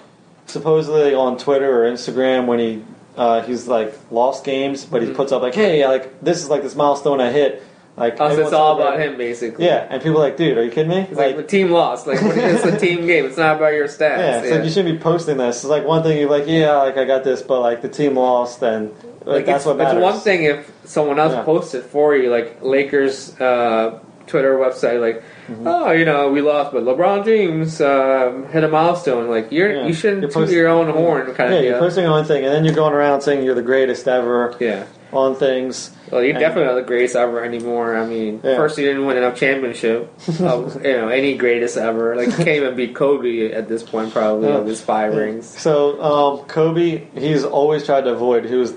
supposedly 0.48 1.14
on 1.14 1.38
Twitter 1.38 1.84
or 1.86 1.92
Instagram 1.92 2.46
when 2.48 2.60
he 2.60 2.84
uh, 3.18 3.42
he's 3.42 3.68
like 3.68 3.94
lost 4.10 4.44
games, 4.44 4.86
but 4.86 5.02
he 5.02 5.10
Mhm. 5.10 5.16
puts 5.16 5.32
up 5.32 5.42
like, 5.42 5.56
"Hey, 5.56 5.86
like 5.88 6.22
this 6.22 6.42
is 6.44 6.50
like 6.50 6.64
this 6.64 6.76
milestone 6.76 7.20
I 7.22 7.32
hit." 7.32 7.64
Like 7.98 8.22
Also, 8.22 8.42
it's 8.42 8.54
all 8.54 8.80
about 8.80 9.00
him 9.00 9.18
basically. 9.18 9.66
Yeah, 9.66 9.86
and 9.90 10.02
people 10.02 10.18
are 10.20 10.24
like, 10.24 10.38
"Dude, 10.38 10.58
are 10.58 10.64
you 10.64 10.72
kidding 10.72 10.90
me?" 10.90 11.08
It's 11.10 11.18
like, 11.20 11.36
the 11.36 11.44
team 11.44 11.72
lost. 11.72 12.08
Like 12.08 12.22
what, 12.22 12.38
it's 12.38 12.64
a 12.64 12.78
team 12.78 13.06
game. 13.06 13.26
It's 13.26 13.36
not 13.38 13.58
about 13.58 13.74
your 13.74 13.88
stats. 13.88 14.18
Yeah, 14.18 14.42
it's 14.42 14.52
like 14.52 14.64
you 14.64 14.70
shouldn't 14.70 14.98
be 14.98 15.04
posting 15.04 15.38
this. 15.38 15.58
It's 15.58 15.66
like 15.66 15.86
one 15.86 16.02
thing 16.02 16.18
you're 16.18 16.30
like, 16.30 16.46
yeah, 16.48 16.78
like 16.78 16.98
I 16.98 17.04
got 17.04 17.24
this, 17.26 17.42
but 17.42 17.60
like 17.60 17.82
the 17.82 17.90
team 17.90 18.16
lost, 18.16 18.64
and 18.64 18.92
like, 19.26 19.36
Like 19.36 19.46
that's 19.46 19.58
it's, 19.58 19.66
what 19.66 19.78
matters. 19.78 19.94
it's 19.96 20.02
one 20.04 20.20
thing 20.20 20.44
if 20.46 20.72
someone 20.86 21.20
else 21.20 21.34
Yeah. 21.34 21.44
posts 21.44 21.74
it 21.74 21.84
for 21.84 22.16
you, 22.16 22.32
like 22.32 22.60
Lakers 22.62 23.40
uh, 23.42 24.00
Twitter 24.26 24.56
website, 24.58 25.02
like, 25.02 25.22
Mm-hmm. 25.48 25.68
oh, 25.68 25.92
you 25.92 26.06
know, 26.06 26.30
we 26.30 26.42
lost, 26.42 26.72
but 26.72 26.84
LeBron 26.84 27.26
James 27.26 27.82
um, 27.82 28.48
hit 28.50 28.64
a 28.64 28.68
milestone. 28.68 29.30
Like 29.30 29.52
you're 29.52 29.74
Yeah. 29.74 29.86
you 29.88 29.94
shouldn't 29.94 30.22
You're 30.22 30.30
toot 30.30 30.42
post- 30.44 30.52
your 30.54 30.68
own 30.68 30.90
horn, 30.92 31.34
kind 31.34 31.52
Yeah, 31.52 31.58
of 31.60 31.64
you're 31.64 31.74
deal. 31.74 31.80
posting 31.82 32.10
one 32.10 32.26
thing, 32.26 32.46
and 32.46 32.54
then 32.54 32.64
you're 32.66 32.76
going 32.76 32.94
around 32.94 33.22
saying 33.22 33.44
you're 33.44 33.56
the 33.56 33.62
greatest 33.62 34.08
ever 34.08 34.56
Yeah. 34.60 34.84
on 35.12 35.36
things. 35.36 35.92
Well, 36.12 36.22
you're 36.22 36.32
And- 36.32 36.40
definitely 36.40 36.66
not 36.66 36.76
the 36.76 36.84
greatest 36.88 37.16
ever 37.16 37.44
anymore. 37.44 37.96
I 37.98 38.06
mean, 38.06 38.40
Yeah. 38.44 38.56
first 38.56 38.78
you 38.78 38.86
didn't 38.86 39.06
win 39.06 39.18
enough 39.18 39.36
championship. 39.36 40.10
of, 40.42 40.82
you 40.86 40.94
know, 40.94 41.08
any 41.10 41.36
greatest 41.36 41.78
ever. 41.78 42.16
Like 42.16 42.28
you 42.28 42.34
can't 42.34 42.50
even 42.50 42.76
beat 42.76 42.94
Kobe 42.96 43.52
at 43.52 43.68
this 43.68 43.82
point, 43.84 44.14
probably 44.14 44.50
Yeah. 44.50 44.58
of 44.58 44.68
his 44.68 44.80
five 44.82 45.16
rings. 45.16 45.48
So 45.48 46.02
um, 46.02 46.46
Kobe, 46.48 47.04
he's 47.18 47.44
always 47.44 47.86
tried 47.86 48.06
to 48.06 48.12
avoid 48.12 48.46
who's 48.46 48.74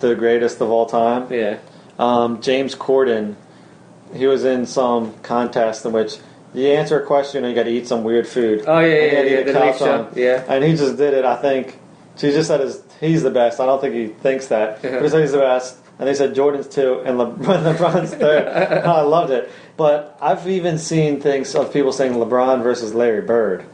the 0.00 0.14
greatest 0.14 0.60
of 0.60 0.70
all 0.70 0.86
time. 0.86 1.26
Yeah. 1.30 1.56
Um, 1.98 2.40
James 2.40 2.74
Corden, 2.74 3.34
he 4.14 4.26
was 4.26 4.44
in 4.44 4.66
some 4.66 5.14
contest 5.22 5.84
in 5.86 5.92
which 5.92 6.16
you 6.54 6.66
answer 6.68 7.00
a 7.00 7.06
question 7.06 7.44
and 7.44 7.50
you 7.52 7.54
got 7.60 7.64
to 7.64 7.70
eat 7.70 7.86
some 7.86 8.02
weird 8.04 8.26
food. 8.26 8.64
Oh 8.66 8.80
yeah, 8.80 8.86
And 8.94 9.28
he 9.28 9.34
yeah, 9.34 9.38
yeah. 9.40 9.44
The 9.44 9.58
a 9.58 9.60
late 9.60 9.72
cow 9.72 9.78
show. 9.78 10.02
tongue. 10.04 10.12
Yeah. 10.16 10.44
And 10.48 10.64
he 10.64 10.72
just 10.74 10.96
did 10.96 11.14
it, 11.14 11.24
I 11.24 11.36
think. 11.36 11.78
She 12.16 12.30
just 12.32 12.48
said 12.48 12.60
his, 12.60 12.82
he's 13.00 13.22
the 13.22 13.30
best. 13.30 13.60
I 13.60 13.66
don't 13.66 13.80
think 13.80 13.94
he 13.94 14.08
thinks 14.08 14.48
that. 14.48 14.80
Yeah. 14.84 14.90
But 14.96 15.02
he 15.04 15.08
said 15.08 15.20
he's 15.22 15.32
the 15.32 15.38
best. 15.38 15.76
And 15.98 16.08
they 16.08 16.14
said 16.14 16.34
Jordan's 16.34 16.66
two 16.66 17.00
and 17.04 17.18
Le- 17.18 17.32
LeBron's 17.34 18.14
third. 18.14 18.48
I 18.86 19.02
loved 19.02 19.30
it. 19.32 19.50
But 19.76 20.18
I've 20.20 20.46
even 20.48 20.78
seen 20.78 21.20
things 21.20 21.54
of 21.54 21.72
people 21.72 21.92
saying 21.92 22.12
LeBron 22.14 22.62
versus 22.62 22.94
Larry 22.94 23.20
Bird. 23.22 23.64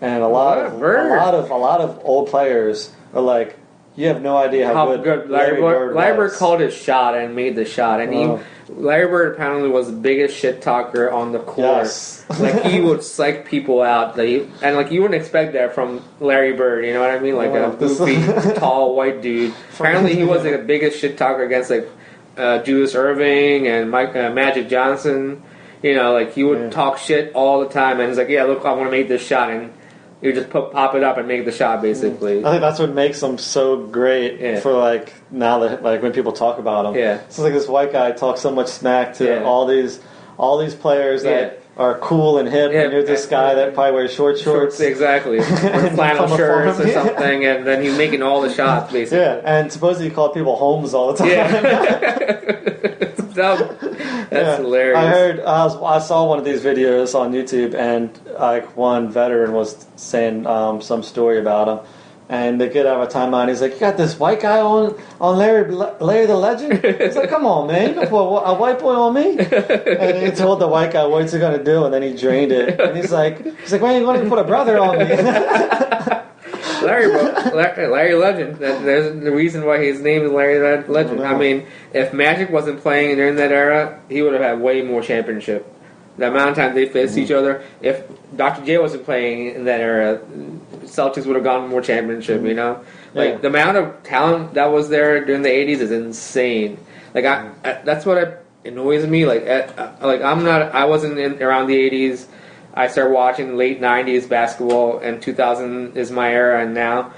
And 0.00 0.22
a 0.22 0.28
lot 0.28 0.58
What? 0.58 0.66
of 0.66 0.80
Bird? 0.80 1.12
a 1.12 1.16
lot 1.16 1.34
of 1.34 1.50
a 1.50 1.56
lot 1.56 1.80
of 1.80 2.00
old 2.04 2.28
players 2.28 2.92
are 3.14 3.22
like, 3.22 3.56
you 3.96 4.06
have 4.08 4.22
no 4.22 4.36
idea 4.36 4.66
how, 4.68 4.74
How 4.74 4.96
good, 4.96 5.04
good 5.04 5.30
Larry, 5.30 5.60
Bird, 5.60 5.60
Bird 5.88 5.96
Larry 5.96 6.16
Bird 6.16 6.22
was. 6.30 6.36
called 6.36 6.60
his 6.60 6.74
shot 6.74 7.16
and 7.16 7.34
made 7.34 7.56
the 7.56 7.64
shot, 7.64 8.00
and 8.00 8.12
Wow. 8.14 8.36
he 8.36 8.72
Larry 8.72 9.06
Bird 9.06 9.34
apparently 9.34 9.68
was 9.68 9.86
the 9.86 9.96
biggest 9.96 10.36
shit 10.36 10.60
talker 10.60 11.08
on 11.10 11.30
the 11.32 11.38
court. 11.38 11.84
Yes. 11.84 12.24
like 12.40 12.62
he 12.64 12.80
would 12.80 13.02
psych 13.02 13.46
people 13.46 13.80
out, 13.80 14.16
like, 14.18 14.48
and 14.62 14.76
like 14.76 14.90
you 14.90 15.02
wouldn't 15.02 15.20
expect 15.20 15.52
that 15.52 15.74
from 15.74 16.02
Larry 16.20 16.52
Bird. 16.52 16.84
You 16.84 16.92
know 16.94 17.00
what 17.00 17.10
I 17.10 17.18
mean? 17.20 17.36
Like 17.36 17.52
Wow. 17.52 17.72
a 17.72 17.76
goofy, 17.76 18.52
tall 18.58 18.94
white 18.96 19.22
dude. 19.22 19.54
Apparently, 19.74 20.14
he 20.16 20.24
was 20.24 20.42
like 20.44 20.52
the 20.52 20.58
biggest 20.64 20.98
shit 20.98 21.16
talker 21.16 21.44
against 21.44 21.70
like 21.70 21.88
uh, 22.36 22.58
Julius 22.64 22.94
Erving 22.94 23.66
and 23.66 23.90
Mike 23.90 24.14
uh, 24.16 24.30
Magic 24.30 24.68
Johnson. 24.68 25.42
You 25.82 25.94
know, 25.94 26.12
like 26.12 26.34
he 26.34 26.42
would 26.42 26.58
Yeah. 26.60 26.70
talk 26.70 26.98
shit 26.98 27.32
all 27.34 27.60
the 27.60 27.68
time, 27.68 28.00
and 28.00 28.08
he's 28.08 28.18
like, 28.18 28.28
"Yeah, 28.30 28.44
look, 28.44 28.64
I 28.64 28.72
want 28.72 28.86
to 28.88 28.90
make 28.90 29.06
this 29.08 29.24
shot," 29.24 29.50
and 29.50 29.72
would 30.28 30.34
just 30.34 30.50
put, 30.50 30.72
pop 30.72 30.94
it 30.94 31.02
up 31.02 31.18
and 31.18 31.26
make 31.28 31.44
the 31.44 31.52
shot, 31.52 31.82
basically. 31.82 32.44
I 32.44 32.50
think 32.50 32.60
that's 32.60 32.78
what 32.78 32.92
makes 32.92 33.20
them 33.20 33.38
so 33.38 33.76
great 33.86 34.40
Yeah. 34.40 34.60
for 34.60 34.72
like 34.72 35.12
now 35.30 35.60
that 35.60 35.82
like 35.82 36.02
when 36.02 36.12
people 36.12 36.32
talk 36.32 36.58
about 36.58 36.82
them. 36.84 36.94
Yeah. 36.94 37.14
It's 37.26 37.38
like 37.38 37.52
this 37.52 37.68
white 37.68 37.92
guy 37.92 38.12
talks 38.12 38.40
so 38.40 38.50
much 38.50 38.68
smack 38.68 39.14
to 39.14 39.24
Yeah. 39.24 39.44
all 39.44 39.66
these 39.66 40.00
all 40.38 40.58
these 40.58 40.74
players 40.74 41.22
that. 41.24 41.60
Are 41.76 41.98
cool 41.98 42.38
and 42.38 42.48
hip, 42.48 42.72
Yeah, 42.72 42.82
and 42.84 42.92
you're 42.92 43.02
this 43.04 43.26
guy 43.26 43.54
that 43.54 43.74
probably 43.74 43.92
wears 43.92 44.12
short 44.12 44.38
shorts. 44.38 44.80
exactly, 44.80 45.38
or 45.40 45.42
flannel 45.90 46.34
shirts 46.36 46.80
or 46.80 46.86
yeah. 46.88 46.94
something, 47.04 47.44
and 47.44 47.66
then 47.66 47.82
he's 47.82 47.96
making 47.98 48.22
all 48.22 48.40
the 48.40 48.52
shots 48.52 48.92
basically. 48.92 49.18
Yeah, 49.18 49.40
and 49.44 49.70
supposedly 49.72 50.08
you 50.08 50.14
call 50.14 50.30
people 50.30 50.56
homes 50.56 50.94
all 50.94 51.12
the 51.12 51.18
time. 51.18 51.28
Yeah. 51.28 53.02
That- 53.36 53.78
that's 54.30 54.32
Yeah. 54.32 54.56
hilarious. 54.56 54.96
I 54.98 55.08
heard 55.08 55.40
I, 55.40 55.64
was, 55.64 55.76
I 55.76 55.98
saw 55.98 56.24
one 56.26 56.38
of 56.38 56.46
these 56.46 56.62
videos 56.62 57.14
on 57.14 57.32
YouTube, 57.32 57.74
and 57.74 58.18
like 58.40 58.74
one 58.76 59.10
veteran 59.10 59.52
was 59.52 59.86
saying 59.96 60.46
um, 60.46 60.80
some 60.80 61.02
story 61.02 61.38
about 61.38 61.68
him, 61.68 61.86
and 62.28 62.60
the 62.60 62.68
kid 62.68 62.86
out 62.86 63.00
of 63.00 63.08
a 63.08 63.12
timeline. 63.12 63.48
He's 63.48 63.60
like, 63.60 63.74
"You 63.74 63.80
got 63.80 63.96
this 63.96 64.18
white 64.18 64.40
guy 64.40 64.60
on 64.60 65.00
on 65.20 65.38
Larry 65.38 65.70
Larry 65.70 66.26
the 66.26 66.36
Legend." 66.36 66.84
He's 67.00 67.16
like, 67.16 67.30
"Come 67.30 67.46
on, 67.46 67.68
man, 67.68 67.90
you 67.90 68.00
can 68.00 68.08
put 68.08 68.18
a 68.22 68.54
white 68.54 68.78
boy 68.78 68.94
on 68.94 69.14
me." 69.14 69.38
And 69.38 70.26
he 70.26 70.30
told 70.32 70.60
the 70.60 70.68
white 70.68 70.92
guy 70.92 71.04
what's 71.06 71.32
he 71.32 71.38
gonna 71.38 71.62
do, 71.62 71.84
and 71.84 71.94
then 71.94 72.02
he 72.02 72.14
drained 72.14 72.52
it. 72.52 72.80
And 72.80 72.96
he's 72.96 73.12
like, 73.12 73.44
"He's 73.60 73.72
like, 73.72 73.82
why 73.82 73.94
are 73.94 74.00
you 74.00 74.22
to 74.22 74.28
put 74.28 74.38
a 74.38 74.44
brother 74.44 74.78
on 74.78 74.98
me?" 74.98 75.04
Larry, 76.82 77.08
Larry, 77.08 77.88
Larry 77.88 78.14
Legend. 78.14 78.56
That, 78.56 78.84
there's 78.84 79.20
the 79.22 79.32
reason 79.32 79.64
why 79.64 79.82
his 79.82 80.00
name 80.00 80.24
is 80.24 80.30
Larry 80.30 80.58
Le- 80.58 80.90
Legend. 80.90 81.20
Oh, 81.20 81.24
I. 81.24 81.32
I 81.32 81.38
mean, 81.38 81.66
if 81.92 82.12
Magic 82.12 82.50
wasn't 82.50 82.80
playing 82.80 83.16
during 83.16 83.36
that 83.36 83.50
era, 83.50 84.00
he 84.08 84.22
would 84.22 84.34
have 84.34 84.42
had 84.42 84.60
way 84.60 84.82
more 84.82 85.02
championship. 85.02 85.72
The 86.18 86.28
amount 86.28 86.50
of 86.50 86.56
time 86.56 86.74
they 86.74 86.86
faced 86.86 87.16
each 87.18 87.28
Mm-hmm. 87.28 87.38
other. 87.38 87.62
If 87.82 88.02
Dr. 88.36 88.64
J 88.64 88.78
wasn't 88.78 89.04
playing 89.04 89.54
in 89.54 89.64
that 89.66 89.80
era, 89.80 90.18
Celtics 90.84 91.26
would 91.26 91.34
have 91.36 91.44
gotten 91.44 91.68
more 91.68 91.82
championship. 91.82 92.42
You 92.42 92.54
know, 92.54 92.80
like 93.14 93.32
Yeah. 93.34 93.36
the 93.38 93.48
amount 93.48 93.76
of 93.76 94.02
talent 94.02 94.54
that 94.54 94.72
was 94.72 94.88
there 94.88 95.24
during 95.24 95.42
the 95.42 95.50
'80s 95.50 95.80
is 95.80 95.90
insane. 95.90 96.78
Like 97.14 97.24
I, 97.24 97.50
I 97.64 97.72
that's 97.84 98.06
what 98.06 98.18
I, 98.18 98.32
annoys 98.68 99.06
me. 99.06 99.26
Like, 99.26 99.46
uh, 99.46 99.92
like 100.02 100.22
I'm 100.22 100.42
not. 100.44 100.74
I 100.74 100.84
wasn't 100.86 101.18
in, 101.18 101.42
around 101.42 101.66
the 101.66 101.76
'80s. 101.90 102.26
I 102.74 102.88
started 102.88 103.12
watching 103.12 103.56
late 103.56 103.80
'90s 103.80 104.28
basketball, 104.28 104.98
and 104.98 105.20
2000 105.22 105.96
is 105.96 106.10
my 106.10 106.30
era. 106.32 106.62
And 106.62 106.74
now, 106.74 107.12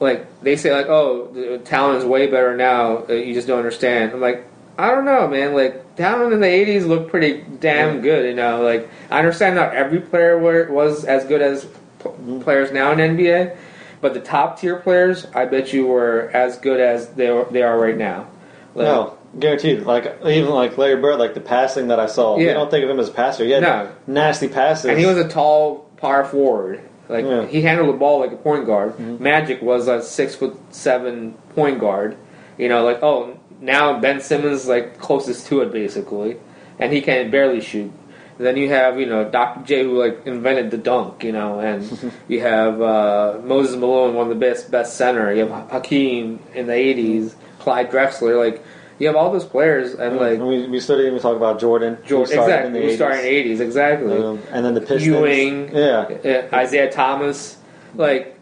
like 0.00 0.26
they 0.42 0.56
say, 0.56 0.72
like, 0.74 0.86
oh, 0.88 1.28
the 1.32 1.58
talent 1.58 1.98
is 1.98 2.04
way 2.04 2.26
better 2.26 2.56
now. 2.56 3.04
uh, 3.08 3.12
You 3.12 3.34
just 3.34 3.46
don't 3.46 3.58
understand. 3.58 4.12
I'm 4.12 4.20
like, 4.20 4.46
I 4.78 4.90
don't 4.90 5.04
know, 5.04 5.28
man. 5.28 5.54
Like 5.54 5.81
talent 5.96 6.32
in 6.32 6.40
the 6.40 6.46
'80s 6.46 6.86
looked 6.86 7.10
pretty 7.10 7.44
damn 7.60 8.00
good. 8.00 8.26
You 8.26 8.34
know, 8.34 8.62
like 8.62 8.88
I 9.10 9.18
understand 9.18 9.56
not 9.56 9.74
every 9.74 10.00
player 10.00 10.38
were, 10.38 10.70
was 10.70 11.04
as 11.04 11.24
good 11.24 11.42
as 11.42 11.64
p- 12.02 12.40
players 12.42 12.72
now 12.72 12.92
in 12.92 12.98
NBA, 12.98 13.56
but 14.00 14.14
the 14.14 14.20
top 14.20 14.58
tier 14.60 14.76
players, 14.76 15.26
I 15.34 15.44
bet 15.46 15.72
you 15.72 15.86
were 15.86 16.30
as 16.32 16.58
good 16.58 16.80
as 16.80 17.08
they 17.10 17.28
are, 17.28 17.44
they 17.50 17.62
are 17.62 17.78
right 17.78 17.96
now. 17.96 18.28
Like, 18.74 18.86
no, 18.86 19.18
guaranteed. 19.38 19.82
Like 19.82 20.06
even 20.24 20.50
like 20.50 20.78
Larry 20.78 21.00
Bird, 21.00 21.18
like 21.18 21.34
the 21.34 21.40
passing 21.40 21.88
that 21.88 22.00
I 22.00 22.06
saw, 22.06 22.38
you 22.38 22.46
Yeah. 22.46 22.54
don't 22.54 22.70
think 22.70 22.84
of 22.84 22.90
him 22.90 22.98
as 23.00 23.08
a 23.08 23.12
passer. 23.12 23.44
He 23.44 23.50
had 23.50 23.62
No. 23.62 23.88
nasty 24.06 24.48
passes, 24.48 24.86
And 24.86 24.98
he 24.98 25.06
was 25.06 25.18
a 25.18 25.28
tall 25.28 25.86
power 25.98 26.24
forward. 26.24 26.80
Like 27.08 27.24
Yeah. 27.26 27.44
he 27.46 27.60
handled 27.62 27.88
the 27.90 27.98
ball 27.98 28.20
like 28.20 28.32
a 28.32 28.36
point 28.36 28.64
guard. 28.66 28.96
Mhm. 28.96 29.20
Magic 29.20 29.60
was 29.60 29.88
a 29.88 30.00
six 30.02 30.34
foot 30.34 30.56
seven 30.70 31.34
point 31.54 31.78
guard. 31.78 32.16
You 32.56 32.68
know, 32.70 32.82
like 32.84 33.02
oh 33.02 33.34
now 33.62 33.98
Ben 34.00 34.20
Simmons 34.20 34.62
is 34.62 34.68
like 34.68 34.98
closest 34.98 35.46
to 35.46 35.62
it 35.62 35.72
basically, 35.72 36.36
and 36.78 36.92
he 36.92 37.00
can 37.00 37.30
barely 37.30 37.60
shoot. 37.60 37.90
then 38.38 38.56
you 38.56 38.68
have 38.68 38.98
you 38.98 39.06
know 39.06 39.30
Dr. 39.30 39.64
J 39.64 39.84
who 39.84 39.98
like 39.98 40.26
invented 40.26 40.70
the 40.70 40.78
dunk. 40.78 41.22
You 41.24 41.32
know, 41.32 41.60
and 41.60 42.12
you 42.28 42.40
have 42.40 42.82
uh, 42.82 43.40
Moses 43.44 43.76
Malone, 43.76 44.14
one 44.14 44.30
of 44.30 44.38
the 44.38 44.40
best 44.46 44.70
best 44.70 44.96
center. 44.96 45.32
You 45.32 45.46
have 45.46 45.70
Hakeem 45.70 46.40
in 46.54 46.66
the 46.66 46.72
'80s, 46.74 47.34
Clyde 47.60 47.90
Drexler. 47.90 48.36
Like 48.36 48.62
you 48.98 49.06
have 49.06 49.16
all 49.16 49.32
those 49.32 49.44
players, 49.46 49.94
and 49.94 50.16
like 50.16 50.38
And 50.38 50.46
we, 50.46 50.66
we 50.66 50.80
still 50.80 50.96
didn't 50.96 51.12
even 51.12 51.22
talk 51.22 51.36
about 51.36 51.58
Jordan. 51.60 51.98
Jordan, 52.04 52.38
exactly, 52.38 52.66
in 52.66 52.72
the 52.72 52.80
who 52.80 52.88
80s. 52.88 52.94
started 52.96 53.18
in 53.24 53.48
the 53.48 53.54
'80s, 53.54 53.60
exactly. 53.60 54.16
Um, 54.18 54.42
and 54.50 54.64
then 54.64 54.74
the 54.74 54.80
Pistons. 54.80 55.06
Ewing. 55.06 55.74
Yeah. 55.74 56.48
uh, 56.52 56.60
Isiah 56.60 56.90
Thomas. 56.90 57.56
Like, 57.94 58.38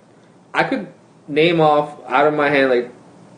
I 0.55 0.65
could 0.65 0.87
name 1.29 1.61
off 1.61 1.99
out 2.09 2.27
of 2.27 2.35
my 2.35 2.49
hand 2.51 2.71
like 2.71 2.91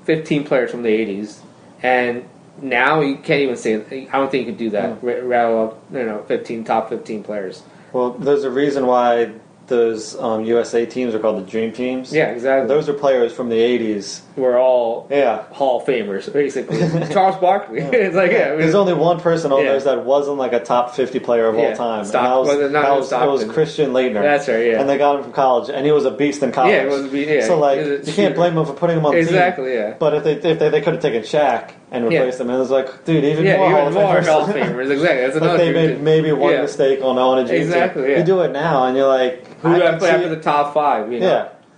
15 0.04 0.44
players 0.44 0.70
from 0.70 0.82
the 0.82 0.88
80s, 0.90 1.38
and 1.82 2.28
now 2.60 3.00
you 3.00 3.16
can't 3.16 3.42
even 3.42 3.56
say. 3.56 3.74
I 4.08 4.18
don't 4.18 4.30
think 4.30 4.46
you 4.46 4.52
could 4.52 4.58
do 4.58 4.70
that. 4.70 4.98
Hmm. 4.98 5.06
Rattle 5.06 5.62
up, 5.68 5.82
you 5.92 6.04
know, 6.04 6.22
15 6.24 6.64
top 6.64 6.88
15 6.88 7.22
players. 7.22 7.62
Well, 7.92 8.12
there's 8.12 8.44
a 8.44 8.50
reason 8.50 8.86
why 8.86 9.32
those 9.68 10.16
um, 10.18 10.44
USA 10.44 10.84
teams 10.86 11.14
are 11.14 11.18
called 11.18 11.44
the 11.44 11.50
Dream 11.50 11.72
Teams. 11.72 12.12
Yeah, 12.12 12.30
exactly. 12.30 12.68
Those 12.68 12.88
are 12.88 12.92
players 12.92 13.32
from 13.32 13.48
the 13.48 13.56
80s. 13.56 14.20
We're 14.36 14.58
all 14.58 15.06
Yeah. 15.10 15.42
Hall 15.52 15.80
of 15.80 15.86
Famers, 15.86 16.30
basically. 16.32 16.78
Charles 17.12 17.36
Barkley. 17.36 17.78
it's 17.80 18.14
like 18.16 18.32
yeah, 18.32 18.54
There's 18.56 18.74
only 18.74 18.92
one 18.94 19.20
person 19.20 19.52
on 19.52 19.62
Yeah. 19.64 19.72
those 19.72 19.84
that 19.84 20.04
wasn't 20.04 20.36
like 20.38 20.52
a 20.52 20.60
top 20.60 20.94
50 20.94 21.20
player 21.20 21.46
of 21.46 21.56
Yeah. 21.56 21.70
all 21.70 21.76
time. 21.76 22.04
Stock- 22.04 22.22
and 22.24 22.32
that 22.32 22.38
was, 22.58 22.72
that 22.72 22.90
was, 22.96 23.10
that 23.10 23.28
was 23.28 23.44
Christian 23.44 23.92
Laettner. 23.92 24.22
that's 24.22 24.48
right. 24.48 24.66
Yeah, 24.66 24.80
And 24.80 24.88
they 24.88 24.98
got 24.98 25.16
him 25.16 25.22
from 25.24 25.32
college, 25.32 25.70
and 25.70 25.86
he 25.86 25.92
was 25.92 26.04
a 26.04 26.10
beast 26.10 26.42
in 26.42 26.52
college. 26.52 26.72
yeah, 26.72 26.82
it 26.82 26.88
was. 26.90 27.12
Yeah, 27.12 27.46
so 27.46 27.58
like, 27.58 27.80
he 27.80 27.90
was 27.90 28.06
a 28.08 28.10
you 28.10 28.16
can't 28.16 28.34
blame 28.34 28.56
him 28.56 28.66
for 28.66 28.72
putting 28.74 28.98
him 28.98 29.06
on 29.06 29.12
the 29.14 29.20
team. 29.20 29.28
Exactly. 29.28 29.74
Yeah. 29.74 29.94
But 29.98 30.14
if 30.14 30.24
they 30.24 30.32
if 30.50 30.58
they, 30.58 30.68
they 30.70 30.80
could 30.80 30.94
have 30.94 31.02
taken 31.02 31.22
Shaq 31.22 31.70
and 31.92 32.10
Yeah. 32.10 32.24
them. 32.30 32.50
and 32.50 32.60
it's 32.62 32.70
like, 32.70 33.04
dude, 33.04 33.24
even 33.24 33.44
Yeah, 33.44 33.58
more 33.58 33.70
even 33.70 33.86
of 33.88 33.94
more 33.94 34.20
Hall 34.22 34.42
of 34.42 34.48
Famers. 34.50 34.90
Exactly. 34.90 35.20
That's 35.20 35.34
But 35.38 35.42
another. 35.42 35.58
they 35.58 35.72
made 35.72 36.00
maybe 36.02 36.32
one 36.32 36.52
Yeah. 36.52 36.62
mistake 36.62 37.00
on 37.02 37.18
on 37.18 37.38
a. 37.38 37.52
Exactly, 37.52 38.10
yeah. 38.10 38.18
You 38.18 38.24
do 38.24 38.40
it 38.40 38.50
now, 38.52 38.84
and 38.84 38.96
you're 38.96 39.06
like, 39.06 39.46
Who 39.62 39.68
I 39.68 39.78
do 39.78 39.84
I 39.84 39.90
can 39.90 39.98
put 40.00 40.08
after 40.10 40.26
it. 40.26 40.30
the 40.30 40.36
top 40.40 40.74
five? 40.74 41.12
You 41.12 41.20
know? 41.20 41.26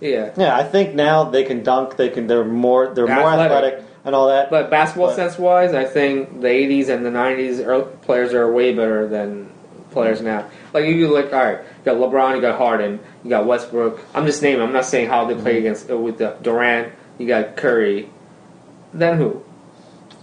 Yeah, 0.01 0.09
Yeah. 0.09 0.29
yeah. 0.37 0.55
I 0.55 0.63
think 0.63 0.95
now 0.95 1.25
they 1.25 1.43
can 1.43 1.61
dunk. 1.63 1.97
They 1.97 2.09
can. 2.09 2.27
They're 2.27 2.43
more. 2.43 2.87
They're 2.87 3.05
They're 3.05 3.15
more 3.15 3.29
athletic. 3.29 3.51
athletic. 3.51 3.81
and 4.05 4.13
all 4.13 4.27
that. 4.27 4.51
But 4.51 4.69
basketball 4.69 5.07
But- 5.07 5.15
sense 5.15 5.39
wise, 5.39 5.73
I 5.73 5.83
think 5.83 6.41
the 6.41 6.47
80s 6.47 6.89
and 6.89 7.03
the 7.03 7.09
90s 7.09 7.59
players 8.03 8.35
are 8.35 8.51
way 8.51 8.71
better 8.71 9.07
than 9.07 9.47
players 9.89 10.21
now. 10.21 10.43
Like 10.75 10.85
you 10.85 11.07
look, 11.07 11.33
all 11.33 11.39
right, 11.43 11.57
you 11.83 11.91
got 11.91 11.95
LeBron, 11.97 12.35
you 12.35 12.41
got 12.41 12.57
Harden, 12.59 12.99
you 13.23 13.31
got 13.31 13.47
Westbrook. 13.47 13.99
I'm 14.13 14.27
just 14.27 14.43
naming. 14.43 14.61
I'm 14.61 14.71
not 14.73 14.85
saying 14.85 15.09
how 15.09 15.25
they 15.25 15.33
Mm-hmm. 15.33 15.41
play 15.43 15.57
against 15.57 15.89
uh, 15.89 15.97
with 15.97 16.19
the 16.19 16.35
Durant. 16.43 16.89
You 17.17 17.27
got 17.27 17.55
Curry. 17.55 18.09
Then 18.93 19.17
who? 19.17 19.41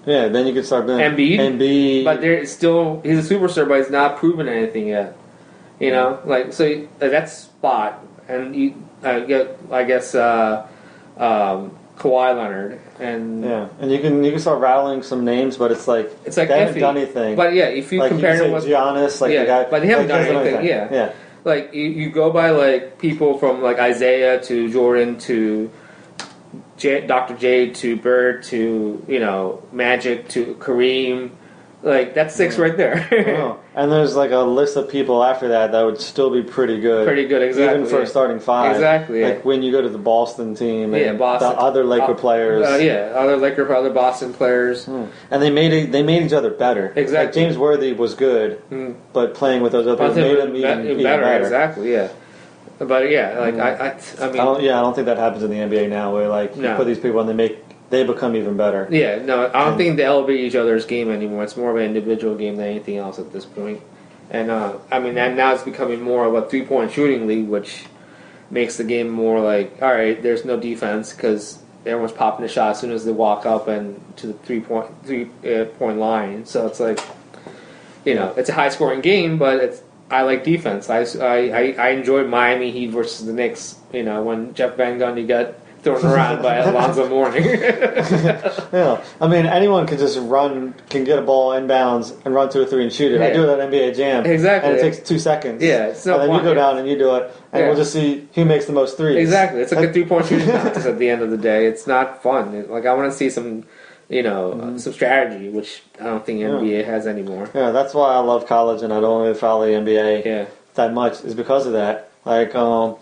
Yeah, 0.05 0.29
then 0.29 0.47
you 0.47 0.53
can 0.53 0.65
start 0.65 0.87
doing 0.87 0.99
Embiid? 0.99 1.39
Embiid. 1.39 2.05
But 2.05 2.21
they're 2.21 2.45
still 2.47 3.01
he's 3.05 3.31
a 3.31 3.35
superstar, 3.35 3.69
but 3.69 3.79
he's 3.79 3.91
not 3.91 4.17
proven 4.17 4.49
anything 4.49 4.89
yet. 4.89 5.17
You 5.79 5.91
know, 5.91 6.21
like 6.25 6.53
so 6.53 6.87
that's 6.99 7.33
spot, 7.33 8.05
and 8.29 8.55
you 8.55 8.75
uh, 9.03 9.21
get 9.21 9.59
I 9.71 9.85
guess 9.85 10.15
uh, 10.15 10.67
um, 11.17 11.77
Kawhi 11.97 12.37
Leonard, 12.37 12.81
and 12.99 13.45
yeah, 13.45 13.69
and 13.81 13.91
you 13.91 14.01
can 14.01 14.25
you 14.25 14.33
can 14.33 14.41
start 14.41 14.61
rattling 14.61 15.03
some 15.03 15.25
names, 15.25 15.57
but 15.57 15.71
it's 15.71 15.87
like 15.87 16.11
it's 16.25 16.37
like 16.37 16.49
they 16.49 16.59
haven't 16.59 16.75
iffy. 16.75 16.81
done 16.81 16.97
anything. 16.97 17.37
But 17.37 17.55
yeah, 17.55 17.67
if 17.67 17.93
you 17.93 18.01
like 18.01 18.11
compare 18.11 18.37
you 18.37 18.43
can 18.43 18.53
with 18.53 18.65
Giannis, 18.65 19.21
like 19.21 19.33
Yeah, 19.33 19.41
the 19.41 19.47
guy, 19.47 19.71
but 19.71 19.81
they 19.81 19.89
haven't 19.89 20.09
like, 20.09 20.27
done 20.27 20.35
doesn't 20.35 20.47
anything, 20.49 20.67
yeah. 20.67 20.89
yeah. 20.93 21.13
like 21.45 21.75
you, 21.75 21.85
you 21.85 22.11
go 22.11 22.31
by 22.31 22.51
like 22.51 22.99
people 22.99 23.39
from 23.39 23.63
like 23.63 23.79
Isiah 23.79 24.43
to 24.45 24.73
Jordan 24.73 25.19
to 25.21 25.71
J, 26.83 27.07
Dr. 27.07 27.37
J 27.37 27.71
to 27.71 27.97
Bird 27.97 28.43
to 28.45 29.05
you 29.07 29.21
know 29.21 29.63
Magic 29.71 30.29
to 30.31 30.55
Kareem, 30.57 31.31
like 31.85 32.13
that's 32.13 32.35
six 32.35 32.59
right 32.59 32.77
there. 32.77 33.09
Oh, 33.41 33.59
And 33.75 33.91
there's 33.91 34.15
like 34.17 34.33
a 34.33 34.39
list 34.41 34.77
of 34.77 34.91
people 34.91 35.23
after 35.25 35.49
that 35.49 35.73
that 35.73 35.83
would 35.83 35.99
still 36.01 36.29
be 36.31 36.43
pretty 36.43 36.79
good. 36.81 37.07
Pretty 37.07 37.27
good, 37.27 37.41
exactly. 37.41 37.77
Even 37.79 37.87
for 37.89 37.99
yeah. 37.99 38.03
a 38.03 38.07
starting 38.07 38.39
five. 38.41 38.73
Exactly, 38.75 39.21
yeah. 39.21 39.29
Like 39.29 39.45
when 39.47 39.63
you 39.63 39.71
go 39.73 39.81
to 39.81 39.89
the 39.89 39.97
Boston 39.97 40.55
team 40.57 40.93
and 40.93 41.03
Yeah, 41.03 41.13
Boston. 41.15 41.51
the 41.53 41.57
other 41.59 41.83
Laker 41.85 42.13
Uh, 42.13 42.15
players. 42.15 42.67
Uh, 42.67 42.77
yeah, 42.83 43.13
other 43.17 43.37
Laker, 43.39 43.73
other 43.75 43.89
Boston 43.91 44.35
players. 44.35 44.85
Hmm. 44.87 45.05
And 45.31 45.41
they 45.41 45.49
made 45.51 45.73
it, 45.73 45.91
they 45.93 46.03
made 46.03 46.23
each 46.23 46.35
other 46.35 46.51
better. 46.51 46.93
Exactly. 46.97 47.25
Like 47.27 47.33
James 47.33 47.57
Worthy 47.57 47.93
was 47.95 48.15
good, 48.15 48.61
Mm. 48.71 48.97
but 49.15 49.33
playing 49.35 49.63
with 49.63 49.73
those 49.73 49.87
other 49.87 50.09
made 50.15 50.39
him 50.39 50.57
even, 50.57 50.83
be- 50.83 50.91
even 50.91 51.03
better, 51.05 51.23
better. 51.23 51.45
exactly. 51.45 51.93
Yeah, 51.93 52.09
but 52.87 53.11
yeah, 53.11 53.39
like 53.39 53.55
Mm. 53.55 53.61
I, 53.61 53.71
I, 53.71 53.89
I 53.89 54.29
I 54.29 54.33
mean, 54.33 54.37
don't, 54.37 54.63
yeah, 54.63 54.79
I 54.79 54.83
don't 54.83 54.95
think 54.95 55.07
that 55.07 55.19
happens 55.19 55.43
in 55.43 55.51
the 55.51 55.57
NBA 55.57 55.89
now, 55.89 56.13
where 56.15 56.29
like 56.29 56.57
you 56.57 56.63
No. 56.63 56.77
put 56.77 56.87
these 56.87 56.99
people 56.99 57.21
and 57.21 57.29
they 57.29 57.35
make 57.35 57.59
they 57.91 58.05
become 58.05 58.35
even 58.37 58.57
better. 58.57 58.89
Yeah, 58.91 59.21
no, 59.23 59.51
I 59.53 59.65
don't 59.67 59.77
think 59.77 59.97
they 59.99 60.05
elevate 60.05 60.41
each 60.41 60.55
other's 60.55 60.87
game 60.87 61.11
anymore. 61.11 61.45
It's 61.45 61.57
more 61.59 61.71
of 61.71 61.77
an 61.77 61.83
individual 61.83 62.35
game 62.37 62.57
than 62.57 62.67
anything 62.67 62.97
else 62.97 63.19
at 63.19 63.33
this 63.35 63.45
point. 63.45 63.81
And 64.31 64.51
uh, 64.51 64.79
I 64.91 64.99
mean, 64.99 65.19
and 65.19 65.37
now 65.37 65.53
it's 65.53 65.63
becoming 65.63 66.01
more 66.01 66.25
of 66.25 66.35
a 66.35 66.49
three 66.49 66.65
point 66.65 66.91
shooting 66.93 67.27
league, 67.27 67.49
which 67.49 67.85
makes 68.51 68.77
the 68.79 68.85
game 68.85 69.11
more 69.11 69.41
like, 69.41 69.83
all 69.83 69.93
right, 69.93 70.23
there's 70.23 70.45
no 70.47 70.59
defense 70.59 71.13
because 71.13 71.59
everyone's 71.85 72.13
popping 72.13 72.45
a 72.47 72.49
shot 72.49 72.71
as 72.71 72.81
soon 72.81 72.93
as 72.93 73.05
they 73.05 73.13
walk 73.13 73.45
up 73.45 73.69
and 73.69 74.01
to 74.17 74.29
the 74.29 74.33
three 74.35 74.61
point 74.61 74.87
three 75.05 75.29
uh, 75.45 75.67
point 75.79 75.99
line. 75.99 76.47
So 76.47 76.67
it's 76.67 76.81
like, 76.81 76.99
you 78.07 78.15
know, 78.15 78.33
it's 78.39 78.49
a 78.49 78.55
high 78.55 78.71
scoring 78.71 79.03
game, 79.03 79.37
but 79.37 79.59
it's 79.59 79.83
I 80.13 80.23
like 80.23 80.45
defense. 80.45 80.91
I, 80.91 80.99
I, 81.21 81.37
I, 81.37 81.75
I 81.79 81.89
enjoyed 81.91 82.29
Miami 82.29 82.71
Heat 82.71 82.91
versus 82.91 83.27
the 83.27 83.33
Knicks. 83.33 83.77
You 83.93 84.03
know, 84.05 84.23
when 84.23 84.55
Jeff 84.55 84.77
Van 84.77 84.99
Gundy 84.99 85.27
got 85.27 85.55
thrown 85.83 86.05
around 86.05 86.43
by 86.43 86.57
Alonzo 86.59 87.09
Mourning. 87.09 87.45
Yeah, 88.73 89.05
I 89.21 89.29
mean 89.29 89.45
anyone 89.45 89.87
can 89.87 89.99
just 89.99 90.19
run, 90.19 90.75
can 90.89 91.05
get 91.05 91.19
a 91.19 91.23
ball 91.23 91.51
inbounds 91.51 92.15
and 92.25 92.35
run 92.35 92.49
two 92.51 92.63
or 92.63 92.65
three 92.65 92.83
and 92.85 92.93
shoot 92.93 93.13
it. 93.13 93.21
I 93.21 93.33
do 93.33 93.45
it 93.45 93.59
at 93.59 93.71
NBA 93.71 93.95
Jam, 93.97 94.25
Exactly. 94.25 94.71
and 94.71 94.79
it 94.79 94.83
takes 94.83 95.07
two 95.07 95.19
seconds. 95.19 95.63
Yeah, 95.63 95.89
it's 95.89 96.07
no 96.07 96.19
and 96.21 96.31
then 96.31 96.37
you 96.39 96.43
go 96.43 96.55
down 96.55 96.79
and 96.79 96.89
you 96.89 96.97
do 96.97 97.15
it, 97.17 97.25
and 97.53 97.61
Yeah. 97.61 97.67
we'll 97.67 97.77
just 97.77 97.93
see 97.93 98.27
who 98.35 98.45
makes 98.47 98.65
the 98.65 98.73
most 98.73 98.97
threes. 98.97 99.19
Exactly. 99.19 99.61
It's 99.61 99.73
like 99.73 99.91
a 99.91 99.93
three 99.93 100.07
point 100.07 100.25
shooting 100.27 100.49
contest 100.51 100.87
at 100.87 100.99
the 100.99 101.11
end 101.11 101.21
of 101.23 101.31
the 101.31 101.37
day. 101.37 101.67
It's 101.67 101.87
not 101.87 102.23
fun. 102.23 102.55
It- 102.55 102.71
like 102.71 102.87
I 102.87 102.95
want 102.95 103.11
to 103.13 103.17
see 103.17 103.29
some, 103.29 103.65
you 104.13 104.23
know, 104.23 104.53
uh, 104.53 104.79
some 104.79 104.93
strategy, 104.93 105.49
which 105.49 105.83
I 106.01 106.05
don't 106.05 106.25
think 106.25 106.41
Mm-hmm. 106.41 106.67
Yeah. 106.67 106.83
NBA 106.83 106.85
has 106.85 107.07
anymore. 107.07 107.49
Yeah, 107.55 107.71
that's 107.73 107.95
why 107.95 108.13
I 108.15 108.19
love 108.19 108.47
college 108.47 108.83
and 108.83 108.93
I 108.93 109.01
don't 109.01 109.23
really 109.23 109.35
follow 109.35 109.65
the 109.67 109.73
NBA 109.73 110.25
Yeah, 110.27 110.47
that 110.75 110.93
much 110.93 111.25
is 111.25 111.35
because 111.35 111.67
of 111.67 111.73
that. 111.73 112.11
Like 112.25 112.55
um, 112.55 112.97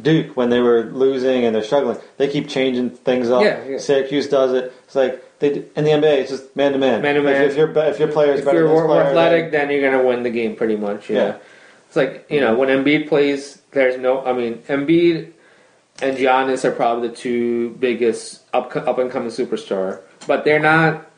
Duke, 0.00 0.36
when 0.36 0.48
they 0.50 0.60
were 0.60 0.84
losing 0.84 1.44
and 1.44 1.54
they're 1.54 1.64
struggling, 1.64 1.98
they 2.16 2.28
keep 2.28 2.48
changing 2.48 2.90
things 2.90 3.28
up. 3.30 3.42
Yeah, 3.42 3.62
yeah. 3.64 3.78
Syracuse 3.78 4.28
does 4.28 4.52
it. 4.52 4.72
It's 4.86 4.94
like 4.94 5.22
they 5.40 5.52
d- 5.54 5.64
in 5.76 5.84
the 5.84 5.90
NBA, 5.90 6.18
it's 6.20 6.30
just 6.30 6.54
man 6.56 6.72
to 6.72 6.78
man. 6.78 7.02
Man 7.02 7.14
to 7.16 7.20
If- 7.20 7.24
man. 7.26 7.42
If 7.50 7.56
your 7.56 7.70
if 7.92 7.98
your 7.98 8.08
player's 8.08 8.38
if 8.38 8.44
better 8.44 8.58
you're 8.60 8.68
than 8.68 8.76
more 8.76 8.86
player, 8.86 9.02
athletic, 9.02 9.50
then- 9.50 9.68
then 9.68 9.76
you're 9.80 9.90
gonna 9.90 10.06
win 10.06 10.22
the 10.22 10.30
game 10.30 10.54
pretty 10.56 10.76
much. 10.76 11.10
Yeah. 11.10 11.16
Yeah. 11.16 11.34
It's 11.88 11.96
like 11.96 12.24
you 12.30 12.40
know 12.40 12.54
when 12.54 12.68
Embiid 12.70 13.08
plays, 13.08 13.60
there's 13.72 13.98
no. 13.98 14.24
I 14.24 14.32
mean, 14.32 14.58
Embiid 14.68 15.32
and 16.00 16.16
Giannis 16.16 16.64
are 16.64 16.70
probably 16.72 17.08
the 17.08 17.14
two 17.14 17.70
biggest 17.78 18.40
up 18.54 18.74
up 18.76 18.98
and 18.98 19.10
coming 19.10 19.28
superstar, 19.28 20.00
but 20.26 20.44
they're 20.44 20.60
not 20.60 21.10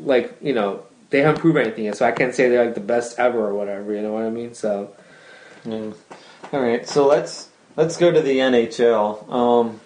like 0.00 0.36
you 0.40 0.52
know 0.52 0.84
they 1.10 1.20
haven't 1.20 1.40
proved 1.40 1.58
anything 1.58 1.84
yet. 1.84 1.96
So 1.96 2.06
I 2.06 2.12
can't 2.12 2.34
say 2.34 2.48
they're 2.48 2.64
like 2.66 2.74
the 2.74 2.80
best 2.80 3.18
ever 3.18 3.38
or 3.48 3.54
whatever. 3.54 3.92
You 3.94 4.02
know 4.02 4.12
what 4.12 4.24
I 4.24 4.30
mean? 4.30 4.54
So 4.54 4.94
Yeah. 5.64 5.90
All 6.52 6.60
right, 6.60 6.88
so 6.88 7.06
let's 7.06 7.48
let's 7.76 7.96
go 7.96 8.10
to 8.10 8.20
the 8.20 8.38
NHL. 8.38 9.30
Um, 9.32 9.80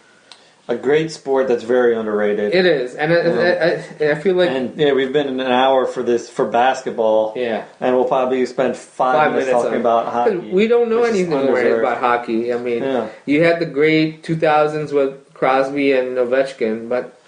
a 0.66 0.76
great 0.76 1.11
sport 1.12 1.46
that's 1.46 1.62
very 1.62 1.94
underrated. 1.94 2.55
it 2.55 2.64
is, 2.64 2.94
and 2.94 3.12
I, 3.12 4.07
I, 4.07 4.12
I 4.12 4.14
feel 4.14 4.34
like 4.34 4.48
and 4.48 4.74
yeah, 4.78 4.92
we've 4.92 5.12
been 5.12 5.28
in 5.28 5.38
an 5.40 5.52
hour 5.52 5.84
for 5.84 6.02
this 6.02 6.30
for 6.30 6.46
basketball, 6.46 7.34
yeah. 7.36 7.66
and 7.80 7.94
we'll 7.94 8.07
probably 8.07 8.46
spend 8.46 8.74
five, 8.74 9.14
Five 9.14 9.30
minutes, 9.32 9.48
minutes 9.48 9.62
talking 9.62 9.76
it. 9.76 9.80
about 9.80 10.11
hockey. 10.11 10.50
We 10.52 10.66
don't 10.66 10.88
know 10.88 11.02
anything 11.02 11.32
about 11.34 11.98
hockey. 11.98 12.50
I 12.50 12.57
mean, 12.59 12.82
Yeah. 12.82 13.09
you 13.26 13.44
had 13.44 13.61
the 13.61 13.66
great 13.66 14.22
2000s 14.22 14.90
with 14.94 15.34
Crosby 15.34 15.92
and 15.92 16.16
Ovechkin, 16.16 16.88
but 16.88 17.20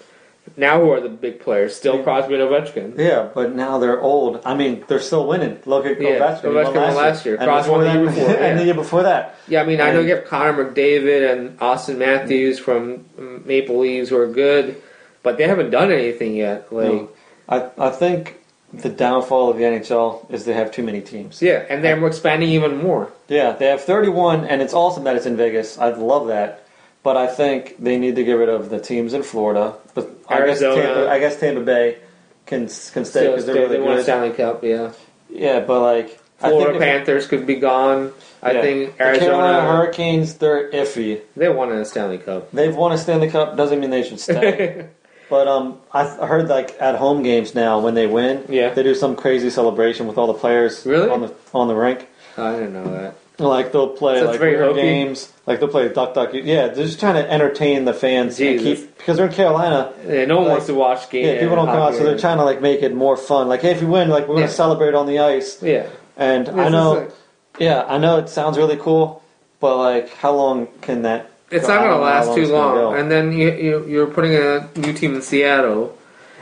now 0.57 0.81
who 0.81 0.89
are 0.91 0.99
the 0.99 1.07
big 1.09 1.39
players? 1.39 1.75
Still 1.75 2.03
Crosby 2.03 2.33
and 2.33 2.43
Ovechkin. 2.43 2.97
Yeah, 2.97 3.29
but 3.33 3.55
now 3.55 3.77
they're 3.77 4.01
old. 4.01 4.41
I 4.43 4.55
mean, 4.55 4.83
they're 4.87 4.99
still 4.99 5.27
winning. 5.27 5.59
Look 5.65 5.85
at 5.85 6.01
Yeah, 6.01 6.09
Ovechkin. 6.19 6.41
he 6.41 6.47
Ovechkin 6.47 6.73
won 6.73 6.95
last 6.95 7.25
year. 7.25 7.35
And 7.35 7.43
Crosby 7.45 7.71
won 7.71 7.81
the 7.85 7.93
year 7.93 8.05
before, 8.09 8.29
and 8.35 8.59
the 8.59 8.65
year 8.65 8.73
before 8.73 9.03
that. 9.03 9.35
Yeah, 9.47 9.61
I 9.61 9.65
mean, 9.65 9.79
I 9.79 9.91
know 9.93 9.99
you 10.01 10.15
have 10.15 10.25
Connor 10.25 10.65
McDavid 10.65 11.31
and 11.31 11.59
Auston 11.59 11.97
Matthews 11.97 12.59
from 12.59 13.05
Maple 13.45 13.79
Leafs 13.79 14.09
who 14.09 14.17
are 14.17 14.27
good, 14.27 14.81
but 15.23 15.37
they 15.37 15.47
haven't 15.47 15.69
done 15.69 15.91
anything 15.91 16.35
yet. 16.35 16.71
Like, 16.73 16.91
No. 16.91 17.09
I 17.47 17.69
I 17.77 17.89
think 17.91 18.35
the 18.73 18.89
downfall 18.89 19.49
of 19.49 19.57
the 19.57 19.63
NHL 19.63 20.29
is 20.29 20.43
they 20.43 20.51
have 20.53 20.71
too 20.71 20.83
many 20.83 20.99
teams. 21.01 21.41
yeah, 21.41 21.63
and 21.69 21.81
they're 21.83 22.05
expanding 22.05 22.49
even 22.49 22.77
more. 22.83 23.09
Yeah, 23.29 23.53
they 23.53 23.67
have 23.67 23.81
31, 23.81 24.43
and 24.45 24.61
it's 24.61 24.73
awesome 24.73 25.05
that 25.05 25.15
it's 25.15 25.25
in 25.25 25.37
Vegas. 25.37 25.77
I'd 25.79 25.97
love 25.97 26.27
that. 26.27 26.63
But 27.07 27.15
I 27.15 27.27
think 27.27 27.77
they 27.79 27.97
need 27.97 28.15
to 28.17 28.23
get 28.25 28.33
rid 28.33 28.49
of 28.49 28.69
the 28.69 28.79
teams 28.81 29.13
in 29.13 29.23
Florida. 29.23 29.75
But 29.93 30.09
I 30.27 30.39
guess, 30.45 30.61
Arizona. 30.61 30.81
Tampa, 30.83 31.09
I 31.09 31.19
guess 31.19 31.39
Tampa 31.39 31.61
Bay 31.61 31.97
can 32.45 32.61
can 32.67 32.67
stay 32.67 33.05
Still, 33.05 33.31
because 33.31 33.45
they're 33.45 33.55
they 33.55 33.61
really 33.61 33.79
won 33.79 33.93
a 33.93 33.95
good. 33.95 34.03
Stanley 34.03 34.31
Cup. 34.31 34.61
Yeah, 34.63 34.91
Yeah, 35.29 35.61
but 35.61 35.79
like 35.81 36.19
I 36.41 36.49
Florida 36.49 36.71
think 36.71 36.75
if- 36.75 36.81
Panthers 36.81 37.27
could 37.27 37.47
be 37.47 37.55
gone. 37.55 38.11
I 38.43 38.51
yeah. 38.51 38.61
think 38.61 38.91
the 38.91 38.97
Carolina 38.97 39.23
Arizona 39.31 39.61
Hurricanes 39.71 40.33
they're 40.35 40.69
iffy. 40.71 41.21
they 41.37 41.47
won 41.47 41.71
a 41.71 41.85
Stanley 41.85 42.17
Cup. 42.17 42.51
They've 42.51 42.75
won 42.75 42.91
a 42.91 42.97
Stanley 42.97 43.29
Cup 43.29 43.55
doesn't 43.55 43.79
mean 43.79 43.89
they 43.89 44.03
should 44.03 44.19
stay. 44.19 44.87
but 45.29 45.47
um, 45.47 45.77
I 45.93 46.01
I 46.23 46.27
heard 46.27 46.49
like 46.49 46.75
at 46.81 46.95
home 46.95 47.23
games 47.23 47.55
now 47.55 47.79
when 47.79 47.93
they 47.95 48.07
win, 48.07 48.43
Yeah. 48.49 48.73
they 48.73 48.83
do 48.83 48.93
some 48.95 49.15
crazy 49.15 49.49
celebration 49.49 50.07
with 50.07 50.17
all 50.17 50.27
the 50.27 50.39
players 50.43 50.85
Really? 50.85 51.09
on 51.09 51.21
the 51.21 51.31
on 51.53 51.69
the 51.69 51.75
rink. 51.75 51.99
I 52.37 52.51
didn't 52.51 52.73
know 52.73 52.89
that. 52.99 53.15
Like 53.39 53.71
they'll 53.71 53.89
play 53.89 54.15
So 54.19 54.23
it's 54.23 54.31
like 54.31 54.39
very 54.39 54.53
weird 54.55 54.69
hokey? 54.69 54.81
games. 54.81 55.31
Like 55.45 55.59
they'll 55.59 55.69
play 55.69 55.87
duck 55.89 56.13
duck. 56.15 56.29
Yeah, 56.33 56.69
they're 56.69 56.85
just 56.85 56.99
trying 56.99 57.15
to 57.15 57.31
entertain 57.31 57.85
the 57.85 57.93
fans 57.93 58.39
and 58.39 58.59
Jesus. 58.59 58.79
keep 58.81 58.97
because 58.97 59.17
they're 59.17 59.27
in 59.27 59.31
Carolina. 59.33 59.93
Yeah, 60.07 60.25
no 60.25 60.37
one 60.37 60.45
Like, 60.45 60.51
wants 60.53 60.65
to 60.67 60.73
watch 60.73 61.09
games. 61.11 61.27
Yeah, 61.27 61.39
people 61.41 61.55
don't 61.55 61.67
come 61.67 61.77
out, 61.77 61.93
so 61.93 62.03
they're 62.03 62.17
trying 62.17 62.37
to 62.37 62.43
like 62.43 62.61
make 62.61 62.81
it 62.81 62.93
more 62.95 63.15
fun. 63.15 63.47
Like, 63.47 63.61
hey, 63.61 63.71
if 63.71 63.81
you 63.81 63.87
win, 63.87 64.09
like 64.09 64.27
we're 64.27 64.35
gonna 64.35 64.47
celebrate 64.49 64.95
on 64.95 65.05
the 65.05 65.19
ice. 65.19 65.61
Yeah, 65.61 65.85
And 66.17 66.47
This 66.47 66.55
I 66.55 66.65
is 66.65 66.71
know, 66.71 66.93
like- 66.93 67.11
yeah, 67.59 67.85
I 67.87 67.97
know 67.99 68.17
it 68.17 68.29
sounds 68.29 68.57
really 68.57 68.77
cool, 68.77 69.21
but 69.59 69.77
like, 69.77 70.09
how 70.15 70.31
long 70.33 70.67
can 70.81 71.03
that? 71.03 71.29
it's 71.51 71.65
go? 71.67 71.73
not 71.73 71.77
I 71.79 71.81
gonna 71.83 71.91
don't 71.91 71.99
know 72.01 72.05
how 72.07 72.25
last 72.25 72.35
too 72.35 72.41
it's 72.41 72.51
gonna 72.51 72.65
long. 72.81 72.93
go. 72.93 72.99
And 72.99 73.11
then 73.11 73.31
you, 73.31 73.51
you 73.53 73.85
you're 73.87 74.07
putting 74.07 74.33
a 74.35 74.67
new 74.75 74.93
team 74.93 75.13
in 75.15 75.21
Seattle, 75.21 75.95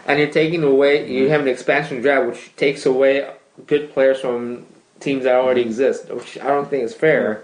and 0.08 0.18
you're 0.18 0.30
taking 0.32 0.64
away. 0.64 1.00
Mm-hmm. 1.04 1.12
You 1.12 1.30
have 1.30 1.42
an 1.42 1.48
expansion 1.50 2.02
draft, 2.02 2.28
which 2.28 2.56
takes 2.56 2.86
away 2.86 3.30
good 3.68 3.94
players 3.94 4.20
from 4.22 4.66
teams 5.00 5.24
that 5.24 5.36
already 5.36 5.62
Mm-hmm. 5.62 5.70
exist, 5.70 6.10
which 6.10 6.38
I 6.40 6.48
don't 6.48 6.70
think 6.70 6.84
is 6.84 6.94
fair. 6.94 7.44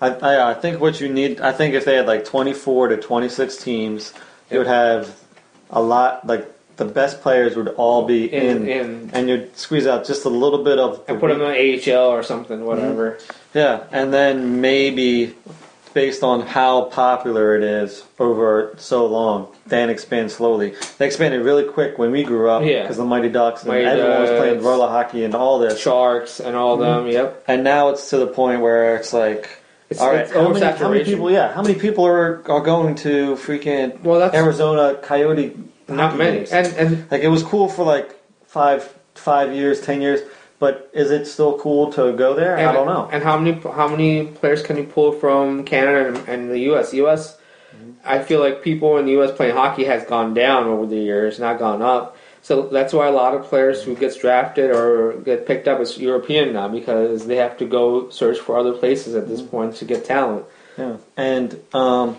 I, 0.00 0.08
I, 0.10 0.50
I 0.50 0.54
think 0.54 0.80
what 0.80 1.00
you 1.00 1.08
need, 1.12 1.40
I 1.40 1.52
think 1.52 1.74
if 1.74 1.84
they 1.84 1.96
had 1.96 2.06
like 2.06 2.24
24 2.24 2.88
to 2.88 2.96
26 2.96 3.56
teams, 3.58 4.14
you 4.50 4.58
would 4.58 4.66
have 4.66 5.14
a 5.70 5.82
lot, 5.82 6.26
like 6.26 6.50
the 6.76 6.84
best 6.86 7.20
players 7.20 7.54
would 7.56 7.68
all 7.68 8.06
be 8.06 8.32
in, 8.32 8.66
In, 8.66 8.68
in 8.68 9.10
and 9.12 9.28
you'd 9.28 9.54
squeeze 9.56 9.86
out 9.86 10.06
just 10.06 10.24
a 10.24 10.30
little 10.30 10.64
bit 10.64 10.78
of. 10.78 11.04
the 11.04 11.12
and 11.12 11.20
put 11.20 11.28
them 11.28 11.40
weak- 11.40 11.86
in 11.86 11.94
AHL 11.96 12.08
or 12.08 12.22
something, 12.22 12.64
whatever. 12.64 13.18
Yeah, 13.52 13.84
and 13.92 14.12
then 14.12 14.60
maybe 14.62 15.34
based 15.92 16.22
on 16.22 16.42
how 16.42 16.84
popular 16.84 17.56
it 17.56 17.62
is 17.62 18.04
over 18.18 18.74
so 18.78 19.06
long, 19.06 19.48
then 19.66 19.90
expand 19.90 20.30
slowly. 20.30 20.74
They 20.98 21.06
expanded 21.06 21.42
really 21.44 21.64
quick 21.64 21.98
when 21.98 22.10
we 22.10 22.22
grew 22.24 22.48
up 22.50 22.62
Yeah. 22.62 22.82
because 22.82 22.96
the 22.96 23.04
Mighty 23.04 23.28
Ducks 23.28 23.62
and 23.62 23.72
Mighty 23.72 23.84
everyone 23.84 24.20
was 24.20 24.30
playing 24.30 24.62
roller 24.62 24.88
hockey 24.88 25.24
and 25.24 25.34
all 25.34 25.58
this. 25.58 25.80
Sharks 25.80 26.40
and 26.40 26.56
all 26.56 26.78
mm-hmm. 26.78 27.06
them. 27.06 27.12
Yep. 27.12 27.44
And 27.48 27.64
now 27.64 27.90
it's 27.90 28.10
to 28.10 28.18
the 28.18 28.26
point 28.26 28.60
where 28.60 28.96
it's 28.96 29.12
like, 29.12 29.48
It's, 29.88 30.00
all 30.00 30.10
right, 30.10 30.20
it's 30.20 30.32
how 30.32 30.48
many, 30.48 30.64
how 30.64 30.88
many 30.88 31.04
people? 31.04 31.30
Yeah, 31.30 31.52
how 31.52 31.62
many 31.62 31.74
people 31.74 32.06
are 32.06 32.42
are 32.48 32.60
going 32.60 32.94
to 32.96 33.34
freaking 33.36 34.00
Well, 34.02 34.20
that's 34.20 34.34
Arizona 34.34 34.96
Coyote? 35.02 35.56
not 35.88 36.16
many. 36.16 36.38
games? 36.38 36.52
And 36.52 36.66
and 36.76 37.10
like 37.10 37.22
it 37.22 37.28
was 37.28 37.42
cool 37.42 37.68
for 37.68 37.84
like 37.84 38.14
five 38.46 38.88
five 39.14 39.52
years, 39.52 39.80
ten 39.80 40.00
years. 40.00 40.20
But 40.60 40.90
is 40.92 41.10
it 41.10 41.24
still 41.24 41.58
cool 41.58 41.90
to 41.94 42.12
go 42.12 42.34
there? 42.34 42.56
I 42.56 42.70
don't 42.70 42.86
know. 42.86 43.08
And 43.10 43.24
how 43.24 43.38
many 43.38 43.58
how 43.60 43.88
many 43.88 44.26
players 44.26 44.62
can 44.62 44.76
you 44.76 44.84
pull 44.84 45.10
from 45.10 45.64
Canada 45.64 46.08
and, 46.08 46.28
and 46.28 46.50
the 46.50 46.58
U.S. 46.70 46.94
U.S. 46.94 47.38
I 48.04 48.18
feel 48.20 48.40
like 48.40 48.62
people 48.62 48.98
in 48.98 49.06
the 49.06 49.12
U.S. 49.12 49.34
playing 49.34 49.54
hockey 49.54 49.84
has 49.84 50.04
gone 50.04 50.34
down 50.34 50.64
over 50.66 50.86
the 50.86 50.96
years, 50.96 51.38
not 51.38 51.58
gone 51.58 51.80
up. 51.80 52.16
So 52.42 52.68
that's 52.68 52.92
why 52.92 53.06
a 53.06 53.12
lot 53.12 53.34
of 53.34 53.44
players 53.44 53.82
who 53.82 53.94
gets 53.94 54.16
drafted 54.16 54.70
or 54.70 55.14
get 55.20 55.46
picked 55.46 55.66
up 55.66 55.80
is 55.80 55.98
European 55.98 56.52
now 56.52 56.68
because 56.68 57.26
they 57.26 57.36
have 57.36 57.58
to 57.58 57.66
go 57.66 58.10
search 58.10 58.38
for 58.38 58.58
other 58.58 58.72
places 58.72 59.14
at 59.14 59.28
this 59.28 59.42
point 59.42 59.76
to 59.76 59.84
get 59.84 60.04
talent. 60.04 60.44
Yeah, 60.76 60.96
and 61.16 61.58
um, 61.74 62.18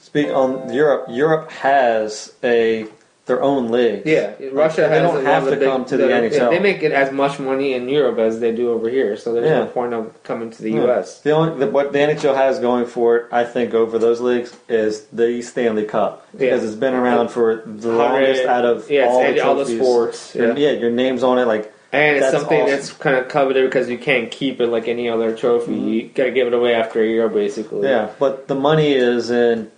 speak 0.00 0.28
on 0.28 0.72
Europe. 0.72 1.06
Europe 1.10 1.50
has 1.50 2.34
a 2.42 2.86
their 3.26 3.40
own 3.40 3.70
league. 3.70 4.02
Yeah, 4.04 4.32
Russia 4.52 4.80
they 4.82 4.88
has 4.98 5.02
don't 5.02 5.24
have 5.24 5.44
to 5.44 5.50
big- 5.56 5.68
come 5.68 5.84
to 5.84 5.96
the 5.96 6.04
NHL. 6.08 6.50
They 6.50 6.58
make 6.58 6.82
it 6.82 6.90
as 6.90 7.12
much 7.12 7.38
money 7.38 7.72
in 7.72 7.88
Europe 7.88 8.18
as 8.18 8.40
they 8.40 8.50
do 8.52 8.72
over 8.72 8.88
here, 8.88 9.16
so 9.16 9.32
there's 9.32 9.46
Yeah. 9.46 9.60
no 9.60 9.66
point 9.66 9.94
of 9.94 10.20
coming 10.24 10.50
to 10.50 10.60
the 10.62 10.70
Yeah. 10.72 10.80
U.S. 10.86 11.20
The 11.20 11.30
only 11.30 11.58
the, 11.58 11.70
what 11.70 11.92
the 11.92 12.00
NHL 12.00 12.34
has 12.34 12.58
going 12.58 12.86
for 12.86 13.16
it, 13.16 13.26
I 13.30 13.44
think, 13.44 13.74
over 13.74 13.96
those 13.98 14.20
leagues 14.20 14.56
is 14.68 15.02
the 15.12 15.40
Stanley 15.42 15.84
Cup 15.84 16.26
because 16.32 16.62
Yeah. 16.62 16.68
it's 16.68 16.76
been 16.76 16.94
around 16.94 17.28
for 17.28 17.62
the 17.64 17.92
longest 17.92 18.44
out 18.44 18.64
of 18.64 18.78
all, 18.90 19.22
the 19.22 19.40
all 19.40 19.54
the 19.54 19.66
sports. 19.66 20.34
Your- 20.34 20.56
Yeah. 20.58 20.72
your 20.72 20.90
name's 20.90 21.22
on 21.22 21.38
it. 21.38 21.46
Like 21.46 21.72
And 21.92 22.16
it's 22.16 22.30
something 22.32 22.60
awesome. 22.62 22.70
that's 22.74 22.92
kind 22.92 23.16
of 23.16 23.28
coveted 23.28 23.66
because 23.66 23.88
you 23.88 23.98
can't 23.98 24.30
keep 24.32 24.60
it 24.60 24.66
like 24.66 24.88
any 24.88 25.08
other 25.08 25.32
trophy. 25.36 25.72
Mm-hmm. 25.72 25.88
You 25.88 26.02
got 26.12 26.24
to 26.24 26.30
give 26.32 26.46
it 26.48 26.54
away 26.54 26.74
after 26.74 27.00
a 27.02 27.06
year, 27.06 27.28
basically. 27.28 27.86
yeah, 27.88 28.08
but 28.18 28.48
the 28.48 28.54
money 28.56 28.94
is 28.94 29.30
in 29.30 29.70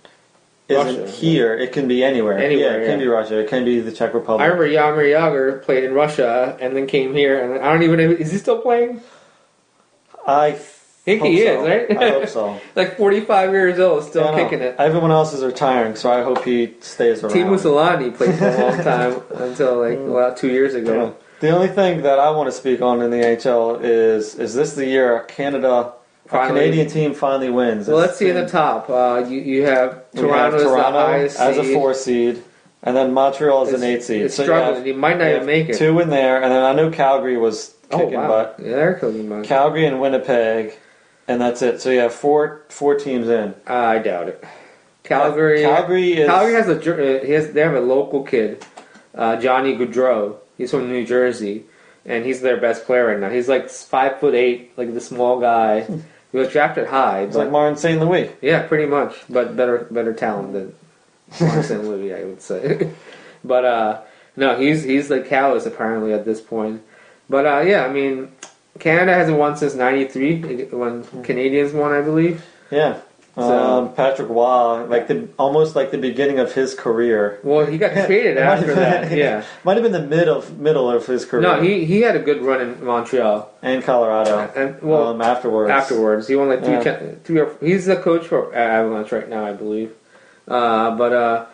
isn't 0.67 1.01
Russia, 1.01 1.11
here. 1.11 1.57
It 1.57 1.71
can 1.71 1.87
be 1.87 2.03
anywhere. 2.03 2.37
Anywhere, 2.37 2.79
yeah, 2.79 2.83
it 2.83 2.87
can 2.87 2.99
yeah. 2.99 3.05
be 3.05 3.07
Russia. 3.07 3.39
It 3.39 3.49
can 3.49 3.65
be 3.65 3.79
the 3.79 3.91
Czech 3.91 4.13
Republic. 4.13 4.41
I 4.41 4.45
remember 4.47 4.67
Jaromir 4.67 5.13
Jagr 5.13 5.61
played 5.63 5.83
in 5.83 5.93
Russia 5.93 6.57
and 6.59 6.75
then 6.75 6.87
came 6.87 7.13
here, 7.13 7.41
and 7.43 7.63
I 7.63 7.71
don't 7.71 7.83
even 7.83 7.97
know 7.99 8.11
is 8.11 8.31
he 8.31 8.37
still 8.37 8.59
playing? 8.61 9.01
I 10.27 10.53
think 11.05 11.21
hope 11.21 11.29
he 11.29 11.43
so. 11.43 11.63
is, 11.65 11.69
right? 11.69 11.97
I 11.97 12.09
hope 12.09 12.27
so. 12.27 12.59
Like 12.75 12.97
45 12.97 13.51
years 13.51 13.79
old, 13.79 14.03
still 14.05 14.23
Yeah, 14.23 14.31
I 14.31 14.35
know. 14.35 14.43
kicking 14.43 14.61
it. 14.61 14.75
Everyone 14.79 15.11
else 15.11 15.33
is 15.33 15.43
retiring, 15.43 15.95
so 15.95 16.11
I 16.11 16.23
hope 16.23 16.43
he 16.43 16.73
stays 16.79 17.23
around. 17.23 17.33
Teemu 17.33 17.59
Selanne 17.59 18.15
played 18.15 18.35
for 18.35 18.47
a 18.49 18.57
long 18.57 18.83
time 18.83 19.21
until 19.35 19.79
like 19.79 19.99
mm. 19.99 20.09
about 20.09 20.37
two 20.37 20.49
years 20.49 20.73
Yeah. 20.73 20.79
ago. 20.79 21.15
The 21.41 21.49
only 21.49 21.67
thing 21.67 22.01
that 22.03 22.17
I 22.17 22.31
want 22.31 22.47
to 22.47 22.51
speak 22.51 22.81
on 22.81 23.01
in 23.01 23.11
the 23.11 23.17
NHL 23.17 23.81
is 23.83 24.35
is 24.35 24.55
this 24.55 24.73
the 24.73 24.87
year 24.87 25.19
Canada, 25.27 25.93
a 26.25 26.29
Finally. 26.29 26.59
Canadian 26.61 26.89
team 26.89 27.13
finally 27.13 27.49
wins? 27.49 27.87
Well, 27.87 27.97
let's 27.97 28.17
see 28.17 28.29
in 28.29 28.35
the 28.35 28.47
top. 28.47 28.89
Uh, 28.89 29.25
you 29.27 29.39
you 29.39 29.65
have 29.65 30.03
we 30.13 30.21
have 30.27 30.53
Toronto 30.53 31.13
as 31.13 31.35
as 31.35 31.57
a 31.57 31.73
four 31.73 31.93
seed, 31.93 32.43
and 32.81 32.97
then 32.97 33.13
Montreal 33.13 33.67
as 33.67 33.73
an 33.73 33.83
eight 33.83 34.03
seed. 34.03 34.21
It's 34.23 34.35
so 34.35 34.43
you 34.43 34.51
have- 34.51 34.87
You 34.87 34.95
might 34.95 35.19
not 35.19 35.27
even 35.29 35.45
make 35.45 35.69
it. 35.69 35.77
Two 35.77 35.99
in 35.99 36.09
there, 36.09 36.41
and 36.41 36.51
then 36.51 36.63
I 36.63 36.73
know 36.73 36.89
Calgary 36.89 37.37
was 37.37 37.75
oh 37.91 38.05
wow! 38.05 38.27
butt. 38.27 38.55
Yeah, 38.59 38.71
they're 38.71 38.93
kicking 38.95 39.29
butt. 39.29 39.45
Calgary 39.45 39.85
and 39.85 40.01
Winnipeg, 40.01 40.73
and 41.27 41.39
that's 41.39 41.61
it. 41.61 41.79
So 41.81 41.91
you 41.91 41.99
have 41.99 42.13
four 42.13 42.63
four 42.69 42.95
teams 42.95 43.29
in. 43.29 43.53
I 43.67 43.99
doubt 43.99 44.27
it. 44.29 44.43
Calgary. 45.03 45.61
Calgary 45.61 46.13
is 46.13 46.27
Calgary 46.27 46.53
has 46.55 46.67
a 46.67 47.19
uh, 47.21 47.23
he 47.23 47.33
has 47.33 47.51
they 47.51 47.61
have 47.61 47.75
a 47.75 47.81
local 47.81 48.23
kid, 48.23 48.65
uh, 49.13 49.35
Johnny 49.35 49.75
Gaudreau. 49.77 50.37
He's 50.57 50.71
from 50.71 50.89
New 50.89 51.05
Jersey, 51.05 51.65
and 52.03 52.25
he's 52.25 52.41
their 52.41 52.57
best 52.59 52.85
player 52.85 53.05
right 53.05 53.19
now. 53.19 53.29
He's 53.29 53.47
like 53.47 53.69
five 53.69 54.19
foot 54.19 54.33
eight, 54.33 54.75
like 54.75 54.91
the 54.93 55.01
small 55.01 55.39
guy. 55.39 55.85
He 56.31 56.37
was 56.37 56.49
drafted 56.49 56.87
high, 56.87 57.21
it's 57.21 57.35
like 57.35 57.49
Martin 57.51 57.77
St. 57.77 57.99
Louis. 58.01 58.29
yeah, 58.41 58.67
pretty 58.67 58.85
much, 58.85 59.15
but 59.29 59.55
better 59.55 59.87
better 59.89 60.13
talent 60.13 60.53
than 60.53 60.75
Martin 61.39 61.63
St. 61.63 61.83
Louis, 61.89 62.13
I 62.13 62.23
would 62.25 62.41
say. 62.41 62.91
but 63.43 63.63
uh, 63.65 64.01
No, 64.35 64.57
he's 64.59 64.83
he's 64.83 65.09
like 65.09 65.27
callous 65.27 65.65
apparently 65.65 66.11
at 66.13 66.25
this 66.25 66.41
point. 66.41 66.81
But 67.29 67.45
uh, 67.45 67.61
yeah, 67.61 67.85
I 67.85 67.89
mean, 67.91 68.31
Canada 68.79 69.13
hasn't 69.13 69.37
won 69.37 69.55
since 69.55 69.75
'93 69.75 70.65
when 70.71 71.03
Canadiens 71.23 71.73
won, 71.73 71.91
I 71.93 72.01
believe. 72.01 72.45
Yeah. 72.69 72.99
So- 73.35 73.41
um, 73.63 73.93
Patrick 73.93 74.29
Roy, 74.29 74.85
like 74.85 75.07
the 75.09 75.27
almost 75.37 75.75
like 75.75 75.91
the 75.91 75.97
beginning 75.97 76.39
of 76.39 76.53
his 76.53 76.73
career. 76.73 77.39
Well, 77.43 77.65
he 77.65 77.77
got 77.77 77.91
traded 78.05 78.37
after 78.37 78.67
have 78.67 78.75
that. 78.77 79.11
Yeah. 79.17 79.43
might 79.65 79.73
have 79.75 79.83
been 79.83 79.91
the 79.91 80.07
mid 80.07 80.29
of 80.29 80.57
middle 80.57 80.89
of 80.89 81.05
his 81.05 81.25
career. 81.25 81.41
No, 81.41 81.61
he 81.61 81.83
he 81.83 81.99
had 82.01 82.15
a 82.15 82.19
good 82.19 82.41
run 82.41 82.61
in 82.61 82.85
Montreal, 82.85 83.51
and 83.61 83.83
Colorado. 83.83 84.49
and 84.55 84.81
well, 84.81 85.09
um, 85.09 85.21
afterwards. 85.21 85.69
afterwards 85.69 86.27
he 86.29 86.35
won 86.37 86.47
like 86.47 86.63
three, 86.63 86.75
Yeah. 86.75 87.11
three 87.25 87.39
or 87.41 87.55
he's 87.59 87.85
the 87.87 87.97
coach 87.97 88.25
for 88.25 88.55
Avalanche 88.55 89.11
right 89.11 89.27
now, 89.27 89.45
I 89.45 89.51
believe. 89.51 89.91
Uh, 90.47 90.95
but 90.95 91.11
uh, 91.11 91.45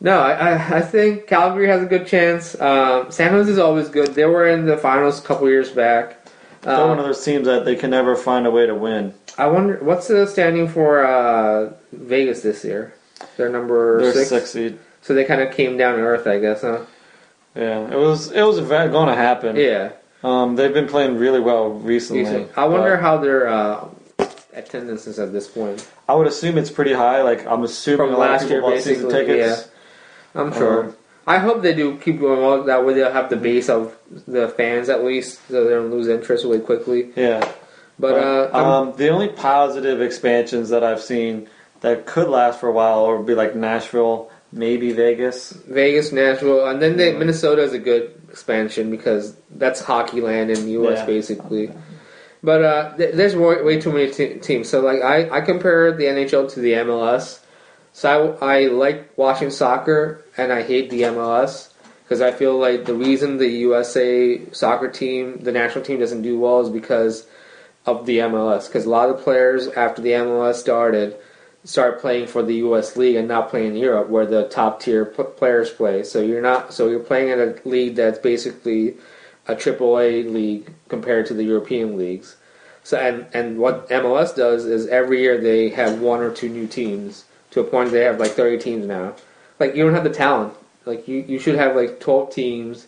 no, 0.00 0.18
I, 0.18 0.32
I 0.54 0.76
I 0.78 0.80
think 0.80 1.28
Calgary 1.28 1.68
has 1.68 1.80
a 1.82 1.86
good 1.86 2.06
chance. 2.08 2.60
Um, 2.60 3.12
San 3.12 3.30
Jose 3.30 3.50
is 3.52 3.58
always 3.58 3.88
good. 3.88 4.14
They 4.16 4.24
were 4.24 4.48
in 4.48 4.66
the 4.66 4.76
finals 4.78 5.20
a 5.20 5.22
couple 5.22 5.48
years 5.48 5.70
back. 5.70 6.26
They're 6.62 6.74
Uh, 6.74 6.88
one 6.88 6.98
of 6.98 7.04
those 7.04 7.22
teams 7.24 7.46
that 7.46 7.64
they 7.64 7.76
can 7.76 7.90
never 7.90 8.16
find 8.16 8.46
a 8.46 8.50
way 8.50 8.66
to 8.66 8.74
win. 8.74 9.14
I 9.36 9.46
wonder 9.46 9.78
what's 9.82 10.08
the 10.08 10.26
standing 10.26 10.68
for 10.68 11.04
uh, 11.04 11.72
Vegas 11.92 12.42
this 12.42 12.64
year. 12.64 12.94
They're 13.36 13.48
number 13.48 14.00
They're 14.00 14.12
six, 14.12 14.28
six 14.28 14.50
seed. 14.50 14.78
so 15.02 15.14
they 15.14 15.24
kind 15.24 15.40
of 15.40 15.54
came 15.54 15.76
down 15.76 15.96
to 15.96 16.02
earth, 16.02 16.26
I 16.26 16.38
guess, 16.38 16.62
huh? 16.62 16.84
Yeah, 17.54 17.90
it 17.90 17.96
was 17.96 18.30
it 18.32 18.42
was 18.42 18.60
going 18.60 19.08
to 19.08 19.14
happen. 19.14 19.56
Yeah. 19.56 19.92
Um, 20.22 20.56
they've 20.56 20.72
been 20.72 20.88
playing 20.88 21.18
really 21.18 21.40
well 21.40 21.70
recently. 21.70 22.48
I 22.56 22.64
wonder 22.64 22.96
how 22.96 23.18
their 23.18 23.46
uh, 23.46 23.88
attendance 24.54 25.06
is 25.06 25.18
at 25.18 25.32
this 25.32 25.48
point. 25.48 25.88
I 26.08 26.14
would 26.14 26.26
assume 26.26 26.58
it's 26.58 26.70
pretty 26.70 26.92
high. 26.92 27.22
Like 27.22 27.46
I'm 27.46 27.62
assuming 27.62 27.98
From 28.06 28.14
a 28.14 28.18
lot 28.18 28.30
last 28.30 28.42
of 28.44 28.48
people 28.48 28.68
year, 28.68 28.76
bought 28.78 28.84
season 28.84 29.10
tickets. 29.10 29.68
I'm 30.34 30.52
sure. 30.52 30.84
Um, 30.84 30.96
I 31.26 31.38
hope 31.38 31.62
they 31.62 31.74
do 31.74 31.96
keep 31.98 32.20
going 32.20 32.40
well. 32.40 32.64
That 32.64 32.84
way 32.84 32.94
they'll 32.94 33.12
have 33.12 33.30
the 33.30 33.36
base 33.36 33.68
of 33.68 33.96
the 34.26 34.48
fans 34.48 34.88
at 34.88 35.04
least, 35.04 35.40
so 35.48 35.64
they 35.64 35.70
don't 35.70 35.90
lose 35.90 36.08
interest 36.08 36.44
really 36.44 36.60
quickly. 36.60 37.12
Yeah. 37.16 37.50
But 37.98 38.14
uh, 38.14 38.50
um, 38.52 38.96
the 38.96 39.08
only 39.10 39.28
positive 39.28 40.00
expansions 40.00 40.70
that 40.70 40.82
I've 40.82 41.00
seen 41.00 41.48
that 41.80 42.06
could 42.06 42.28
last 42.28 42.60
for 42.60 42.68
a 42.68 42.72
while 42.72 43.16
would 43.16 43.26
be 43.26 43.34
like 43.34 43.54
Nashville, 43.54 44.30
maybe 44.50 44.92
Vegas. 44.92 45.52
Vegas, 45.52 46.12
Nashville, 46.12 46.66
and 46.66 46.82
then 46.82 46.96
they, 46.96 47.16
Minnesota 47.16 47.62
is 47.62 47.72
a 47.72 47.78
good 47.78 48.20
expansion 48.30 48.90
because 48.90 49.36
that's 49.50 49.80
hockey 49.80 50.20
land 50.20 50.50
in 50.50 50.64
the 50.64 50.72
U.S. 50.72 51.00
Yeah. 51.00 51.06
basically. 51.06 51.70
But 52.42 52.64
uh, 52.64 52.96
th- 52.96 53.14
there's 53.14 53.36
way, 53.36 53.62
way 53.62 53.80
too 53.80 53.92
many 53.92 54.10
te- 54.10 54.38
teams. 54.38 54.68
So 54.68 54.80
like 54.80 55.02
I, 55.02 55.30
I 55.30 55.40
compare 55.40 55.92
the 55.92 56.04
NHL 56.04 56.52
to 56.52 56.60
the 56.60 56.72
MLS. 56.72 57.40
So 57.92 58.36
I, 58.42 58.64
I 58.64 58.66
like 58.66 59.16
watching 59.16 59.50
soccer 59.50 60.24
and 60.36 60.52
I 60.52 60.62
hate 60.62 60.90
the 60.90 61.02
MLS 61.02 61.70
because 62.02 62.20
I 62.20 62.32
feel 62.32 62.58
like 62.58 62.84
the 62.84 62.94
reason 62.94 63.38
the 63.38 63.48
USA 63.48 64.44
soccer 64.50 64.90
team, 64.90 65.38
the 65.38 65.52
national 65.52 65.84
team, 65.84 66.00
doesn't 66.00 66.22
do 66.22 66.38
well 66.38 66.60
is 66.60 66.68
because 66.68 67.26
of 67.86 68.06
the 68.06 68.18
MLS. 68.18 68.66
Because 68.66 68.84
a 68.84 68.90
lot 68.90 69.08
of 69.08 69.20
players 69.20 69.68
after 69.68 70.02
the 70.02 70.10
MLS 70.10 70.54
started 70.54 71.16
start 71.64 72.00
playing 72.00 72.26
for 72.26 72.42
the 72.42 72.56
U.S. 72.56 72.96
league 72.96 73.16
and 73.16 73.26
not 73.26 73.48
playing 73.48 73.68
in 73.68 73.76
Europe, 73.76 74.08
where 74.08 74.26
the 74.26 74.48
top 74.48 74.80
tier 74.80 75.06
p- 75.06 75.22
players 75.36 75.70
play. 75.70 76.02
So 76.02 76.20
you're 76.20 76.42
not. 76.42 76.74
So 76.74 76.88
you're 76.88 77.00
playing 77.00 77.30
in 77.30 77.40
a 77.40 77.68
league 77.68 77.96
that's 77.96 78.18
basically 78.18 78.96
a 79.46 79.54
AAA 79.54 80.32
league 80.32 80.72
compared 80.88 81.26
to 81.26 81.34
the 81.34 81.44
European 81.44 81.96
leagues. 81.96 82.36
So 82.82 82.98
and 82.98 83.26
and 83.32 83.58
what 83.58 83.88
MLS 83.88 84.36
does 84.36 84.66
is 84.66 84.86
every 84.88 85.22
year 85.22 85.40
they 85.40 85.70
have 85.70 86.00
one 86.00 86.20
or 86.20 86.30
two 86.30 86.48
new 86.48 86.66
teams 86.66 87.24
to 87.50 87.60
a 87.60 87.64
point 87.64 87.90
they 87.92 88.04
have 88.04 88.20
like 88.20 88.32
30 88.32 88.58
teams 88.58 88.86
now. 88.86 89.14
Like 89.58 89.74
you 89.74 89.84
don't 89.84 89.94
have 89.94 90.04
the 90.04 90.10
talent. 90.10 90.54
Like 90.84 91.08
you, 91.08 91.24
you 91.26 91.38
should 91.38 91.54
have 91.54 91.74
like 91.74 92.00
12 92.00 92.34
teams, 92.34 92.86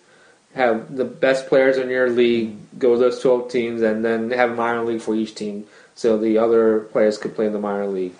have 0.57 0.97
the 0.97 1.05
best 1.05 1.49
players 1.49 1.77
in 1.77 1.91
your 1.91 2.09
league 2.09 2.57
go 2.78 2.97
those 2.97 3.20
12 3.20 3.51
teams, 3.51 3.83
and 3.83 4.05
then 4.05 4.31
have 4.31 4.51
a 4.51 4.55
minor 4.55 4.85
league 4.85 5.03
for 5.03 5.15
each 5.15 5.35
team, 5.35 5.66
so 5.95 6.19
the 6.19 6.39
other 6.39 6.81
players 6.81 7.19
could 7.19 7.35
play 7.35 7.47
in 7.47 7.53
the 7.53 7.59
minor 7.59 7.87
league. 7.87 8.15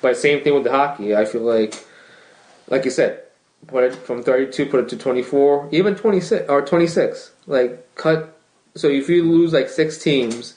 But 0.00 0.16
same 0.16 0.42
thing 0.42 0.54
with 0.54 0.64
the 0.64 0.70
hockey. 0.70 1.14
I 1.14 1.26
feel 1.26 1.42
like, 1.42 1.74
like 2.68 2.84
you 2.86 2.90
said, 2.90 3.22
put 3.66 3.84
it 3.84 3.94
from 3.94 4.22
32, 4.22 4.66
put 4.66 4.80
it 4.80 4.88
to 4.90 4.96
24, 4.96 5.68
even 5.72 5.94
26 5.94 6.48
or 6.48 6.62
26. 6.62 7.32
Like 7.46 7.94
cut. 7.94 8.38
So 8.74 8.88
if 8.88 9.08
you 9.08 9.22
lose 9.22 9.52
like 9.52 9.68
six 9.68 9.98
teams, 9.98 10.54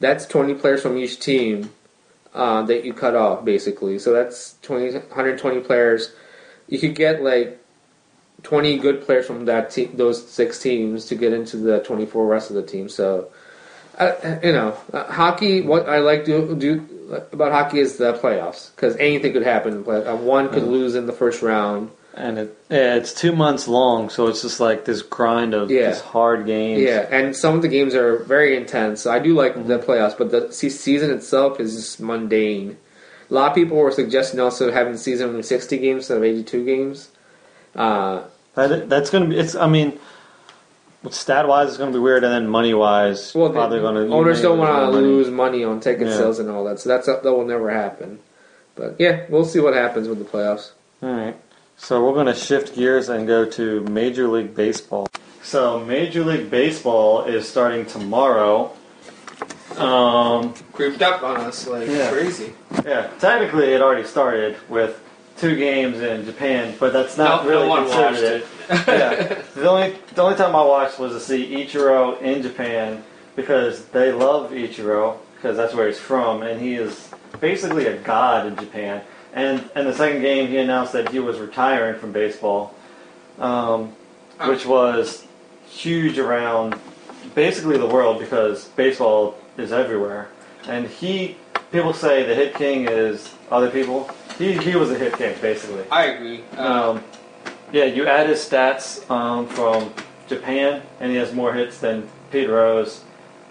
that's 0.00 0.26
20 0.26 0.54
players 0.54 0.82
from 0.82 0.96
each 0.96 1.18
team 1.18 1.70
uh, 2.34 2.62
that 2.62 2.84
you 2.84 2.94
cut 2.94 3.16
off 3.16 3.44
basically. 3.44 3.98
So 3.98 4.12
that's 4.12 4.56
20, 4.62 4.92
120 4.92 5.60
players. 5.60 6.12
You 6.68 6.78
could 6.78 6.94
get 6.94 7.22
like 7.22 7.60
20 8.42 8.78
good 8.78 9.02
players 9.02 9.26
from 9.26 9.44
that 9.46 9.70
te- 9.70 9.86
those 9.86 10.26
six 10.28 10.58
teams 10.60 11.06
to 11.06 11.14
get 11.14 11.32
into 11.32 11.56
the 11.56 11.80
24 11.80 12.26
rest 12.26 12.50
of 12.50 12.56
the 12.56 12.62
team. 12.62 12.88
So, 12.88 13.28
uh, 13.98 14.12
you 14.42 14.52
know, 14.52 14.76
uh, 14.92 15.04
hockey. 15.04 15.60
What 15.60 15.88
I 15.88 15.98
like 15.98 16.24
to 16.26 16.54
do 16.54 16.86
about 17.32 17.52
hockey 17.52 17.80
is 17.80 17.96
the 17.96 18.12
playoffs 18.14 18.74
because 18.74 18.96
anything 18.96 19.32
could 19.32 19.42
happen. 19.42 19.74
in 19.74 19.84
play- 19.84 20.04
uh, 20.04 20.14
one 20.16 20.48
could 20.50 20.62
lose 20.62 20.94
in 20.94 21.06
the 21.06 21.12
first 21.12 21.42
round. 21.42 21.90
And 22.14 22.36
it, 22.38 22.56
yeah, 22.68 22.96
it's 22.96 23.12
two 23.14 23.30
months 23.32 23.68
long, 23.68 24.08
so 24.08 24.26
it's 24.26 24.42
just 24.42 24.58
like 24.58 24.84
this 24.84 25.02
grind 25.02 25.54
of 25.54 25.70
Yeah. 25.70 25.90
just 25.90 26.04
hard 26.04 26.46
games. 26.46 26.82
Yeah, 26.82 27.06
and 27.12 27.34
some 27.36 27.54
of 27.54 27.62
the 27.62 27.68
games 27.68 27.94
are 27.94 28.18
very 28.24 28.56
intense. 28.56 29.06
I 29.06 29.20
do 29.20 29.34
like 29.34 29.54
the 29.68 29.78
playoffs, 29.78 30.18
but 30.18 30.30
the 30.32 30.50
se- 30.52 30.70
season 30.70 31.10
itself 31.12 31.60
is 31.60 31.76
just 31.76 32.00
mundane. 32.00 32.76
A 33.30 33.34
lot 33.34 33.50
of 33.50 33.54
people 33.54 33.76
were 33.76 33.92
suggesting 33.92 34.40
also 34.40 34.72
having 34.72 34.94
the 34.94 34.98
season 34.98 35.36
with 35.36 35.46
60 35.46 35.76
games 35.78 35.98
instead 36.04 36.16
of 36.16 36.24
82 36.24 36.64
games. 36.64 37.08
Uh, 37.78 38.24
That, 38.54 38.88
that's 38.88 39.08
going 39.10 39.24
to 39.24 39.30
be. 39.30 39.38
It's. 39.38 39.54
I 39.54 39.68
mean, 39.68 39.98
stat 41.10 41.46
wise, 41.46 41.68
it's 41.68 41.76
going 41.78 41.92
to 41.92 41.96
be 41.98 42.02
weird, 42.02 42.24
and 42.24 42.32
then 42.32 42.48
money 42.48 42.74
wise, 42.74 43.32
well, 43.34 43.50
probably 43.50 43.78
going 43.78 43.94
to. 43.94 44.12
owners 44.12 44.42
don't 44.42 44.58
want 44.58 44.92
to 44.92 44.98
lose 44.98 45.30
money 45.30 45.62
on 45.62 45.78
ticket 45.80 46.08
Yeah. 46.08 46.16
sales 46.16 46.40
and 46.40 46.50
all 46.50 46.64
that, 46.64 46.80
so 46.80 46.88
that's 46.88 47.06
that 47.06 47.22
will 47.24 47.46
never 47.46 47.70
happen. 47.70 48.18
But 48.74 48.96
yeah, 48.98 49.26
we'll 49.28 49.44
see 49.44 49.60
what 49.60 49.74
happens 49.74 50.08
with 50.08 50.18
the 50.18 50.24
playoffs. 50.24 50.72
All 51.02 51.10
right. 51.12 51.36
So 51.76 52.04
we're 52.04 52.14
going 52.14 52.26
to 52.26 52.34
shift 52.34 52.74
gears 52.74 53.08
and 53.08 53.26
go 53.28 53.44
to 53.44 53.82
Major 53.82 54.26
League 54.26 54.56
Baseball. 54.56 55.06
So 55.44 55.78
Major 55.84 56.24
League 56.24 56.50
Baseball 56.50 57.24
is 57.24 57.48
starting 57.48 57.86
tomorrow. 57.86 58.72
Um, 59.76 60.54
Creeped 60.72 61.00
up 61.02 61.22
on 61.22 61.36
us 61.36 61.68
like 61.68 61.88
Yeah. 61.88 62.10
crazy. 62.10 62.52
yeah, 62.84 63.06
technically 63.20 63.72
it 63.72 63.80
already 63.80 64.02
started 64.06 64.56
with 64.68 65.00
two 65.38 65.56
games 65.56 66.00
in 66.00 66.24
Japan, 66.24 66.74
but 66.78 66.92
that's 66.92 67.16
not 67.16 67.44
No- 67.44 67.50
no 67.50 67.56
really 67.56 67.68
one 67.68 67.82
considered 67.84 68.42
watched 68.68 68.80
it. 68.86 68.86
yeah, 68.88 69.42
the 69.54 69.68
only 69.68 69.94
the 70.14 70.22
only 70.22 70.36
time 70.36 70.54
I 70.54 70.62
watched 70.62 70.98
was 70.98 71.12
to 71.12 71.20
see 71.20 71.64
Ichiro 71.64 72.20
in 72.20 72.42
Japan 72.42 73.02
because 73.36 73.86
they 73.86 74.12
love 74.12 74.50
Ichiro 74.50 75.18
because 75.36 75.56
that's 75.56 75.72
where 75.74 75.86
he's 75.86 75.98
from, 75.98 76.42
and 76.42 76.60
he 76.60 76.74
is 76.74 77.10
basically 77.40 77.86
a 77.86 77.96
god 77.98 78.46
in 78.46 78.56
Japan. 78.56 79.02
And 79.32 79.70
in 79.76 79.84
the 79.84 79.94
second 79.94 80.22
game, 80.22 80.48
he 80.48 80.56
announced 80.58 80.92
that 80.94 81.10
he 81.10 81.20
was 81.20 81.38
retiring 81.38 81.98
from 82.00 82.12
baseball, 82.12 82.74
um, 83.38 83.92
which 84.46 84.66
was 84.66 85.24
huge 85.68 86.18
around 86.18 86.74
basically 87.34 87.76
the 87.78 87.86
world 87.86 88.18
because 88.18 88.64
baseball 88.68 89.38
is 89.56 89.70
everywhere. 89.70 90.28
And 90.66 90.88
he, 90.88 91.36
people 91.70 91.92
say 91.92 92.24
the 92.24 92.34
hit 92.34 92.54
king 92.54 92.88
is 92.88 93.32
other 93.50 93.70
people. 93.70 94.10
He 94.38 94.52
he 94.52 94.76
was 94.76 94.90
a 94.90 94.98
hit 94.98 95.16
king 95.16 95.34
basically. 95.40 95.84
I 95.90 96.04
agree. 96.06 96.44
Um, 96.56 97.02
yeah, 97.72 97.84
you 97.84 98.06
add 98.06 98.28
his 98.28 98.38
stats 98.38 99.08
um, 99.10 99.46
from 99.46 99.92
Japan, 100.28 100.82
and 101.00 101.10
he 101.10 101.16
has 101.18 101.34
more 101.34 101.52
hits 101.52 101.78
than 101.78 102.08
Pete 102.30 102.48
Rose, 102.48 103.02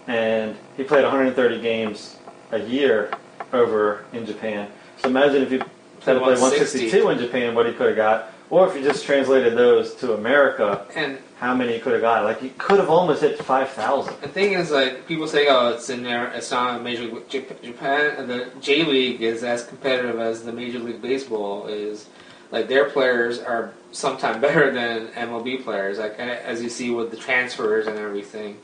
and 0.07 0.55
he 0.75 0.83
played 0.83 1.03
130 1.03 1.61
games 1.61 2.17
a 2.51 2.59
year 2.59 3.11
over 3.53 4.05
in 4.13 4.25
Japan. 4.25 4.69
So 4.97 5.09
imagine 5.09 5.43
if 5.43 5.51
you 5.51 5.59
had 5.59 6.13
to 6.13 6.19
play 6.19 6.33
162 6.33 7.09
in 7.09 7.19
Japan, 7.19 7.55
what 7.55 7.65
he 7.65 7.73
could 7.73 7.87
have 7.87 7.95
got, 7.95 8.31
or 8.49 8.67
if 8.67 8.75
you 8.75 8.81
just 8.81 9.05
translated 9.05 9.57
those 9.57 9.93
to 9.95 10.13
America, 10.13 10.85
and 10.95 11.17
how 11.39 11.53
many 11.53 11.79
could 11.79 11.93
have 11.93 12.01
got. 12.01 12.23
Like 12.23 12.41
he 12.41 12.49
could 12.49 12.79
have 12.79 12.89
almost 12.89 13.21
hit 13.21 13.37
5,000. 13.37 14.21
The 14.21 14.27
thing 14.27 14.53
is, 14.53 14.71
like 14.71 15.07
people 15.07 15.27
say, 15.27 15.47
oh, 15.49 15.69
it's 15.69 15.89
in 15.89 16.03
there. 16.03 16.27
It's 16.29 16.51
not 16.51 16.81
Major 16.83 17.03
League 17.03 17.29
Japan, 17.29 18.15
and 18.17 18.29
the 18.29 18.51
J 18.59 18.83
League 18.83 19.21
is 19.21 19.43
as 19.43 19.65
competitive 19.65 20.19
as 20.19 20.43
the 20.43 20.51
Major 20.51 20.79
League 20.79 21.01
Baseball 21.01 21.67
is. 21.67 22.07
Like 22.51 22.67
their 22.67 22.89
players 22.89 23.39
are 23.39 23.73
sometimes 23.91 24.37
better 24.41 24.71
than 24.71 25.07
MLB 25.09 25.63
players. 25.63 25.99
Like 25.99 26.17
as 26.17 26.61
you 26.61 26.69
see 26.69 26.89
with 26.89 27.11
the 27.11 27.17
transfers 27.17 27.87
and 27.87 27.97
everything. 27.97 28.59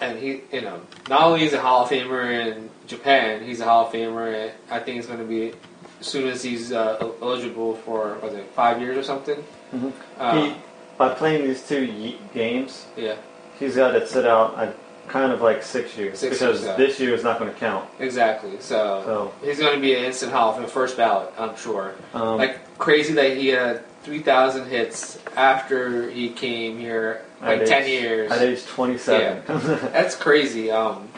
And 0.00 0.18
he, 0.18 0.42
you 0.52 0.60
know, 0.60 0.80
not 1.08 1.22
only 1.22 1.44
is 1.44 1.52
he 1.52 1.56
a 1.56 1.60
Hall 1.60 1.84
of 1.84 1.88
Famer 1.88 2.28
in 2.28 2.68
Japan, 2.88 3.44
he's 3.44 3.60
a 3.60 3.64
Hall 3.64 3.86
of 3.86 3.92
Famer. 3.92 4.50
I 4.68 4.80
think 4.80 4.98
it's 4.98 5.06
going 5.06 5.20
to 5.20 5.24
be 5.24 5.54
as 6.04 6.10
soon 6.12 6.28
as 6.28 6.42
he's 6.42 6.70
uh, 6.72 6.98
eligible 7.22 7.76
for 7.76 8.18
was 8.22 8.34
it 8.34 8.44
five 8.54 8.78
years 8.80 8.96
or 8.98 9.02
something. 9.02 9.42
Mhm. 9.74 9.92
Uh, 10.18 10.36
he, 10.44 10.54
by 10.98 11.08
playing 11.14 11.46
these 11.48 11.66
two 11.66 11.82
ye- 11.84 12.18
games, 12.34 12.86
yeah, 12.96 13.14
he's 13.58 13.74
got 13.76 13.92
to 13.92 14.06
sit 14.06 14.26
out 14.26 14.54
uh, 14.56 14.70
kind 15.08 15.32
of 15.32 15.40
like 15.40 15.62
six 15.62 15.96
years 15.96 16.18
Six 16.18 16.38
because 16.38 16.62
years, 16.62 16.76
this 16.76 17.00
year 17.00 17.14
is 17.14 17.24
not 17.24 17.38
going 17.38 17.52
to 17.52 17.58
count. 17.58 17.88
exactly. 17.98 18.52
So 18.60 19.02
So 19.06 19.32
he's 19.46 19.58
going 19.58 19.74
to 19.74 19.80
be 19.80 19.94
an 19.94 20.04
instant 20.04 20.32
Hall 20.32 20.50
of 20.50 20.58
Fame, 20.58 20.66
first 20.68 20.96
ballot, 20.98 21.32
I'm 21.38 21.56
sure. 21.56 21.94
um, 22.12 22.36
like 22.36 22.58
crazy 22.78 23.14
that 23.14 23.36
he 23.36 23.48
had 23.48 23.82
3,000 24.02 24.66
hits 24.68 25.18
after 25.36 26.10
he 26.10 26.28
came 26.28 26.78
here, 26.78 27.22
like 27.40 27.62
At 27.62 27.66
10 27.66 27.82
age- 27.84 27.88
years. 28.02 28.30
At 28.30 28.42
age 28.42 28.64
27. 28.66 29.42
Yeah. 29.48 29.58
That's 29.92 30.14
crazy. 30.16 30.70
Um, 30.70 31.08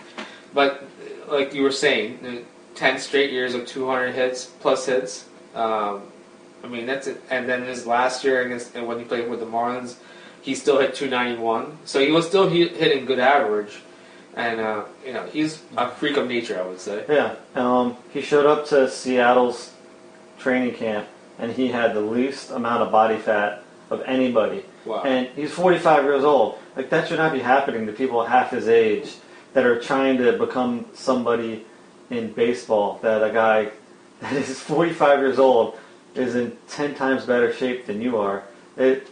but 0.55 0.85
like 1.29 1.53
you 1.55 1.63
were 1.65 1.73
saying, 1.73 2.45
10 2.77 2.99
straight 2.99 3.33
years 3.33 3.55
of 3.55 3.67
200 3.67 4.13
hits 4.15 4.47
plus 4.47 4.87
hits. 4.87 5.27
Um, 5.55 6.03
I 6.63 6.69
mean, 6.69 6.87
that's 6.87 7.07
it. 7.07 7.23
And 7.31 7.49
then 7.49 7.65
his 7.65 7.87
last 7.87 8.25
year 8.25 8.43
against 8.43 8.75
and 8.75 8.87
when 8.87 8.99
he 8.99 9.05
played 9.05 9.29
with 9.29 9.41
the 9.41 9.47
Marlins, 9.47 9.97
he 10.43 10.55
still 10.55 10.79
hit 10.79 10.95
291. 10.95 11.79
So 11.85 12.01
he 12.01 12.13
was 12.13 12.27
still 12.27 12.49
he, 12.49 12.69
hitting 12.69 13.05
good 13.05 13.19
average. 13.19 13.81
And, 14.35 14.61
uh, 14.61 14.85
you 15.05 15.15
know, 15.15 15.27
he's 15.27 15.63
a 15.77 15.91
freak 15.91 16.19
of 16.19 16.29
nature, 16.29 16.61
I 16.63 16.67
would 16.67 16.79
say. 16.79 17.05
yeah. 17.09 17.37
Um, 17.55 17.97
he 18.13 18.21
showed 18.21 18.45
up 18.45 18.67
to 18.67 18.89
Seattle's 18.91 19.73
training 20.39 20.75
camp, 20.75 21.09
and 21.39 21.53
he 21.53 21.69
had 21.69 21.95
the 21.95 22.03
least 22.03 22.51
amount 22.51 22.83
of 22.83 22.93
body 22.93 23.17
fat 23.17 23.63
of 23.89 24.03
anybody. 24.03 24.63
Wow. 24.85 25.03
And 25.05 25.29
he's 25.29 25.53
45 25.53 26.05
years 26.05 26.23
old. 26.23 26.59
Like, 26.77 26.91
that 26.91 27.09
should 27.09 27.19
not 27.19 27.33
be 27.33 27.39
happening 27.39 27.87
to 27.87 27.93
people 27.93 28.25
half 28.27 28.51
his 28.51 28.69
age 28.69 29.15
that 29.55 29.65
are 29.65 29.81
trying 29.81 30.19
to 30.19 30.33
become 30.35 30.85
somebody 30.93 31.65
in 32.11 32.33
baseball. 32.33 32.99
That 33.03 33.23
a 33.23 33.33
guy 33.33 33.71
that 34.21 34.33
is 34.33 34.61
45 34.75 35.19
years 35.21 35.39
old 35.39 35.79
is 36.15 36.35
in 36.35 36.57
10 36.69 36.95
times 36.95 37.25
better 37.27 37.53
shape 37.53 37.87
than 37.87 38.01
you 38.01 38.17
are. 38.19 38.43
It 38.77 39.09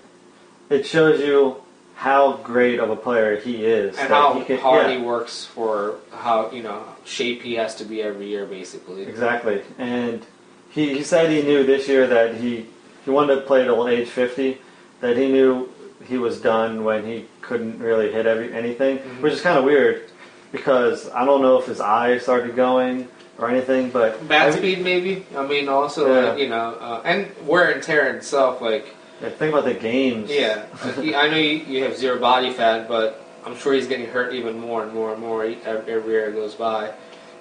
it 0.71 0.87
shows 0.87 1.21
you 1.21 1.57
how 1.97 2.39
great 2.39 2.81
of 2.81 2.91
a 2.91 2.97
player 2.97 3.37
he 3.37 3.65
is. 3.65 3.97
and 3.99 4.09
how 4.09 4.35
he 4.35 4.45
can- 4.45 4.59
hard 4.59 4.87
yeah. 4.91 4.97
he 4.99 5.03
works 5.05 5.45
for 5.45 5.97
how, 6.11 6.51
you 6.51 6.63
know, 6.63 6.83
shape 7.05 7.43
he 7.43 7.55
has 7.55 7.75
to 7.77 7.85
be 7.85 8.03
every 8.03 8.27
year, 8.27 8.47
basically. 8.47 9.03
Exactly. 9.03 9.63
And 9.79 10.27
he, 10.71 10.93
he 10.97 11.03
said 11.05 11.31
he 11.31 11.43
knew 11.43 11.63
this 11.65 11.87
year 11.87 12.07
that 12.09 12.35
he, 12.37 12.67
he 13.05 13.11
wanted 13.11 13.37
to 13.37 13.41
play 13.43 13.63
till 13.65 13.87
age 13.87 14.09
50, 14.09 14.59
that 15.03 15.17
he 15.17 15.29
knew 15.31 15.69
he 16.09 16.19
was 16.19 16.41
done 16.41 16.83
when 16.83 17.07
he 17.07 17.27
couldn't 17.43 17.79
really 17.79 18.11
hit 18.11 18.27
every, 18.27 18.53
anything, 18.53 18.99
Mhm. 18.99 19.21
which 19.21 19.33
is 19.35 19.41
kind 19.41 19.57
of 19.57 19.65
weird 19.65 20.11
because 20.55 21.11
I 21.11 21.25
don't 21.25 21.43
know 21.43 21.59
if 21.59 21.67
his 21.67 21.81
eyes 21.81 22.23
started 22.23 22.55
going 22.55 23.09
or 23.39 23.51
anything, 23.51 23.91
but 23.91 24.27
Bat 24.29 24.49
every- 24.49 24.61
speed, 24.61 24.85
maybe. 24.85 25.27
I 25.37 25.45
mean, 25.45 25.69
also, 25.69 26.07
Yeah. 26.07 26.29
like, 26.31 26.39
you 26.39 26.49
know, 26.49 26.77
uh, 26.81 27.01
and 27.05 27.27
wear 27.45 27.71
and 27.71 27.83
tear 27.83 28.15
itself, 28.15 28.61
like, 28.61 28.87
yeah, 29.21 29.31
think 29.31 29.53
about 29.53 29.65
the 29.65 29.75
games. 29.75 30.31
Yeah, 30.31 30.63
I 30.97 31.29
know 31.29 31.37
you, 31.37 31.61
you 31.67 31.83
have 31.83 31.97
zero 31.97 32.21
body 32.21 32.53
fat, 32.53 32.87
but 32.87 33.21
I'm 33.45 33.57
sure 33.57 33.73
he's 33.73 33.89
getting 33.89 34.07
hurt 34.07 34.33
even 34.33 34.61
more 34.61 34.85
and 34.85 34.95
more 34.95 35.13
and 35.13 35.21
more 35.21 35.45
every, 35.67 36.13
year 36.13 36.31
goes 36.31 36.55
by. 36.55 36.93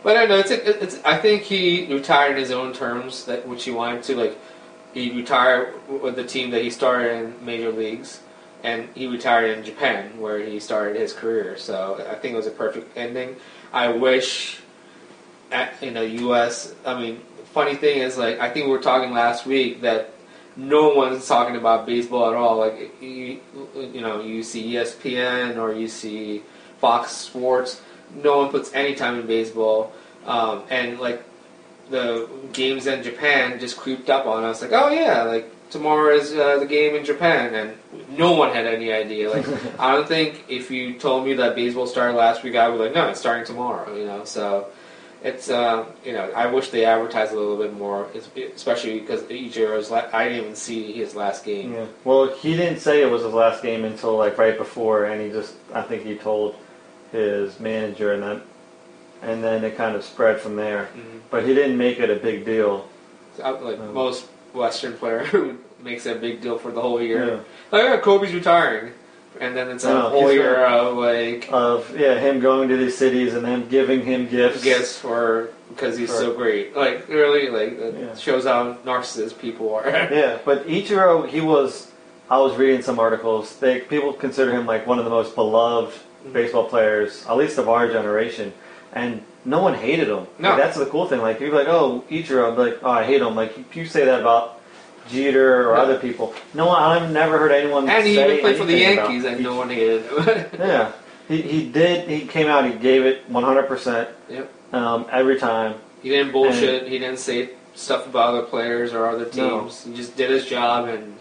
But 0.02 0.18
I 0.18 0.26
know 0.26 0.40
it's, 0.40 0.50
it's 0.52 1.00
I 1.06 1.18
think 1.18 1.44
he 1.44 1.86
retired 1.94 2.32
in 2.32 2.38
his 2.38 2.52
own 2.52 2.74
terms, 2.74 3.26
that 3.26 3.48
which 3.48 3.64
he 3.64 3.72
wanted 3.72 4.02
to. 4.04 4.16
Like 4.18 4.38
he 4.94 5.12
retired 5.12 5.76
with 5.88 6.16
the 6.16 6.24
team 6.26 6.50
that 6.52 6.62
he 6.64 6.72
started 6.72 7.12
in 7.12 7.46
major 7.46 7.72
leagues, 7.72 8.20
and 8.64 8.90
he 8.96 9.08
retired 9.08 9.58
in 9.58 9.64
Japan 9.64 10.20
where 10.20 10.40
he 10.40 10.60
started 10.60 11.00
his 11.00 11.14
career. 11.14 11.58
So 11.58 12.04
I 12.10 12.16
think 12.16 12.34
it 12.34 12.38
was 12.38 12.48
a 12.48 12.52
perfect 12.52 12.98
ending. 12.98 13.36
I 13.74 13.90
wish, 13.90 14.60
at, 15.52 15.74
in 15.84 15.96
the 15.96 16.10
U.S. 16.22 16.74
I 16.86 17.00
mean, 17.00 17.22
funny 17.54 17.76
thing 17.76 18.00
is 18.00 18.18
like 18.18 18.40
I 18.40 18.50
think 18.50 18.66
we 18.66 18.72
were 18.72 18.82
talking 18.82 19.12
last 19.14 19.46
week 19.46 19.82
that 19.82 20.12
no 20.56 20.94
one's 20.94 21.28
talking 21.28 21.56
about 21.56 21.86
baseball 21.86 22.30
at 22.30 22.36
all. 22.36 22.58
Like 22.58 23.02
you, 23.02 23.40
you 23.76 24.02
know, 24.02 24.22
you 24.22 24.44
see 24.44 24.74
ESPN 24.74 25.58
or 25.58 25.74
you 25.74 25.88
see 25.88 26.44
Fox 26.80 27.12
Sports. 27.12 27.82
No 28.16 28.38
one 28.38 28.50
puts 28.50 28.74
any 28.74 28.96
time 28.96 29.20
in 29.20 29.28
baseball, 29.28 29.92
um, 30.26 30.64
and 30.70 31.00
like 31.00 31.24
the 31.90 32.30
games 32.54 32.88
in 32.88 33.04
Japan 33.04 33.60
just 33.60 33.78
creeped 33.78 34.10
up 34.10 34.26
on 34.26 34.44
us. 34.44 34.62
Like, 34.62 34.72
oh 34.72 34.90
yeah, 34.90 35.24
like 35.24 35.52
tomorrow 35.74 36.16
is 36.16 36.34
uh, 36.34 36.58
the 36.60 36.66
game 36.66 36.96
in 36.96 37.04
Japan, 37.04 37.54
and 37.56 38.18
no 38.18 38.32
one 38.32 38.54
had 38.54 38.66
any 38.66 38.94
idea. 38.94 39.30
Like, 39.30 39.46
I 39.80 39.92
don't 39.92 40.08
think 40.08 40.46
if 40.48 40.72
you 40.72 40.94
told 40.98 41.26
me 41.26 41.34
that 41.34 41.56
baseball 41.56 41.88
started 41.88 42.16
last 42.16 42.44
week, 42.44 42.56
I 42.56 42.70
would 42.70 42.78
be 42.78 42.84
like, 42.86 42.94
no, 42.96 43.10
it's 43.10 43.20
starting 43.20 43.46
tomorrow. 43.46 43.94
You 43.96 44.06
know, 44.06 44.24
so 44.24 44.68
it's 45.24 45.50
uh, 45.50 45.86
you 46.06 46.14
know, 46.14 46.32
I 46.32 46.46
wish 46.48 46.70
they 46.70 46.86
advertised 46.86 47.34
a 47.34 47.36
little 47.36 47.58
bit 47.58 47.74
more, 47.74 48.08
especially 48.56 49.00
because 49.00 49.24
Ichiro's. 49.24 49.92
La- 49.92 50.08
I 50.14 50.26
didn't 50.30 50.40
even 50.44 50.56
see 50.56 50.94
his 50.94 51.16
last 51.16 51.44
game. 51.44 51.74
Yeah. 51.74 51.86
Well, 52.06 52.28
he 52.34 52.56
didn't 52.56 52.80
say 52.80 53.02
it 53.02 53.10
was 53.12 53.24
his 53.24 53.34
last 53.34 53.62
game 53.64 53.84
until 53.84 54.16
like 54.18 54.38
right 54.38 54.58
before, 54.58 55.06
and 55.06 55.20
he 55.22 55.30
just 55.30 55.56
I 55.74 55.82
think 55.82 56.04
he 56.04 56.16
told 56.16 56.56
his 57.12 57.60
manager, 57.60 58.14
and 58.14 58.24
then 58.24 58.42
and 59.22 59.44
then 59.44 59.64
it 59.64 59.76
kind 59.78 59.96
of 59.96 60.04
spread 60.04 60.40
from 60.40 60.56
there. 60.56 60.90
Mhm. 60.96 61.20
But 61.30 61.46
he 61.48 61.54
didn't 61.54 61.78
make 61.78 62.00
it 62.00 62.10
a 62.10 62.16
big 62.16 62.46
deal. 62.46 62.88
So, 63.38 63.44
like 63.64 63.80
Um, 63.80 63.94
most 63.94 64.26
Western 64.54 64.94
player 64.94 65.20
who 65.26 65.58
makes 65.82 66.06
a 66.06 66.16
big 66.16 66.42
deal 66.42 66.58
for 66.58 66.72
the 66.72 66.82
whole 66.82 67.02
year. 67.02 67.26
Yeah. 67.28 67.40
Like, 67.72 67.84
yeah, 67.84 67.98
Kobe's 68.00 68.34
retiring, 68.34 68.94
and 69.40 69.56
then 69.56 69.70
it's 69.70 69.84
a 69.84 69.90
No, 69.94 70.10
whole 70.10 70.32
year 70.32 70.62
right. 70.64 70.80
of 70.80 70.98
like 70.98 71.50
Of 71.52 71.98
yeah, 71.98 72.20
him 72.20 72.40
going 72.40 72.70
to 72.70 72.78
these 72.78 72.98
cities 72.98 73.34
and 73.34 73.46
them 73.46 73.68
giving 73.70 74.04
him 74.04 74.28
gifts. 74.28 74.64
gifts 74.64 74.98
for 74.98 75.50
because 75.70 75.98
he's 75.98 76.10
For- 76.12 76.18
so 76.18 76.34
great. 76.34 76.76
Like 76.76 77.08
really, 77.10 77.50
like 77.50 77.74
it 77.80 77.96
Yeah. 78.00 78.16
shows 78.16 78.46
how 78.46 78.76
narcissist 78.86 79.40
people 79.40 79.74
are. 79.76 79.88
Yeah, 80.12 80.38
but 80.46 80.68
Ichiro, 80.68 81.28
he 81.28 81.42
was. 81.42 81.90
I 82.30 82.38
was 82.38 82.56
reading 82.56 82.82
some 82.82 83.00
articles. 83.00 83.58
They 83.58 83.82
people 83.82 84.14
consider 84.14 84.52
him 84.52 84.66
like 84.66 84.88
one 84.88 84.98
of 84.98 85.04
the 85.06 85.12
most 85.12 85.36
beloved 85.36 85.94
mm-hmm. 85.94 86.34
baseball 86.34 86.64
players, 86.70 87.26
at 87.28 87.36
least 87.36 87.58
of 87.58 87.68
our 87.68 87.88
generation, 87.90 88.54
and 88.94 89.22
no 89.46 89.62
one 89.62 89.74
hated 89.74 90.08
him. 90.08 90.28
No. 90.40 90.50
Like, 90.50 90.58
that's 90.58 90.78
the 90.78 90.86
cool 90.86 91.08
thing. 91.08 91.22
Like 91.22 91.40
people 91.40 91.56
are 91.56 91.60
like, 91.64 91.68
oh 91.68 92.04
Ichiro, 92.10 92.52
I'm 92.52 92.58
like, 92.58 92.80
oh 92.84 92.90
I 92.92 93.04
hate 93.04 93.22
him. 93.22 93.36
Like 93.36 93.76
you 93.76 93.86
say 93.86 94.06
that 94.06 94.22
about 94.22 94.60
Jeter 95.10 95.70
or 95.70 95.76
Yeah. 95.76 95.82
other 95.82 96.00
people. 96.00 96.34
No 96.54 96.68
one, 96.68 96.82
I've 96.82 97.12
never 97.12 97.38
heard 97.38 97.52
anyone. 97.52 97.90
and 97.90 98.06
he 98.08 98.20
even 98.22 98.40
played 98.40 98.58
for 98.58 98.66
the 98.66 98.78
Yankees, 98.78 99.26
and 99.26 99.42
no 99.44 99.56
one 99.56 99.70
hated 99.70 100.06
him. 100.06 100.46
Yeah, 100.60 100.92
he 101.28 101.42
he 101.42 101.70
did. 101.70 102.08
He 102.10 102.26
came 102.28 102.48
out. 102.48 102.66
He 102.66 102.74
gave 102.74 103.06
it 103.06 103.30
100 103.30 103.64
percent. 103.68 104.10
Yep. 104.30 104.52
Um, 104.74 105.06
every 105.12 105.38
time. 105.40 105.76
he 106.02 106.10
didn't 106.10 106.32
bullshit. 106.32 106.88
He 106.88 106.98
didn't 107.00 107.20
say 107.20 107.52
stuff 107.76 108.08
about 108.08 108.30
other 108.34 108.44
players 108.44 108.94
or 108.94 109.08
other 109.08 109.26
teams. 109.26 109.36
No. 109.86 109.92
He 109.92 109.96
just 109.98 110.16
did 110.16 110.30
his 110.32 110.46
job, 110.46 110.88
and 110.88 111.16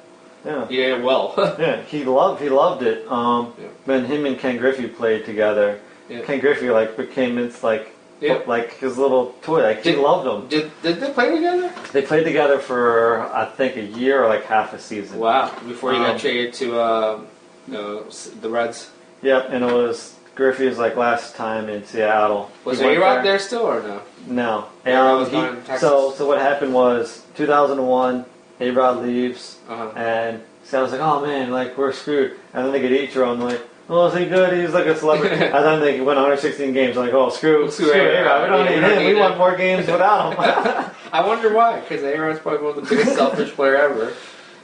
Yeah. 0.44 0.66
he 0.68 0.76
did 0.76 0.98
it 0.98 1.04
well. 1.04 1.34
Yeah, 1.58 1.82
he 1.82 2.04
loved 2.04 2.40
he 2.40 2.48
loved 2.48 2.82
it. 2.82 3.06
Um, 3.10 3.52
Yeah. 3.60 3.68
when 3.84 4.04
him 4.04 4.26
and 4.26 4.38
Ken 4.38 4.56
Griffey 4.58 4.86
played 4.88 5.24
together, 5.26 5.80
Yeah. 6.08 6.20
Ken 6.22 6.38
Griffey 6.40 6.70
like 6.70 6.96
became 6.96 7.36
it's 7.38 7.62
like 7.64 7.91
Yeah. 8.22 8.40
like 8.46 8.74
his 8.78 8.96
little 8.96 9.34
toy. 9.42 9.62
Like 9.62 9.82
he 9.84 9.96
loved 9.96 10.26
him. 10.26 10.48
Did 10.48 10.70
did 10.82 11.00
they 11.00 11.10
play 11.12 11.34
together? 11.34 11.72
They 11.92 12.02
played 12.02 12.24
together 12.24 12.58
for 12.58 13.20
I 13.34 13.44
think 13.46 13.76
a 13.76 13.82
year 13.84 14.22
or 14.22 14.28
like 14.28 14.44
half 14.44 14.72
a 14.72 14.78
season. 14.78 15.18
Wow! 15.18 15.52
Before 15.66 15.90
he 15.92 15.98
Um, 15.98 16.04
got 16.04 16.20
traded 16.20 16.54
to 16.54 16.78
uh, 16.80 17.20
the 17.68 18.48
Reds. 18.48 18.90
Yep, 19.22 19.48
and 19.50 19.64
it 19.64 19.72
was 19.72 20.14
Griffey's 20.34 20.78
like 20.78 20.96
last 20.96 21.36
time 21.36 21.68
in 21.68 21.84
Seattle. 21.84 22.50
Was 22.64 22.80
He 22.80 22.86
A-Rod 22.86 23.24
there 23.24 23.38
still 23.38 23.62
or 23.66 23.82
no? 23.82 24.00
No. 24.26 24.64
A-Rod 24.86 25.10
Um, 25.12 25.18
was 25.20 25.28
he- 25.28 25.34
gone 25.34 25.48
in 25.56 25.62
Texas. 25.62 25.80
so 25.80 26.12
so 26.12 26.26
what 26.26 26.38
happened 26.40 26.74
was 26.74 27.22
2001. 27.36 28.24
A 28.60 28.70
Rod 28.70 29.02
leaves 29.02 29.58
Uh-huh. 29.68 29.90
and 29.96 30.40
Seattle's 30.64 30.92
like, 30.92 31.00
oh 31.00 31.20
man, 31.26 31.50
like 31.50 31.76
we're 31.76 31.92
screwed. 31.92 32.32
And 32.54 32.64
then 32.64 32.72
they 32.72 32.80
get 32.80 32.92
Ichiro. 32.92 33.32
I'm 33.32 33.40
like, 33.40 33.60
oh, 33.92 34.06
is 34.06 34.14
he 34.18 34.26
good? 34.26 34.58
He's 34.58 34.72
like 34.74 34.86
a 34.86 34.96
celebrity. 34.96 35.34
and 35.44 35.52
then 35.64 35.80
they 35.80 35.98
win 36.00 36.16
116 36.16 36.72
games. 36.72 36.96
I'm 36.96 37.04
like, 37.04 37.14
oh, 37.14 37.28
screw, 37.30 37.70
Screw 37.70 37.86
screw. 37.88 38.00
A-Rod. 38.00 38.42
We 38.42 38.48
don't 38.48 38.66
need 38.66 38.82
him. 38.90 38.98
need 39.04 39.14
We 39.14 39.20
won 39.20 39.38
more 39.38 39.56
games 39.56 39.86
without 39.86 40.32
him. 40.34 40.90
I 41.12 41.26
wonder 41.26 41.52
why, 41.52 41.80
because 41.80 42.02
A-Rod's 42.02 42.40
probably 42.40 42.66
one 42.66 42.78
of 42.78 42.88
the 42.88 42.96
biggest 42.96 43.16
selfish 43.16 43.50
player 43.52 43.76
ever. 43.76 44.12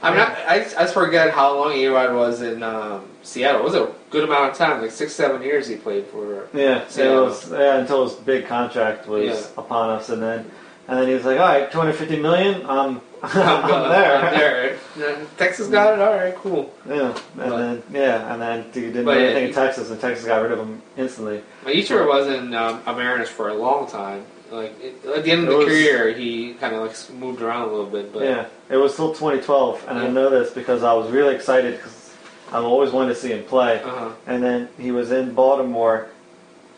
I 0.01 0.11
mean, 0.11 0.19
I, 0.21 0.33
I, 0.77 0.83
I 0.83 0.85
forget 0.87 1.31
how 1.31 1.57
long 1.59 1.73
A-Rod 1.73 2.15
was 2.15 2.41
in 2.41 2.63
um, 2.63 3.05
Seattle. 3.21 3.61
It 3.61 3.63
was 3.65 3.75
a 3.75 3.93
good 4.09 4.23
amount 4.23 4.51
of 4.51 4.57
time, 4.57 4.81
like 4.81 4.91
six, 4.91 5.13
seven 5.13 5.41
years 5.41 5.67
he 5.67 5.75
played 5.75 6.05
for. 6.07 6.47
yeah, 6.53 6.87
Seattle. 6.87 7.25
was 7.25 7.51
yeah, 7.51 7.77
until 7.77 8.03
his 8.07 8.13
big 8.13 8.47
contract 8.47 9.07
was 9.07 9.25
Yeah. 9.25 9.61
upon 9.61 9.89
us, 9.89 10.07
and 10.09 10.23
then 10.23 10.49
and 10.89 10.99
then 10.99 11.07
he 11.07 11.13
was 11.13 11.23
like, 11.25 11.39
all 11.39 11.47
right, 11.47 11.71
250 11.71 12.19
million. 12.21 12.65
I'm 12.65 12.99
I'm, 13.23 13.63
I'm 13.65 13.89
there. 13.89 14.15
I'm 14.17 14.33
there. 14.37 14.77
Yeah, 14.97 15.17
Texas 15.37 15.69
got 15.69 15.93
it. 15.93 16.01
All 16.01 16.13
right, 16.13 16.35
cool. 16.35 16.73
Yeah, 16.85 17.09
and 17.11 17.15
But- 17.37 17.57
then 17.57 17.83
yeah, 17.91 18.33
and 18.33 18.41
then 18.41 18.63
he 18.73 18.81
didn't 18.81 19.05
do 19.05 19.09
anything 19.11 19.43
he- 19.43 19.49
in 19.49 19.53
Texas, 19.53 19.89
and 19.91 20.01
Texas 20.01 20.25
got 20.25 20.41
rid 20.41 20.51
of 20.51 20.59
him 20.59 20.81
instantly. 20.97 21.41
But 21.63 21.73
Ichiro 21.73 22.05
was 22.07 22.27
in 22.27 22.53
um, 22.53 22.81
a 22.85 22.93
Mariners 22.93 23.29
for 23.29 23.47
a 23.47 23.53
long 23.53 23.87
time. 23.87 24.25
Like 24.51 24.73
it, 24.81 25.05
at 25.05 25.23
the 25.23 25.31
end 25.31 25.43
of 25.43 25.49
the 25.51 25.57
was- 25.57 25.67
career, 25.67 26.11
he 26.11 26.53
kind 26.55 26.75
of 26.75 26.81
like 26.81 26.95
moved 27.17 27.41
around 27.41 27.69
a 27.69 27.71
little 27.71 27.85
bit. 27.89 28.11
But 28.11 28.23
Yeah, 28.23 28.45
it 28.69 28.75
was 28.77 28.93
still 28.93 29.09
2012, 29.13 29.85
and 29.87 29.99
I 29.99 30.07
know 30.09 30.29
this 30.29 30.51
because 30.51 30.83
I 30.83 30.91
was 30.93 31.09
really 31.11 31.33
excited 31.35 31.77
because 31.77 32.13
I've 32.51 32.65
always 32.65 32.91
wanted 32.91 33.13
to 33.13 33.15
see 33.15 33.29
him 33.31 33.43
play. 33.45 33.81
uh-huh. 33.81 34.09
And 34.27 34.43
then 34.43 34.67
he 34.77 34.91
was 34.91 35.11
in 35.11 35.33
Baltimore, 35.33 36.09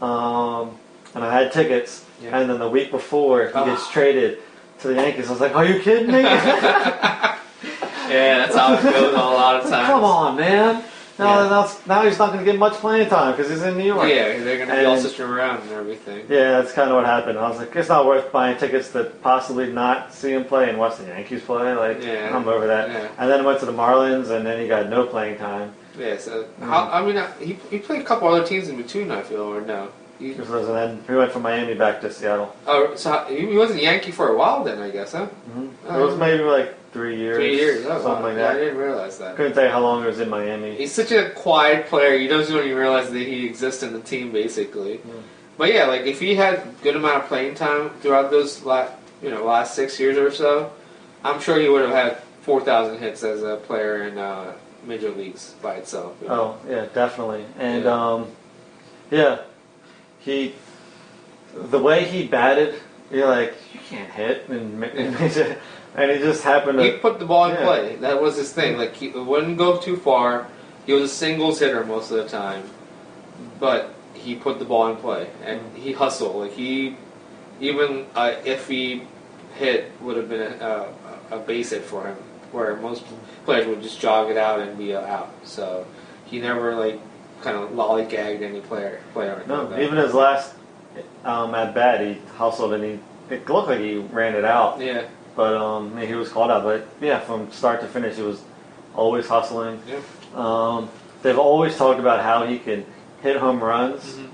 um, 0.01 0.77
and 1.15 1.23
I 1.23 1.31
had 1.41 1.51
tickets. 1.51 2.05
Yeah. 2.21 2.37
And 2.37 2.49
then 2.49 2.59
the 2.59 2.69
week 2.69 2.91
before, 2.91 3.47
he 3.47 3.53
Ah. 3.53 3.65
gets 3.65 3.89
traded 3.89 4.39
to 4.81 4.87
the 4.89 4.93
Yankees. 4.95 5.27
I 5.27 5.31
was 5.31 5.41
like, 5.41 5.55
"Are 5.55 5.65
you 5.65 5.79
kidding 5.79 6.11
me? 6.11 6.21
yeah, 6.23 7.37
that's 8.09 8.55
how 8.55 8.73
it 8.73 8.83
goes 8.83 9.13
a 9.13 9.17
lot 9.17 9.55
of 9.57 9.69
times. 9.69 9.87
Come 9.87 10.03
on, 10.03 10.35
man!" 10.37 10.83
Now, 11.19 11.43
Yeah. 11.43 11.49
now, 11.49 11.71
now 11.87 12.01
he's 12.03 12.17
not 12.17 12.31
going 12.33 12.43
to 12.43 12.51
get 12.51 12.57
much 12.57 12.73
playing 12.73 13.09
time 13.09 13.35
because 13.35 13.51
he's 13.51 13.61
in 13.61 13.77
New 13.77 13.83
York. 13.85 14.07
Yeah, 14.09 14.39
they're 14.39 14.57
gonna 14.65 14.79
be 14.79 14.85
all 14.85 14.97
system 14.97 15.31
around 15.31 15.61
and 15.63 15.71
everything. 15.71 16.25
Yeah, 16.29 16.51
that's 16.61 16.71
kind 16.71 16.89
of 16.89 16.95
what 16.95 17.05
happened. 17.05 17.37
I 17.37 17.47
was 17.49 17.59
like, 17.59 17.75
it's 17.75 17.89
not 17.89 18.05
worth 18.07 18.31
buying 18.31 18.57
tickets 18.57 18.89
to 18.93 19.03
possibly 19.21 19.71
not 19.71 20.13
see 20.13 20.31
him 20.33 20.45
play 20.45 20.69
and 20.69 20.79
watch 20.79 20.97
the 20.97 21.05
Yankees 21.05 21.41
play. 21.43 21.73
Like, 21.75 22.03
Yeah. 22.03 22.35
I'm 22.35 22.47
over 22.47 22.65
that. 22.67 22.89
Yeah. 22.89 23.07
And 23.19 23.29
then 23.29 23.43
went 23.43 23.59
to 23.59 23.65
the 23.67 23.73
Marlins, 23.73 24.29
and 24.31 24.45
then 24.45 24.59
he 24.61 24.67
got 24.67 24.89
no 24.89 25.05
playing 25.05 25.37
time. 25.37 25.73
Yeah, 25.99 26.17
so 26.17 26.45
how, 26.61 26.89
I 26.91 27.03
mean, 27.05 27.21
he 27.39 27.57
he 27.69 27.77
played 27.77 28.01
a 28.01 28.05
couple 28.05 28.27
other 28.29 28.45
teams 28.45 28.69
in 28.69 28.77
between. 28.77 29.11
I 29.11 29.21
feel 29.21 29.41
or 29.41 29.61
no. 29.61 29.89
He, 30.21 30.33
then 30.33 31.03
he 31.07 31.13
went 31.13 31.31
from 31.31 31.41
Miami 31.41 31.73
back 31.73 31.99
to 32.01 32.11
Seattle. 32.11 32.55
oh, 32.67 32.93
so 32.95 33.25
he 33.25 33.45
wasn't 33.57 33.79
a 33.79 33.83
Yankee 33.83 34.11
for 34.11 34.29
a 34.29 34.37
while 34.37 34.63
then, 34.63 34.79
I 34.79 34.89
guess, 34.91 35.13
huh? 35.13 35.27
Mm-hmm. 35.49 35.95
it 35.95 35.99
was 35.99 36.17
maybe 36.17 36.43
like 36.43 36.75
three 36.91 37.17
years. 37.17 37.37
Three 37.37 37.55
years, 37.55 37.85
oh, 37.85 38.01
something 38.01 38.05
wow. 38.07 38.21
like 38.29 38.37
Yeah, 38.37 38.49
I 38.49 38.53
that. 38.53 38.59
didn't 38.59 38.77
realize 38.77 39.17
that. 39.17 39.35
Couldn't 39.35 39.53
tell 39.53 39.63
you 39.65 39.69
how 39.71 39.79
long 39.81 40.03
it 40.03 40.07
was 40.07 40.19
in 40.19 40.29
Miami. 40.29 40.75
He's 40.75 40.91
such 40.91 41.11
a 41.11 41.31
quiet 41.31 41.87
player. 41.87 42.15
You 42.15 42.27
don't 42.29 42.43
even 42.49 42.75
realize 42.77 43.09
that 43.09 43.17
he 43.17 43.45
exists 43.47 43.81
in 43.83 43.93
the 43.93 44.01
team, 44.01 44.31
basically. 44.31 44.97
Mm. 44.99 45.23
But 45.57 45.73
yeah, 45.73 45.85
like 45.85 46.01
if 46.03 46.19
he 46.19 46.35
had 46.35 46.61
good 46.83 46.95
amount 46.95 47.23
of 47.23 47.27
playing 47.27 47.55
time 47.55 47.89
throughout 48.01 48.29
those 48.31 48.63
last, 48.63 48.93
you 49.23 49.29
know, 49.31 49.43
last 49.45 49.73
six 49.75 49.99
years 49.99 50.17
or 50.17 50.31
so, 50.31 50.71
I'm 51.23 51.39
sure 51.39 51.59
he 51.59 51.69
would 51.69 51.81
have 51.81 51.91
had 51.95 52.17
four 52.41 52.61
thousand 52.61 52.99
hits 52.99 53.23
as 53.23 53.41
a 53.43 53.57
player 53.57 54.03
in 54.07 54.17
uh, 54.17 54.53
major 54.85 55.09
leagues 55.11 55.53
by 55.61 55.75
itself. 55.75 56.15
you 56.21 56.27
know? 56.29 56.57
Oh 56.63 56.69
yeah, 56.69 56.85
definitely. 56.93 57.45
And 57.59 57.83
Yeah. 57.85 57.91
um, 58.13 58.27
yeah, 59.11 59.39
he 60.21 60.55
the 61.53 61.79
way 61.79 62.05
he 62.05 62.27
batted, 62.27 62.75
you're 63.11 63.27
like 63.27 63.53
you 63.73 63.79
can't 63.89 64.11
hit, 64.11 64.47
and 64.49 64.83
and, 64.83 65.15
and 65.95 66.11
he 66.11 66.17
just 66.19 66.43
happened 66.43 66.77
to. 66.79 66.83
He 66.83 66.91
put 66.97 67.19
the 67.19 67.25
ball 67.25 67.45
in 67.45 67.55
Yeah. 67.55 67.63
play. 67.65 67.95
That 67.97 68.21
was 68.21 68.37
his 68.37 68.53
thing. 68.53 68.77
Like 68.77 68.95
he 68.95 69.09
wouldn't 69.09 69.57
go 69.57 69.77
too 69.77 69.97
far. 69.97 70.47
He 70.85 70.93
was 70.93 71.03
a 71.03 71.13
singles 71.13 71.59
hitter 71.59 71.83
most 71.85 72.09
of 72.11 72.17
the 72.17 72.27
time, 72.29 72.63
but 73.59 73.93
he 74.13 74.35
put 74.35 74.59
the 74.59 74.65
ball 74.65 74.87
in 74.87 74.97
play 74.97 75.29
and 75.43 75.59
he 75.75 75.91
hustled. 75.93 76.35
Like 76.35 76.53
he, 76.53 76.95
even 77.59 78.05
uh, 78.15 78.35
if 78.45 78.67
he 78.67 79.03
hit, 79.55 79.91
would 80.01 80.17
have 80.17 80.29
been 80.29 80.41
a, 80.61 80.87
a, 81.31 81.35
a 81.35 81.39
base 81.39 81.71
hit 81.71 81.83
for 81.83 82.07
him. 82.07 82.17
Where 82.51 82.75
most 82.77 83.03
players 83.45 83.65
would 83.67 83.81
just 83.81 83.99
jog 83.99 84.29
it 84.29 84.37
out 84.37 84.59
and 84.59 84.77
be 84.77 84.93
out. 84.95 85.31
So 85.43 85.85
he 86.25 86.39
never 86.39 86.75
like 86.75 86.99
kind 87.41 87.57
of 87.57 87.71
lollygagged 87.71 88.41
any 88.41 88.61
player. 88.61 89.01
Player. 89.13 89.43
No, 89.47 89.63
like 89.65 89.81
even 89.81 89.97
his 89.97 90.13
last 90.13 90.53
um, 91.23 91.55
at 91.55 91.73
bat, 91.73 92.01
he 92.01 92.17
hustled 92.35 92.73
and 92.73 92.83
he. 92.83 92.99
It 93.33 93.49
looked 93.49 93.69
like 93.69 93.79
he 93.79 93.97
ran 93.97 94.35
it 94.35 94.43
out, 94.43 94.81
yeah. 94.81 95.05
but 95.35 95.55
um, 95.55 95.97
he 95.97 96.13
was 96.15 96.29
called 96.29 96.51
out. 96.51 96.63
But 96.63 96.87
yeah, 96.99 97.19
from 97.19 97.51
start 97.51 97.79
to 97.81 97.87
finish, 97.87 98.17
he 98.17 98.23
was 98.23 98.41
always 98.93 99.27
hustling. 99.27 99.81
Yeah. 99.87 99.99
Um, 100.35 100.89
they've 101.21 101.39
always 101.39 101.77
talked 101.77 101.99
about 101.99 102.21
how 102.21 102.45
he 102.45 102.59
can 102.59 102.85
hit 103.21 103.37
home 103.37 103.63
runs. 103.63 104.03
Mhm. 104.03 104.29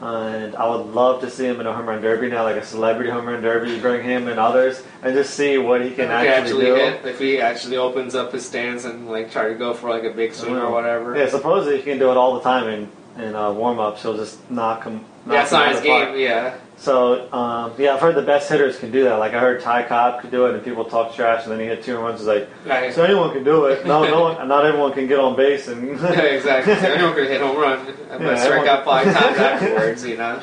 And 0.00 0.54
I 0.54 0.68
would 0.68 0.86
love 0.94 1.20
to 1.22 1.30
see 1.30 1.44
him 1.46 1.60
in 1.60 1.66
a 1.66 1.72
home 1.72 1.86
run 1.86 2.00
derby 2.00 2.28
now, 2.28 2.44
like 2.44 2.56
a 2.56 2.64
celebrity 2.64 3.10
home 3.10 3.26
run 3.26 3.42
derby. 3.42 3.78
Bring 3.80 4.04
him 4.04 4.28
and 4.28 4.38
others, 4.38 4.82
and 5.02 5.12
just 5.14 5.34
see 5.34 5.58
what 5.58 5.82
he 5.82 5.90
can 5.90 6.10
If 6.10 6.20
he 6.22 6.28
actually, 6.28 6.64
do. 6.66 6.74
hit, 6.76 7.04
if 7.04 7.18
he 7.18 7.40
actually 7.40 7.76
opens 7.78 8.14
up 8.14 8.32
his 8.32 8.46
stance 8.46 8.84
and 8.84 9.08
like 9.08 9.32
try 9.32 9.48
to 9.48 9.54
go 9.54 9.74
for 9.74 9.90
like 9.90 10.04
a 10.04 10.10
big 10.10 10.34
swing 10.34 10.54
or 10.56 10.70
whatever. 10.70 11.16
Yeah, 11.16 11.28
supposedly 11.28 11.78
he 11.78 11.82
can 11.82 11.98
do 11.98 12.10
it 12.12 12.16
all 12.16 12.34
the 12.34 12.40
time 12.42 12.68
in 12.68 12.88
in 13.24 13.34
uh, 13.34 13.52
warm 13.52 13.80
ups. 13.80 14.02
He'll 14.02 14.16
just 14.16 14.48
knock 14.50 14.84
him. 14.84 15.04
Knock 15.26 15.34
Yeah, 15.34 15.42
it's 15.42 15.52
him 15.52 15.58
not 15.58 15.72
his 15.72 15.80
park. 15.84 16.08
game. 16.10 16.18
Yeah, 16.20 16.54
So 16.78 17.30
um, 17.32 17.72
yeah, 17.76 17.94
I've 17.94 18.00
heard 18.00 18.14
the 18.14 18.22
best 18.22 18.48
hitters 18.48 18.78
can 18.78 18.90
do 18.92 19.04
that. 19.04 19.16
Like 19.16 19.34
I 19.34 19.40
heard 19.40 19.60
Ty 19.60 19.82
Cobb 19.88 20.20
could 20.20 20.30
do 20.30 20.46
it, 20.46 20.54
and 20.54 20.64
people 20.64 20.84
talk 20.84 21.12
trash, 21.14 21.42
and 21.42 21.52
then 21.52 21.58
he 21.60 21.66
hit 21.66 21.82
two 21.82 21.98
runs. 21.98 22.20
It's 22.20 22.28
like 22.28 22.48
Right. 22.64 22.94
so 22.94 23.02
anyone 23.02 23.32
can 23.32 23.42
do 23.42 23.64
it. 23.66 23.84
No, 23.84 24.04
no, 24.04 24.20
one, 24.22 24.48
not 24.54 24.64
everyone 24.64 24.92
can 24.92 25.08
get 25.08 25.18
on 25.18 25.34
base, 25.36 25.66
and 25.68 25.88
yeah, 26.00 26.20
exactly. 26.22 26.74
So 26.76 26.80
anyone 26.92 27.14
could 27.14 27.28
hit 27.28 27.40
home 27.40 27.56
run, 27.56 27.84
but 28.10 28.20
Yeah, 28.20 28.36
strike 28.36 28.68
out 28.68 28.84
five 28.84 29.04
times 29.12 29.38
afterwards. 29.38 30.06
You 30.06 30.16
know. 30.18 30.40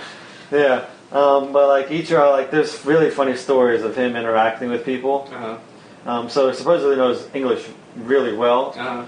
yeah. 0.52 0.86
Um, 1.12 1.54
but 1.54 1.68
like 1.70 1.90
each 1.92 2.12
are 2.12 2.30
like 2.32 2.52
there's 2.52 2.86
really 2.86 3.10
funny 3.10 3.36
stories 3.38 3.84
of 3.84 3.96
him 3.96 4.16
interacting 4.18 4.70
with 4.70 4.84
people. 4.84 5.30
Uh-huh. 5.32 5.58
Um, 6.06 6.30
so 6.30 6.52
supposedly 6.52 6.98
knows 6.98 7.28
English 7.34 7.66
really 7.96 8.36
well 8.36 8.74
Uh-huh. 8.78 9.06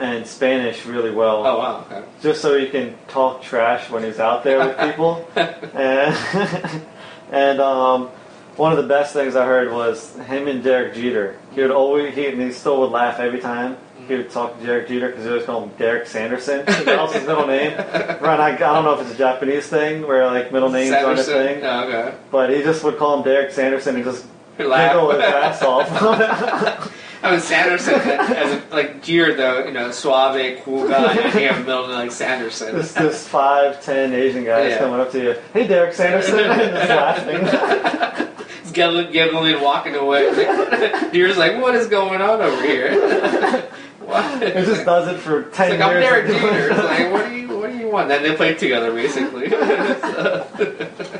And 0.00 0.26
Spanish 0.26 0.84
really 0.86 1.10
well. 1.12 1.46
Oh 1.46 1.58
wow. 1.58 1.84
Okay. 1.90 2.02
just 2.22 2.40
so 2.40 2.58
he 2.58 2.68
can 2.68 2.94
talk 3.08 3.42
trash 3.42 3.90
when 3.90 4.02
he's 4.02 4.18
out 4.18 4.42
there 4.44 4.58
with 4.58 4.78
people. 4.78 5.28
and 5.36 6.82
and 7.30 7.60
um, 7.60 8.08
one 8.56 8.72
of 8.72 8.78
the 8.78 8.88
best 8.88 9.12
things 9.12 9.36
I 9.36 9.44
heard 9.46 9.72
was 9.72 10.14
him 10.20 10.48
and 10.48 10.62
Derek 10.64 10.94
Jeter. 10.94 11.38
He 11.54 11.62
would 11.62 11.70
always 11.70 12.14
he, 12.14 12.26
and 12.26 12.40
he 12.40 12.50
still 12.52 12.80
would 12.80 12.90
laugh 12.90 13.20
every 13.20 13.40
time 13.40 13.76
he 14.08 14.16
would 14.16 14.30
talk 14.30 14.58
to 14.58 14.66
Derek 14.66 14.88
Jeter 14.88 15.08
because 15.08 15.22
he 15.24 15.30
always 15.30 15.44
called 15.46 15.70
him 15.70 15.76
Derek 15.78 16.06
Sanderson. 16.08 16.64
That 16.66 17.00
was 17.00 17.12
his 17.12 17.26
middle 17.26 17.46
name. 17.46 17.76
Right? 17.76 18.40
I, 18.40 18.54
I 18.54 18.56
don't 18.56 18.84
know 18.84 18.94
if 18.94 19.02
it's 19.02 19.14
a 19.14 19.18
Japanese 19.18 19.66
thing 19.68 20.06
where 20.06 20.26
like 20.26 20.50
middle 20.52 20.70
names 20.70 20.92
aren't 20.92 21.20
a 21.20 21.22
thing, 21.22 21.62
Oh, 21.64 21.84
okay. 21.84 22.14
but 22.32 22.50
he 22.50 22.62
just 22.62 22.82
would 22.82 22.96
call 22.98 23.18
him 23.18 23.22
Derek 23.24 23.52
Sanderson 23.52 23.94
and 23.96 24.04
just 24.04 24.24
Laugh. 24.58 24.92
giggle 24.92 25.10
his 25.12 25.20
ass 25.20 25.62
off. 25.62 26.92
I 27.22 27.32
mean 27.32 27.40
Sanderson 27.40 27.94
as 27.94 28.52
a, 28.52 28.62
like 28.74 29.02
Jeter 29.02 29.34
though, 29.36 29.64
you 29.66 29.72
know, 29.72 29.90
suave, 29.90 30.60
cool 30.64 30.88
guy, 30.88 31.12
and 31.16 31.32
have 31.32 31.56
a 31.58 31.60
middle 31.60 31.86
name 31.88 31.96
like 31.96 32.12
Sanderson. 32.12 32.74
this 32.76 32.92
this 32.94 33.28
five 33.28 33.82
ten 33.84 34.12
Asian 34.14 34.44
guy 34.44 34.60
is 34.62 34.72
Yeah. 34.72 34.78
coming 34.78 35.00
up 35.00 35.10
to 35.12 35.22
you. 35.22 35.34
Hey, 35.52 35.66
Derek 35.66 35.92
Sanderson, 35.94 36.38
and 36.50 36.60
just 36.72 36.88
laughing. 36.88 38.46
He's 38.62 38.72
giggling, 38.72 39.12
giggling, 39.12 39.60
walking 39.60 39.96
away. 39.96 40.30
Jeter's 41.12 41.36
like, 41.36 41.60
what 41.60 41.74
is 41.74 41.88
going 41.88 42.20
on 42.22 42.40
over 42.40 42.62
here? 42.62 43.62
what? 44.00 44.42
It 44.42 44.64
just 44.64 44.84
does 44.86 45.08
it 45.14 45.18
for 45.20 45.42
It's 45.42 45.56
ten 45.56 45.70
like 45.78 45.80
I'm 45.80 45.90
years. 45.92 46.04
Derek 46.04 46.26
Jeter. 46.26 46.70
It's 46.70 46.84
like, 46.84 47.12
what 47.12 47.28
do 47.28 47.34
you, 47.34 47.48
what 47.58 47.70
do 47.70 47.76
you 47.78 47.88
want? 47.88 48.08
Then 48.08 48.22
they 48.22 48.34
play 48.34 48.54
together, 48.54 48.92
basically. 48.94 49.48
Derek's. 49.48 51.19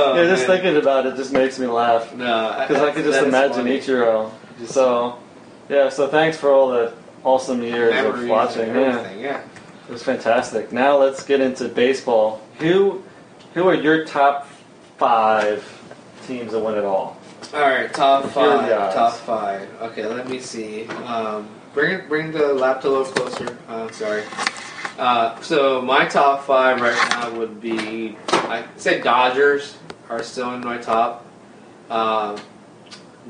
Oh, 0.00 0.14
yeah, 0.14 0.28
just 0.28 0.46
man. 0.46 0.58
thinking 0.58 0.80
about 0.80 1.06
it 1.06 1.16
just 1.16 1.32
makes 1.32 1.58
me 1.58 1.66
laugh 1.66 2.14
No, 2.14 2.56
because 2.68 2.82
I 2.82 2.92
could 2.92 3.04
just 3.04 3.22
imagine 3.22 3.66
Ichiro. 3.66 4.30
So, 4.66 5.18
yeah. 5.68 5.88
So 5.88 6.08
thanks 6.08 6.36
for 6.36 6.50
all 6.50 6.68
the 6.70 6.92
awesome 7.24 7.62
years 7.62 7.94
of 8.04 8.28
watching. 8.28 8.68
Yeah. 8.68 9.12
Yeah. 9.12 9.42
it 9.88 9.92
was 9.92 10.02
fantastic. 10.02 10.72
Now 10.72 10.98
let's 10.98 11.24
get 11.24 11.40
into 11.40 11.68
baseball. 11.68 12.40
Who, 12.58 13.02
who 13.54 13.68
are 13.68 13.74
your 13.74 14.04
top 14.04 14.48
five 14.98 15.64
teams 16.26 16.52
that 16.52 16.60
win 16.60 16.76
it 16.76 16.84
all? 16.84 17.16
All 17.54 17.60
right, 17.60 17.92
top 17.92 18.24
Here 18.30 18.42
are 18.42 18.62
the 18.62 18.68
five. 18.68 18.94
Top 18.94 19.14
five. 19.14 19.68
Okay, 19.82 20.06
let 20.06 20.28
me 20.28 20.38
see. 20.38 20.86
Um, 20.86 21.48
bring 21.72 21.92
it, 21.94 22.08
bring 22.08 22.30
the 22.30 22.52
laptop 22.52 22.84
a 22.84 22.88
little 22.88 23.04
closer. 23.12 23.56
Uh, 23.68 23.90
sorry. 23.90 24.22
Uh, 24.98 25.40
so 25.40 25.80
my 25.82 26.04
top 26.06 26.44
five 26.44 26.80
right 26.80 27.10
now 27.10 27.30
would 27.38 27.60
be 27.60 28.16
I 28.28 28.64
say 28.76 29.00
Dodgers 29.00 29.76
are 30.08 30.22
still 30.22 30.54
in 30.54 30.60
my 30.60 30.78
top. 30.78 31.24
Um, 31.90 32.38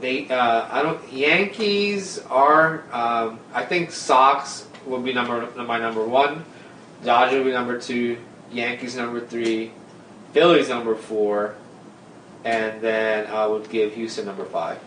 they 0.01 0.29
uh, 0.29 0.67
I 0.71 0.83
don't 0.83 1.13
Yankees 1.13 2.19
are 2.31 2.85
um, 2.93 3.41
I 3.53 3.65
think 3.65 3.91
Sox 3.91 4.67
will 4.87 5.01
be 5.01 5.13
number 5.13 5.51
my 5.57 5.79
number 5.79 6.05
one. 6.05 6.45
Dodgers 7.05 7.39
will 7.39 7.45
be 7.45 7.53
number 7.53 7.79
two. 7.81 8.19
Yankees 8.51 8.97
number 8.97 9.21
three. 9.21 9.73
Phillies 10.33 10.69
number 10.69 10.95
four. 10.95 11.55
And 12.45 12.81
then 12.81 13.27
I 13.27 13.47
would 13.47 13.69
give 13.69 13.95
Houston 13.95 14.27
number 14.27 14.45
5 14.45 14.79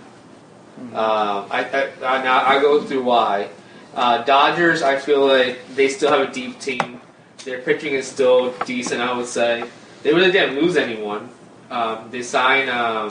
Um, 0.80 0.94
I, 0.96 1.66
I, 1.66 1.92
I 2.04 2.24
now 2.24 2.46
I 2.46 2.60
go 2.62 2.82
through 2.82 3.04
why. 3.04 3.50
Uh, 3.94 4.24
Dodgers, 4.24 4.82
I 4.82 4.98
feel 4.98 5.28
like 5.28 5.60
they 5.76 5.90
still 5.90 6.12
have 6.12 6.30
a 6.30 6.32
deep 6.32 6.60
team. 6.60 7.02
Their 7.44 7.60
pitching 7.60 7.94
is 7.94 8.08
still 8.08 8.54
decent, 8.66 9.02
I 9.02 9.16
would 9.16 9.26
say. 9.26 9.64
They 10.04 10.14
really 10.14 10.32
didn't 10.32 10.56
lose 10.56 10.78
anyone. 10.78 11.30
Um, 11.70 12.10
they 12.12 12.24
signed 12.24 12.70
um, 12.70 13.10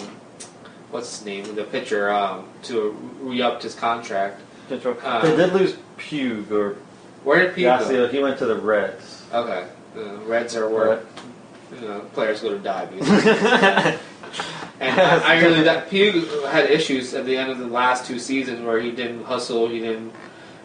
what's 0.91 1.19
his 1.19 1.27
name, 1.27 1.55
the 1.55 1.65
pitcher, 1.65 2.11
um, 2.11 2.49
to 2.65 2.91
re-up 3.21 3.63
his 3.63 3.75
contract. 3.75 4.41
Uh, 4.71 5.23
they 5.23 5.37
did 5.37 5.53
lose 5.53 5.77
Puig 5.99 6.51
or 6.51 6.77
Where 7.25 7.45
did 7.47 7.55
Pete 7.55 7.65
go? 7.65 8.09
He 8.09 8.21
went 8.21 8.39
to 8.39 8.47
the 8.47 8.57
Reds. 8.57 9.25
Okay, 9.33 9.67
the 9.95 10.17
Reds 10.27 10.55
are 10.57 10.69
where 10.69 11.03
you 11.75 11.89
know, 11.89 12.01
players 12.13 12.41
go 12.41 12.51
to 12.51 12.59
die. 12.59 12.87
Basically. 12.87 13.99
And 14.81 14.99
I, 14.99 15.37
I 15.37 15.41
really 15.43 15.63
that 15.65 15.91
Puig 15.91 16.51
had 16.51 16.71
issues 16.71 17.13
at 17.13 17.27
the 17.27 17.37
end 17.37 17.51
of 17.51 17.59
the 17.59 17.67
last 17.67 18.07
two 18.07 18.19
seasons 18.19 18.63
where 18.63 18.81
he 18.81 18.91
didn't 18.91 19.25
hustle, 19.25 19.69
he 19.69 19.81
didn't, 19.81 20.13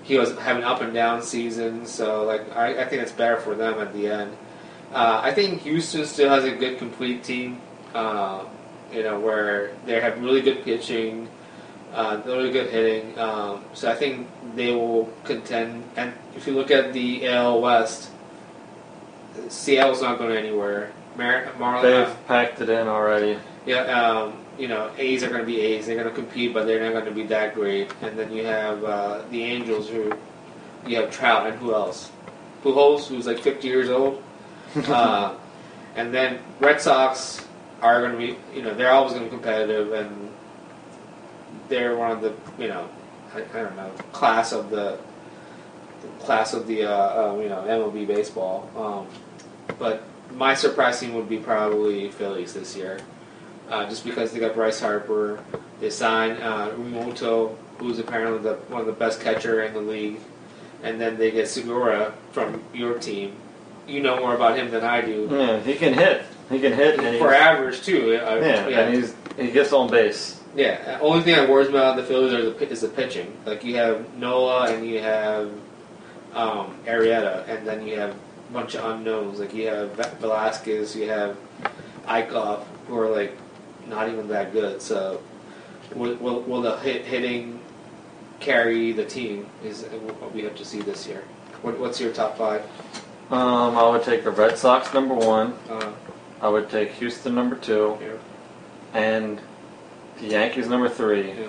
he 0.05 0.17
was 0.17 0.37
having 0.37 0.63
up 0.63 0.81
and 0.81 0.93
down 0.93 1.21
seasons. 1.21 1.91
So 1.91 2.23
like 2.23 2.55
I, 2.55 2.83
I 2.83 2.85
think 2.85 3.01
it's 3.01 3.11
better 3.11 3.37
for 3.37 3.55
them 3.55 3.79
at 3.79 3.91
the 3.93 4.07
end. 4.07 4.37
Uh, 4.93 5.19
I 5.21 5.33
think 5.33 5.63
Houston 5.63 6.05
still 6.05 6.29
has 6.29 6.45
a 6.45 6.51
good 6.51 6.77
complete 6.77 7.23
team. 7.23 7.59
Uh, 7.93 8.45
you 8.93 9.03
know 9.03 9.19
where 9.19 9.71
they 9.85 9.99
have 9.99 10.21
really 10.21 10.41
good 10.41 10.63
pitching, 10.63 11.27
uh, 11.93 12.21
really 12.25 12.51
good 12.51 12.69
hitting. 12.69 13.17
Um, 13.17 13.65
so 13.73 13.91
I 13.91 13.95
think 13.95 14.27
they 14.55 14.73
will 14.73 15.11
contend. 15.23 15.83
And 15.95 16.13
if 16.35 16.45
you 16.45 16.53
look 16.53 16.69
at 16.69 16.93
the 16.93 17.27
AL 17.27 17.61
West, 17.61 18.11
Seattle's 19.49 20.01
not 20.01 20.19
going 20.19 20.37
anywhere. 20.37 20.91
Mar- 21.17 21.51
Marlins. 21.57 21.81
They've 21.81 22.27
packed 22.27 22.61
it 22.61 22.69
in 22.69 22.87
already. 22.87 23.39
Yeah, 23.65 23.81
um, 23.85 24.44
you 24.57 24.67
know, 24.67 24.91
A's 24.97 25.23
are 25.23 25.29
going 25.29 25.41
to 25.41 25.45
be 25.45 25.59
A's. 25.59 25.85
They're 25.85 25.95
going 25.95 26.07
to 26.07 26.13
compete, 26.13 26.53
but 26.53 26.65
they're 26.65 26.81
not 26.81 26.93
going 26.93 27.05
to 27.05 27.11
be 27.11 27.27
that 27.27 27.53
great. 27.53 27.91
And 28.01 28.17
then 28.17 28.31
you 28.31 28.45
have 28.45 28.83
uh, 28.83 29.21
the 29.29 29.43
Angels, 29.43 29.89
who 29.89 30.13
you 30.87 30.97
have 30.97 31.11
Trout, 31.11 31.47
and 31.47 31.57
who 31.59 31.73
else? 31.73 32.11
Pujols, 32.63 33.07
who's 33.07 33.27
like 33.27 33.39
50 33.39 33.67
years 33.67 33.89
old. 33.89 34.23
uh, 34.87 35.35
and 35.95 36.13
then 36.13 36.39
Red 36.59 36.81
Sox 36.81 37.45
are 37.81 38.01
going 38.01 38.11
to 38.13 38.17
be, 38.17 38.37
you 38.55 38.63
know, 38.63 38.73
they're 38.73 38.91
always 38.91 39.13
going 39.13 39.25
to 39.25 39.29
be 39.29 39.35
competitive, 39.35 39.93
and 39.93 40.31
they're 41.69 41.95
one 41.95 42.11
of 42.11 42.21
the, 42.21 42.33
you 42.61 42.67
know, 42.67 42.89
I, 43.33 43.39
I 43.39 43.63
don't 43.63 43.75
know, 43.75 43.91
class 44.11 44.51
of 44.51 44.69
the 44.69 44.97
class 46.19 46.53
of 46.53 46.67
the, 46.67 46.83
uh, 46.83 47.33
uh, 47.33 47.39
you 47.39 47.49
know, 47.49 47.63
MLB 47.67 48.07
baseball. 48.07 48.69
Um, 48.75 49.77
but 49.79 50.03
my 50.33 50.53
surprise 50.53 50.99
team 50.99 51.13
would 51.13 51.29
be 51.29 51.37
probably 51.37 52.09
Phillies 52.09 52.53
this 52.53 52.75
year, 52.75 52.99
uh, 53.69 53.87
just 53.89 54.05
because 54.05 54.31
they 54.31 54.39
got 54.39 54.53
Bryce 54.53 54.79
Harper, 54.79 55.43
they 55.79 55.89
signed 55.89 56.41
uh, 56.41 56.71
Realmuto, 56.71 57.55
who's 57.77 57.99
apparently 57.99 58.39
the, 58.39 58.55
one 58.69 58.81
of 58.81 58.87
the 58.87 58.93
best 58.93 59.21
catcher 59.21 59.63
in 59.63 59.73
the 59.73 59.81
league, 59.81 60.19
and 60.83 60.99
then 60.99 61.17
they 61.17 61.31
get 61.31 61.47
Segura 61.47 62.13
from 62.31 62.63
your 62.73 62.97
team. 62.99 63.35
You 63.87 64.01
know 64.01 64.19
more 64.19 64.33
about 64.35 64.57
him 64.57 64.71
than 64.71 64.83
I 64.83 65.01
do. 65.01 65.27
Yeah, 65.29 65.59
he 65.59 65.75
can 65.75 65.93
hit. 65.93 66.23
He 66.49 66.59
can 66.59 66.73
hit. 66.73 66.99
And 66.99 67.17
For 67.17 67.33
average 67.33 67.83
too. 67.83 68.15
uh, 68.15 68.35
yeah, 68.35 68.67
yeah. 68.67 68.79
and 68.81 68.95
he's 68.95 69.15
he 69.37 69.51
gets 69.51 69.73
on 69.73 69.89
base. 69.89 70.41
Yeah, 70.55 70.99
only 71.01 71.21
thing 71.21 71.35
that 71.35 71.49
worries 71.49 71.67
me 71.67 71.75
about 71.75 71.97
the 71.97 72.03
Phillies 72.03 72.33
are 72.33 72.49
the, 72.49 72.69
is 72.69 72.81
the 72.81 72.87
pitching. 72.87 73.35
Like 73.45 73.63
you 73.63 73.75
have 73.75 74.15
Noah 74.15 74.71
and 74.71 74.87
you 74.87 75.01
have 75.01 75.51
um, 76.33 76.77
Arrieta, 76.85 77.47
and 77.47 77.67
then 77.67 77.85
you 77.85 77.99
have 77.99 78.11
a 78.11 78.53
bunch 78.53 78.75
of 78.75 78.85
unknowns. 78.85 79.39
Like 79.39 79.53
you 79.53 79.67
have 79.67 79.91
Velasquez, 80.19 80.95
you 80.95 81.09
have 81.09 81.37
Eickhoff, 82.05 82.63
who 82.87 82.97
are 82.97 83.09
like 83.09 83.37
not 83.87 84.09
even 84.09 84.27
that 84.29 84.51
good. 84.53 84.81
So 84.81 85.21
will, 85.95 86.15
will, 86.15 86.41
will 86.41 86.61
the 86.61 86.77
hit, 86.77 87.05
hitting 87.05 87.59
carry 88.39 88.91
the 88.91 89.05
team? 89.05 89.47
Is 89.63 89.83
what 89.83 90.33
we 90.33 90.43
have 90.43 90.55
to 90.55 90.65
see 90.65 90.81
this 90.81 91.07
year. 91.07 91.23
What, 91.61 91.79
what's 91.79 91.99
your 91.99 92.11
top 92.13 92.37
five? 92.37 92.63
Um, 93.31 93.75
I 93.77 93.89
would 93.89 94.03
take 94.03 94.23
the 94.23 94.31
Red 94.31 94.57
Sox 94.57 94.93
number 94.93 95.15
one. 95.15 95.53
Uh, 95.69 95.91
I 96.41 96.49
would 96.49 96.69
take 96.69 96.91
Houston 96.91 97.33
number 97.33 97.55
two, 97.55 97.97
yeah, 97.99 98.09
and 98.93 99.41
the 100.19 100.27
Yankees 100.27 100.67
number 100.67 100.89
three, 100.89 101.29
yeah, 101.29 101.47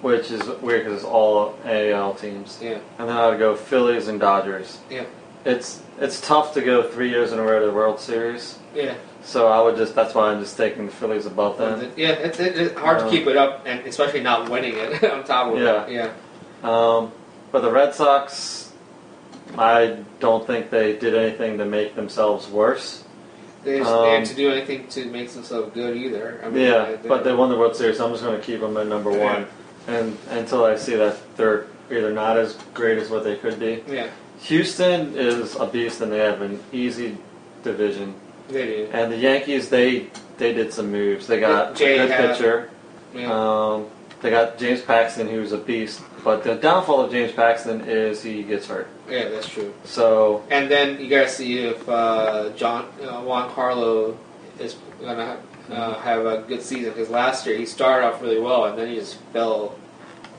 which 0.00 0.30
is 0.30 0.46
weird 0.62 0.84
because 0.84 0.94
it's 1.02 1.04
all 1.04 1.58
AL 1.64 2.14
teams. 2.14 2.58
yeah, 2.62 2.78
And 2.98 3.08
then 3.08 3.16
I 3.16 3.28
would 3.28 3.38
go 3.38 3.54
Phillies 3.54 4.08
and 4.08 4.18
Dodgers. 4.18 4.78
yeah, 4.88 5.04
It's 5.48 5.80
it's 6.00 6.20
tough 6.20 6.54
to 6.54 6.60
go 6.60 6.82
three 6.88 7.10
years 7.10 7.32
in 7.32 7.38
a 7.38 7.42
row 7.42 7.58
to 7.60 7.66
the 7.66 7.72
World 7.72 7.98
Series, 7.98 8.58
yeah. 8.74 8.94
so 9.22 9.48
I 9.48 9.60
would 9.62 9.76
just 9.76 9.94
that's 9.94 10.14
why 10.14 10.30
I'm 10.30 10.40
just 10.40 10.56
taking 10.56 10.86
the 10.86 10.92
Phillies 10.92 11.26
above 11.26 11.58
them. 11.58 11.90
Yeah, 11.96 12.10
it's, 12.10 12.38
it's 12.38 12.78
hard 12.78 12.98
to 13.00 13.04
Um, 13.06 13.10
keep 13.10 13.26
it 13.26 13.36
up, 13.36 13.62
and 13.66 13.80
especially 13.86 14.20
not 14.20 14.48
winning 14.48 14.74
it 14.76 15.02
on 15.12 15.24
top 15.24 15.52
of 15.52 15.58
Yeah. 15.58 15.86
it. 15.86 15.92
Yeah. 15.92 16.10
Um, 16.62 17.10
but 17.50 17.62
the 17.62 17.70
Red 17.72 17.94
Sox, 17.94 18.72
I 19.56 19.96
don't 20.20 20.46
think 20.46 20.70
they 20.70 20.96
did 20.96 21.14
anything 21.14 21.58
to 21.58 21.64
make 21.64 21.96
themselves 21.96 22.46
worse. 22.48 23.02
They, 23.64 23.78
just, 23.78 23.90
Um, 23.90 24.02
they 24.04 24.10
had 24.16 24.24
to 24.26 24.34
do 24.34 24.50
anything 24.52 24.86
to 24.88 25.04
make 25.06 25.30
themselves 25.30 25.72
good 25.74 25.96
either. 25.96 26.40
I 26.44 26.48
mean, 26.48 26.64
Yeah, 26.64 26.92
they- 27.02 27.08
but 27.08 27.24
they 27.24 27.32
won 27.32 27.48
the 27.48 27.56
World 27.56 27.74
Series, 27.74 27.96
so 27.98 28.04
I'm 28.06 28.12
just 28.12 28.22
going 28.22 28.38
to 28.38 28.44
keep 28.44 28.60
them 28.60 28.76
at 28.76 28.86
number 28.86 29.10
Yeah. 29.10 29.32
one, 29.32 29.46
and 29.88 30.16
until 30.30 30.64
I 30.64 30.76
see 30.76 30.94
that 30.94 31.16
they're 31.36 31.64
either 31.90 32.12
not 32.12 32.36
as 32.36 32.54
great 32.74 32.98
as 32.98 33.08
what 33.10 33.24
they 33.24 33.34
could 33.36 33.58
be. 33.58 33.82
Yeah, 33.88 34.08
Houston 34.40 35.16
is 35.16 35.56
a 35.56 35.66
beast, 35.66 36.00
and 36.00 36.12
they 36.12 36.18
have 36.18 36.42
an 36.42 36.60
easy 36.72 37.16
division. 37.62 38.14
they 38.48 38.66
do. 38.66 38.88
And 38.92 39.12
the 39.12 39.16
Yankees, 39.16 39.68
they 39.68 40.06
they 40.38 40.52
did 40.54 40.72
some 40.72 40.90
moves. 40.92 41.26
They 41.26 41.40
got 41.40 41.74
Jay 41.76 41.98
a 41.98 42.06
good 42.06 42.10
had- 42.10 42.30
pitcher. 42.36 42.70
Yeah. 43.14 43.32
Um, 43.32 43.86
they 44.20 44.30
got 44.30 44.58
James 44.58 44.80
Paxton, 44.82 45.28
who's 45.28 45.52
a 45.52 45.58
beast. 45.58 46.02
But 46.24 46.42
the 46.44 46.56
downfall 46.56 47.00
of 47.02 47.10
James 47.12 47.32
Paxton 47.32 47.82
is 47.82 48.22
he 48.22 48.42
gets 48.42 48.66
hurt. 48.66 48.88
yeah, 49.08 49.28
that's 49.28 49.48
true. 49.48 49.72
So 49.84 50.44
And 50.50 50.70
then 50.70 51.00
you 51.00 51.08
gotta 51.08 51.28
see 51.28 51.60
if 51.60 51.88
uh, 51.88 52.50
John 52.50 52.86
uh, 53.00 53.22
Giancarlo 53.22 54.16
is 54.58 54.76
gonna 55.00 55.38
uh, 55.70 55.94
have 56.00 56.26
a 56.26 56.42
good 56.48 56.60
season 56.62 56.90
because 56.92 57.08
last 57.08 57.46
year 57.46 57.56
he 57.56 57.64
started 57.64 58.06
off 58.06 58.20
really 58.20 58.40
well 58.40 58.64
and 58.66 58.76
then 58.78 58.88
he 58.88 58.96
just 58.96 59.16
fell 59.32 59.76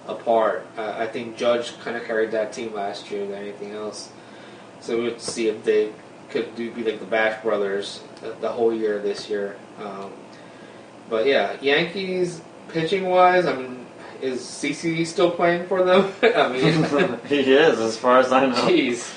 apart. 0.09 0.65
Uh, 0.77 0.95
I 0.97 1.07
think 1.07 1.37
Judge 1.37 1.77
kind 1.79 1.95
of 1.95 2.03
carried 2.03 2.31
that 2.31 2.53
team 2.53 2.73
last 2.73 3.09
year 3.11 3.25
than 3.25 3.35
anything 3.35 3.71
else. 3.71 4.11
So 4.81 4.97
we'll 4.97 5.19
see 5.19 5.47
if 5.47 5.63
they 5.63 5.91
could 6.29 6.55
do 6.55 6.71
be 6.71 6.83
like 6.83 6.99
the 6.99 7.05
Bash 7.05 7.41
brothers 7.41 8.01
the, 8.21 8.35
the 8.39 8.49
whole 8.49 8.73
year 8.73 8.99
this 8.99 9.29
year. 9.29 9.57
Um, 9.79 10.11
but 11.09 11.25
yeah, 11.25 11.57
Yankees 11.61 12.41
pitching 12.69 13.09
wise, 13.09 13.45
I 13.45 13.55
mean, 13.55 13.85
is 14.21 14.41
CC 14.41 15.05
still 15.05 15.31
playing 15.31 15.67
for 15.67 15.83
them? 15.83 16.11
I 16.23 16.49
mean. 16.49 17.19
he 17.25 17.53
is, 17.53 17.79
as 17.79 17.97
far 17.97 18.19
as 18.19 18.31
I 18.31 18.47
know. 18.47 18.55
Jeez, 18.55 19.15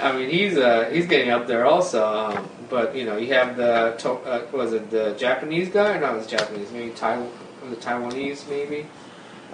I 0.00 0.12
mean 0.12 0.30
he's 0.30 0.56
uh, 0.56 0.88
he's 0.92 1.06
getting 1.06 1.30
up 1.30 1.46
there 1.46 1.66
also. 1.66 2.06
Um, 2.06 2.48
but 2.68 2.96
you 2.96 3.04
know 3.04 3.16
you 3.16 3.32
have 3.34 3.56
the 3.56 3.94
uh, 4.08 4.46
was 4.52 4.72
it 4.72 4.90
the 4.90 5.14
Japanese 5.18 5.68
guy? 5.68 5.98
No, 5.98 6.16
it's 6.16 6.26
Japanese. 6.26 6.70
Maybe 6.72 6.90
Taiwan, 6.90 7.30
the 7.68 7.76
Taiwanese 7.76 8.48
maybe. 8.48 8.86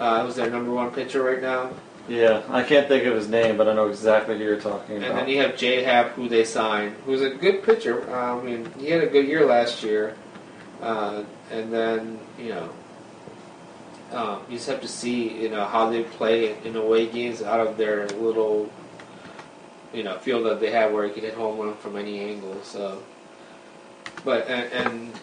Uh, 0.01 0.25
was 0.25 0.35
their 0.35 0.49
number 0.49 0.71
one 0.71 0.89
pitcher 0.89 1.21
right 1.21 1.43
now. 1.43 1.69
Yeah, 2.09 2.41
I 2.49 2.63
can't 2.63 2.87
think 2.87 3.05
of 3.05 3.13
his 3.13 3.27
name, 3.29 3.55
but 3.55 3.69
I 3.69 3.73
know 3.73 3.87
exactly 3.87 4.35
who 4.35 4.43
you're 4.43 4.59
talking 4.59 4.97
about. 4.97 5.09
And 5.11 5.19
then 5.19 5.29
you 5.29 5.37
have 5.41 5.55
J 5.55 5.83
Happ, 5.83 6.13
who 6.13 6.27
they 6.27 6.43
signed, 6.43 6.95
who's 7.05 7.21
a 7.21 7.29
good 7.29 7.61
pitcher. 7.61 8.09
Uh, 8.09 8.35
I 8.35 8.41
mean, 8.41 8.67
he 8.79 8.89
had 8.89 9.03
a 9.03 9.07
good 9.07 9.27
year 9.27 9.45
last 9.45 9.83
year. 9.83 10.15
Uh, 10.81 11.23
and 11.51 11.71
then 11.71 12.19
you 12.39 12.49
know, 12.49 12.69
um, 14.11 14.41
you 14.49 14.57
just 14.57 14.67
have 14.67 14.81
to 14.81 14.87
see 14.87 15.39
you 15.39 15.49
know 15.49 15.65
how 15.65 15.91
they 15.91 16.01
play 16.01 16.57
in 16.65 16.75
away 16.75 17.05
games 17.05 17.43
out 17.43 17.59
of 17.59 17.77
their 17.77 18.07
little 18.07 18.71
you 19.93 20.01
know 20.01 20.17
field 20.17 20.47
that 20.47 20.59
they 20.59 20.71
have 20.71 20.91
where 20.91 21.05
you 21.05 21.13
can 21.13 21.21
hit 21.21 21.35
home 21.35 21.59
run 21.59 21.75
from 21.75 21.95
any 21.95 22.21
angle. 22.21 22.59
So, 22.63 23.03
but 24.25 24.47
and, 24.47 24.73
and 24.73 25.13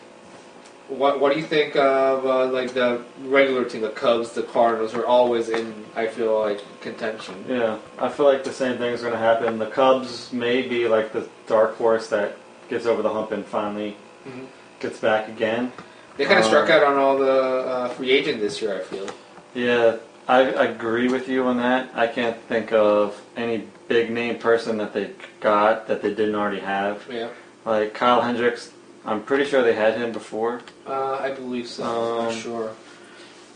what 0.88 1.20
what 1.20 1.32
do 1.32 1.38
you 1.38 1.44
think 1.46 1.76
of 1.76 2.24
uh, 2.26 2.46
like 2.46 2.72
the 2.72 3.02
regular 3.24 3.64
team, 3.64 3.82
the 3.82 3.90
Cubs, 3.90 4.32
the 4.32 4.42
Cardinals 4.42 4.94
are 4.94 5.06
always 5.06 5.48
in? 5.48 5.84
I 5.94 6.06
feel 6.06 6.38
like 6.40 6.60
contention. 6.80 7.44
Yeah, 7.48 7.78
I 7.98 8.08
feel 8.08 8.26
like 8.26 8.44
the 8.44 8.52
same 8.52 8.78
thing 8.78 8.92
is 8.94 9.00
going 9.00 9.12
to 9.12 9.18
happen. 9.18 9.58
The 9.58 9.66
Cubs 9.66 10.32
may 10.32 10.62
be 10.62 10.88
like 10.88 11.12
the 11.12 11.28
dark 11.46 11.76
horse 11.76 12.08
that 12.08 12.36
gets 12.68 12.86
over 12.86 13.02
the 13.02 13.10
hump 13.12 13.32
and 13.32 13.44
finally 13.44 13.96
Mhm. 14.26 14.46
gets 14.80 14.98
back 15.00 15.28
again. 15.28 15.72
They 16.16 16.24
kind 16.24 16.38
of 16.40 16.44
Um, 16.46 16.50
struck 16.50 16.70
out 16.70 16.82
on 16.82 16.96
all 16.96 17.16
the 17.18 17.32
uh, 17.32 17.88
free 17.90 18.10
agent 18.10 18.40
this 18.40 18.60
year. 18.60 18.74
I 18.76 18.80
feel. 18.80 19.06
Yeah, 19.54 19.96
I 20.26 20.40
agree 20.40 21.08
with 21.08 21.28
you 21.28 21.44
on 21.44 21.56
that. 21.58 21.88
I 21.94 22.06
can't 22.06 22.36
think 22.48 22.72
of 22.72 23.18
any 23.36 23.64
big 23.88 24.10
name 24.10 24.38
person 24.38 24.76
that 24.78 24.92
they 24.92 25.10
got 25.40 25.86
that 25.88 26.02
they 26.02 26.10
didn't 26.10 26.34
already 26.34 26.60
have. 26.60 27.04
Yeah, 27.10 27.28
Like 27.64 27.94
Kyle 27.94 28.20
Hendricks, 28.20 28.70
I'm 29.08 29.22
pretty 29.22 29.44
sure 29.48 29.62
they 29.62 29.74
had 29.74 29.94
him 29.96 30.12
before. 30.12 30.60
uh, 30.86 31.18
I 31.20 31.30
believe 31.30 31.66
so. 31.66 31.82
I'm 31.84 32.24
not 32.24 32.28
Um, 32.34 32.40
sure. 32.40 32.70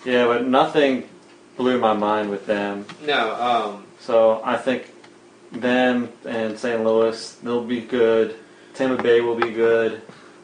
Yeah, 0.04 0.26
but 0.26 0.46
nothing 0.46 1.08
blew 1.56 1.78
my 1.78 1.92
mind 1.92 2.30
with 2.30 2.46
them. 2.46 2.86
No. 3.06 3.34
Um, 3.34 3.84
So 4.00 4.40
I 4.44 4.56
think 4.56 4.90
them 5.52 6.08
and 6.24 6.58
St. 6.58 6.82
Louis, 6.82 7.36
they'll 7.42 7.62
be 7.64 7.80
good. 7.80 8.34
Tampa 8.74 9.00
Bay 9.02 9.20
will 9.20 9.36
be 9.36 9.50
good. 9.50 10.00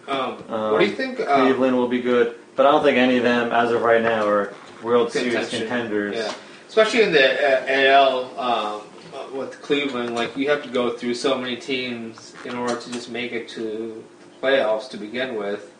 um, 0.07 0.37
Um, 0.49 0.73
what 0.73 0.79
do 0.81 0.85
you 0.87 0.93
think? 0.93 1.19
Um, 1.21 1.27
Cleveland 1.47 1.77
will 1.77 1.89
be 1.89 2.01
good. 2.03 2.35
But 2.55 2.67
I 2.67 2.71
don't 2.73 2.83
think 2.85 2.99
any 2.99 3.17
of 3.17 3.25
them, 3.25 3.51
as 3.53 3.71
of 3.73 3.83
right 3.83 4.03
now, 4.03 4.27
are 4.27 4.53
World 4.83 5.11
Series 5.13 5.49
contenders. 5.49 6.17
Yeah, 6.17 6.33
especially 6.69 7.03
in 7.03 7.13
the 7.13 7.27
uh, 7.27 7.67
AL 7.69 8.19
um, 8.39 8.81
uh, 9.15 9.37
with 9.37 9.61
Cleveland, 9.63 10.15
like 10.15 10.37
you 10.37 10.49
have 10.51 10.63
to 10.63 10.69
go 10.69 10.91
through 10.91 11.15
so 11.15 11.37
many 11.39 11.57
teams 11.57 12.35
in 12.45 12.55
order 12.57 12.77
to 12.77 12.93
just 12.93 13.11
make 13.11 13.33
it 13.33 13.49
to 13.51 14.03
playoffs 14.43 14.89
to 14.91 14.97
begin 14.97 15.37
with. 15.37 15.75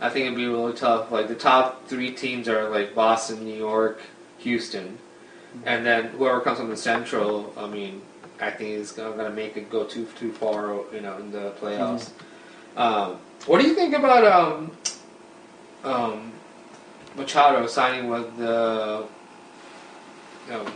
I 0.00 0.10
think 0.10 0.26
it'd 0.26 0.36
be 0.36 0.46
really 0.46 0.74
tough. 0.74 1.10
Like 1.10 1.28
the 1.28 1.34
top 1.34 1.86
three 1.88 2.10
teams 2.12 2.48
are 2.48 2.68
like 2.68 2.94
Boston, 2.94 3.44
New 3.44 3.56
York, 3.56 4.00
Houston, 4.38 4.98
and 5.64 5.86
then 5.86 6.08
whoever 6.08 6.40
comes 6.40 6.58
from 6.58 6.68
the 6.68 6.76
Central. 6.76 7.52
I 7.56 7.66
mean, 7.66 8.02
I 8.40 8.50
think 8.50 8.70
is 8.70 8.92
going 8.92 9.18
to 9.18 9.30
make 9.30 9.56
it 9.56 9.70
go 9.70 9.84
too 9.84 10.06
too 10.18 10.32
far, 10.32 10.80
you 10.92 11.00
know, 11.00 11.16
in 11.18 11.30
the 11.32 11.52
playoffs. 11.60 12.10
Um, 12.76 13.18
what 13.46 13.60
do 13.60 13.66
you 13.66 13.74
think 13.74 13.94
about 13.94 14.24
um, 14.24 14.70
um, 15.82 16.32
Machado 17.16 17.66
signing 17.66 18.10
with 18.10 18.36
the? 18.36 19.06
No, 20.50 20.66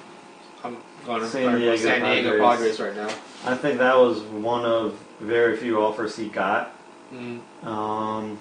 I'm 0.65 0.78
going 1.05 1.20
to 1.20 1.28
San 1.28 1.59
Diego 1.59 1.77
San 1.77 2.01
Diego 2.01 2.39
Padres. 2.39 2.78
Padres 2.78 2.81
right 2.81 2.97
now. 2.97 3.15
I 3.45 3.55
think 3.55 3.78
that 3.78 3.97
was 3.97 4.20
one 4.23 4.65
of 4.65 4.99
very 5.20 5.57
few 5.57 5.81
offers 5.81 6.16
he 6.16 6.28
got. 6.28 6.74
Mm, 7.12 7.41
Um, 7.66 8.39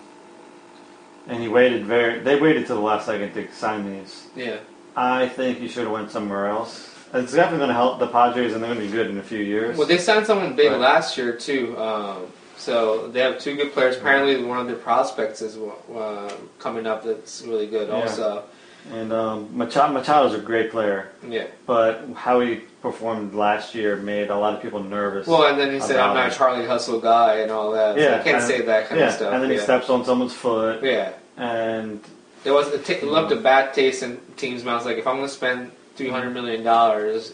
and 1.27 1.41
he 1.41 1.47
waited 1.47 1.85
very. 1.85 2.19
They 2.19 2.39
waited 2.39 2.67
till 2.67 2.75
the 2.77 2.81
last 2.81 3.05
second 3.05 3.33
to 3.33 3.51
sign 3.53 3.91
these. 3.99 4.27
yeah, 4.35 4.57
I 4.95 5.27
think 5.27 5.59
he 5.59 5.67
should 5.67 5.83
have 5.83 5.91
went 5.91 6.11
somewhere 6.11 6.47
else. 6.47 6.87
It's 7.13 7.33
definitely 7.33 7.59
going 7.59 7.69
to 7.69 7.73
help 7.73 7.99
the 7.99 8.07
Padres, 8.07 8.53
and 8.53 8.63
they're 8.63 8.73
going 8.73 8.85
to 8.85 8.91
be 8.91 8.91
good 8.95 9.09
in 9.09 9.17
a 9.17 9.23
few 9.23 9.39
years. 9.39 9.77
well, 9.77 9.87
they 9.87 9.97
signed 9.97 10.27
someone 10.27 10.55
big 10.55 10.71
Right. 10.71 10.79
last 10.79 11.17
year 11.17 11.33
too. 11.33 11.75
Um, 11.77 12.27
so 12.57 13.07
they 13.07 13.21
have 13.21 13.39
two 13.39 13.55
good 13.55 13.73
players. 13.73 13.97
Apparently, 13.97 14.43
one 14.43 14.59
of 14.59 14.67
their 14.67 14.75
prospects 14.75 15.41
is 15.41 15.57
uh, 15.57 16.31
coming 16.59 16.85
up 16.85 17.03
that's 17.03 17.41
really 17.41 17.65
good 17.67 17.87
Yeah. 17.87 17.95
also. 17.95 18.43
And 18.91 19.13
um, 19.13 19.55
Machado, 19.55 19.93
Machado's 19.93 20.33
a 20.33 20.39
great 20.39 20.71
player, 20.71 21.09
Yeah. 21.27 21.45
but 21.67 22.01
how 22.15 22.39
he 22.39 22.55
performed 22.81 23.35
last 23.35 23.75
year 23.75 23.95
made 23.97 24.29
a 24.29 24.35
lot 24.37 24.53
of 24.55 24.61
people 24.61 24.81
nervous. 24.81 25.27
Well, 25.27 25.45
and 25.47 25.59
then 25.59 25.71
he 25.71 25.79
said, 25.79 25.97
"I'm 25.97 26.15
not 26.15 26.31
a. 26.31 26.35
Charlie 26.35 26.65
Hustle 26.65 26.99
guy" 26.99 27.35
and 27.39 27.51
all 27.51 27.71
that. 27.73 27.95
So 27.95 28.01
Yeah, 28.01 28.15
I 28.15 28.23
can't 28.23 28.37
and- 28.37 28.43
say 28.45 28.61
that 28.61 28.87
kind 28.87 28.99
yeah, 28.99 29.07
of 29.07 29.13
stuff. 29.13 29.33
and 29.33 29.43
then 29.43 29.49
yeah. 29.51 29.57
he 29.57 29.61
steps 29.61 29.89
on 29.89 30.03
someone's 30.05 30.33
foot, 30.33 30.81
Yeah. 30.83 31.11
and 31.37 31.99
It 32.45 32.51
was 32.51 32.67
it, 32.69 32.85
t- 32.85 33.01
left 33.01 33.31
a 33.31 33.35
bad 33.35 33.73
taste 33.73 34.01
in 34.01 34.17
teams' 34.37 34.63
mouths. 34.63 34.85
Like, 34.85 34.97
if 34.97 35.05
I'm 35.05 35.17
going 35.17 35.27
to 35.27 35.33
spend 35.33 35.71
three 35.95 36.09
hundred 36.09 36.31
million 36.33 36.63
dollars, 36.63 37.33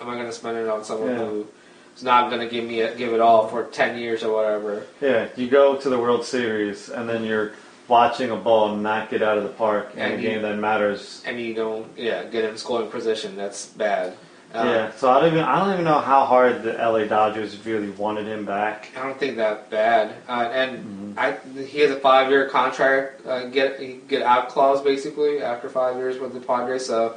am 0.00 0.08
I 0.08 0.14
going 0.14 0.26
to 0.26 0.32
spend 0.32 0.56
it 0.58 0.68
on 0.68 0.82
someone 0.82 1.10
Yeah. 1.10 1.18
who's 1.26 2.02
not 2.02 2.30
going 2.30 2.40
to 2.40 2.48
give 2.48 2.64
me 2.64 2.80
a, 2.80 2.94
give 2.96 3.12
it 3.12 3.20
all 3.20 3.46
for 3.48 3.64
ten 3.64 3.96
years 3.98 4.24
or 4.24 4.32
whatever? 4.34 4.86
yeah, 5.00 5.28
you 5.36 5.46
go 5.48 5.76
to 5.76 5.88
the 5.88 5.98
World 5.98 6.24
Series, 6.24 6.88
and 6.88 7.08
then 7.08 7.22
you're 7.22 7.52
watching 7.88 8.30
a 8.30 8.36
ball 8.36 8.76
not 8.76 9.10
get 9.10 9.22
out 9.22 9.38
of 9.38 9.44
the 9.44 9.50
park 9.50 9.92
in 9.94 10.00
And 10.00 10.14
a 10.14 10.16
you- 10.16 10.28
game 10.28 10.42
that 10.42 10.58
matters. 10.58 11.22
And 11.26 11.40
you 11.40 11.54
don't, 11.54 11.86
yeah, 11.96 12.24
get 12.24 12.44
in 12.44 12.56
scoring 12.56 12.90
position. 12.90 13.36
That's 13.36 13.66
bad. 13.66 14.14
Um, 14.54 14.68
yeah, 14.68 14.92
so 14.96 15.10
I 15.10 15.20
don't 15.20 15.32
even 15.32 15.44
I 15.44 15.58
don't 15.58 15.72
even 15.72 15.84
know 15.84 15.98
how 15.98 16.24
hard 16.24 16.62
the 16.62 16.72
LA 16.74 17.04
Dodgers 17.04 17.66
really 17.66 17.90
wanted 17.90 18.26
him 18.26 18.44
back. 18.46 18.88
I 18.96 19.02
don't 19.02 19.18
think 19.18 19.36
that 19.36 19.70
bad. 19.70 20.14
Uh, 20.28 20.48
and 20.52 20.78
Mm-hmm. 20.78 21.18
I, 21.18 21.62
he 21.64 21.80
has 21.80 21.90
a 21.90 21.98
five-year 21.98 22.48
contract, 22.48 23.26
uh, 23.26 23.46
get 23.46 24.06
get 24.08 24.22
out 24.22 24.48
clause 24.48 24.80
basically 24.82 25.42
after 25.42 25.68
five 25.68 25.96
years 25.96 26.18
with 26.18 26.32
the 26.32 26.40
Padres. 26.40 26.86
So 26.86 27.16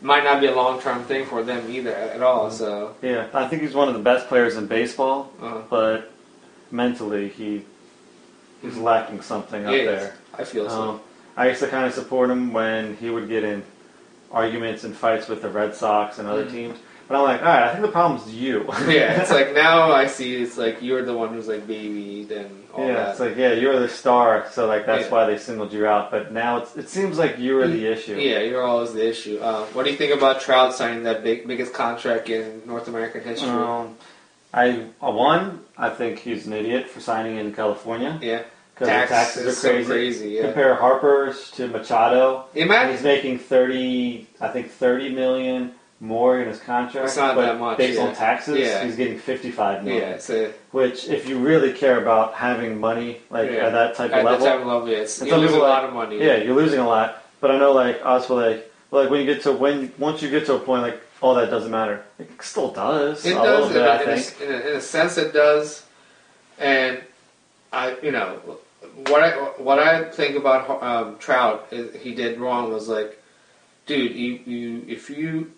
it 0.00 0.04
might 0.04 0.22
not 0.22 0.40
be 0.40 0.46
a 0.48 0.54
long-term 0.54 1.04
thing 1.04 1.24
for 1.26 1.42
them 1.42 1.68
either 1.70 1.94
at 1.94 2.22
all. 2.22 2.50
So 2.50 2.94
Yeah, 3.02 3.26
I 3.32 3.48
think 3.48 3.62
he's 3.62 3.74
one 3.74 3.88
of 3.88 3.94
the 3.94 4.00
best 4.00 4.28
players 4.28 4.56
in 4.56 4.66
baseball, 4.66 5.32
uh, 5.42 5.62
but 5.70 6.12
mentally 6.70 7.28
he 7.30 7.64
he's 8.62 8.76
lacking 8.76 9.22
something 9.22 9.62
yeah, 9.62 9.68
up 9.68 9.74
there. 9.84 10.14
I 10.38 10.44
feel 10.44 10.68
so. 10.68 10.82
Um, 10.90 11.00
I 11.36 11.48
used 11.48 11.60
to 11.60 11.68
kind 11.68 11.86
of 11.86 11.92
support 11.92 12.30
him 12.30 12.52
when 12.52 12.96
he 12.96 13.10
would 13.10 13.28
get 13.28 13.44
in 13.44 13.62
arguments 14.32 14.84
and 14.84 14.94
fights 14.96 15.28
with 15.28 15.42
the 15.42 15.48
Red 15.48 15.74
Sox 15.74 16.18
and 16.18 16.26
other 16.28 16.44
Mhm. 16.46 16.50
teams. 16.50 16.78
But 17.08 17.18
I'm 17.18 17.22
like, 17.22 17.40
all 17.40 17.46
right, 17.46 17.62
I 17.62 17.70
think 17.72 17.82
the 17.82 17.92
problem's 17.92 18.34
you. 18.34 18.64
yeah, 18.88 19.20
it's 19.20 19.30
like 19.30 19.54
now 19.66 19.92
I 19.92 20.08
see 20.08 20.42
it's 20.42 20.58
like 20.58 20.82
you're 20.82 21.04
the 21.04 21.14
one 21.16 21.32
who's 21.32 21.46
like 21.46 21.64
babied 21.66 22.32
and 22.32 22.64
all 22.74 22.84
yeah, 22.84 22.94
that. 22.94 23.10
it's 23.10 23.20
like 23.20 23.36
yeah, 23.36 23.52
you're 23.52 23.78
the 23.78 23.88
star, 23.88 24.46
so 24.50 24.66
like 24.66 24.86
that's 24.86 25.04
Yeah. 25.04 25.10
why 25.12 25.26
they 25.26 25.38
singled 25.38 25.72
you 25.72 25.86
out. 25.86 26.10
But 26.10 26.32
now 26.32 26.56
it's, 26.58 26.76
it 26.76 26.88
seems 26.88 27.16
like 27.16 27.38
you 27.38 27.60
are 27.60 27.68
the 27.68 27.86
issue. 27.86 28.16
yeah, 28.16 28.40
you're 28.40 28.62
always 28.64 28.92
the 28.92 29.06
issue. 29.08 29.38
Uh, 29.40 29.64
what 29.66 29.84
do 29.84 29.92
you 29.92 29.96
think 29.96 30.12
about 30.14 30.40
Trout 30.40 30.74
signing 30.74 31.04
that 31.04 31.22
big 31.22 31.46
biggest 31.46 31.72
contract 31.72 32.28
in 32.28 32.62
North 32.66 32.88
American 32.88 33.22
history? 33.22 33.50
Um, 33.50 33.94
I 34.52 34.86
one, 35.00 35.60
I 35.78 35.90
think 35.90 36.18
he's 36.18 36.46
an 36.46 36.52
idiot 36.52 36.88
for 36.88 37.00
signing 37.00 37.36
in 37.38 37.52
California 37.52 38.18
yeah, 38.22 38.42
because 38.74 38.88
taxes 38.88 39.42
is 39.44 39.58
are 39.58 39.60
so 39.60 39.68
crazy. 39.70 39.86
crazy. 39.90 40.28
Yeah, 40.30 40.42
Compare 40.42 40.74
Harper's 40.76 41.50
to 41.52 41.68
Machado. 41.68 42.46
imagine 42.54 42.92
He's 42.94 43.02
making 43.04 43.38
thirty, 43.38 44.26
I 44.40 44.48
think 44.48 44.70
thirty 44.70 45.10
million 45.14 45.72
more 46.00 46.40
in 46.40 46.48
his 46.48 46.60
contract. 46.60 47.06
It's 47.08 47.16
not 47.16 47.36
that 47.36 47.58
much, 47.58 47.78
Based 47.78 47.98
yeah. 47.98 48.04
on 48.06 48.14
taxes, 48.14 48.58
Yeah. 48.58 48.84
he's 48.84 48.96
getting 48.96 49.18
fifty-five 49.18 49.82
million. 49.84 50.02
yeah, 50.10 50.18
so 50.18 50.52
Which, 50.70 51.08
if 51.08 51.26
you 51.28 51.38
really 51.38 51.72
care 51.72 51.98
about 52.00 52.34
having 52.34 52.78
money, 52.78 53.20
like 53.30 53.50
at 53.50 53.72
that 53.72 53.94
type 53.94 54.12
at 54.12 54.18
of 54.18 54.24
that 54.24 54.30
level, 54.32 54.46
type 54.46 54.60
of 54.60 54.66
level, 54.66 54.88
it's, 54.88 55.22
you 55.22 55.34
lose 55.36 55.52
a 55.52 55.58
lot 55.58 55.82
like- 55.82 55.88
of 55.88 55.94
money. 55.94 56.18
yeah, 56.22 56.36
you're 56.36 56.54
losing 56.54 56.80
a 56.80 56.86
lot. 56.86 57.22
But 57.40 57.50
I 57.50 57.58
know, 57.58 57.72
like 57.72 58.00
us, 58.04 58.28
like, 58.30 58.70
like 58.90 59.08
when 59.10 59.20
you 59.20 59.26
get 59.26 59.42
to 59.44 59.52
when 59.52 59.92
once 59.98 60.20
you 60.22 60.30
get 60.30 60.46
to 60.46 60.54
a 60.54 60.58
point, 60.58 60.82
like 60.82 61.00
all 61.20 61.34
that 61.34 61.50
doesn't 61.50 61.70
matter. 61.70 62.04
It 62.18 62.30
still 62.40 62.72
does. 62.72 63.24
It 63.24 63.32
a 63.32 63.34
does, 63.34 63.68
little 63.70 63.82
bit, 63.82 63.82
I 63.82 64.02
in, 64.02 64.08
a, 64.10 64.20
think. 64.20 64.40
in, 64.42 64.54
a, 64.54 64.58
in 64.70 64.76
a 64.76 64.80
sense, 64.80 65.16
it 65.16 65.32
does. 65.32 65.84
And 66.58 67.00
I, 67.72 67.96
you 68.02 68.12
know, 68.12 68.40
what 69.08 69.22
I 69.22 69.30
what 69.58 69.78
I 69.78 70.04
think 70.04 70.36
about 70.36 70.82
um, 70.82 71.18
Trout 71.18 71.68
is 71.70 71.94
he 72.00 72.14
did 72.14 72.38
wrong 72.38 72.72
was 72.72 72.88
like, 72.88 73.22
dude, 73.86 74.14
you, 74.14 74.40
you 74.46 74.84
if 74.88 75.10
you, 75.10 75.52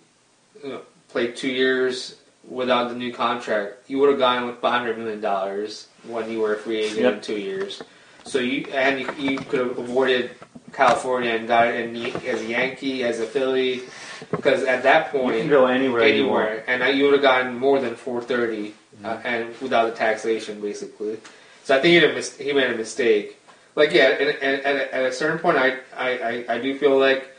you 0.62 0.70
know, 0.70 0.80
played 1.08 1.36
two 1.36 1.48
years 1.48 2.16
without 2.48 2.88
the 2.88 2.94
new 2.94 3.12
contract, 3.12 3.88
you 3.88 3.98
would 3.98 4.10
have 4.10 4.18
gone 4.18 4.46
with 4.46 4.58
five 4.58 4.80
hundred 4.80 4.98
million 4.98 5.20
dollars 5.20 5.88
when 6.04 6.30
you 6.30 6.40
were 6.40 6.54
a 6.54 6.58
free 6.58 6.78
agent 6.78 7.06
in 7.06 7.20
two 7.20 7.38
years. 7.38 7.82
So 8.24 8.38
you 8.38 8.66
and 8.72 9.00
you, 9.00 9.32
you 9.32 9.38
could 9.38 9.60
have 9.60 9.78
avoided 9.78 10.30
California 10.72 11.30
and 11.30 11.48
got 11.48 11.68
it 11.68 11.74
in, 11.76 11.96
as 12.26 12.42
a 12.42 12.46
Yankee, 12.46 13.04
as 13.04 13.20
a 13.20 13.26
Philly, 13.26 13.82
because 14.30 14.62
at 14.64 14.82
that 14.82 15.10
point 15.10 15.36
You 15.36 15.40
can 15.42 15.50
go 15.50 15.66
anywhere. 15.66 16.06
You 16.08 16.26
want. 16.28 16.48
anywhere, 16.48 16.64
and 16.66 16.98
you 16.98 17.04
would 17.04 17.14
have 17.14 17.22
gotten 17.22 17.56
more 17.56 17.80
than 17.80 17.96
four 17.96 18.20
thirty, 18.22 18.74
uh, 19.04 19.20
and 19.24 19.54
without 19.60 19.86
the 19.90 19.96
taxation, 19.96 20.60
basically. 20.60 21.18
So 21.64 21.76
I 21.76 21.80
think 21.80 22.02
he, 22.02 22.08
mis- 22.14 22.36
he 22.36 22.52
made 22.52 22.70
a 22.70 22.76
mistake. 22.76 23.38
Like 23.74 23.92
yeah, 23.92 24.08
and, 24.08 24.30
and, 24.42 24.62
and 24.62 24.78
at 24.90 25.04
a 25.04 25.12
certain 25.12 25.38
point, 25.38 25.56
I, 25.58 25.78
I, 25.96 26.08
I, 26.08 26.44
I 26.54 26.58
do 26.58 26.76
feel 26.78 26.98
like 26.98 27.30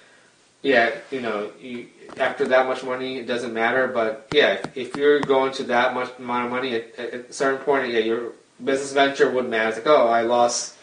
yeah, 0.61 0.91
you 1.11 1.21
know, 1.21 1.51
you, 1.59 1.87
after 2.17 2.47
that 2.47 2.67
much 2.67 2.83
money, 2.83 3.17
it 3.17 3.27
doesn't 3.27 3.53
matter. 3.53 3.87
But 3.87 4.27
yeah, 4.33 4.53
if, 4.53 4.77
if 4.77 4.95
you're 4.95 5.21
going 5.21 5.53
to 5.53 5.63
that 5.65 5.93
much 5.93 6.11
amount 6.19 6.45
of 6.45 6.51
money, 6.51 6.75
at, 6.75 6.99
at 6.99 7.13
a 7.29 7.33
certain 7.33 7.59
point, 7.63 7.91
yeah, 7.91 7.99
your 7.99 8.33
business 8.63 8.93
venture 8.93 9.29
would 9.31 9.49
matter. 9.49 9.69
It's 9.69 9.77
like 9.77 9.87
oh, 9.87 10.07
I 10.07 10.21
lost 10.21 10.75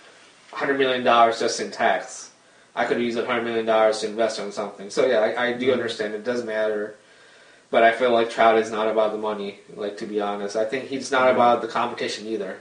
hundred 0.52 0.78
million 0.78 1.05
dollars 1.05 1.39
just 1.40 1.60
in 1.60 1.70
tax. 1.70 2.26
I 2.77 2.85
could 2.85 3.01
use 3.01 3.15
that 3.15 3.27
hundred 3.27 3.44
million 3.44 3.66
dollars 3.66 4.01
to 4.01 4.09
invest 4.09 4.39
on 4.39 4.53
something. 4.53 4.90
So 4.90 5.07
yeah, 5.07 5.19
I, 5.20 5.47
I 5.47 5.53
do 5.55 5.66
mm-hmm. 5.66 5.73
understand 5.73 6.15
it 6.15 6.24
does 6.24 6.44
matter. 6.44 6.94
But 7.69 7.82
I 7.82 7.93
feel 7.93 8.12
like 8.12 8.31
Trout 8.31 8.59
is 8.59 8.70
not 8.70 8.86
about 8.86 9.11
the 9.11 9.19
money. 9.19 9.59
Like 9.74 9.97
to 9.98 10.07
be 10.07 10.20
honest, 10.20 10.55
I 10.55 10.65
think 10.65 10.85
he's 10.85 11.11
not 11.11 11.23
mm-hmm. 11.23 11.36
about 11.36 11.62
the 11.62 11.69
competition 11.69 12.28
either. 12.28 12.59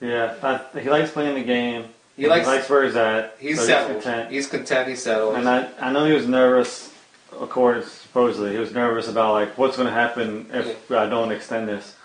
Yeah, 0.00 0.34
I, 0.42 0.80
he 0.80 0.90
likes 0.90 1.12
playing 1.12 1.36
the 1.36 1.44
game. 1.44 1.86
He 2.16 2.28
likes. 2.28 2.68
where 2.68 2.84
he's 2.84 2.96
at. 2.96 3.36
He's 3.40 3.58
so 3.58 3.66
settled. 3.66 3.94
He's 3.96 4.04
content. 4.04 4.32
He's 4.32 4.46
content. 4.46 4.88
He's 4.88 5.02
settled. 5.02 5.36
And 5.36 5.48
I, 5.48 5.68
I 5.80 5.92
know 5.92 6.04
he 6.04 6.12
was 6.12 6.28
nervous. 6.28 6.92
Of 7.32 7.50
course, 7.50 7.90
supposedly 7.90 8.52
he 8.52 8.58
was 8.58 8.72
nervous 8.72 9.08
about 9.08 9.32
like 9.32 9.58
what's 9.58 9.76
going 9.76 9.88
to 9.88 9.94
happen 9.94 10.46
if 10.52 10.90
I 10.92 11.08
don't 11.08 11.32
extend 11.32 11.68
this. 11.68 11.96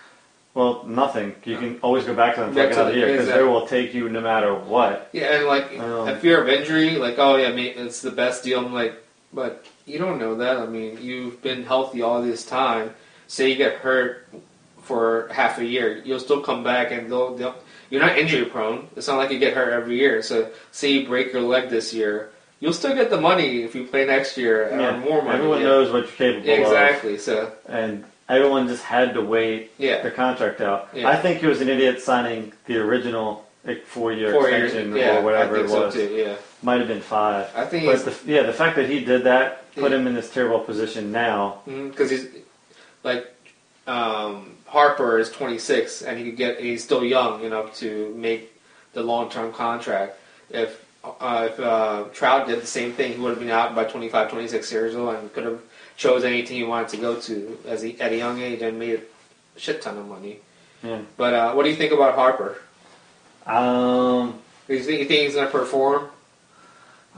Well, 0.52 0.84
nothing. 0.84 1.36
You 1.44 1.58
can 1.58 1.78
always 1.80 2.04
go 2.04 2.14
back 2.14 2.34
to 2.34 2.40
them 2.40 2.50
for 2.50 2.56
Back 2.56 2.66
like 2.66 2.74
to 2.74 2.80
another 2.80 2.92
the- 2.92 2.98
year 2.98 3.06
because 3.06 3.28
exactly. 3.28 3.44
they 3.46 3.52
will 3.52 3.66
take 3.66 3.94
you 3.94 4.08
no 4.08 4.20
matter 4.20 4.54
what. 4.54 5.08
Yeah, 5.12 5.36
and 5.36 5.46
like 5.46 5.78
Um, 5.78 6.08
a 6.08 6.16
fear 6.16 6.42
of 6.42 6.48
injury, 6.48 6.96
like 6.96 7.18
oh 7.18 7.36
yeah, 7.36 7.52
mean, 7.52 7.74
it's 7.76 8.00
the 8.00 8.10
best 8.10 8.42
deal. 8.42 8.64
I'm 8.66 8.74
like, 8.74 8.94
but 9.32 9.64
you 9.86 9.98
don't 9.98 10.18
know 10.18 10.34
that. 10.36 10.56
I 10.56 10.66
mean, 10.66 10.98
you've 11.00 11.40
been 11.40 11.64
healthy 11.64 12.02
all 12.02 12.20
this 12.20 12.44
time. 12.44 12.94
Say 13.28 13.50
you 13.50 13.56
get 13.56 13.74
hurt 13.76 14.28
for 14.82 15.28
half 15.30 15.58
a 15.58 15.64
year, 15.64 16.02
you'll 16.04 16.18
still 16.18 16.40
come 16.40 16.64
back 16.64 16.90
and 16.90 17.10
they'll, 17.10 17.36
they'll 17.36 17.54
you're 17.90 18.00
not 18.00 18.18
injury 18.18 18.44
prone. 18.44 18.88
It's 18.96 19.06
not 19.06 19.18
like 19.18 19.30
you 19.30 19.38
get 19.38 19.54
hurt 19.54 19.72
every 19.72 19.98
year. 19.98 20.22
So 20.22 20.50
say 20.72 20.92
you 20.92 21.06
break 21.06 21.32
your 21.32 21.42
leg 21.42 21.68
this 21.70 21.92
year, 21.94 22.30
you'll 22.60 22.72
still 22.72 22.94
get 22.94 23.10
the 23.10 23.20
money 23.20 23.62
if 23.62 23.74
you 23.74 23.84
play 23.86 24.04
next 24.04 24.36
year 24.36 24.68
or 24.72 24.96
more 24.98 25.22
money. 25.22 25.36
Everyone 25.36 25.60
yeah. 25.60 25.66
knows 25.66 25.92
what 25.92 26.02
you're 26.06 26.12
capable 26.12 26.52
of. 26.52 26.58
exactly. 26.58 27.18
So 27.18 27.46
of, 27.46 27.54
and 27.68 28.04
everyone 28.30 28.68
just 28.68 28.84
had 28.84 29.14
to 29.14 29.20
wait 29.20 29.72
yeah, 29.76 30.02
their 30.02 30.10
contract 30.10 30.60
out. 30.60 30.88
Yeah. 30.94 31.08
I 31.08 31.16
think 31.16 31.40
he 31.40 31.46
was 31.46 31.60
an 31.60 31.68
idiot 31.68 32.00
signing 32.00 32.52
the 32.66 32.78
original 32.78 33.46
like, 33.64 33.84
four-year 33.84 34.32
four 34.32 34.48
years. 34.48 34.72
extension 34.72 34.96
Yeah, 34.96 35.18
or 35.18 35.22
whatever 35.22 35.56
it 35.56 35.62
was. 35.62 35.70
so 35.70 35.90
too. 35.90 36.14
Yeah, 36.14 36.36
Might 36.62 36.78
have 36.78 36.88
been 36.88 37.02
five. 37.02 37.50
I 37.54 37.66
think 37.66 37.84
But 37.86 38.04
the, 38.04 38.16
yeah, 38.32 38.42
the 38.42 38.52
fact 38.52 38.76
that 38.76 38.88
he 38.88 39.04
did 39.04 39.24
that 39.24 39.72
put 39.74 39.92
him 39.92 40.06
in 40.06 40.14
this 40.14 40.32
terrible 40.32 40.60
position 40.60 41.12
now. 41.12 41.60
because 41.66 42.10
he's 42.10 42.28
like 43.02 43.34
um, 43.86 44.56
Harper 44.66 45.18
is 45.18 45.30
26 45.30 46.02
and 46.02 46.18
he 46.18 46.24
could 46.26 46.36
get 46.36 46.60
he's 46.60 46.84
still 46.84 47.04
young 47.04 47.44
enough 47.44 47.74
to 47.78 48.14
make 48.16 48.52
the 48.92 49.02
long 49.02 49.28
term 49.30 49.52
contract. 49.52 50.16
If 50.50 50.84
uh, 51.02 51.48
if 51.50 51.58
uh, 51.58 52.04
Trout 52.12 52.46
did 52.46 52.60
the 52.60 52.66
same 52.66 52.92
thing, 52.92 53.14
he 53.14 53.18
would 53.20 53.30
have 53.30 53.38
been 53.38 53.50
out 53.50 53.74
by 53.74 53.84
25, 53.84 54.30
26 54.30 54.72
years 54.72 54.94
old 54.94 55.14
and 55.14 55.32
could 55.32 55.44
have 55.44 55.60
chose 56.00 56.24
anything 56.24 56.56
he 56.56 56.64
wanted 56.64 56.88
to 56.88 56.96
go 56.96 57.20
to 57.20 57.58
as 57.66 57.82
he, 57.82 58.00
at 58.00 58.10
a 58.10 58.16
young 58.16 58.40
age 58.40 58.62
and 58.62 58.78
made 58.78 59.02
a 59.54 59.60
shit 59.60 59.82
ton 59.82 59.98
of 59.98 60.08
money. 60.08 60.38
Yeah. 60.82 61.02
But 61.18 61.34
uh, 61.34 61.52
what 61.52 61.64
do 61.64 61.68
you 61.68 61.76
think 61.76 61.92
about 61.92 62.14
Harper? 62.14 62.58
Um, 63.44 64.38
Do 64.66 64.74
you 64.74 64.82
think, 64.82 65.00
you 65.00 65.04
think 65.04 65.24
he's 65.24 65.34
going 65.34 65.46
to 65.46 65.52
perform? 65.52 66.08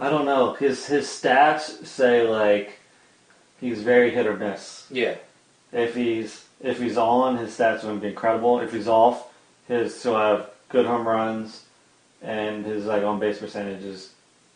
I 0.01 0.11
don't 0.11 0.25
know. 0.25 0.55
His 0.55 0.87
his 0.87 1.07
stats 1.07 1.87
say 1.87 2.27
like 2.27 2.81
he's 3.61 3.83
very 3.83 4.11
hit 4.11 4.27
or 4.27 4.37
miss. 4.37 4.87
Yeah, 4.91 5.17
If 5.71 5.95
he's 5.95 6.45
if 6.61 6.81
he's 6.81 6.97
on, 6.97 7.37
his 7.37 7.51
stats 7.57 7.81
are 7.81 7.83
going 7.83 7.97
to 7.99 8.03
be 8.03 8.09
incredible. 8.09 8.59
If 8.61 8.73
he's 8.73 8.89
off, 8.89 9.29
his 9.69 10.03
he'll 10.03 10.17
have 10.17 10.51
good 10.71 10.87
home 10.87 11.07
runs, 11.07 11.65
and 12.23 12.65
his 12.65 12.87
like 12.87 13.05
on 13.05 13.21
base 13.21 13.39
percentages. 13.39 14.11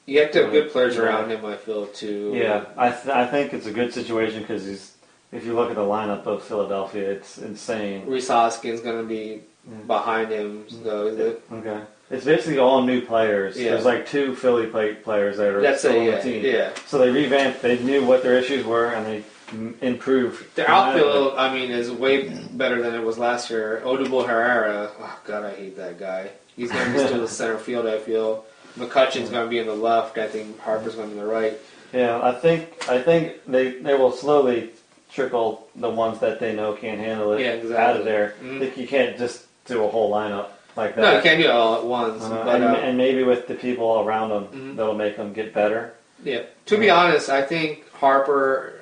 You 0.07 0.21
have 0.21 0.31
to 0.33 0.43
have 0.45 0.53
good 0.53 0.71
players 0.71 0.97
around 0.97 1.31
him. 1.31 1.45
I 1.45 1.57
feel 1.57 1.87
too. 1.89 2.31
Yeah, 2.35 2.65
I 2.77 2.91
th- 2.91 3.09
I 3.15 3.27
think 3.27 3.53
it's 3.53 3.67
a 3.67 3.73
good 3.73 3.93
situation 3.93 4.41
because 4.41 4.65
he's. 4.65 4.93
If 5.33 5.45
you 5.45 5.55
look 5.55 5.69
at 5.71 5.75
the 5.77 5.83
lineup 5.83 6.25
of 6.27 6.45
Philadelphia, 6.45 7.11
it's 7.11 7.39
insane. 7.39 8.07
Rhys 8.07 8.29
Hoskins 8.29 8.81
going 8.81 8.99
to 9.03 9.09
be 9.09 9.43
Yeah. 9.69 9.79
behind 9.87 10.31
him. 10.31 10.65
So 10.69 10.77
mm. 10.77 11.13
is 11.13 11.19
it? 11.19 11.43
Okay, 11.53 11.81
it's 12.11 12.25
basically 12.25 12.59
all 12.61 12.83
new 12.83 13.01
players. 13.05 13.57
Yeah. 13.59 13.71
There's 13.73 13.85
like 13.85 14.07
two 14.07 14.37
Philly 14.37 14.67
play- 14.69 14.95
players 14.95 15.39
that 15.39 15.49
are 15.49 15.61
That's 15.61 15.81
still 15.81 15.93
it. 15.97 15.99
on 15.99 16.05
Yeah, 16.05 16.17
the 16.19 16.23
team. 16.23 16.45
yeah. 16.45 16.71
So 16.87 16.99
they 16.99 17.11
revamped. 17.11 17.61
They 17.61 17.77
knew 17.81 18.05
what 18.07 18.23
their 18.23 18.39
issues 18.39 18.65
were, 18.65 18.87
and 18.95 19.05
they 19.05 19.25
m- 19.51 19.77
improved. 19.83 20.55
Their 20.55 20.71
outfield, 20.71 21.35
I 21.37 21.53
mean, 21.53 21.73
is 21.73 21.91
way 21.91 22.29
better 22.53 22.81
than 22.81 22.95
it 22.95 23.03
was 23.03 23.19
last 23.19 23.51
year. 23.51 23.83
Odubel 23.85 24.25
Herrera, 24.27 24.93
oh 25.01 25.19
god, 25.25 25.45
I 25.45 25.51
hate 25.57 25.77
that 25.77 25.99
guy. 25.99 26.31
He's 26.55 26.71
going 26.71 26.87
to 26.87 26.93
be 26.93 27.05
still 27.05 27.21
the 27.21 27.29
center 27.43 27.59
field. 27.59 27.87
I 27.87 27.99
feel 27.99 28.46
McCutchen's 28.77 29.31
going 29.31 29.45
to 29.47 29.51
be 29.51 29.59
in 29.59 29.67
the 29.67 29.75
left. 29.75 30.19
I 30.19 30.29
think 30.29 30.59
Harper's 30.61 30.95
going 30.95 31.09
to 31.09 31.15
be 31.15 31.21
in 31.21 31.27
the 31.27 31.33
right. 31.33 31.55
Yeah, 31.93 32.21
I 32.23 32.33
think 32.33 32.89
I 32.89 33.01
think 33.01 33.45
they 33.47 33.71
they 33.81 33.95
will 33.95 34.13
slowly 34.13 34.71
trickle 35.11 35.69
the 35.77 35.89
ones 35.89 36.19
that 36.19 36.41
they 36.41 36.53
know 36.55 36.73
can't 36.75 37.01
handle 37.01 37.33
it 37.33 37.41
Yeah, 37.41 37.77
out 37.77 37.97
of 37.97 38.05
there. 38.05 38.35
Mhm. 38.43 38.61
Like 38.61 38.77
you 38.77 38.87
can't 38.87 39.17
just 39.17 39.45
do 39.67 39.85
a 39.85 39.89
whole 39.89 40.13
lineup 40.13 40.49
like 40.77 40.95
that. 40.97 41.01
No, 41.01 41.17
you 41.17 41.23
can't 41.23 41.41
do 41.41 41.47
it 41.47 41.51
all 41.51 41.77
at 41.77 41.85
once. 41.85 42.23
Uh, 42.25 42.29
but 42.45 42.57
and, 42.57 42.65
uh, 42.65 42.69
and 42.75 42.99
maybe 42.99 43.23
with 43.23 43.47
the 43.47 43.55
people 43.55 43.87
all 43.87 44.05
around 44.07 44.31
them, 44.31 44.49
Mhm. 44.49 44.77
that'll 44.77 44.95
make 44.95 45.17
them 45.17 45.33
get 45.33 45.55
better. 45.55 45.95
Yeah. 46.23 46.43
To 46.67 46.77
be 46.77 46.91
honest, 46.91 47.31
I 47.31 47.43
think 47.43 47.91
Harper, 47.93 48.75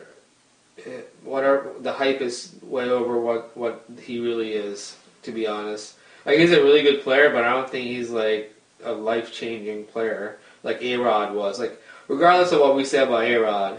eh, 0.85 1.03
whatever 1.23 1.73
the 1.81 1.93
hype 1.93 2.21
is 2.23 2.53
way 2.63 2.89
over 2.89 3.19
what 3.21 3.55
what 3.57 3.85
he 4.03 4.19
really 4.19 4.55
is. 4.55 4.97
To 5.25 5.31
be 5.31 5.47
honest, 5.47 5.95
like 6.25 6.39
he's 6.39 6.53
a 6.53 6.63
really 6.63 6.83
good 6.83 7.03
player, 7.03 7.31
but 7.31 7.45
I 7.45 7.51
don't 7.51 7.69
think 7.71 7.87
he's 7.87 8.11
like 8.11 8.54
a 8.85 8.93
life 8.93 9.33
changing 9.33 9.85
player 9.85 10.39
like 10.63 10.83
A 10.83 10.97
Rod 10.97 11.35
was. 11.35 11.59
Like 11.59 11.81
regardless 12.09 12.53
of 12.53 12.61
what 12.61 12.77
we 12.77 12.85
say 12.85 13.03
about 13.03 13.25
A 13.25 13.37
Rod, 13.37 13.79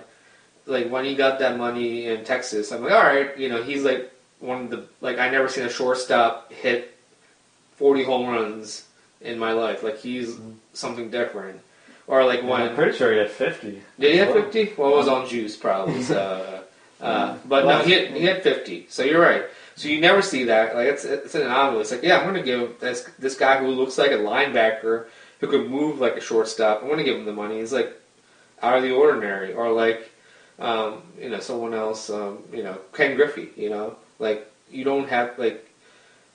like 0.65 0.89
when 0.89 1.05
he 1.05 1.15
got 1.15 1.39
that 1.39 1.57
money 1.57 2.05
in 2.05 2.23
Texas, 2.23 2.71
I'm 2.71 2.83
like, 2.83 2.91
all 2.91 3.03
right, 3.03 3.37
you 3.37 3.49
know, 3.49 3.61
he's 3.63 3.83
like 3.83 4.11
one 4.39 4.63
of 4.63 4.69
the 4.69 4.85
like 5.01 5.17
I 5.17 5.29
never 5.29 5.49
seen 5.49 5.65
a 5.65 5.69
shortstop 5.69 6.51
hit 6.51 6.95
forty 7.75 8.03
home 8.03 8.27
runs 8.29 8.85
in 9.21 9.39
my 9.39 9.51
life. 9.51 9.83
Like 9.83 9.99
he's 9.99 10.37
something 10.73 11.09
different. 11.09 11.61
Or 12.07 12.23
like 12.23 12.41
And 12.41 12.49
when 12.49 12.61
I'm 12.61 12.75
pretty 12.75 12.95
sure 12.97 13.11
he 13.11 13.17
had 13.17 13.31
50. 13.31 13.81
did 13.99 14.11
he 14.11 14.17
have 14.17 14.31
50? 14.31 14.73
Well, 14.77 14.93
it 14.93 14.97
was 14.97 15.07
on 15.07 15.27
juice 15.27 15.57
probably. 15.57 16.03
So, 16.03 16.63
uh, 17.01 17.37
but 17.45 17.65
no, 17.65 17.79
he 17.79 17.93
had, 17.93 18.11
he 18.11 18.25
had 18.25 18.43
50. 18.43 18.87
So 18.89 19.03
you're 19.03 19.21
right. 19.21 19.45
So 19.75 19.89
you 19.89 19.99
never 19.99 20.21
see 20.21 20.45
that. 20.45 20.75
Like 20.75 20.87
it's 20.87 21.03
it's 21.03 21.35
an 21.35 21.41
anomaly. 21.41 21.81
It's 21.81 21.91
like 21.91 22.03
yeah, 22.03 22.17
I'm 22.17 22.23
going 22.23 22.35
to 22.35 22.43
give 22.43 22.79
this 22.79 23.09
this 23.19 23.35
guy 23.35 23.57
who 23.57 23.67
looks 23.67 23.97
like 23.97 24.11
a 24.11 24.15
linebacker 24.15 25.07
who 25.39 25.47
could 25.47 25.69
move 25.69 25.99
like 25.99 26.15
a 26.15 26.21
shortstop. 26.21 26.81
I'm 26.81 26.87
going 26.87 26.99
to 26.99 27.03
give 27.03 27.17
him 27.17 27.25
the 27.25 27.33
money. 27.33 27.59
He's 27.59 27.73
like 27.73 27.93
out 28.61 28.77
of 28.77 28.83
the 28.83 28.93
ordinary. 28.93 29.53
Or 29.53 29.71
like 29.71 30.09
um, 30.59 31.03
you 31.19 31.29
know 31.29 31.41
someone 31.41 31.73
else. 31.73 32.09
Um, 32.09 32.43
you 32.53 32.63
know 32.63 32.79
Ken 32.93 33.15
Griffey. 33.15 33.49
You 33.57 33.69
know 33.69 33.97
like 34.19 34.49
you 34.71 34.83
don't 34.83 35.09
have 35.09 35.37
like. 35.37 35.69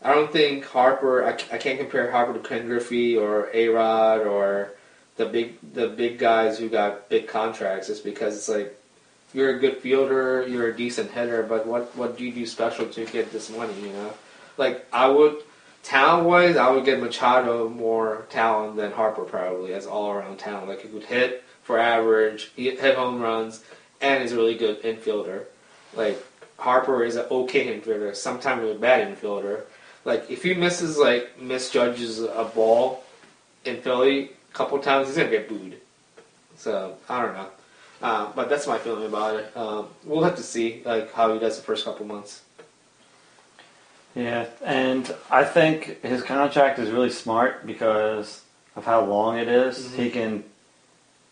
I 0.02 0.14
don't 0.14 0.32
think 0.32 0.64
Harper. 0.64 1.26
I, 1.26 1.32
I 1.54 1.58
can't 1.58 1.78
compare 1.78 2.10
Harper 2.10 2.32
to 2.34 2.40
Ken 2.40 2.66
Griffey 2.66 3.16
or 3.16 3.50
A 3.52 3.68
Rod 3.68 4.26
or 4.26 4.72
the 5.16 5.26
big 5.26 5.56
the 5.74 5.88
big 5.88 6.18
guys 6.18 6.58
who 6.58 6.68
got 6.68 7.08
big 7.08 7.28
contracts 7.28 7.88
is 7.90 8.00
because 8.00 8.36
it's 8.36 8.48
like 8.48 8.79
you're 9.32 9.56
a 9.56 9.58
good 9.58 9.78
fielder, 9.78 10.46
you're 10.46 10.68
a 10.68 10.76
decent 10.76 11.10
hitter, 11.10 11.42
but 11.42 11.66
what 11.66 11.96
what 11.96 12.16
do 12.16 12.24
you 12.24 12.32
do 12.32 12.46
special 12.46 12.86
to 12.86 13.04
get 13.06 13.32
this 13.32 13.50
money? 13.50 13.74
You 13.80 13.92
know, 13.92 14.12
like 14.56 14.86
I 14.92 15.08
would 15.08 15.38
talent 15.82 16.26
wise, 16.26 16.56
I 16.56 16.70
would 16.70 16.84
get 16.84 17.00
Machado 17.00 17.68
more 17.68 18.26
talent 18.30 18.76
than 18.76 18.92
Harper 18.92 19.22
probably 19.22 19.72
as 19.74 19.86
all 19.86 20.10
around 20.10 20.38
talent. 20.38 20.68
Like 20.68 20.82
he 20.82 20.88
could 20.88 21.04
hit 21.04 21.44
for 21.62 21.78
average, 21.78 22.50
he 22.56 22.70
hit 22.70 22.96
home 22.96 23.20
runs, 23.20 23.64
and 24.00 24.22
he's 24.22 24.32
a 24.32 24.36
really 24.36 24.56
good 24.56 24.82
infielder. 24.82 25.44
Like 25.94 26.22
Harper 26.58 27.04
is 27.04 27.16
an 27.16 27.26
okay 27.30 27.66
infielder, 27.66 28.14
sometimes 28.14 28.68
a 28.68 28.78
bad 28.78 29.16
infielder. 29.16 29.62
Like 30.04 30.30
if 30.30 30.42
he 30.42 30.54
misses 30.54 30.98
like 30.98 31.40
misjudges 31.40 32.20
a 32.20 32.50
ball 32.54 33.04
in 33.64 33.80
Philly 33.82 34.30
a 34.50 34.54
couple 34.54 34.78
times, 34.78 35.08
he's 35.08 35.16
gonna 35.16 35.30
get 35.30 35.48
booed. 35.48 35.78
So 36.56 36.96
I 37.08 37.22
don't 37.22 37.34
know, 37.34 37.48
uh, 38.02 38.32
but 38.34 38.48
that's 38.48 38.66
my 38.66 38.78
feeling 38.78 39.06
about 39.06 39.36
it. 39.36 39.56
Um, 39.56 39.88
we'll 40.04 40.24
have 40.24 40.36
to 40.36 40.42
see 40.42 40.82
like 40.84 41.12
how 41.12 41.32
he 41.32 41.38
does 41.38 41.56
the 41.56 41.62
first 41.62 41.84
couple 41.84 42.06
months. 42.06 42.42
Yeah, 44.14 44.46
and 44.64 45.14
I 45.30 45.44
think 45.44 46.02
his 46.02 46.22
contract 46.22 46.78
is 46.78 46.90
really 46.90 47.10
smart 47.10 47.66
because 47.66 48.42
of 48.74 48.84
how 48.84 49.04
long 49.04 49.38
it 49.38 49.48
is. 49.48 49.78
Mhm. 49.86 49.96
He 49.96 50.10
can 50.10 50.44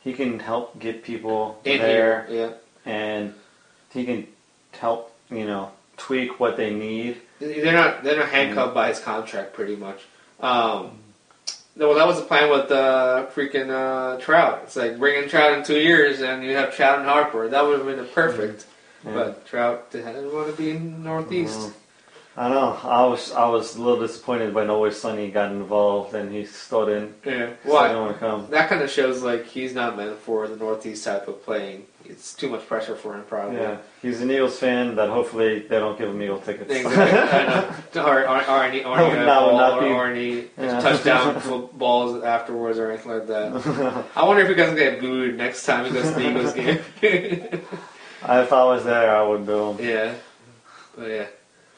he 0.05 0.12
can 0.12 0.39
help 0.39 0.78
get 0.78 1.03
people 1.03 1.61
In 1.65 1.78
there, 1.81 2.24
here, 2.28 2.55
and 2.86 3.35
he 3.93 4.05
can 4.05 4.27
help 4.73 5.12
you 5.31 5.45
know 5.47 5.73
tweak 5.97 6.39
what 6.39 6.57
they 6.57 6.73
need. 6.73 7.20
they're 7.40 7.73
not 7.73 8.05
they're 8.05 8.19
not 8.19 8.28
handcuffed 8.28 8.74
by 8.74 8.89
his 8.89 9.01
contract 9.01 9.55
pretty 9.55 9.74
much. 9.77 10.03
Um, 10.40 11.01
well, 11.78 11.94
that 11.94 12.06
was 12.06 12.16
the 12.16 12.26
plan 12.26 12.50
with 12.50 12.70
uh, 12.70 13.26
freaking 13.34 13.70
uh, 13.70 14.18
Trout. 14.20 14.60
It's 14.64 14.76
like 14.76 14.98
bringing 14.98 15.28
Trout 15.28 15.56
in 15.59 15.64
two 15.64 15.78
years, 15.78 16.20
and 16.20 16.42
you 16.42 16.56
have 16.56 16.74
Trout 16.74 16.98
and 16.98 17.06
Harper. 17.09 17.48
That 17.48 17.64
would 17.64 17.78
have 17.78 17.86
been 17.86 18.06
perfect. 18.12 18.66
Yeah. 19.05 19.12
But 19.14 19.46
Trout 19.46 19.90
didn't 19.90 20.32
want 20.34 20.50
to 20.50 20.56
be 20.60 20.70
in 20.70 21.02
Northeast. 21.05 21.59
Mhm. 21.59 21.72
I 22.39 22.48
know. 22.48 22.78
I 22.85 23.05
was 23.05 23.32
I 23.32 23.48
was 23.48 23.74
a 23.74 23.82
little 23.82 23.98
disappointed 24.01 24.55
when 24.55 24.70
Always 24.70 24.97
Sunny 24.97 25.28
got 25.28 25.51
involved 25.51 26.15
and 26.15 26.32
he 26.32 26.44
still 26.44 26.86
didn't. 26.86 27.16
Yeah. 27.24 27.51
Well, 27.65 27.82
didn't 27.89 28.01
want 28.02 28.12
to 28.15 28.19
come. 28.20 28.47
that 28.51 28.69
kind 28.69 28.81
of 28.81 28.89
shows 28.90 29.23
like 29.23 29.44
he's 29.47 29.74
not 29.74 29.97
meant 29.97 30.16
for 30.19 30.47
the 30.47 30.55
Northeast 30.55 31.05
type 31.05 31.27
of 31.27 31.43
playing. 31.44 31.86
It's 32.05 32.32
too 32.35 32.48
much 32.48 32.65
pressure 32.66 32.94
for 32.94 33.15
him, 33.15 33.24
probably. 33.24 33.56
Yeah, 33.56 33.78
he's 34.01 34.20
an 34.23 34.31
Eagles 34.31 34.56
fan. 34.56 34.94
That 34.94 35.10
hopefully 35.10 35.59
they 35.69 35.78
don't 35.81 35.98
give 35.98 36.09
him 36.10 36.23
Eagle 36.23 36.39
tickets. 36.40 36.73
Exactly. 36.73 38.01
I. 38.01 38.05
Or, 38.09 38.20
or, 38.28 38.48
or 38.48 38.62
any, 38.62 38.85
or 38.85 38.98
any, 39.01 39.15
That 39.16 39.43
would 39.43 39.51
ball, 39.51 39.59
not 39.59 39.82
or, 39.82 39.86
or 39.89 40.06
any 40.06 40.43
touchdown 40.56 41.40
footballs 41.40 42.23
afterwards 42.23 42.78
or 42.78 42.93
anything 42.93 43.12
like 43.12 43.27
that. 43.27 44.05
I 44.16 44.24
wonder 44.24 44.43
if 44.43 44.48
he 44.48 44.55
doesn't 44.55 44.77
get 44.77 45.01
booed 45.01 45.36
next 45.36 45.66
time 45.66 45.86
he 45.86 45.90
goes 45.90 46.05
to 46.05 46.15
the 46.15 46.31
Eagles 46.31 46.55
game. 46.55 46.78
if 47.02 48.52
I 48.52 48.65
was 48.65 48.85
there, 48.85 49.15
I 49.15 49.23
would 49.27 49.44
do 49.44 49.70
him. 49.73 49.85
yeah. 49.86 50.15
But 50.97 51.09
yeah. 51.10 51.27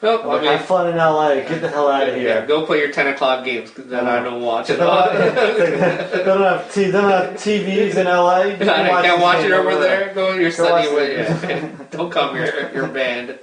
Well, 0.01 0.31
I 0.31 0.41
mean, 0.41 0.51
have 0.51 0.65
fun 0.65 0.87
in 0.89 0.97
LA. 0.97 1.35
Get 1.35 1.61
the 1.61 1.69
hell 1.69 1.87
out 1.87 2.09
of 2.09 2.15
here. 2.15 2.27
Yeah, 2.39 2.45
go 2.47 2.65
play 2.65 2.79
your 2.79 2.91
10 2.91 3.07
o'clock 3.09 3.45
games 3.45 3.71
that 3.71 4.07
I 4.07 4.23
don't 4.23 4.41
watch 4.41 4.67
They 4.67 4.73
at 4.73 4.79
don't, 4.79 4.89
all. 4.89 5.09
they 6.17 6.23
don't 6.23 6.41
have 6.41 6.73
t- 6.73 6.85
they 6.85 6.91
don't 6.91 7.11
have 7.11 7.33
TVs 7.35 7.95
in 7.95 8.07
LA. 8.07 8.41
You 8.45 8.57
can 8.57 8.69
I 8.69 9.01
can't 9.03 9.21
watch 9.21 9.43
it 9.45 9.51
over 9.51 9.75
there. 9.75 10.11
Go 10.15 10.33
to 10.35 10.41
your 10.41 10.49
Go 10.49 10.55
sunny 10.55 10.87
watch 10.87 10.95
way. 10.97 11.11
it. 11.17 11.29
Yeah. 11.49 11.77
Don't 11.91 12.09
come 12.11 12.35
here. 12.35 12.71
You're 12.73 12.87
banned. 12.87 13.37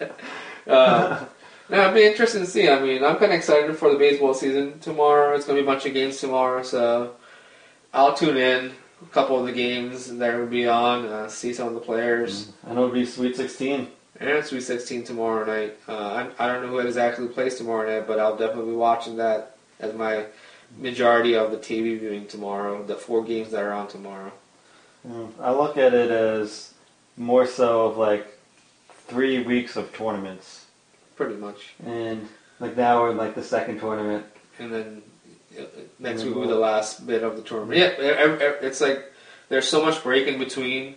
Uh, 0.67 1.25
no, 1.71 1.83
it'd 1.83 1.95
be 1.95 2.05
interesting 2.05 2.41
to 2.41 2.47
see. 2.47 2.69
I 2.69 2.81
mean, 2.81 3.05
I'm 3.05 3.17
kind 3.19 3.31
of 3.33 3.39
excited 3.39 3.77
for 3.77 3.93
the 3.93 3.99
baseball 3.99 4.35
season 4.35 4.81
tomorrow. 4.81 5.37
It's 5.37 5.45
going 5.47 5.57
to 5.59 5.63
be 5.63 5.69
a 5.69 5.71
bunch 5.73 5.87
of 5.87 5.93
games 5.95 6.19
tomorrow, 6.19 6.63
so 6.65 7.15
I'll 7.95 8.15
tune 8.15 8.37
in. 8.37 8.73
A 9.01 9.07
couple 9.13 9.39
of 9.39 9.47
the 9.47 9.53
games 9.53 10.13
that 10.19 10.37
will 10.37 10.47
be 10.47 10.67
on, 10.67 11.07
uh, 11.07 11.29
see 11.29 11.53
some 11.55 11.69
of 11.69 11.75
the 11.75 11.81
players. 11.81 12.51
And 12.65 12.73
it'll 12.73 12.89
be 12.91 13.07
Sweet 13.07 13.37
16. 13.37 13.87
And 14.21 14.45
Sweet 14.45 14.63
16 14.63 15.05
tomorrow 15.05 15.45
night. 15.45 15.77
Uh, 15.89 16.31
I, 16.39 16.45
I 16.45 16.53
don't 16.53 16.63
know 16.63 16.69
who 16.71 16.79
exactly 16.79 17.29
plays 17.29 17.57
tomorrow 17.57 17.89
night, 17.89 18.07
but 18.09 18.19
I'll 18.19 18.37
definitely 18.37 18.73
be 18.73 18.77
watching 18.77 19.17
that 19.19 19.57
as 19.79 19.95
my 19.95 20.27
majority 20.77 21.35
of 21.37 21.51
the 21.53 21.57
TV 21.57 21.99
viewing 21.99 22.27
tomorrow. 22.27 22.83
The 22.83 22.97
four 22.97 23.25
games 23.25 23.51
that 23.53 23.63
are 23.63 23.73
on 23.73 23.87
tomorrow. 23.89 24.33
Mm, 25.07 25.31
I 25.41 25.53
look 25.53 25.77
at 25.77 25.95
it 25.95 26.11
as 26.11 26.75
more 27.17 27.47
so 27.47 27.87
of 27.87 27.97
like 27.97 28.27
three 29.07 29.43
weeks 29.43 29.77
of 29.77 29.93
tournaments, 29.95 30.67
Pretty 31.17 31.37
much. 31.37 31.75
and 31.87 32.29
like 32.61 32.77
now 32.77 33.01
we're 33.01 33.13
in 33.13 33.17
like 33.17 33.35
the 33.37 33.43
second 33.43 33.79
tournament. 33.81 34.27
and 34.59 34.73
then 34.73 35.03
uh, 35.59 35.63
next 36.01 36.23
And 36.23 36.31
week 36.31 36.35
will 36.37 36.43
be 36.43 36.49
the 36.49 36.59
last 36.59 37.07
bit 37.07 37.23
of 37.23 37.37
the 37.37 37.43
tournament. 37.43 37.79
Yeah, 37.81 37.95
it's 38.61 38.81
like 38.81 39.13
there's 39.49 39.69
so 39.69 39.85
much 39.85 40.03
break 40.03 40.27
in 40.27 40.39
between. 40.39 40.97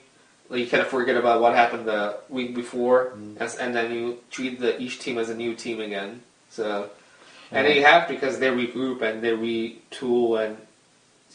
You 0.52 0.68
kind 0.68 0.82
of 0.82 0.88
forget 0.88 1.16
about 1.16 1.42
what 1.42 1.56
happened 1.56 1.86
the 1.88 2.18
week 2.30 2.54
before, 2.56 3.14
Mm. 3.16 3.38
and, 3.40 3.56
and 3.62 3.76
then 3.76 3.92
you 3.94 4.18
treat 4.32 4.60
the 4.60 4.80
each 4.82 5.00
team 5.00 5.18
as 5.18 5.30
a 5.30 5.36
new 5.36 5.56
team 5.56 5.80
again. 5.80 6.22
So, 6.50 6.90
and 7.52 7.66
then 7.66 7.76
you 7.76 7.84
have 7.86 8.08
because 8.08 8.40
they 8.40 8.48
regroup 8.50 9.02
and 9.02 9.22
they 9.24 9.32
retool 9.32 10.44
and 10.46 10.58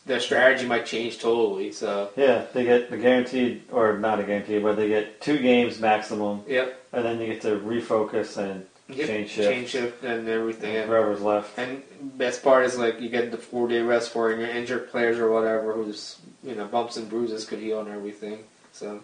their 0.04 0.20
strategy 0.20 0.66
might 0.66 0.86
change 0.86 1.18
totally. 1.18 1.72
So, 1.72 2.10
Yeah, 2.16 2.44
they 2.52 2.64
get 2.64 2.90
the 2.90 2.96
guaranteed, 2.96 3.62
or 3.72 3.98
not 3.98 4.20
a 4.20 4.22
guaranteed, 4.24 4.62
but 4.62 4.76
they 4.76 4.88
get 4.88 5.20
two 5.20 5.38
games 5.38 5.80
maximum, 5.80 6.42
yep, 6.46 6.78
and 6.92 7.04
then 7.04 7.20
you 7.20 7.26
get 7.26 7.40
to 7.42 7.58
refocus 7.58 8.36
and 8.36 8.66
yep 8.88 9.06
Change 9.08 9.30
shift. 9.30 9.48
change 9.50 9.68
shift 9.70 10.04
and 10.04 10.28
everything. 10.28 10.76
And, 10.76 10.88
whoever's 10.88 11.20
left. 11.22 11.58
And 11.58 11.82
best 12.18 12.44
part 12.44 12.64
is 12.66 12.78
like 12.78 13.00
you 13.00 13.08
get 13.08 13.30
the 13.32 13.38
four 13.38 13.66
day 13.66 13.80
rest 13.80 14.10
for 14.10 14.30
your 14.30 14.46
injured 14.46 14.90
players 14.90 15.18
or 15.18 15.30
whatever 15.32 15.72
who's 15.72 16.18
you 16.44 16.54
know 16.54 16.66
bumps 16.66 16.96
and 16.96 17.08
bruises 17.08 17.44
could 17.44 17.58
heal 17.58 17.80
and 17.80 17.88
everything. 17.88 18.38
So 18.76 19.02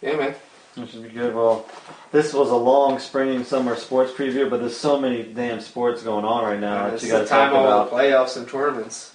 yeah, 0.00 0.16
man. 0.16 0.34
Which 0.74 0.92
would 0.92 1.04
be 1.04 1.08
good. 1.08 1.34
Well, 1.34 1.66
this 2.12 2.34
was 2.34 2.50
a 2.50 2.56
long 2.56 2.98
spring 2.98 3.34
and 3.34 3.46
summer 3.46 3.76
sports 3.76 4.12
preview, 4.12 4.48
but 4.50 4.60
there's 4.60 4.76
so 4.76 5.00
many 5.00 5.22
damn 5.22 5.60
sports 5.60 6.02
going 6.02 6.24
on 6.24 6.44
right 6.44 6.60
now 6.60 6.84
that 6.84 6.94
it's 6.94 7.02
you 7.02 7.10
got 7.10 7.20
to 7.20 7.26
talk 7.26 7.50
about. 7.50 7.90
the 7.90 7.96
playoffs 7.96 8.36
and 8.36 8.46
tournaments. 8.46 9.12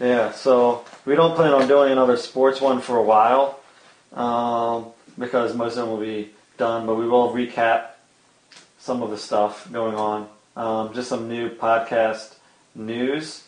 Yeah, 0.00 0.32
so 0.32 0.84
we 1.06 1.14
don't 1.14 1.34
plan 1.34 1.52
on 1.52 1.66
doing 1.66 1.92
another 1.92 2.16
sports 2.16 2.60
one 2.60 2.80
for 2.80 2.98
a 2.98 3.02
while 3.02 3.60
um, 4.12 4.86
because 5.18 5.54
most 5.54 5.76
of 5.76 5.86
them 5.86 5.90
will 5.90 6.04
be 6.04 6.30
done, 6.58 6.86
but 6.86 6.96
we 6.96 7.08
will 7.08 7.32
recap 7.32 7.92
some 8.78 9.02
of 9.02 9.10
the 9.10 9.18
stuff 9.18 9.70
going 9.72 9.94
on. 9.94 10.28
Um, 10.56 10.92
just 10.92 11.08
some 11.08 11.28
new 11.28 11.48
podcast 11.48 12.34
news. 12.74 13.44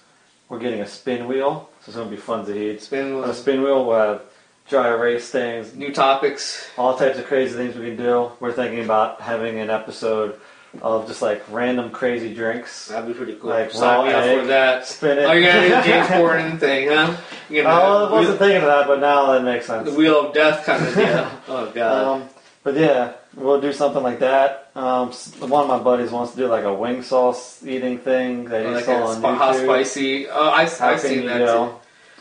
We're 0.48 0.60
getting 0.60 0.80
a 0.80 0.86
spin 0.86 1.26
wheel, 1.26 1.68
so 1.80 1.88
it's 1.88 1.96
going 1.96 2.08
to 2.08 2.14
be 2.14 2.20
fun 2.20 2.46
to 2.46 2.52
heat. 2.54 2.86
Been 2.90 3.14
On 3.14 3.28
a 3.28 3.34
spin 3.34 3.62
wheel, 3.62 3.84
we'll 3.84 3.98
have 3.98 4.22
dry 4.68 4.88
erase 4.88 5.28
things, 5.30 5.74
new 5.74 5.92
topics. 5.92 6.66
all 6.76 6.96
types 6.96 7.18
of 7.18 7.26
crazy 7.26 7.54
things 7.54 7.74
we 7.76 7.86
can 7.86 7.96
do. 7.96 8.30
We're 8.40 8.52
thinking 8.52 8.84
about 8.84 9.20
having 9.20 9.58
an 9.60 9.70
episode 9.70 10.40
of 10.82 11.06
just 11.06 11.22
like 11.22 11.42
random 11.50 11.90
crazy 11.90 12.34
drinks. 12.34 12.88
That'd 12.88 13.06
be 13.06 13.14
pretty 13.14 13.36
cool. 13.36 13.50
Like 13.50 13.70
Sign 13.70 14.06
me 14.08 14.12
up 14.12 14.40
for 14.40 14.46
that. 14.48 14.86
Spinach. 14.86 15.24
Oh, 15.28 15.32
you're 15.32 15.52
gonna 15.52 15.68
do 15.68 15.74
the 15.76 15.82
James 15.84 16.08
Corden 16.08 16.58
thing, 16.58 16.88
huh? 16.88 17.16
You're 17.48 17.66
I 17.68 17.70
gonna 17.80 18.12
wasn't 18.12 18.38
thinking 18.38 18.56
of 18.56 18.62
that, 18.64 18.86
but 18.88 18.98
now 19.00 19.32
that 19.32 19.44
makes 19.44 19.66
sense. 19.66 19.88
the 19.88 19.96
wheel 19.96 20.26
of 20.28 20.34
death 20.34 20.64
kind 20.64 20.84
of 20.86 20.94
deal. 20.94 21.30
oh 21.48 21.70
god. 21.72 22.22
Um, 22.22 22.28
but 22.64 22.74
yeah, 22.74 23.12
we'll 23.36 23.60
do 23.60 23.72
something 23.72 24.02
like 24.02 24.18
that. 24.20 24.70
Um, 24.74 25.10
one 25.48 25.62
of 25.62 25.68
my 25.68 25.78
buddies 25.78 26.10
wants 26.10 26.32
to 26.32 26.38
do 26.38 26.46
like 26.48 26.64
a 26.64 26.74
wing 26.74 27.02
sauce 27.02 27.64
eating 27.64 27.98
thing 27.98 28.46
that 28.46 28.64
Oh, 28.64 28.68
he 28.70 28.74
like 28.74 28.84
saw 28.86 29.04
on 29.06 29.16
sp- 29.20 29.38
hot 29.38 29.54
YouTube. 29.54 29.64
spicy. 29.64 30.28
Oh, 30.28 30.48
I, 30.48 30.62
I've 30.62 31.00
seen 31.00 31.22
you 31.22 31.28
that 31.28 31.38
too. 31.46 31.74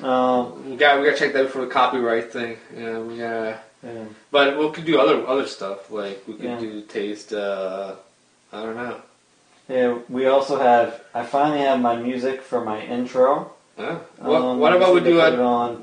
Um, 0.04 0.72
We 0.72 0.76
got 0.76 1.00
we 1.00 1.06
got 1.06 1.14
to 1.14 1.20
check 1.20 1.34
that 1.34 1.50
for 1.50 1.62
the 1.62 1.68
copyright 1.72 2.32
thing. 2.32 2.58
Yeah, 2.76 3.00
we 3.00 3.18
gotta. 3.18 3.60
yeah. 3.84 4.06
But 4.32 4.58
we 4.58 4.70
could 4.72 4.86
do 4.86 5.00
other 5.00 5.26
other 5.28 5.48
stuff 5.48 5.90
like 5.92 6.24
we 6.28 6.34
could 6.36 6.46
Yeah. 6.46 6.60
do 6.60 6.82
taste. 6.82 7.34
Uh, 7.34 7.96
I 8.52 8.62
don't 8.64 8.76
know. 8.76 8.98
Yeah, 9.70 9.98
we 10.10 10.28
also 10.28 10.60
have. 10.60 11.02
I 11.14 11.24
finally 11.24 11.62
have 11.62 11.80
my 11.80 11.96
music 11.96 12.42
for 12.42 12.64
my 12.64 12.82
intro. 12.82 13.52
Huh? 13.78 13.96
What, 14.20 14.42
Um, 14.42 14.60
what 14.60 14.74
about 14.76 14.94
we 14.94 15.00
do 15.00 15.20
a? 15.20 15.32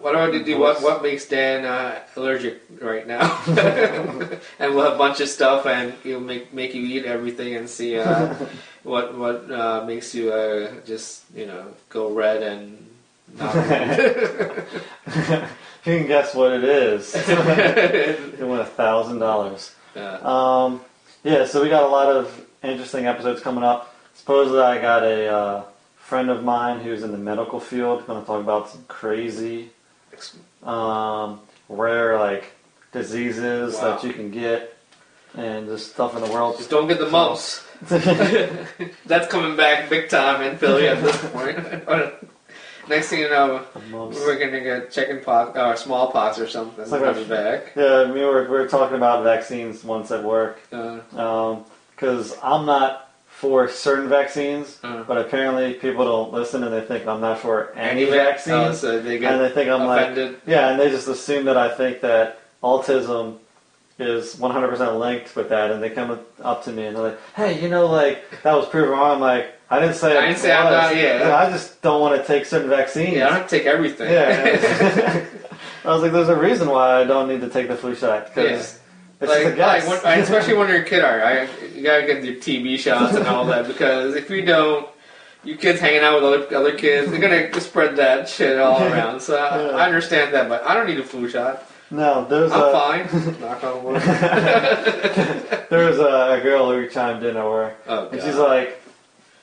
What 0.05 0.15
about 0.15 0.31
we 0.31 0.45
do? 0.45 0.59
What 0.61 0.81
what 0.83 1.03
makes 1.03 1.27
Dan 1.27 1.65
uh, 1.65 1.99
allergic 2.15 2.61
right 2.81 3.07
now? 3.09 3.25
and 4.61 4.75
we'll 4.75 4.85
have 4.85 4.95
a 4.95 4.99
bunch 4.99 5.19
of 5.21 5.29
stuff, 5.29 5.67
and 5.67 5.95
he'll 6.05 6.21
make 6.21 6.53
make 6.55 6.75
you 6.75 6.83
eat 6.87 7.05
everything, 7.05 7.57
and 7.57 7.67
see 7.69 7.99
uh, 7.99 8.35
what 8.85 9.17
what 9.19 9.51
uh, 9.51 9.83
makes 9.87 10.15
you 10.15 10.31
uh, 10.31 10.71
just 10.87 11.25
you 11.35 11.47
know 11.47 11.65
go 11.89 12.13
red 12.13 12.43
and 12.45 12.79
not. 13.39 13.55
you 15.85 15.99
can 15.99 16.07
guess 16.07 16.35
what 16.35 16.53
it 16.53 16.65
is. 16.65 17.15
you 17.29 18.47
win 18.47 18.61
a 18.61 18.65
thousand 18.65 19.19
dollars. 19.19 19.75
Um, 19.97 20.81
yeah, 21.25 21.45
so 21.47 21.63
we 21.63 21.69
got 21.69 21.83
a 21.83 21.89
lot 21.89 22.09
of 22.09 22.47
interesting 22.63 23.07
episodes 23.07 23.41
coming 23.41 23.65
up. 23.65 23.95
Supposedly, 24.15 24.61
I 24.61 24.81
got 24.81 25.03
a 25.03 25.27
uh, 25.29 25.63
friend 25.97 26.31
of 26.31 26.45
mine 26.45 26.81
who's 26.81 27.03
in 27.03 27.13
the 27.13 27.19
medical 27.19 27.61
field 27.61 28.07
going 28.07 28.21
to 28.21 28.27
talk 28.27 28.41
about 28.41 28.69
some 28.71 28.85
crazy, 28.89 29.71
um, 30.63 31.41
rare 31.69 32.19
like 32.19 32.53
diseases 32.93 33.75
Wow. 33.75 33.97
that 33.97 34.05
you 34.05 34.13
can 34.13 34.31
get 34.31 34.77
and 35.37 35.69
just 35.69 35.93
stuff 35.93 36.17
in 36.17 36.23
the 36.23 36.31
world. 36.31 36.57
just 36.59 36.71
don't 36.71 36.89
get 36.89 36.99
the 36.99 37.09
mumps. 37.09 37.65
That's 39.07 39.29
coming 39.29 39.57
back 39.57 39.89
big 39.89 40.09
time 40.09 40.43
in 40.43 40.59
Philly 40.59 40.89
at 40.89 41.03
this 41.03 41.17
point. 41.31 41.57
Next 42.91 43.09
thing 43.09 43.21
you 43.21 43.31
know, 43.31 43.65
Mumps. 43.89 44.17
we're 44.19 44.37
gonna 44.37 44.61
get 44.61 44.91
chickenpox 44.91 45.57
or 45.57 45.77
smallpox 45.77 46.41
or 46.41 46.49
something 46.49 46.83
It's 46.83 46.91
like 46.91 47.03
coming 47.05 47.29
back. 47.29 47.71
Yeah, 47.77 48.11
we 48.11 48.21
were, 48.25 48.43
we 48.43 48.49
were 48.49 48.67
talking 48.67 48.97
about 48.97 49.23
vaccines 49.23 49.85
once 49.85 50.11
at 50.11 50.25
work 50.25 50.59
Uh, 50.73 51.57
because 51.95 52.37
I'm 52.43 52.67
not 52.67 53.07
for 53.29 53.69
certain 53.69 54.09
vaccines, 54.09 54.79
Uh. 54.83 55.05
but 55.05 55.19
apparently 55.19 55.75
people 55.75 56.05
don't 56.05 56.33
listen 56.33 56.65
and 56.65 56.73
they 56.75 56.81
think 56.81 57.07
I'm 57.07 57.21
not 57.21 57.39
for 57.39 57.73
any, 57.77 58.07
vac- 58.07 58.39
vaccines. 58.45 58.57
Oh, 58.59 58.73
so 58.73 59.01
they 59.01 59.19
get 59.21 59.35
and 59.35 59.41
they 59.41 59.51
think 59.51 59.71
I'm 59.71 59.87
like, 59.87 60.17
yeah, 60.47 60.71
and 60.71 60.81
they 60.81 60.91
just 60.91 61.07
assume 61.07 61.45
that 61.45 61.57
I 61.57 61.69
think 61.69 62.01
that 62.01 62.39
autism 62.61 63.37
is 64.03 64.37
100% 64.37 64.99
linked 64.99 65.35
with 65.37 65.49
that, 65.51 65.71
and 65.71 65.83
they 65.83 65.91
come 65.91 66.19
up 66.43 66.65
to 66.65 66.73
me 66.73 66.87
and 66.87 66.97
they're 66.97 67.03
like, 67.03 67.19
hey, 67.35 67.61
you 67.61 67.69
know, 67.69 67.87
like, 67.87 68.25
that 68.43 68.55
was 68.55 68.67
proven 68.67 68.91
wrong. 68.91 69.13
I'm 69.17 69.21
like, 69.21 69.55
I 69.71 69.79
didn't 69.81 69.95
say 69.95 70.17
I 70.17 70.27
didn't 70.27 70.39
say 70.39 70.53
I'm 70.53 70.65
not- 70.73 70.97
yeah. 70.97 71.37
I 71.37 71.51
just 71.51 71.81
don't 71.83 72.01
want 72.01 72.21
to 72.21 72.27
take 72.27 72.45
certain 72.45 72.69
vaccines. 72.69 73.17
yeah, 73.17 73.29
I 73.29 73.39
don't 73.39 73.49
take 73.49 73.67
everything. 73.67 74.11
Yeah. 74.13 75.25
I 75.85 75.89
was 75.95 76.03
like, 76.03 76.13
there's 76.13 76.29
a 76.29 76.37
reason 76.37 76.69
why 76.69 77.01
I 77.01 77.05
don't 77.05 77.29
need 77.29 77.41
to 77.43 77.49
take 77.49 77.69
the 77.69 77.77
flu 77.77 77.95
shot, 77.95 78.27
because 78.27 78.81
it's 79.21 79.31
like, 79.31 79.43
just 79.43 79.53
a 79.53 79.57
guess. 79.57 79.87
like 79.89 80.05
when, 80.05 80.19
especially 80.21 80.55
when 80.55 80.69
you're 80.71 80.83
a 80.83 80.85
kid, 80.85 81.05
all 81.05 81.17
right, 81.17 81.49
you 81.75 81.83
gotta 81.83 82.07
get 82.07 82.25
your 82.25 82.35
TB 82.35 82.79
shots 82.79 83.15
and 83.17 83.27
all 83.27 83.45
that 83.47 83.67
because 83.67 84.15
if 84.15 84.29
you 84.31 84.45
don't, 84.45 84.89
you 85.45 85.57
kids 85.57 85.81
hanging 85.81 86.01
out 86.03 86.21
with 86.21 86.25
other 86.51 86.57
other 86.57 86.77
kids, 86.77 87.11
they're 87.11 87.21
gonna 87.21 87.61
spread 87.61 87.97
that 87.97 88.29
shit 88.29 88.59
all 88.59 88.83
around. 88.83 89.21
So 89.21 89.37
I, 89.39 89.63
Yeah. 89.63 89.77
I 89.77 89.87
understand 89.87 90.35
that, 90.35 90.49
but 90.51 90.63
I 90.65 90.75
don't 90.75 90.87
need 90.87 90.99
a 90.99 91.05
flu 91.05 91.29
shot. 91.31 91.70
No, 91.91 92.25
there's 92.27 92.53
I'm 92.53 92.63
a, 92.63 92.73
fine. 92.73 93.41
Knock 93.41 93.65
on 93.65 93.85
wood. 93.85 94.01
there 95.71 95.89
was 95.89 95.99
a, 95.99 96.39
a 96.39 96.41
girl 96.43 96.71
who 96.71 96.89
chimed 96.89 97.25
in 97.25 97.37
at 97.37 97.45
work, 97.45 97.77
Oh 97.87 98.09
and 98.09 98.21
she's 98.23 98.37
like, 98.37 98.81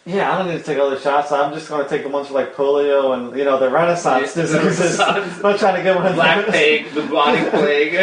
yeah, 0.06 0.34
I 0.34 0.38
don't 0.38 0.48
need 0.48 0.60
to 0.60 0.64
take 0.64 0.80
all 0.80 0.90
the 0.90 1.00
shots. 1.00 1.34
I'm 1.34 1.54
just 1.54 1.68
going 1.68 1.84
to 1.84 1.90
take 1.90 2.04
the 2.04 2.10
ones 2.10 2.28
for 2.30 2.34
like 2.36 2.56
polio 2.56 3.14
and 3.14 3.38
you 3.38 3.44
know 3.44 3.60
the 3.60 3.70
Renaissance 3.70 4.38
Yeah, 4.38 4.44
the 4.44 4.60
diseases. 4.60 4.98
Renaissance. 5.00 5.36
I'm 5.36 5.42
not 5.42 5.60
trying 5.60 5.76
to 5.76 5.84
get 5.84 5.96
one 5.98 6.06
of 6.06 6.16
Black 6.16 6.46
plague, 6.46 6.90
the 6.92 7.02
bubonic 7.02 7.50
plague. 7.52 7.94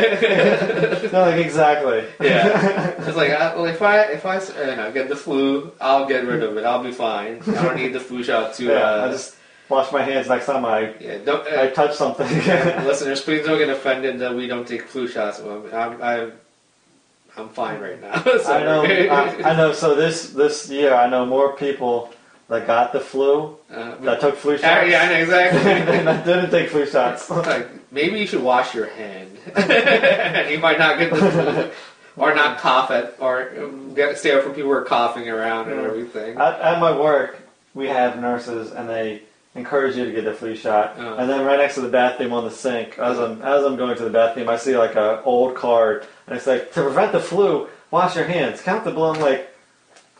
No, 1.10 1.22
like 1.22 1.44
exactly. 1.44 2.04
Yeah. 2.20 2.88
It's 2.98 3.16
like 3.16 3.30
I, 3.30 3.54
well, 3.56 3.64
if 3.64 3.80
I 3.80 4.02
if 4.02 4.26
I 4.26 4.38
you 4.38 4.76
know 4.76 4.92
get 4.92 5.08
the 5.08 5.16
flu, 5.16 5.72
I'll 5.80 6.06
get 6.06 6.26
rid 6.26 6.42
of 6.42 6.58
it. 6.58 6.64
I'll 6.66 6.82
be 6.84 6.92
fine. 6.92 7.40
I 7.46 7.62
don't 7.62 7.76
need 7.76 7.94
the 7.94 8.00
flu 8.00 8.22
shot 8.22 8.52
to. 8.54 8.64
yeah, 8.64 8.72
uh, 8.74 9.06
I 9.06 9.10
just 9.10 9.36
wash 9.68 9.90
my 9.92 10.02
hands 10.02 10.28
next 10.28 10.46
time 10.46 10.64
I 10.64 10.94
yeah, 11.00 11.18
don't. 11.24 11.46
I 11.46 11.68
Uh, 11.68 11.70
touch 11.70 11.94
something. 11.94 12.26
listeners, 12.86 13.20
please 13.22 13.44
don't 13.46 13.58
get 13.58 13.68
offended 13.70 14.18
that 14.20 14.34
we 14.34 14.46
don't 14.46 14.66
take 14.66 14.82
flu 14.82 15.08
shots. 15.08 15.40
Well, 15.40 15.64
I'm 15.72 16.02
I'm, 16.02 16.32
I'm 17.36 17.48
fine 17.48 17.80
right 17.80 18.00
now. 18.00 18.22
So- 18.42 18.52
I 18.52 18.62
know. 18.62 18.82
I, 18.84 19.50
I 19.50 19.56
know. 19.56 19.72
So 19.72 19.94
this 19.94 20.30
this 20.30 20.68
year, 20.70 20.94
I 20.94 21.08
know 21.08 21.24
more 21.26 21.56
people 21.56 22.12
that 22.48 22.66
got 22.66 22.92
the 22.92 23.00
flu 23.00 23.56
Uh, 23.72 23.94
that 24.02 24.20
took 24.20 24.36
flu 24.36 24.52
shots. 24.58 24.64
yeah, 24.64 24.84
yeah, 24.84 25.02
I 25.02 25.08
know 25.08 25.20
exactly. 25.24 25.72
and 25.98 26.06
that 26.06 26.24
didn't 26.26 26.50
take 26.50 26.68
flu 26.68 26.84
shots. 26.86 27.30
like 27.30 27.68
maybe 27.90 28.20
you 28.20 28.26
should 28.26 28.42
wash 28.42 28.74
your 28.74 28.86
hand. 28.86 29.30
you 30.50 30.58
might 30.58 30.78
not 30.78 30.98
get 30.98 31.10
the 31.10 31.16
flu, 31.16 31.70
or 32.16 32.34
not 32.34 32.58
cough 32.58 32.90
at, 32.90 33.16
or 33.18 33.50
stay 34.14 34.30
away 34.32 34.42
from 34.42 34.52
people 34.54 34.70
who 34.70 34.76
are 34.76 34.84
coughing 34.84 35.28
around 35.28 35.70
and 35.72 35.80
everything. 35.80 36.36
At, 36.36 36.60
at 36.60 36.80
my 36.80 36.96
work, 36.96 37.38
we 37.74 37.88
have 37.88 38.20
nurses, 38.20 38.72
and 38.72 38.88
they 38.88 39.22
encourage 39.54 39.96
you 39.96 40.04
to 40.04 40.12
get 40.12 40.24
the 40.24 40.34
flu 40.34 40.56
shot. 40.56 40.96
Oh. 40.98 41.16
And 41.16 41.28
then 41.30 41.44
right 41.44 41.58
next 41.58 41.74
to 41.76 41.80
the 41.80 41.88
bathroom 41.88 42.32
on 42.32 42.44
the 42.44 42.50
sink, 42.50 42.98
as 42.98 43.18
I'm 43.18 43.40
as 43.42 43.64
I'm 43.64 43.76
going 43.76 43.96
to 43.96 44.04
the 44.04 44.10
bathroom, 44.10 44.48
I 44.48 44.56
see 44.56 44.76
like 44.76 44.94
a 44.96 45.22
old 45.22 45.54
card, 45.54 46.06
and 46.26 46.36
it's 46.36 46.46
like 46.46 46.72
to 46.72 46.82
prevent 46.82 47.12
the 47.12 47.20
flu, 47.20 47.68
wash 47.90 48.16
your 48.16 48.24
hands. 48.26 48.60
Count 48.60 48.84
the 48.84 48.90
blood. 48.90 49.16
I'm 49.16 49.22
like, 49.22 49.48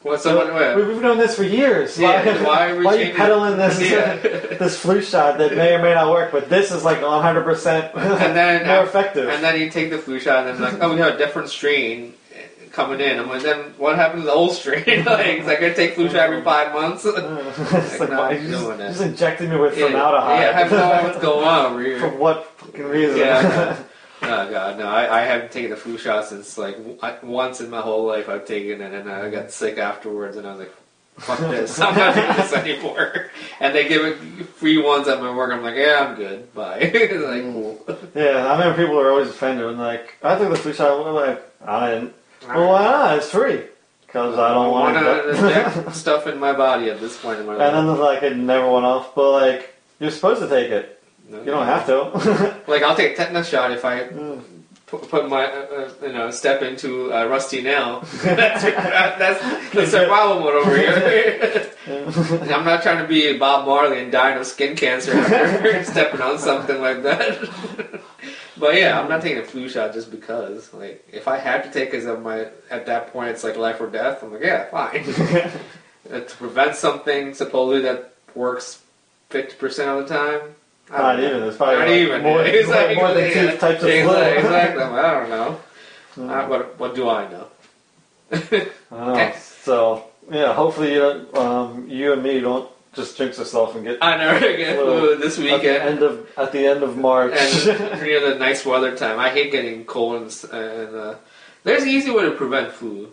Well, 0.04 0.18
someone, 0.18 0.54
well, 0.54 0.76
we've 0.76 0.86
been 0.86 1.02
doing 1.02 1.18
this 1.18 1.34
for 1.34 1.44
years. 1.44 1.98
Yeah, 1.98 2.44
why 2.44 2.70
are 2.70 2.78
we 2.78 2.84
why 2.84 2.96
are 2.96 3.02
you 3.02 3.14
peddling 3.14 3.56
this 3.56 3.80
Yeah. 3.90 4.16
this 4.58 4.78
flu 4.78 5.02
shot 5.02 5.38
that 5.38 5.56
may 5.56 5.74
or 5.74 5.82
may 5.82 5.94
not 5.94 6.10
work? 6.10 6.30
But 6.30 6.48
this 6.48 6.70
is 6.70 6.84
like 6.84 7.02
100 7.02 7.42
percent 7.42 7.94
And 7.96 8.36
then- 8.36 8.66
more 8.68 8.84
effective. 8.84 9.28
And 9.28 9.42
then 9.42 9.60
you 9.60 9.68
take 9.70 9.90
the 9.90 9.98
flu 9.98 10.20
shot, 10.20 10.46
and 10.46 10.58
then 10.58 10.72
like, 10.74 10.82
oh, 10.82 10.94
we 10.94 11.00
have 11.00 11.14
a 11.14 11.18
different 11.18 11.48
strain 11.48 12.14
coming 12.74 13.00
in. 13.00 13.18
I'm 13.18 13.28
like, 13.28 13.42
then 13.42 13.72
what 13.78 13.96
happened 13.96 14.22
to 14.22 14.26
the 14.26 14.32
old 14.32 14.52
strain? 14.52 14.84
like, 15.04 15.38
is 15.38 15.46
I 15.48 15.54
gonna 15.54 15.74
take 15.74 15.94
flu 15.94 16.08
shot 16.08 16.16
every 16.16 16.42
five 16.42 16.72
months? 16.72 17.04
it's 17.08 18.00
like, 18.00 18.10
no, 18.10 18.18
why 18.18 18.32
you 18.32 18.48
just, 18.48 18.64
doing 18.64 18.78
that. 18.78 18.88
just 18.88 19.02
injecting 19.02 19.50
me 19.50 19.56
with 19.56 19.78
yeah, 19.78 19.86
formaldehyde? 19.86 20.40
yeah, 20.40 20.48
I 20.48 20.52
have 20.52 20.70
no 20.70 20.92
idea 20.92 21.08
what's 21.08 21.22
going 21.22 21.46
on 21.46 21.72
over 21.72 21.82
here. 21.82 22.00
For 22.00 22.10
what 22.10 22.46
fucking 22.58 22.84
reason? 22.84 23.18
Yeah. 23.18 23.82
Oh 24.22 24.50
god, 24.50 24.78
no! 24.78 24.86
I, 24.86 25.20
I 25.20 25.22
haven't 25.22 25.52
taken 25.52 25.70
the 25.70 25.76
flu 25.76 25.98
shot 25.98 26.24
since 26.24 26.56
like 26.56 26.78
I, 27.02 27.18
once 27.22 27.60
in 27.60 27.68
my 27.68 27.80
whole 27.80 28.06
life. 28.06 28.28
I've 28.28 28.46
taken 28.46 28.80
it, 28.80 28.94
and 28.94 29.10
I 29.10 29.28
got 29.28 29.50
sick 29.50 29.76
afterwards, 29.76 30.38
and 30.38 30.46
I 30.46 30.52
was 30.52 30.60
like, 30.60 30.74
"Fuck 31.18 31.40
this! 31.40 31.78
I'm 31.78 31.94
not 31.94 32.14
doing 32.14 32.36
this 32.36 32.52
anymore." 32.54 33.30
And 33.60 33.74
they 33.74 33.86
give 33.86 34.02
it 34.02 34.16
free 34.46 34.80
ones 34.80 35.08
at 35.08 35.20
my 35.20 35.34
work. 35.34 35.52
I'm 35.52 35.62
like, 35.62 35.76
"Yeah, 35.76 36.06
I'm 36.08 36.16
good. 36.16 36.54
Bye." 36.54 36.90
Like, 36.94 37.42
cool. 37.42 37.84
Yeah, 38.14 38.46
I 38.46 38.52
remember 38.52 38.82
people 38.82 38.96
were 38.96 39.10
always 39.10 39.28
offended 39.28 39.66
and 39.66 39.78
like, 39.78 40.16
I 40.22 40.38
took 40.38 40.50
the 40.50 40.56
flu 40.56 40.72
shot. 40.72 41.06
I'm 41.06 41.14
like, 41.14 41.42
I 41.62 41.90
didn't. 41.90 42.14
Well, 42.48 42.68
why 42.70 42.82
not? 42.84 43.18
It's 43.18 43.30
free. 43.30 43.62
Because 44.06 44.38
I 44.38 44.54
don't 44.54 44.70
want 44.70 44.96
to 44.96 45.30
inject 45.30 45.94
stuff 45.96 46.26
in 46.28 46.38
my 46.38 46.52
body 46.52 46.88
at 46.90 47.00
this 47.00 47.16
point 47.20 47.40
in 47.40 47.46
my 47.46 47.54
life. 47.56 47.74
and 47.74 47.88
then 47.88 47.98
like 47.98 48.22
it 48.22 48.36
never 48.36 48.70
went 48.70 48.84
off. 48.86 49.14
But 49.14 49.32
like, 49.32 49.74
you're 49.98 50.10
supposed 50.12 50.40
to 50.40 50.48
take 50.48 50.70
it. 50.70 51.02
No. 51.28 51.38
You 51.40 51.46
don't 51.46 51.66
have 51.66 51.86
to. 51.86 52.60
Like, 52.70 52.82
I'll 52.82 52.94
take 52.96 53.12
a 53.12 53.16
tetanus 53.16 53.48
shot 53.48 53.72
if 53.72 53.84
I 53.84 54.04
Mm. 54.04 54.40
put, 54.86 55.08
put 55.08 55.28
my 55.28 55.44
uh, 55.46 55.66
uh, 56.02 56.06
you 56.06 56.12
know 56.12 56.30
step 56.30 56.62
into 56.62 57.12
uh, 57.12 57.26
rusty 57.26 57.60
nail. 57.62 58.00
that's, 58.22 58.62
that's 58.62 59.70
the 59.74 59.86
survival 59.86 60.40
mode 60.40 60.54
over 60.54 60.76
here. 60.76 61.70
I'm 62.54 62.64
not 62.64 62.82
trying 62.82 62.98
to 63.02 63.08
be 63.08 63.36
Bob 63.36 63.66
Marley 63.66 64.00
and 64.02 64.12
dying 64.12 64.38
of 64.38 64.46
skin 64.46 64.76
cancer 64.76 65.12
after 65.12 65.82
stepping 65.84 66.20
on 66.20 66.38
something 66.38 66.80
like 66.80 67.02
that. 67.02 68.00
But 68.56 68.74
yeah, 68.74 69.00
I'm 69.00 69.08
not 69.08 69.22
taking 69.22 69.38
a 69.38 69.44
flu 69.44 69.68
shot 69.68 69.92
just 69.92 70.10
because. 70.10 70.72
Like, 70.72 71.06
if 71.12 71.28
I 71.28 71.38
had 71.38 71.64
to 71.64 71.70
take 71.70 71.92
it, 71.94 72.04
at 72.04 72.22
my 72.22 72.48
at 72.70 72.86
that 72.86 73.12
point 73.12 73.30
it's 73.30 73.44
like 73.44 73.56
life 73.56 73.80
or 73.80 73.88
death. 73.88 74.22
I'm 74.22 74.32
like, 74.32 74.42
yeah, 74.42 74.66
fine. 74.70 75.04
Uh, 76.12 76.20
to 76.20 76.36
prevent 76.36 76.76
something 76.76 77.32
supposedly 77.32 77.80
that 77.80 78.12
works 78.34 78.82
fifty 79.30 79.56
percent 79.56 79.88
of 79.88 80.06
the 80.06 80.14
time. 80.14 80.40
I 80.90 80.98
Not 80.98 81.18
know. 81.18 81.26
even. 81.26 81.40
There's 81.40 81.56
probably 81.56 81.76
Not 81.76 81.88
like 81.88 81.96
even. 81.96 82.22
more, 82.22 82.32
more, 82.34 82.44
Exactly. 82.44 82.96
more 82.96 83.14
than 83.14 83.32
two 83.32 83.46
types 83.56 83.82
of 83.82 83.88
flu. 83.88 84.10
Exactly. 84.10 84.82
I 84.82 85.12
don't 85.20 85.30
know. 85.30 85.60
Mm. 86.16 86.30
Uh, 86.30 86.46
what, 86.46 86.78
what 86.78 86.94
do 86.94 87.08
I 87.08 87.28
know? 87.28 87.46
I 88.32 88.36
don't 88.36 88.70
know. 88.92 88.98
Okay. 89.14 89.34
So 89.62 90.04
yeah, 90.30 90.52
hopefully 90.54 90.92
you, 90.94 91.26
um, 91.34 91.86
you 91.88 92.12
and 92.12 92.22
me 92.22 92.38
don't 92.38 92.70
just 92.94 93.16
jinx 93.16 93.38
yourself 93.38 93.74
and 93.74 93.84
get 93.84 93.98
I 94.02 94.16
never 94.16 94.40
get 94.40 94.76
flu 94.76 95.16
this 95.16 95.38
at 95.38 95.62
the 95.62 95.82
end 95.82 96.02
of 96.02 96.28
at 96.36 96.52
the 96.52 96.66
end 96.66 96.82
of 96.82 96.96
March. 96.96 97.34
And 97.36 98.02
near 98.02 98.28
the 98.30 98.38
nice 98.38 98.64
weather 98.64 98.96
time. 98.96 99.18
I 99.18 99.30
hate 99.30 99.52
getting 99.52 99.84
colds. 99.84 100.44
and, 100.44 100.94
uh, 100.94 101.14
there's 101.64 101.82
an 101.82 101.88
easy 101.88 102.10
way 102.10 102.24
to 102.24 102.32
prevent 102.32 102.72
flu. 102.72 103.12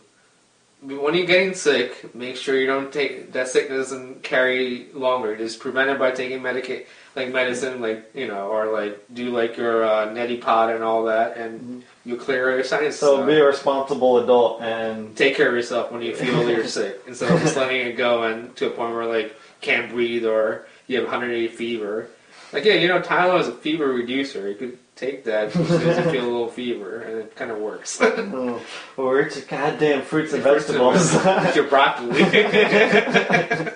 when 0.81 1.13
you're 1.13 1.25
getting 1.25 1.53
sick, 1.53 2.13
make 2.13 2.35
sure 2.35 2.59
you 2.59 2.67
don't 2.67 2.91
take 2.91 3.31
that 3.33 3.47
sickness 3.47 3.89
doesn't 3.89 4.23
carry 4.23 4.87
longer. 4.93 5.37
Just 5.37 5.59
prevent 5.59 5.89
it 5.89 5.97
by 5.99 6.11
taking 6.11 6.41
medica- 6.41 6.83
like 7.15 7.31
medicine, 7.31 7.81
like 7.81 8.11
you 8.13 8.27
know, 8.27 8.47
or 8.47 8.71
like 8.71 8.99
do 9.13 9.29
like 9.29 9.57
your 9.57 9.85
uh, 9.85 10.07
neti 10.07 10.39
pot 10.41 10.73
and 10.73 10.83
all 10.83 11.05
that, 11.05 11.37
and 11.37 11.83
you 12.03 12.17
clear 12.17 12.55
your 12.55 12.63
sinus. 12.63 12.99
So 12.99 13.21
uh, 13.21 13.25
be 13.25 13.33
a 13.33 13.45
responsible 13.45 14.17
adult 14.19 14.61
and 14.61 15.15
take 15.15 15.35
care 15.35 15.49
of 15.49 15.53
yourself 15.53 15.91
when 15.91 16.01
you 16.01 16.15
feel 16.15 16.49
you're 16.49 16.67
sick 16.67 17.01
instead 17.07 17.31
of 17.31 17.39
just 17.41 17.55
letting 17.55 17.87
it 17.87 17.93
go 17.97 18.23
and 18.23 18.55
to 18.57 18.67
a 18.67 18.69
point 18.69 18.93
where 18.93 19.05
like 19.05 19.35
can't 19.61 19.89
breathe 19.91 20.25
or 20.25 20.65
you 20.87 20.97
have 20.97 21.05
180 21.05 21.47
fever. 21.55 22.07
Like 22.53 22.65
yeah, 22.65 22.73
you 22.73 22.87
know 22.89 22.99
Tylenol 23.01 23.39
is 23.39 23.47
a 23.47 23.53
fever 23.53 23.87
reducer. 23.87 24.49
You 24.49 24.55
could 24.55 24.77
take 24.97 25.23
that 25.23 25.55
as 25.55 25.67
soon 25.67 25.89
as 25.89 25.97
you 26.05 26.11
feel 26.11 26.23
a 26.25 26.31
little 26.31 26.49
fever, 26.61 26.99
and 27.01 27.19
it 27.19 27.35
kind 27.35 27.49
of 27.49 27.57
works. 27.59 27.97
oh, 28.01 28.61
or 28.97 29.21
it's 29.21 29.37
your 29.37 29.45
goddamn 29.45 30.01
fruits 30.01 30.33
and 30.33 30.43
Fruits 30.43 30.69
and 30.69 30.77
vegetables. 30.79 31.15
Eat 31.47 31.55
your 31.55 31.67
broccoli. 31.67 32.21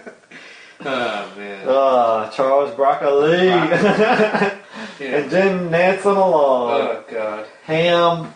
oh 0.82 1.32
man. 1.38 1.66
Ah, 1.68 2.30
Charles 2.36 2.76
Broccoli 2.76 3.45
Yeah. 3.48 4.57
and 4.99 5.30
Jim 5.32 5.72
Nansen 5.72 6.12
along. 6.12 6.72
Oh 6.82 7.03
god. 7.10 7.45
Ham, 7.64 8.34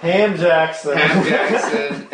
Ham 0.00 0.36
Jackson, 0.36 0.96
Ham 0.96 1.24
Jackson. 1.28 2.08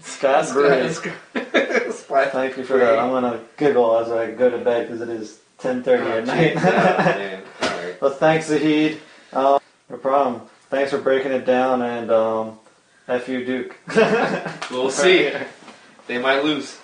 Scott 0.00 0.48
Bray. 0.52 0.92
Splat- 0.92 2.32
Thank 2.32 2.56
you 2.56 2.64
for 2.64 2.78
that. 2.78 2.98
I'm 2.98 3.10
gonna 3.10 3.40
giggle 3.56 3.98
as 3.98 4.10
I 4.10 4.32
go 4.32 4.50
to 4.50 4.58
bed 4.58 4.86
because 4.88 5.00
it 5.00 5.08
is 5.08 5.38
10:30 5.60 5.86
Oh, 6.00 6.18
at 6.18 6.26
night. 6.26 6.52
geez. 6.54 6.62
Man. 6.64 7.42
All 7.62 7.68
right. 7.68 8.02
well, 8.02 8.10
thanks, 8.10 8.46
Zahid. 8.48 9.00
Um, 9.32 9.60
no 9.88 9.96
problem. 9.96 10.42
Thanks 10.70 10.90
for 10.90 10.98
breaking 10.98 11.32
it 11.32 11.46
down 11.46 11.82
and 11.82 12.10
um, 12.10 12.58
F 13.08 13.28
you, 13.28 13.44
Duke. 13.44 13.76
We'll 14.70 14.90
see. 14.90 15.30
They 16.06 16.18
might 16.18 16.42
lose. 16.44 16.78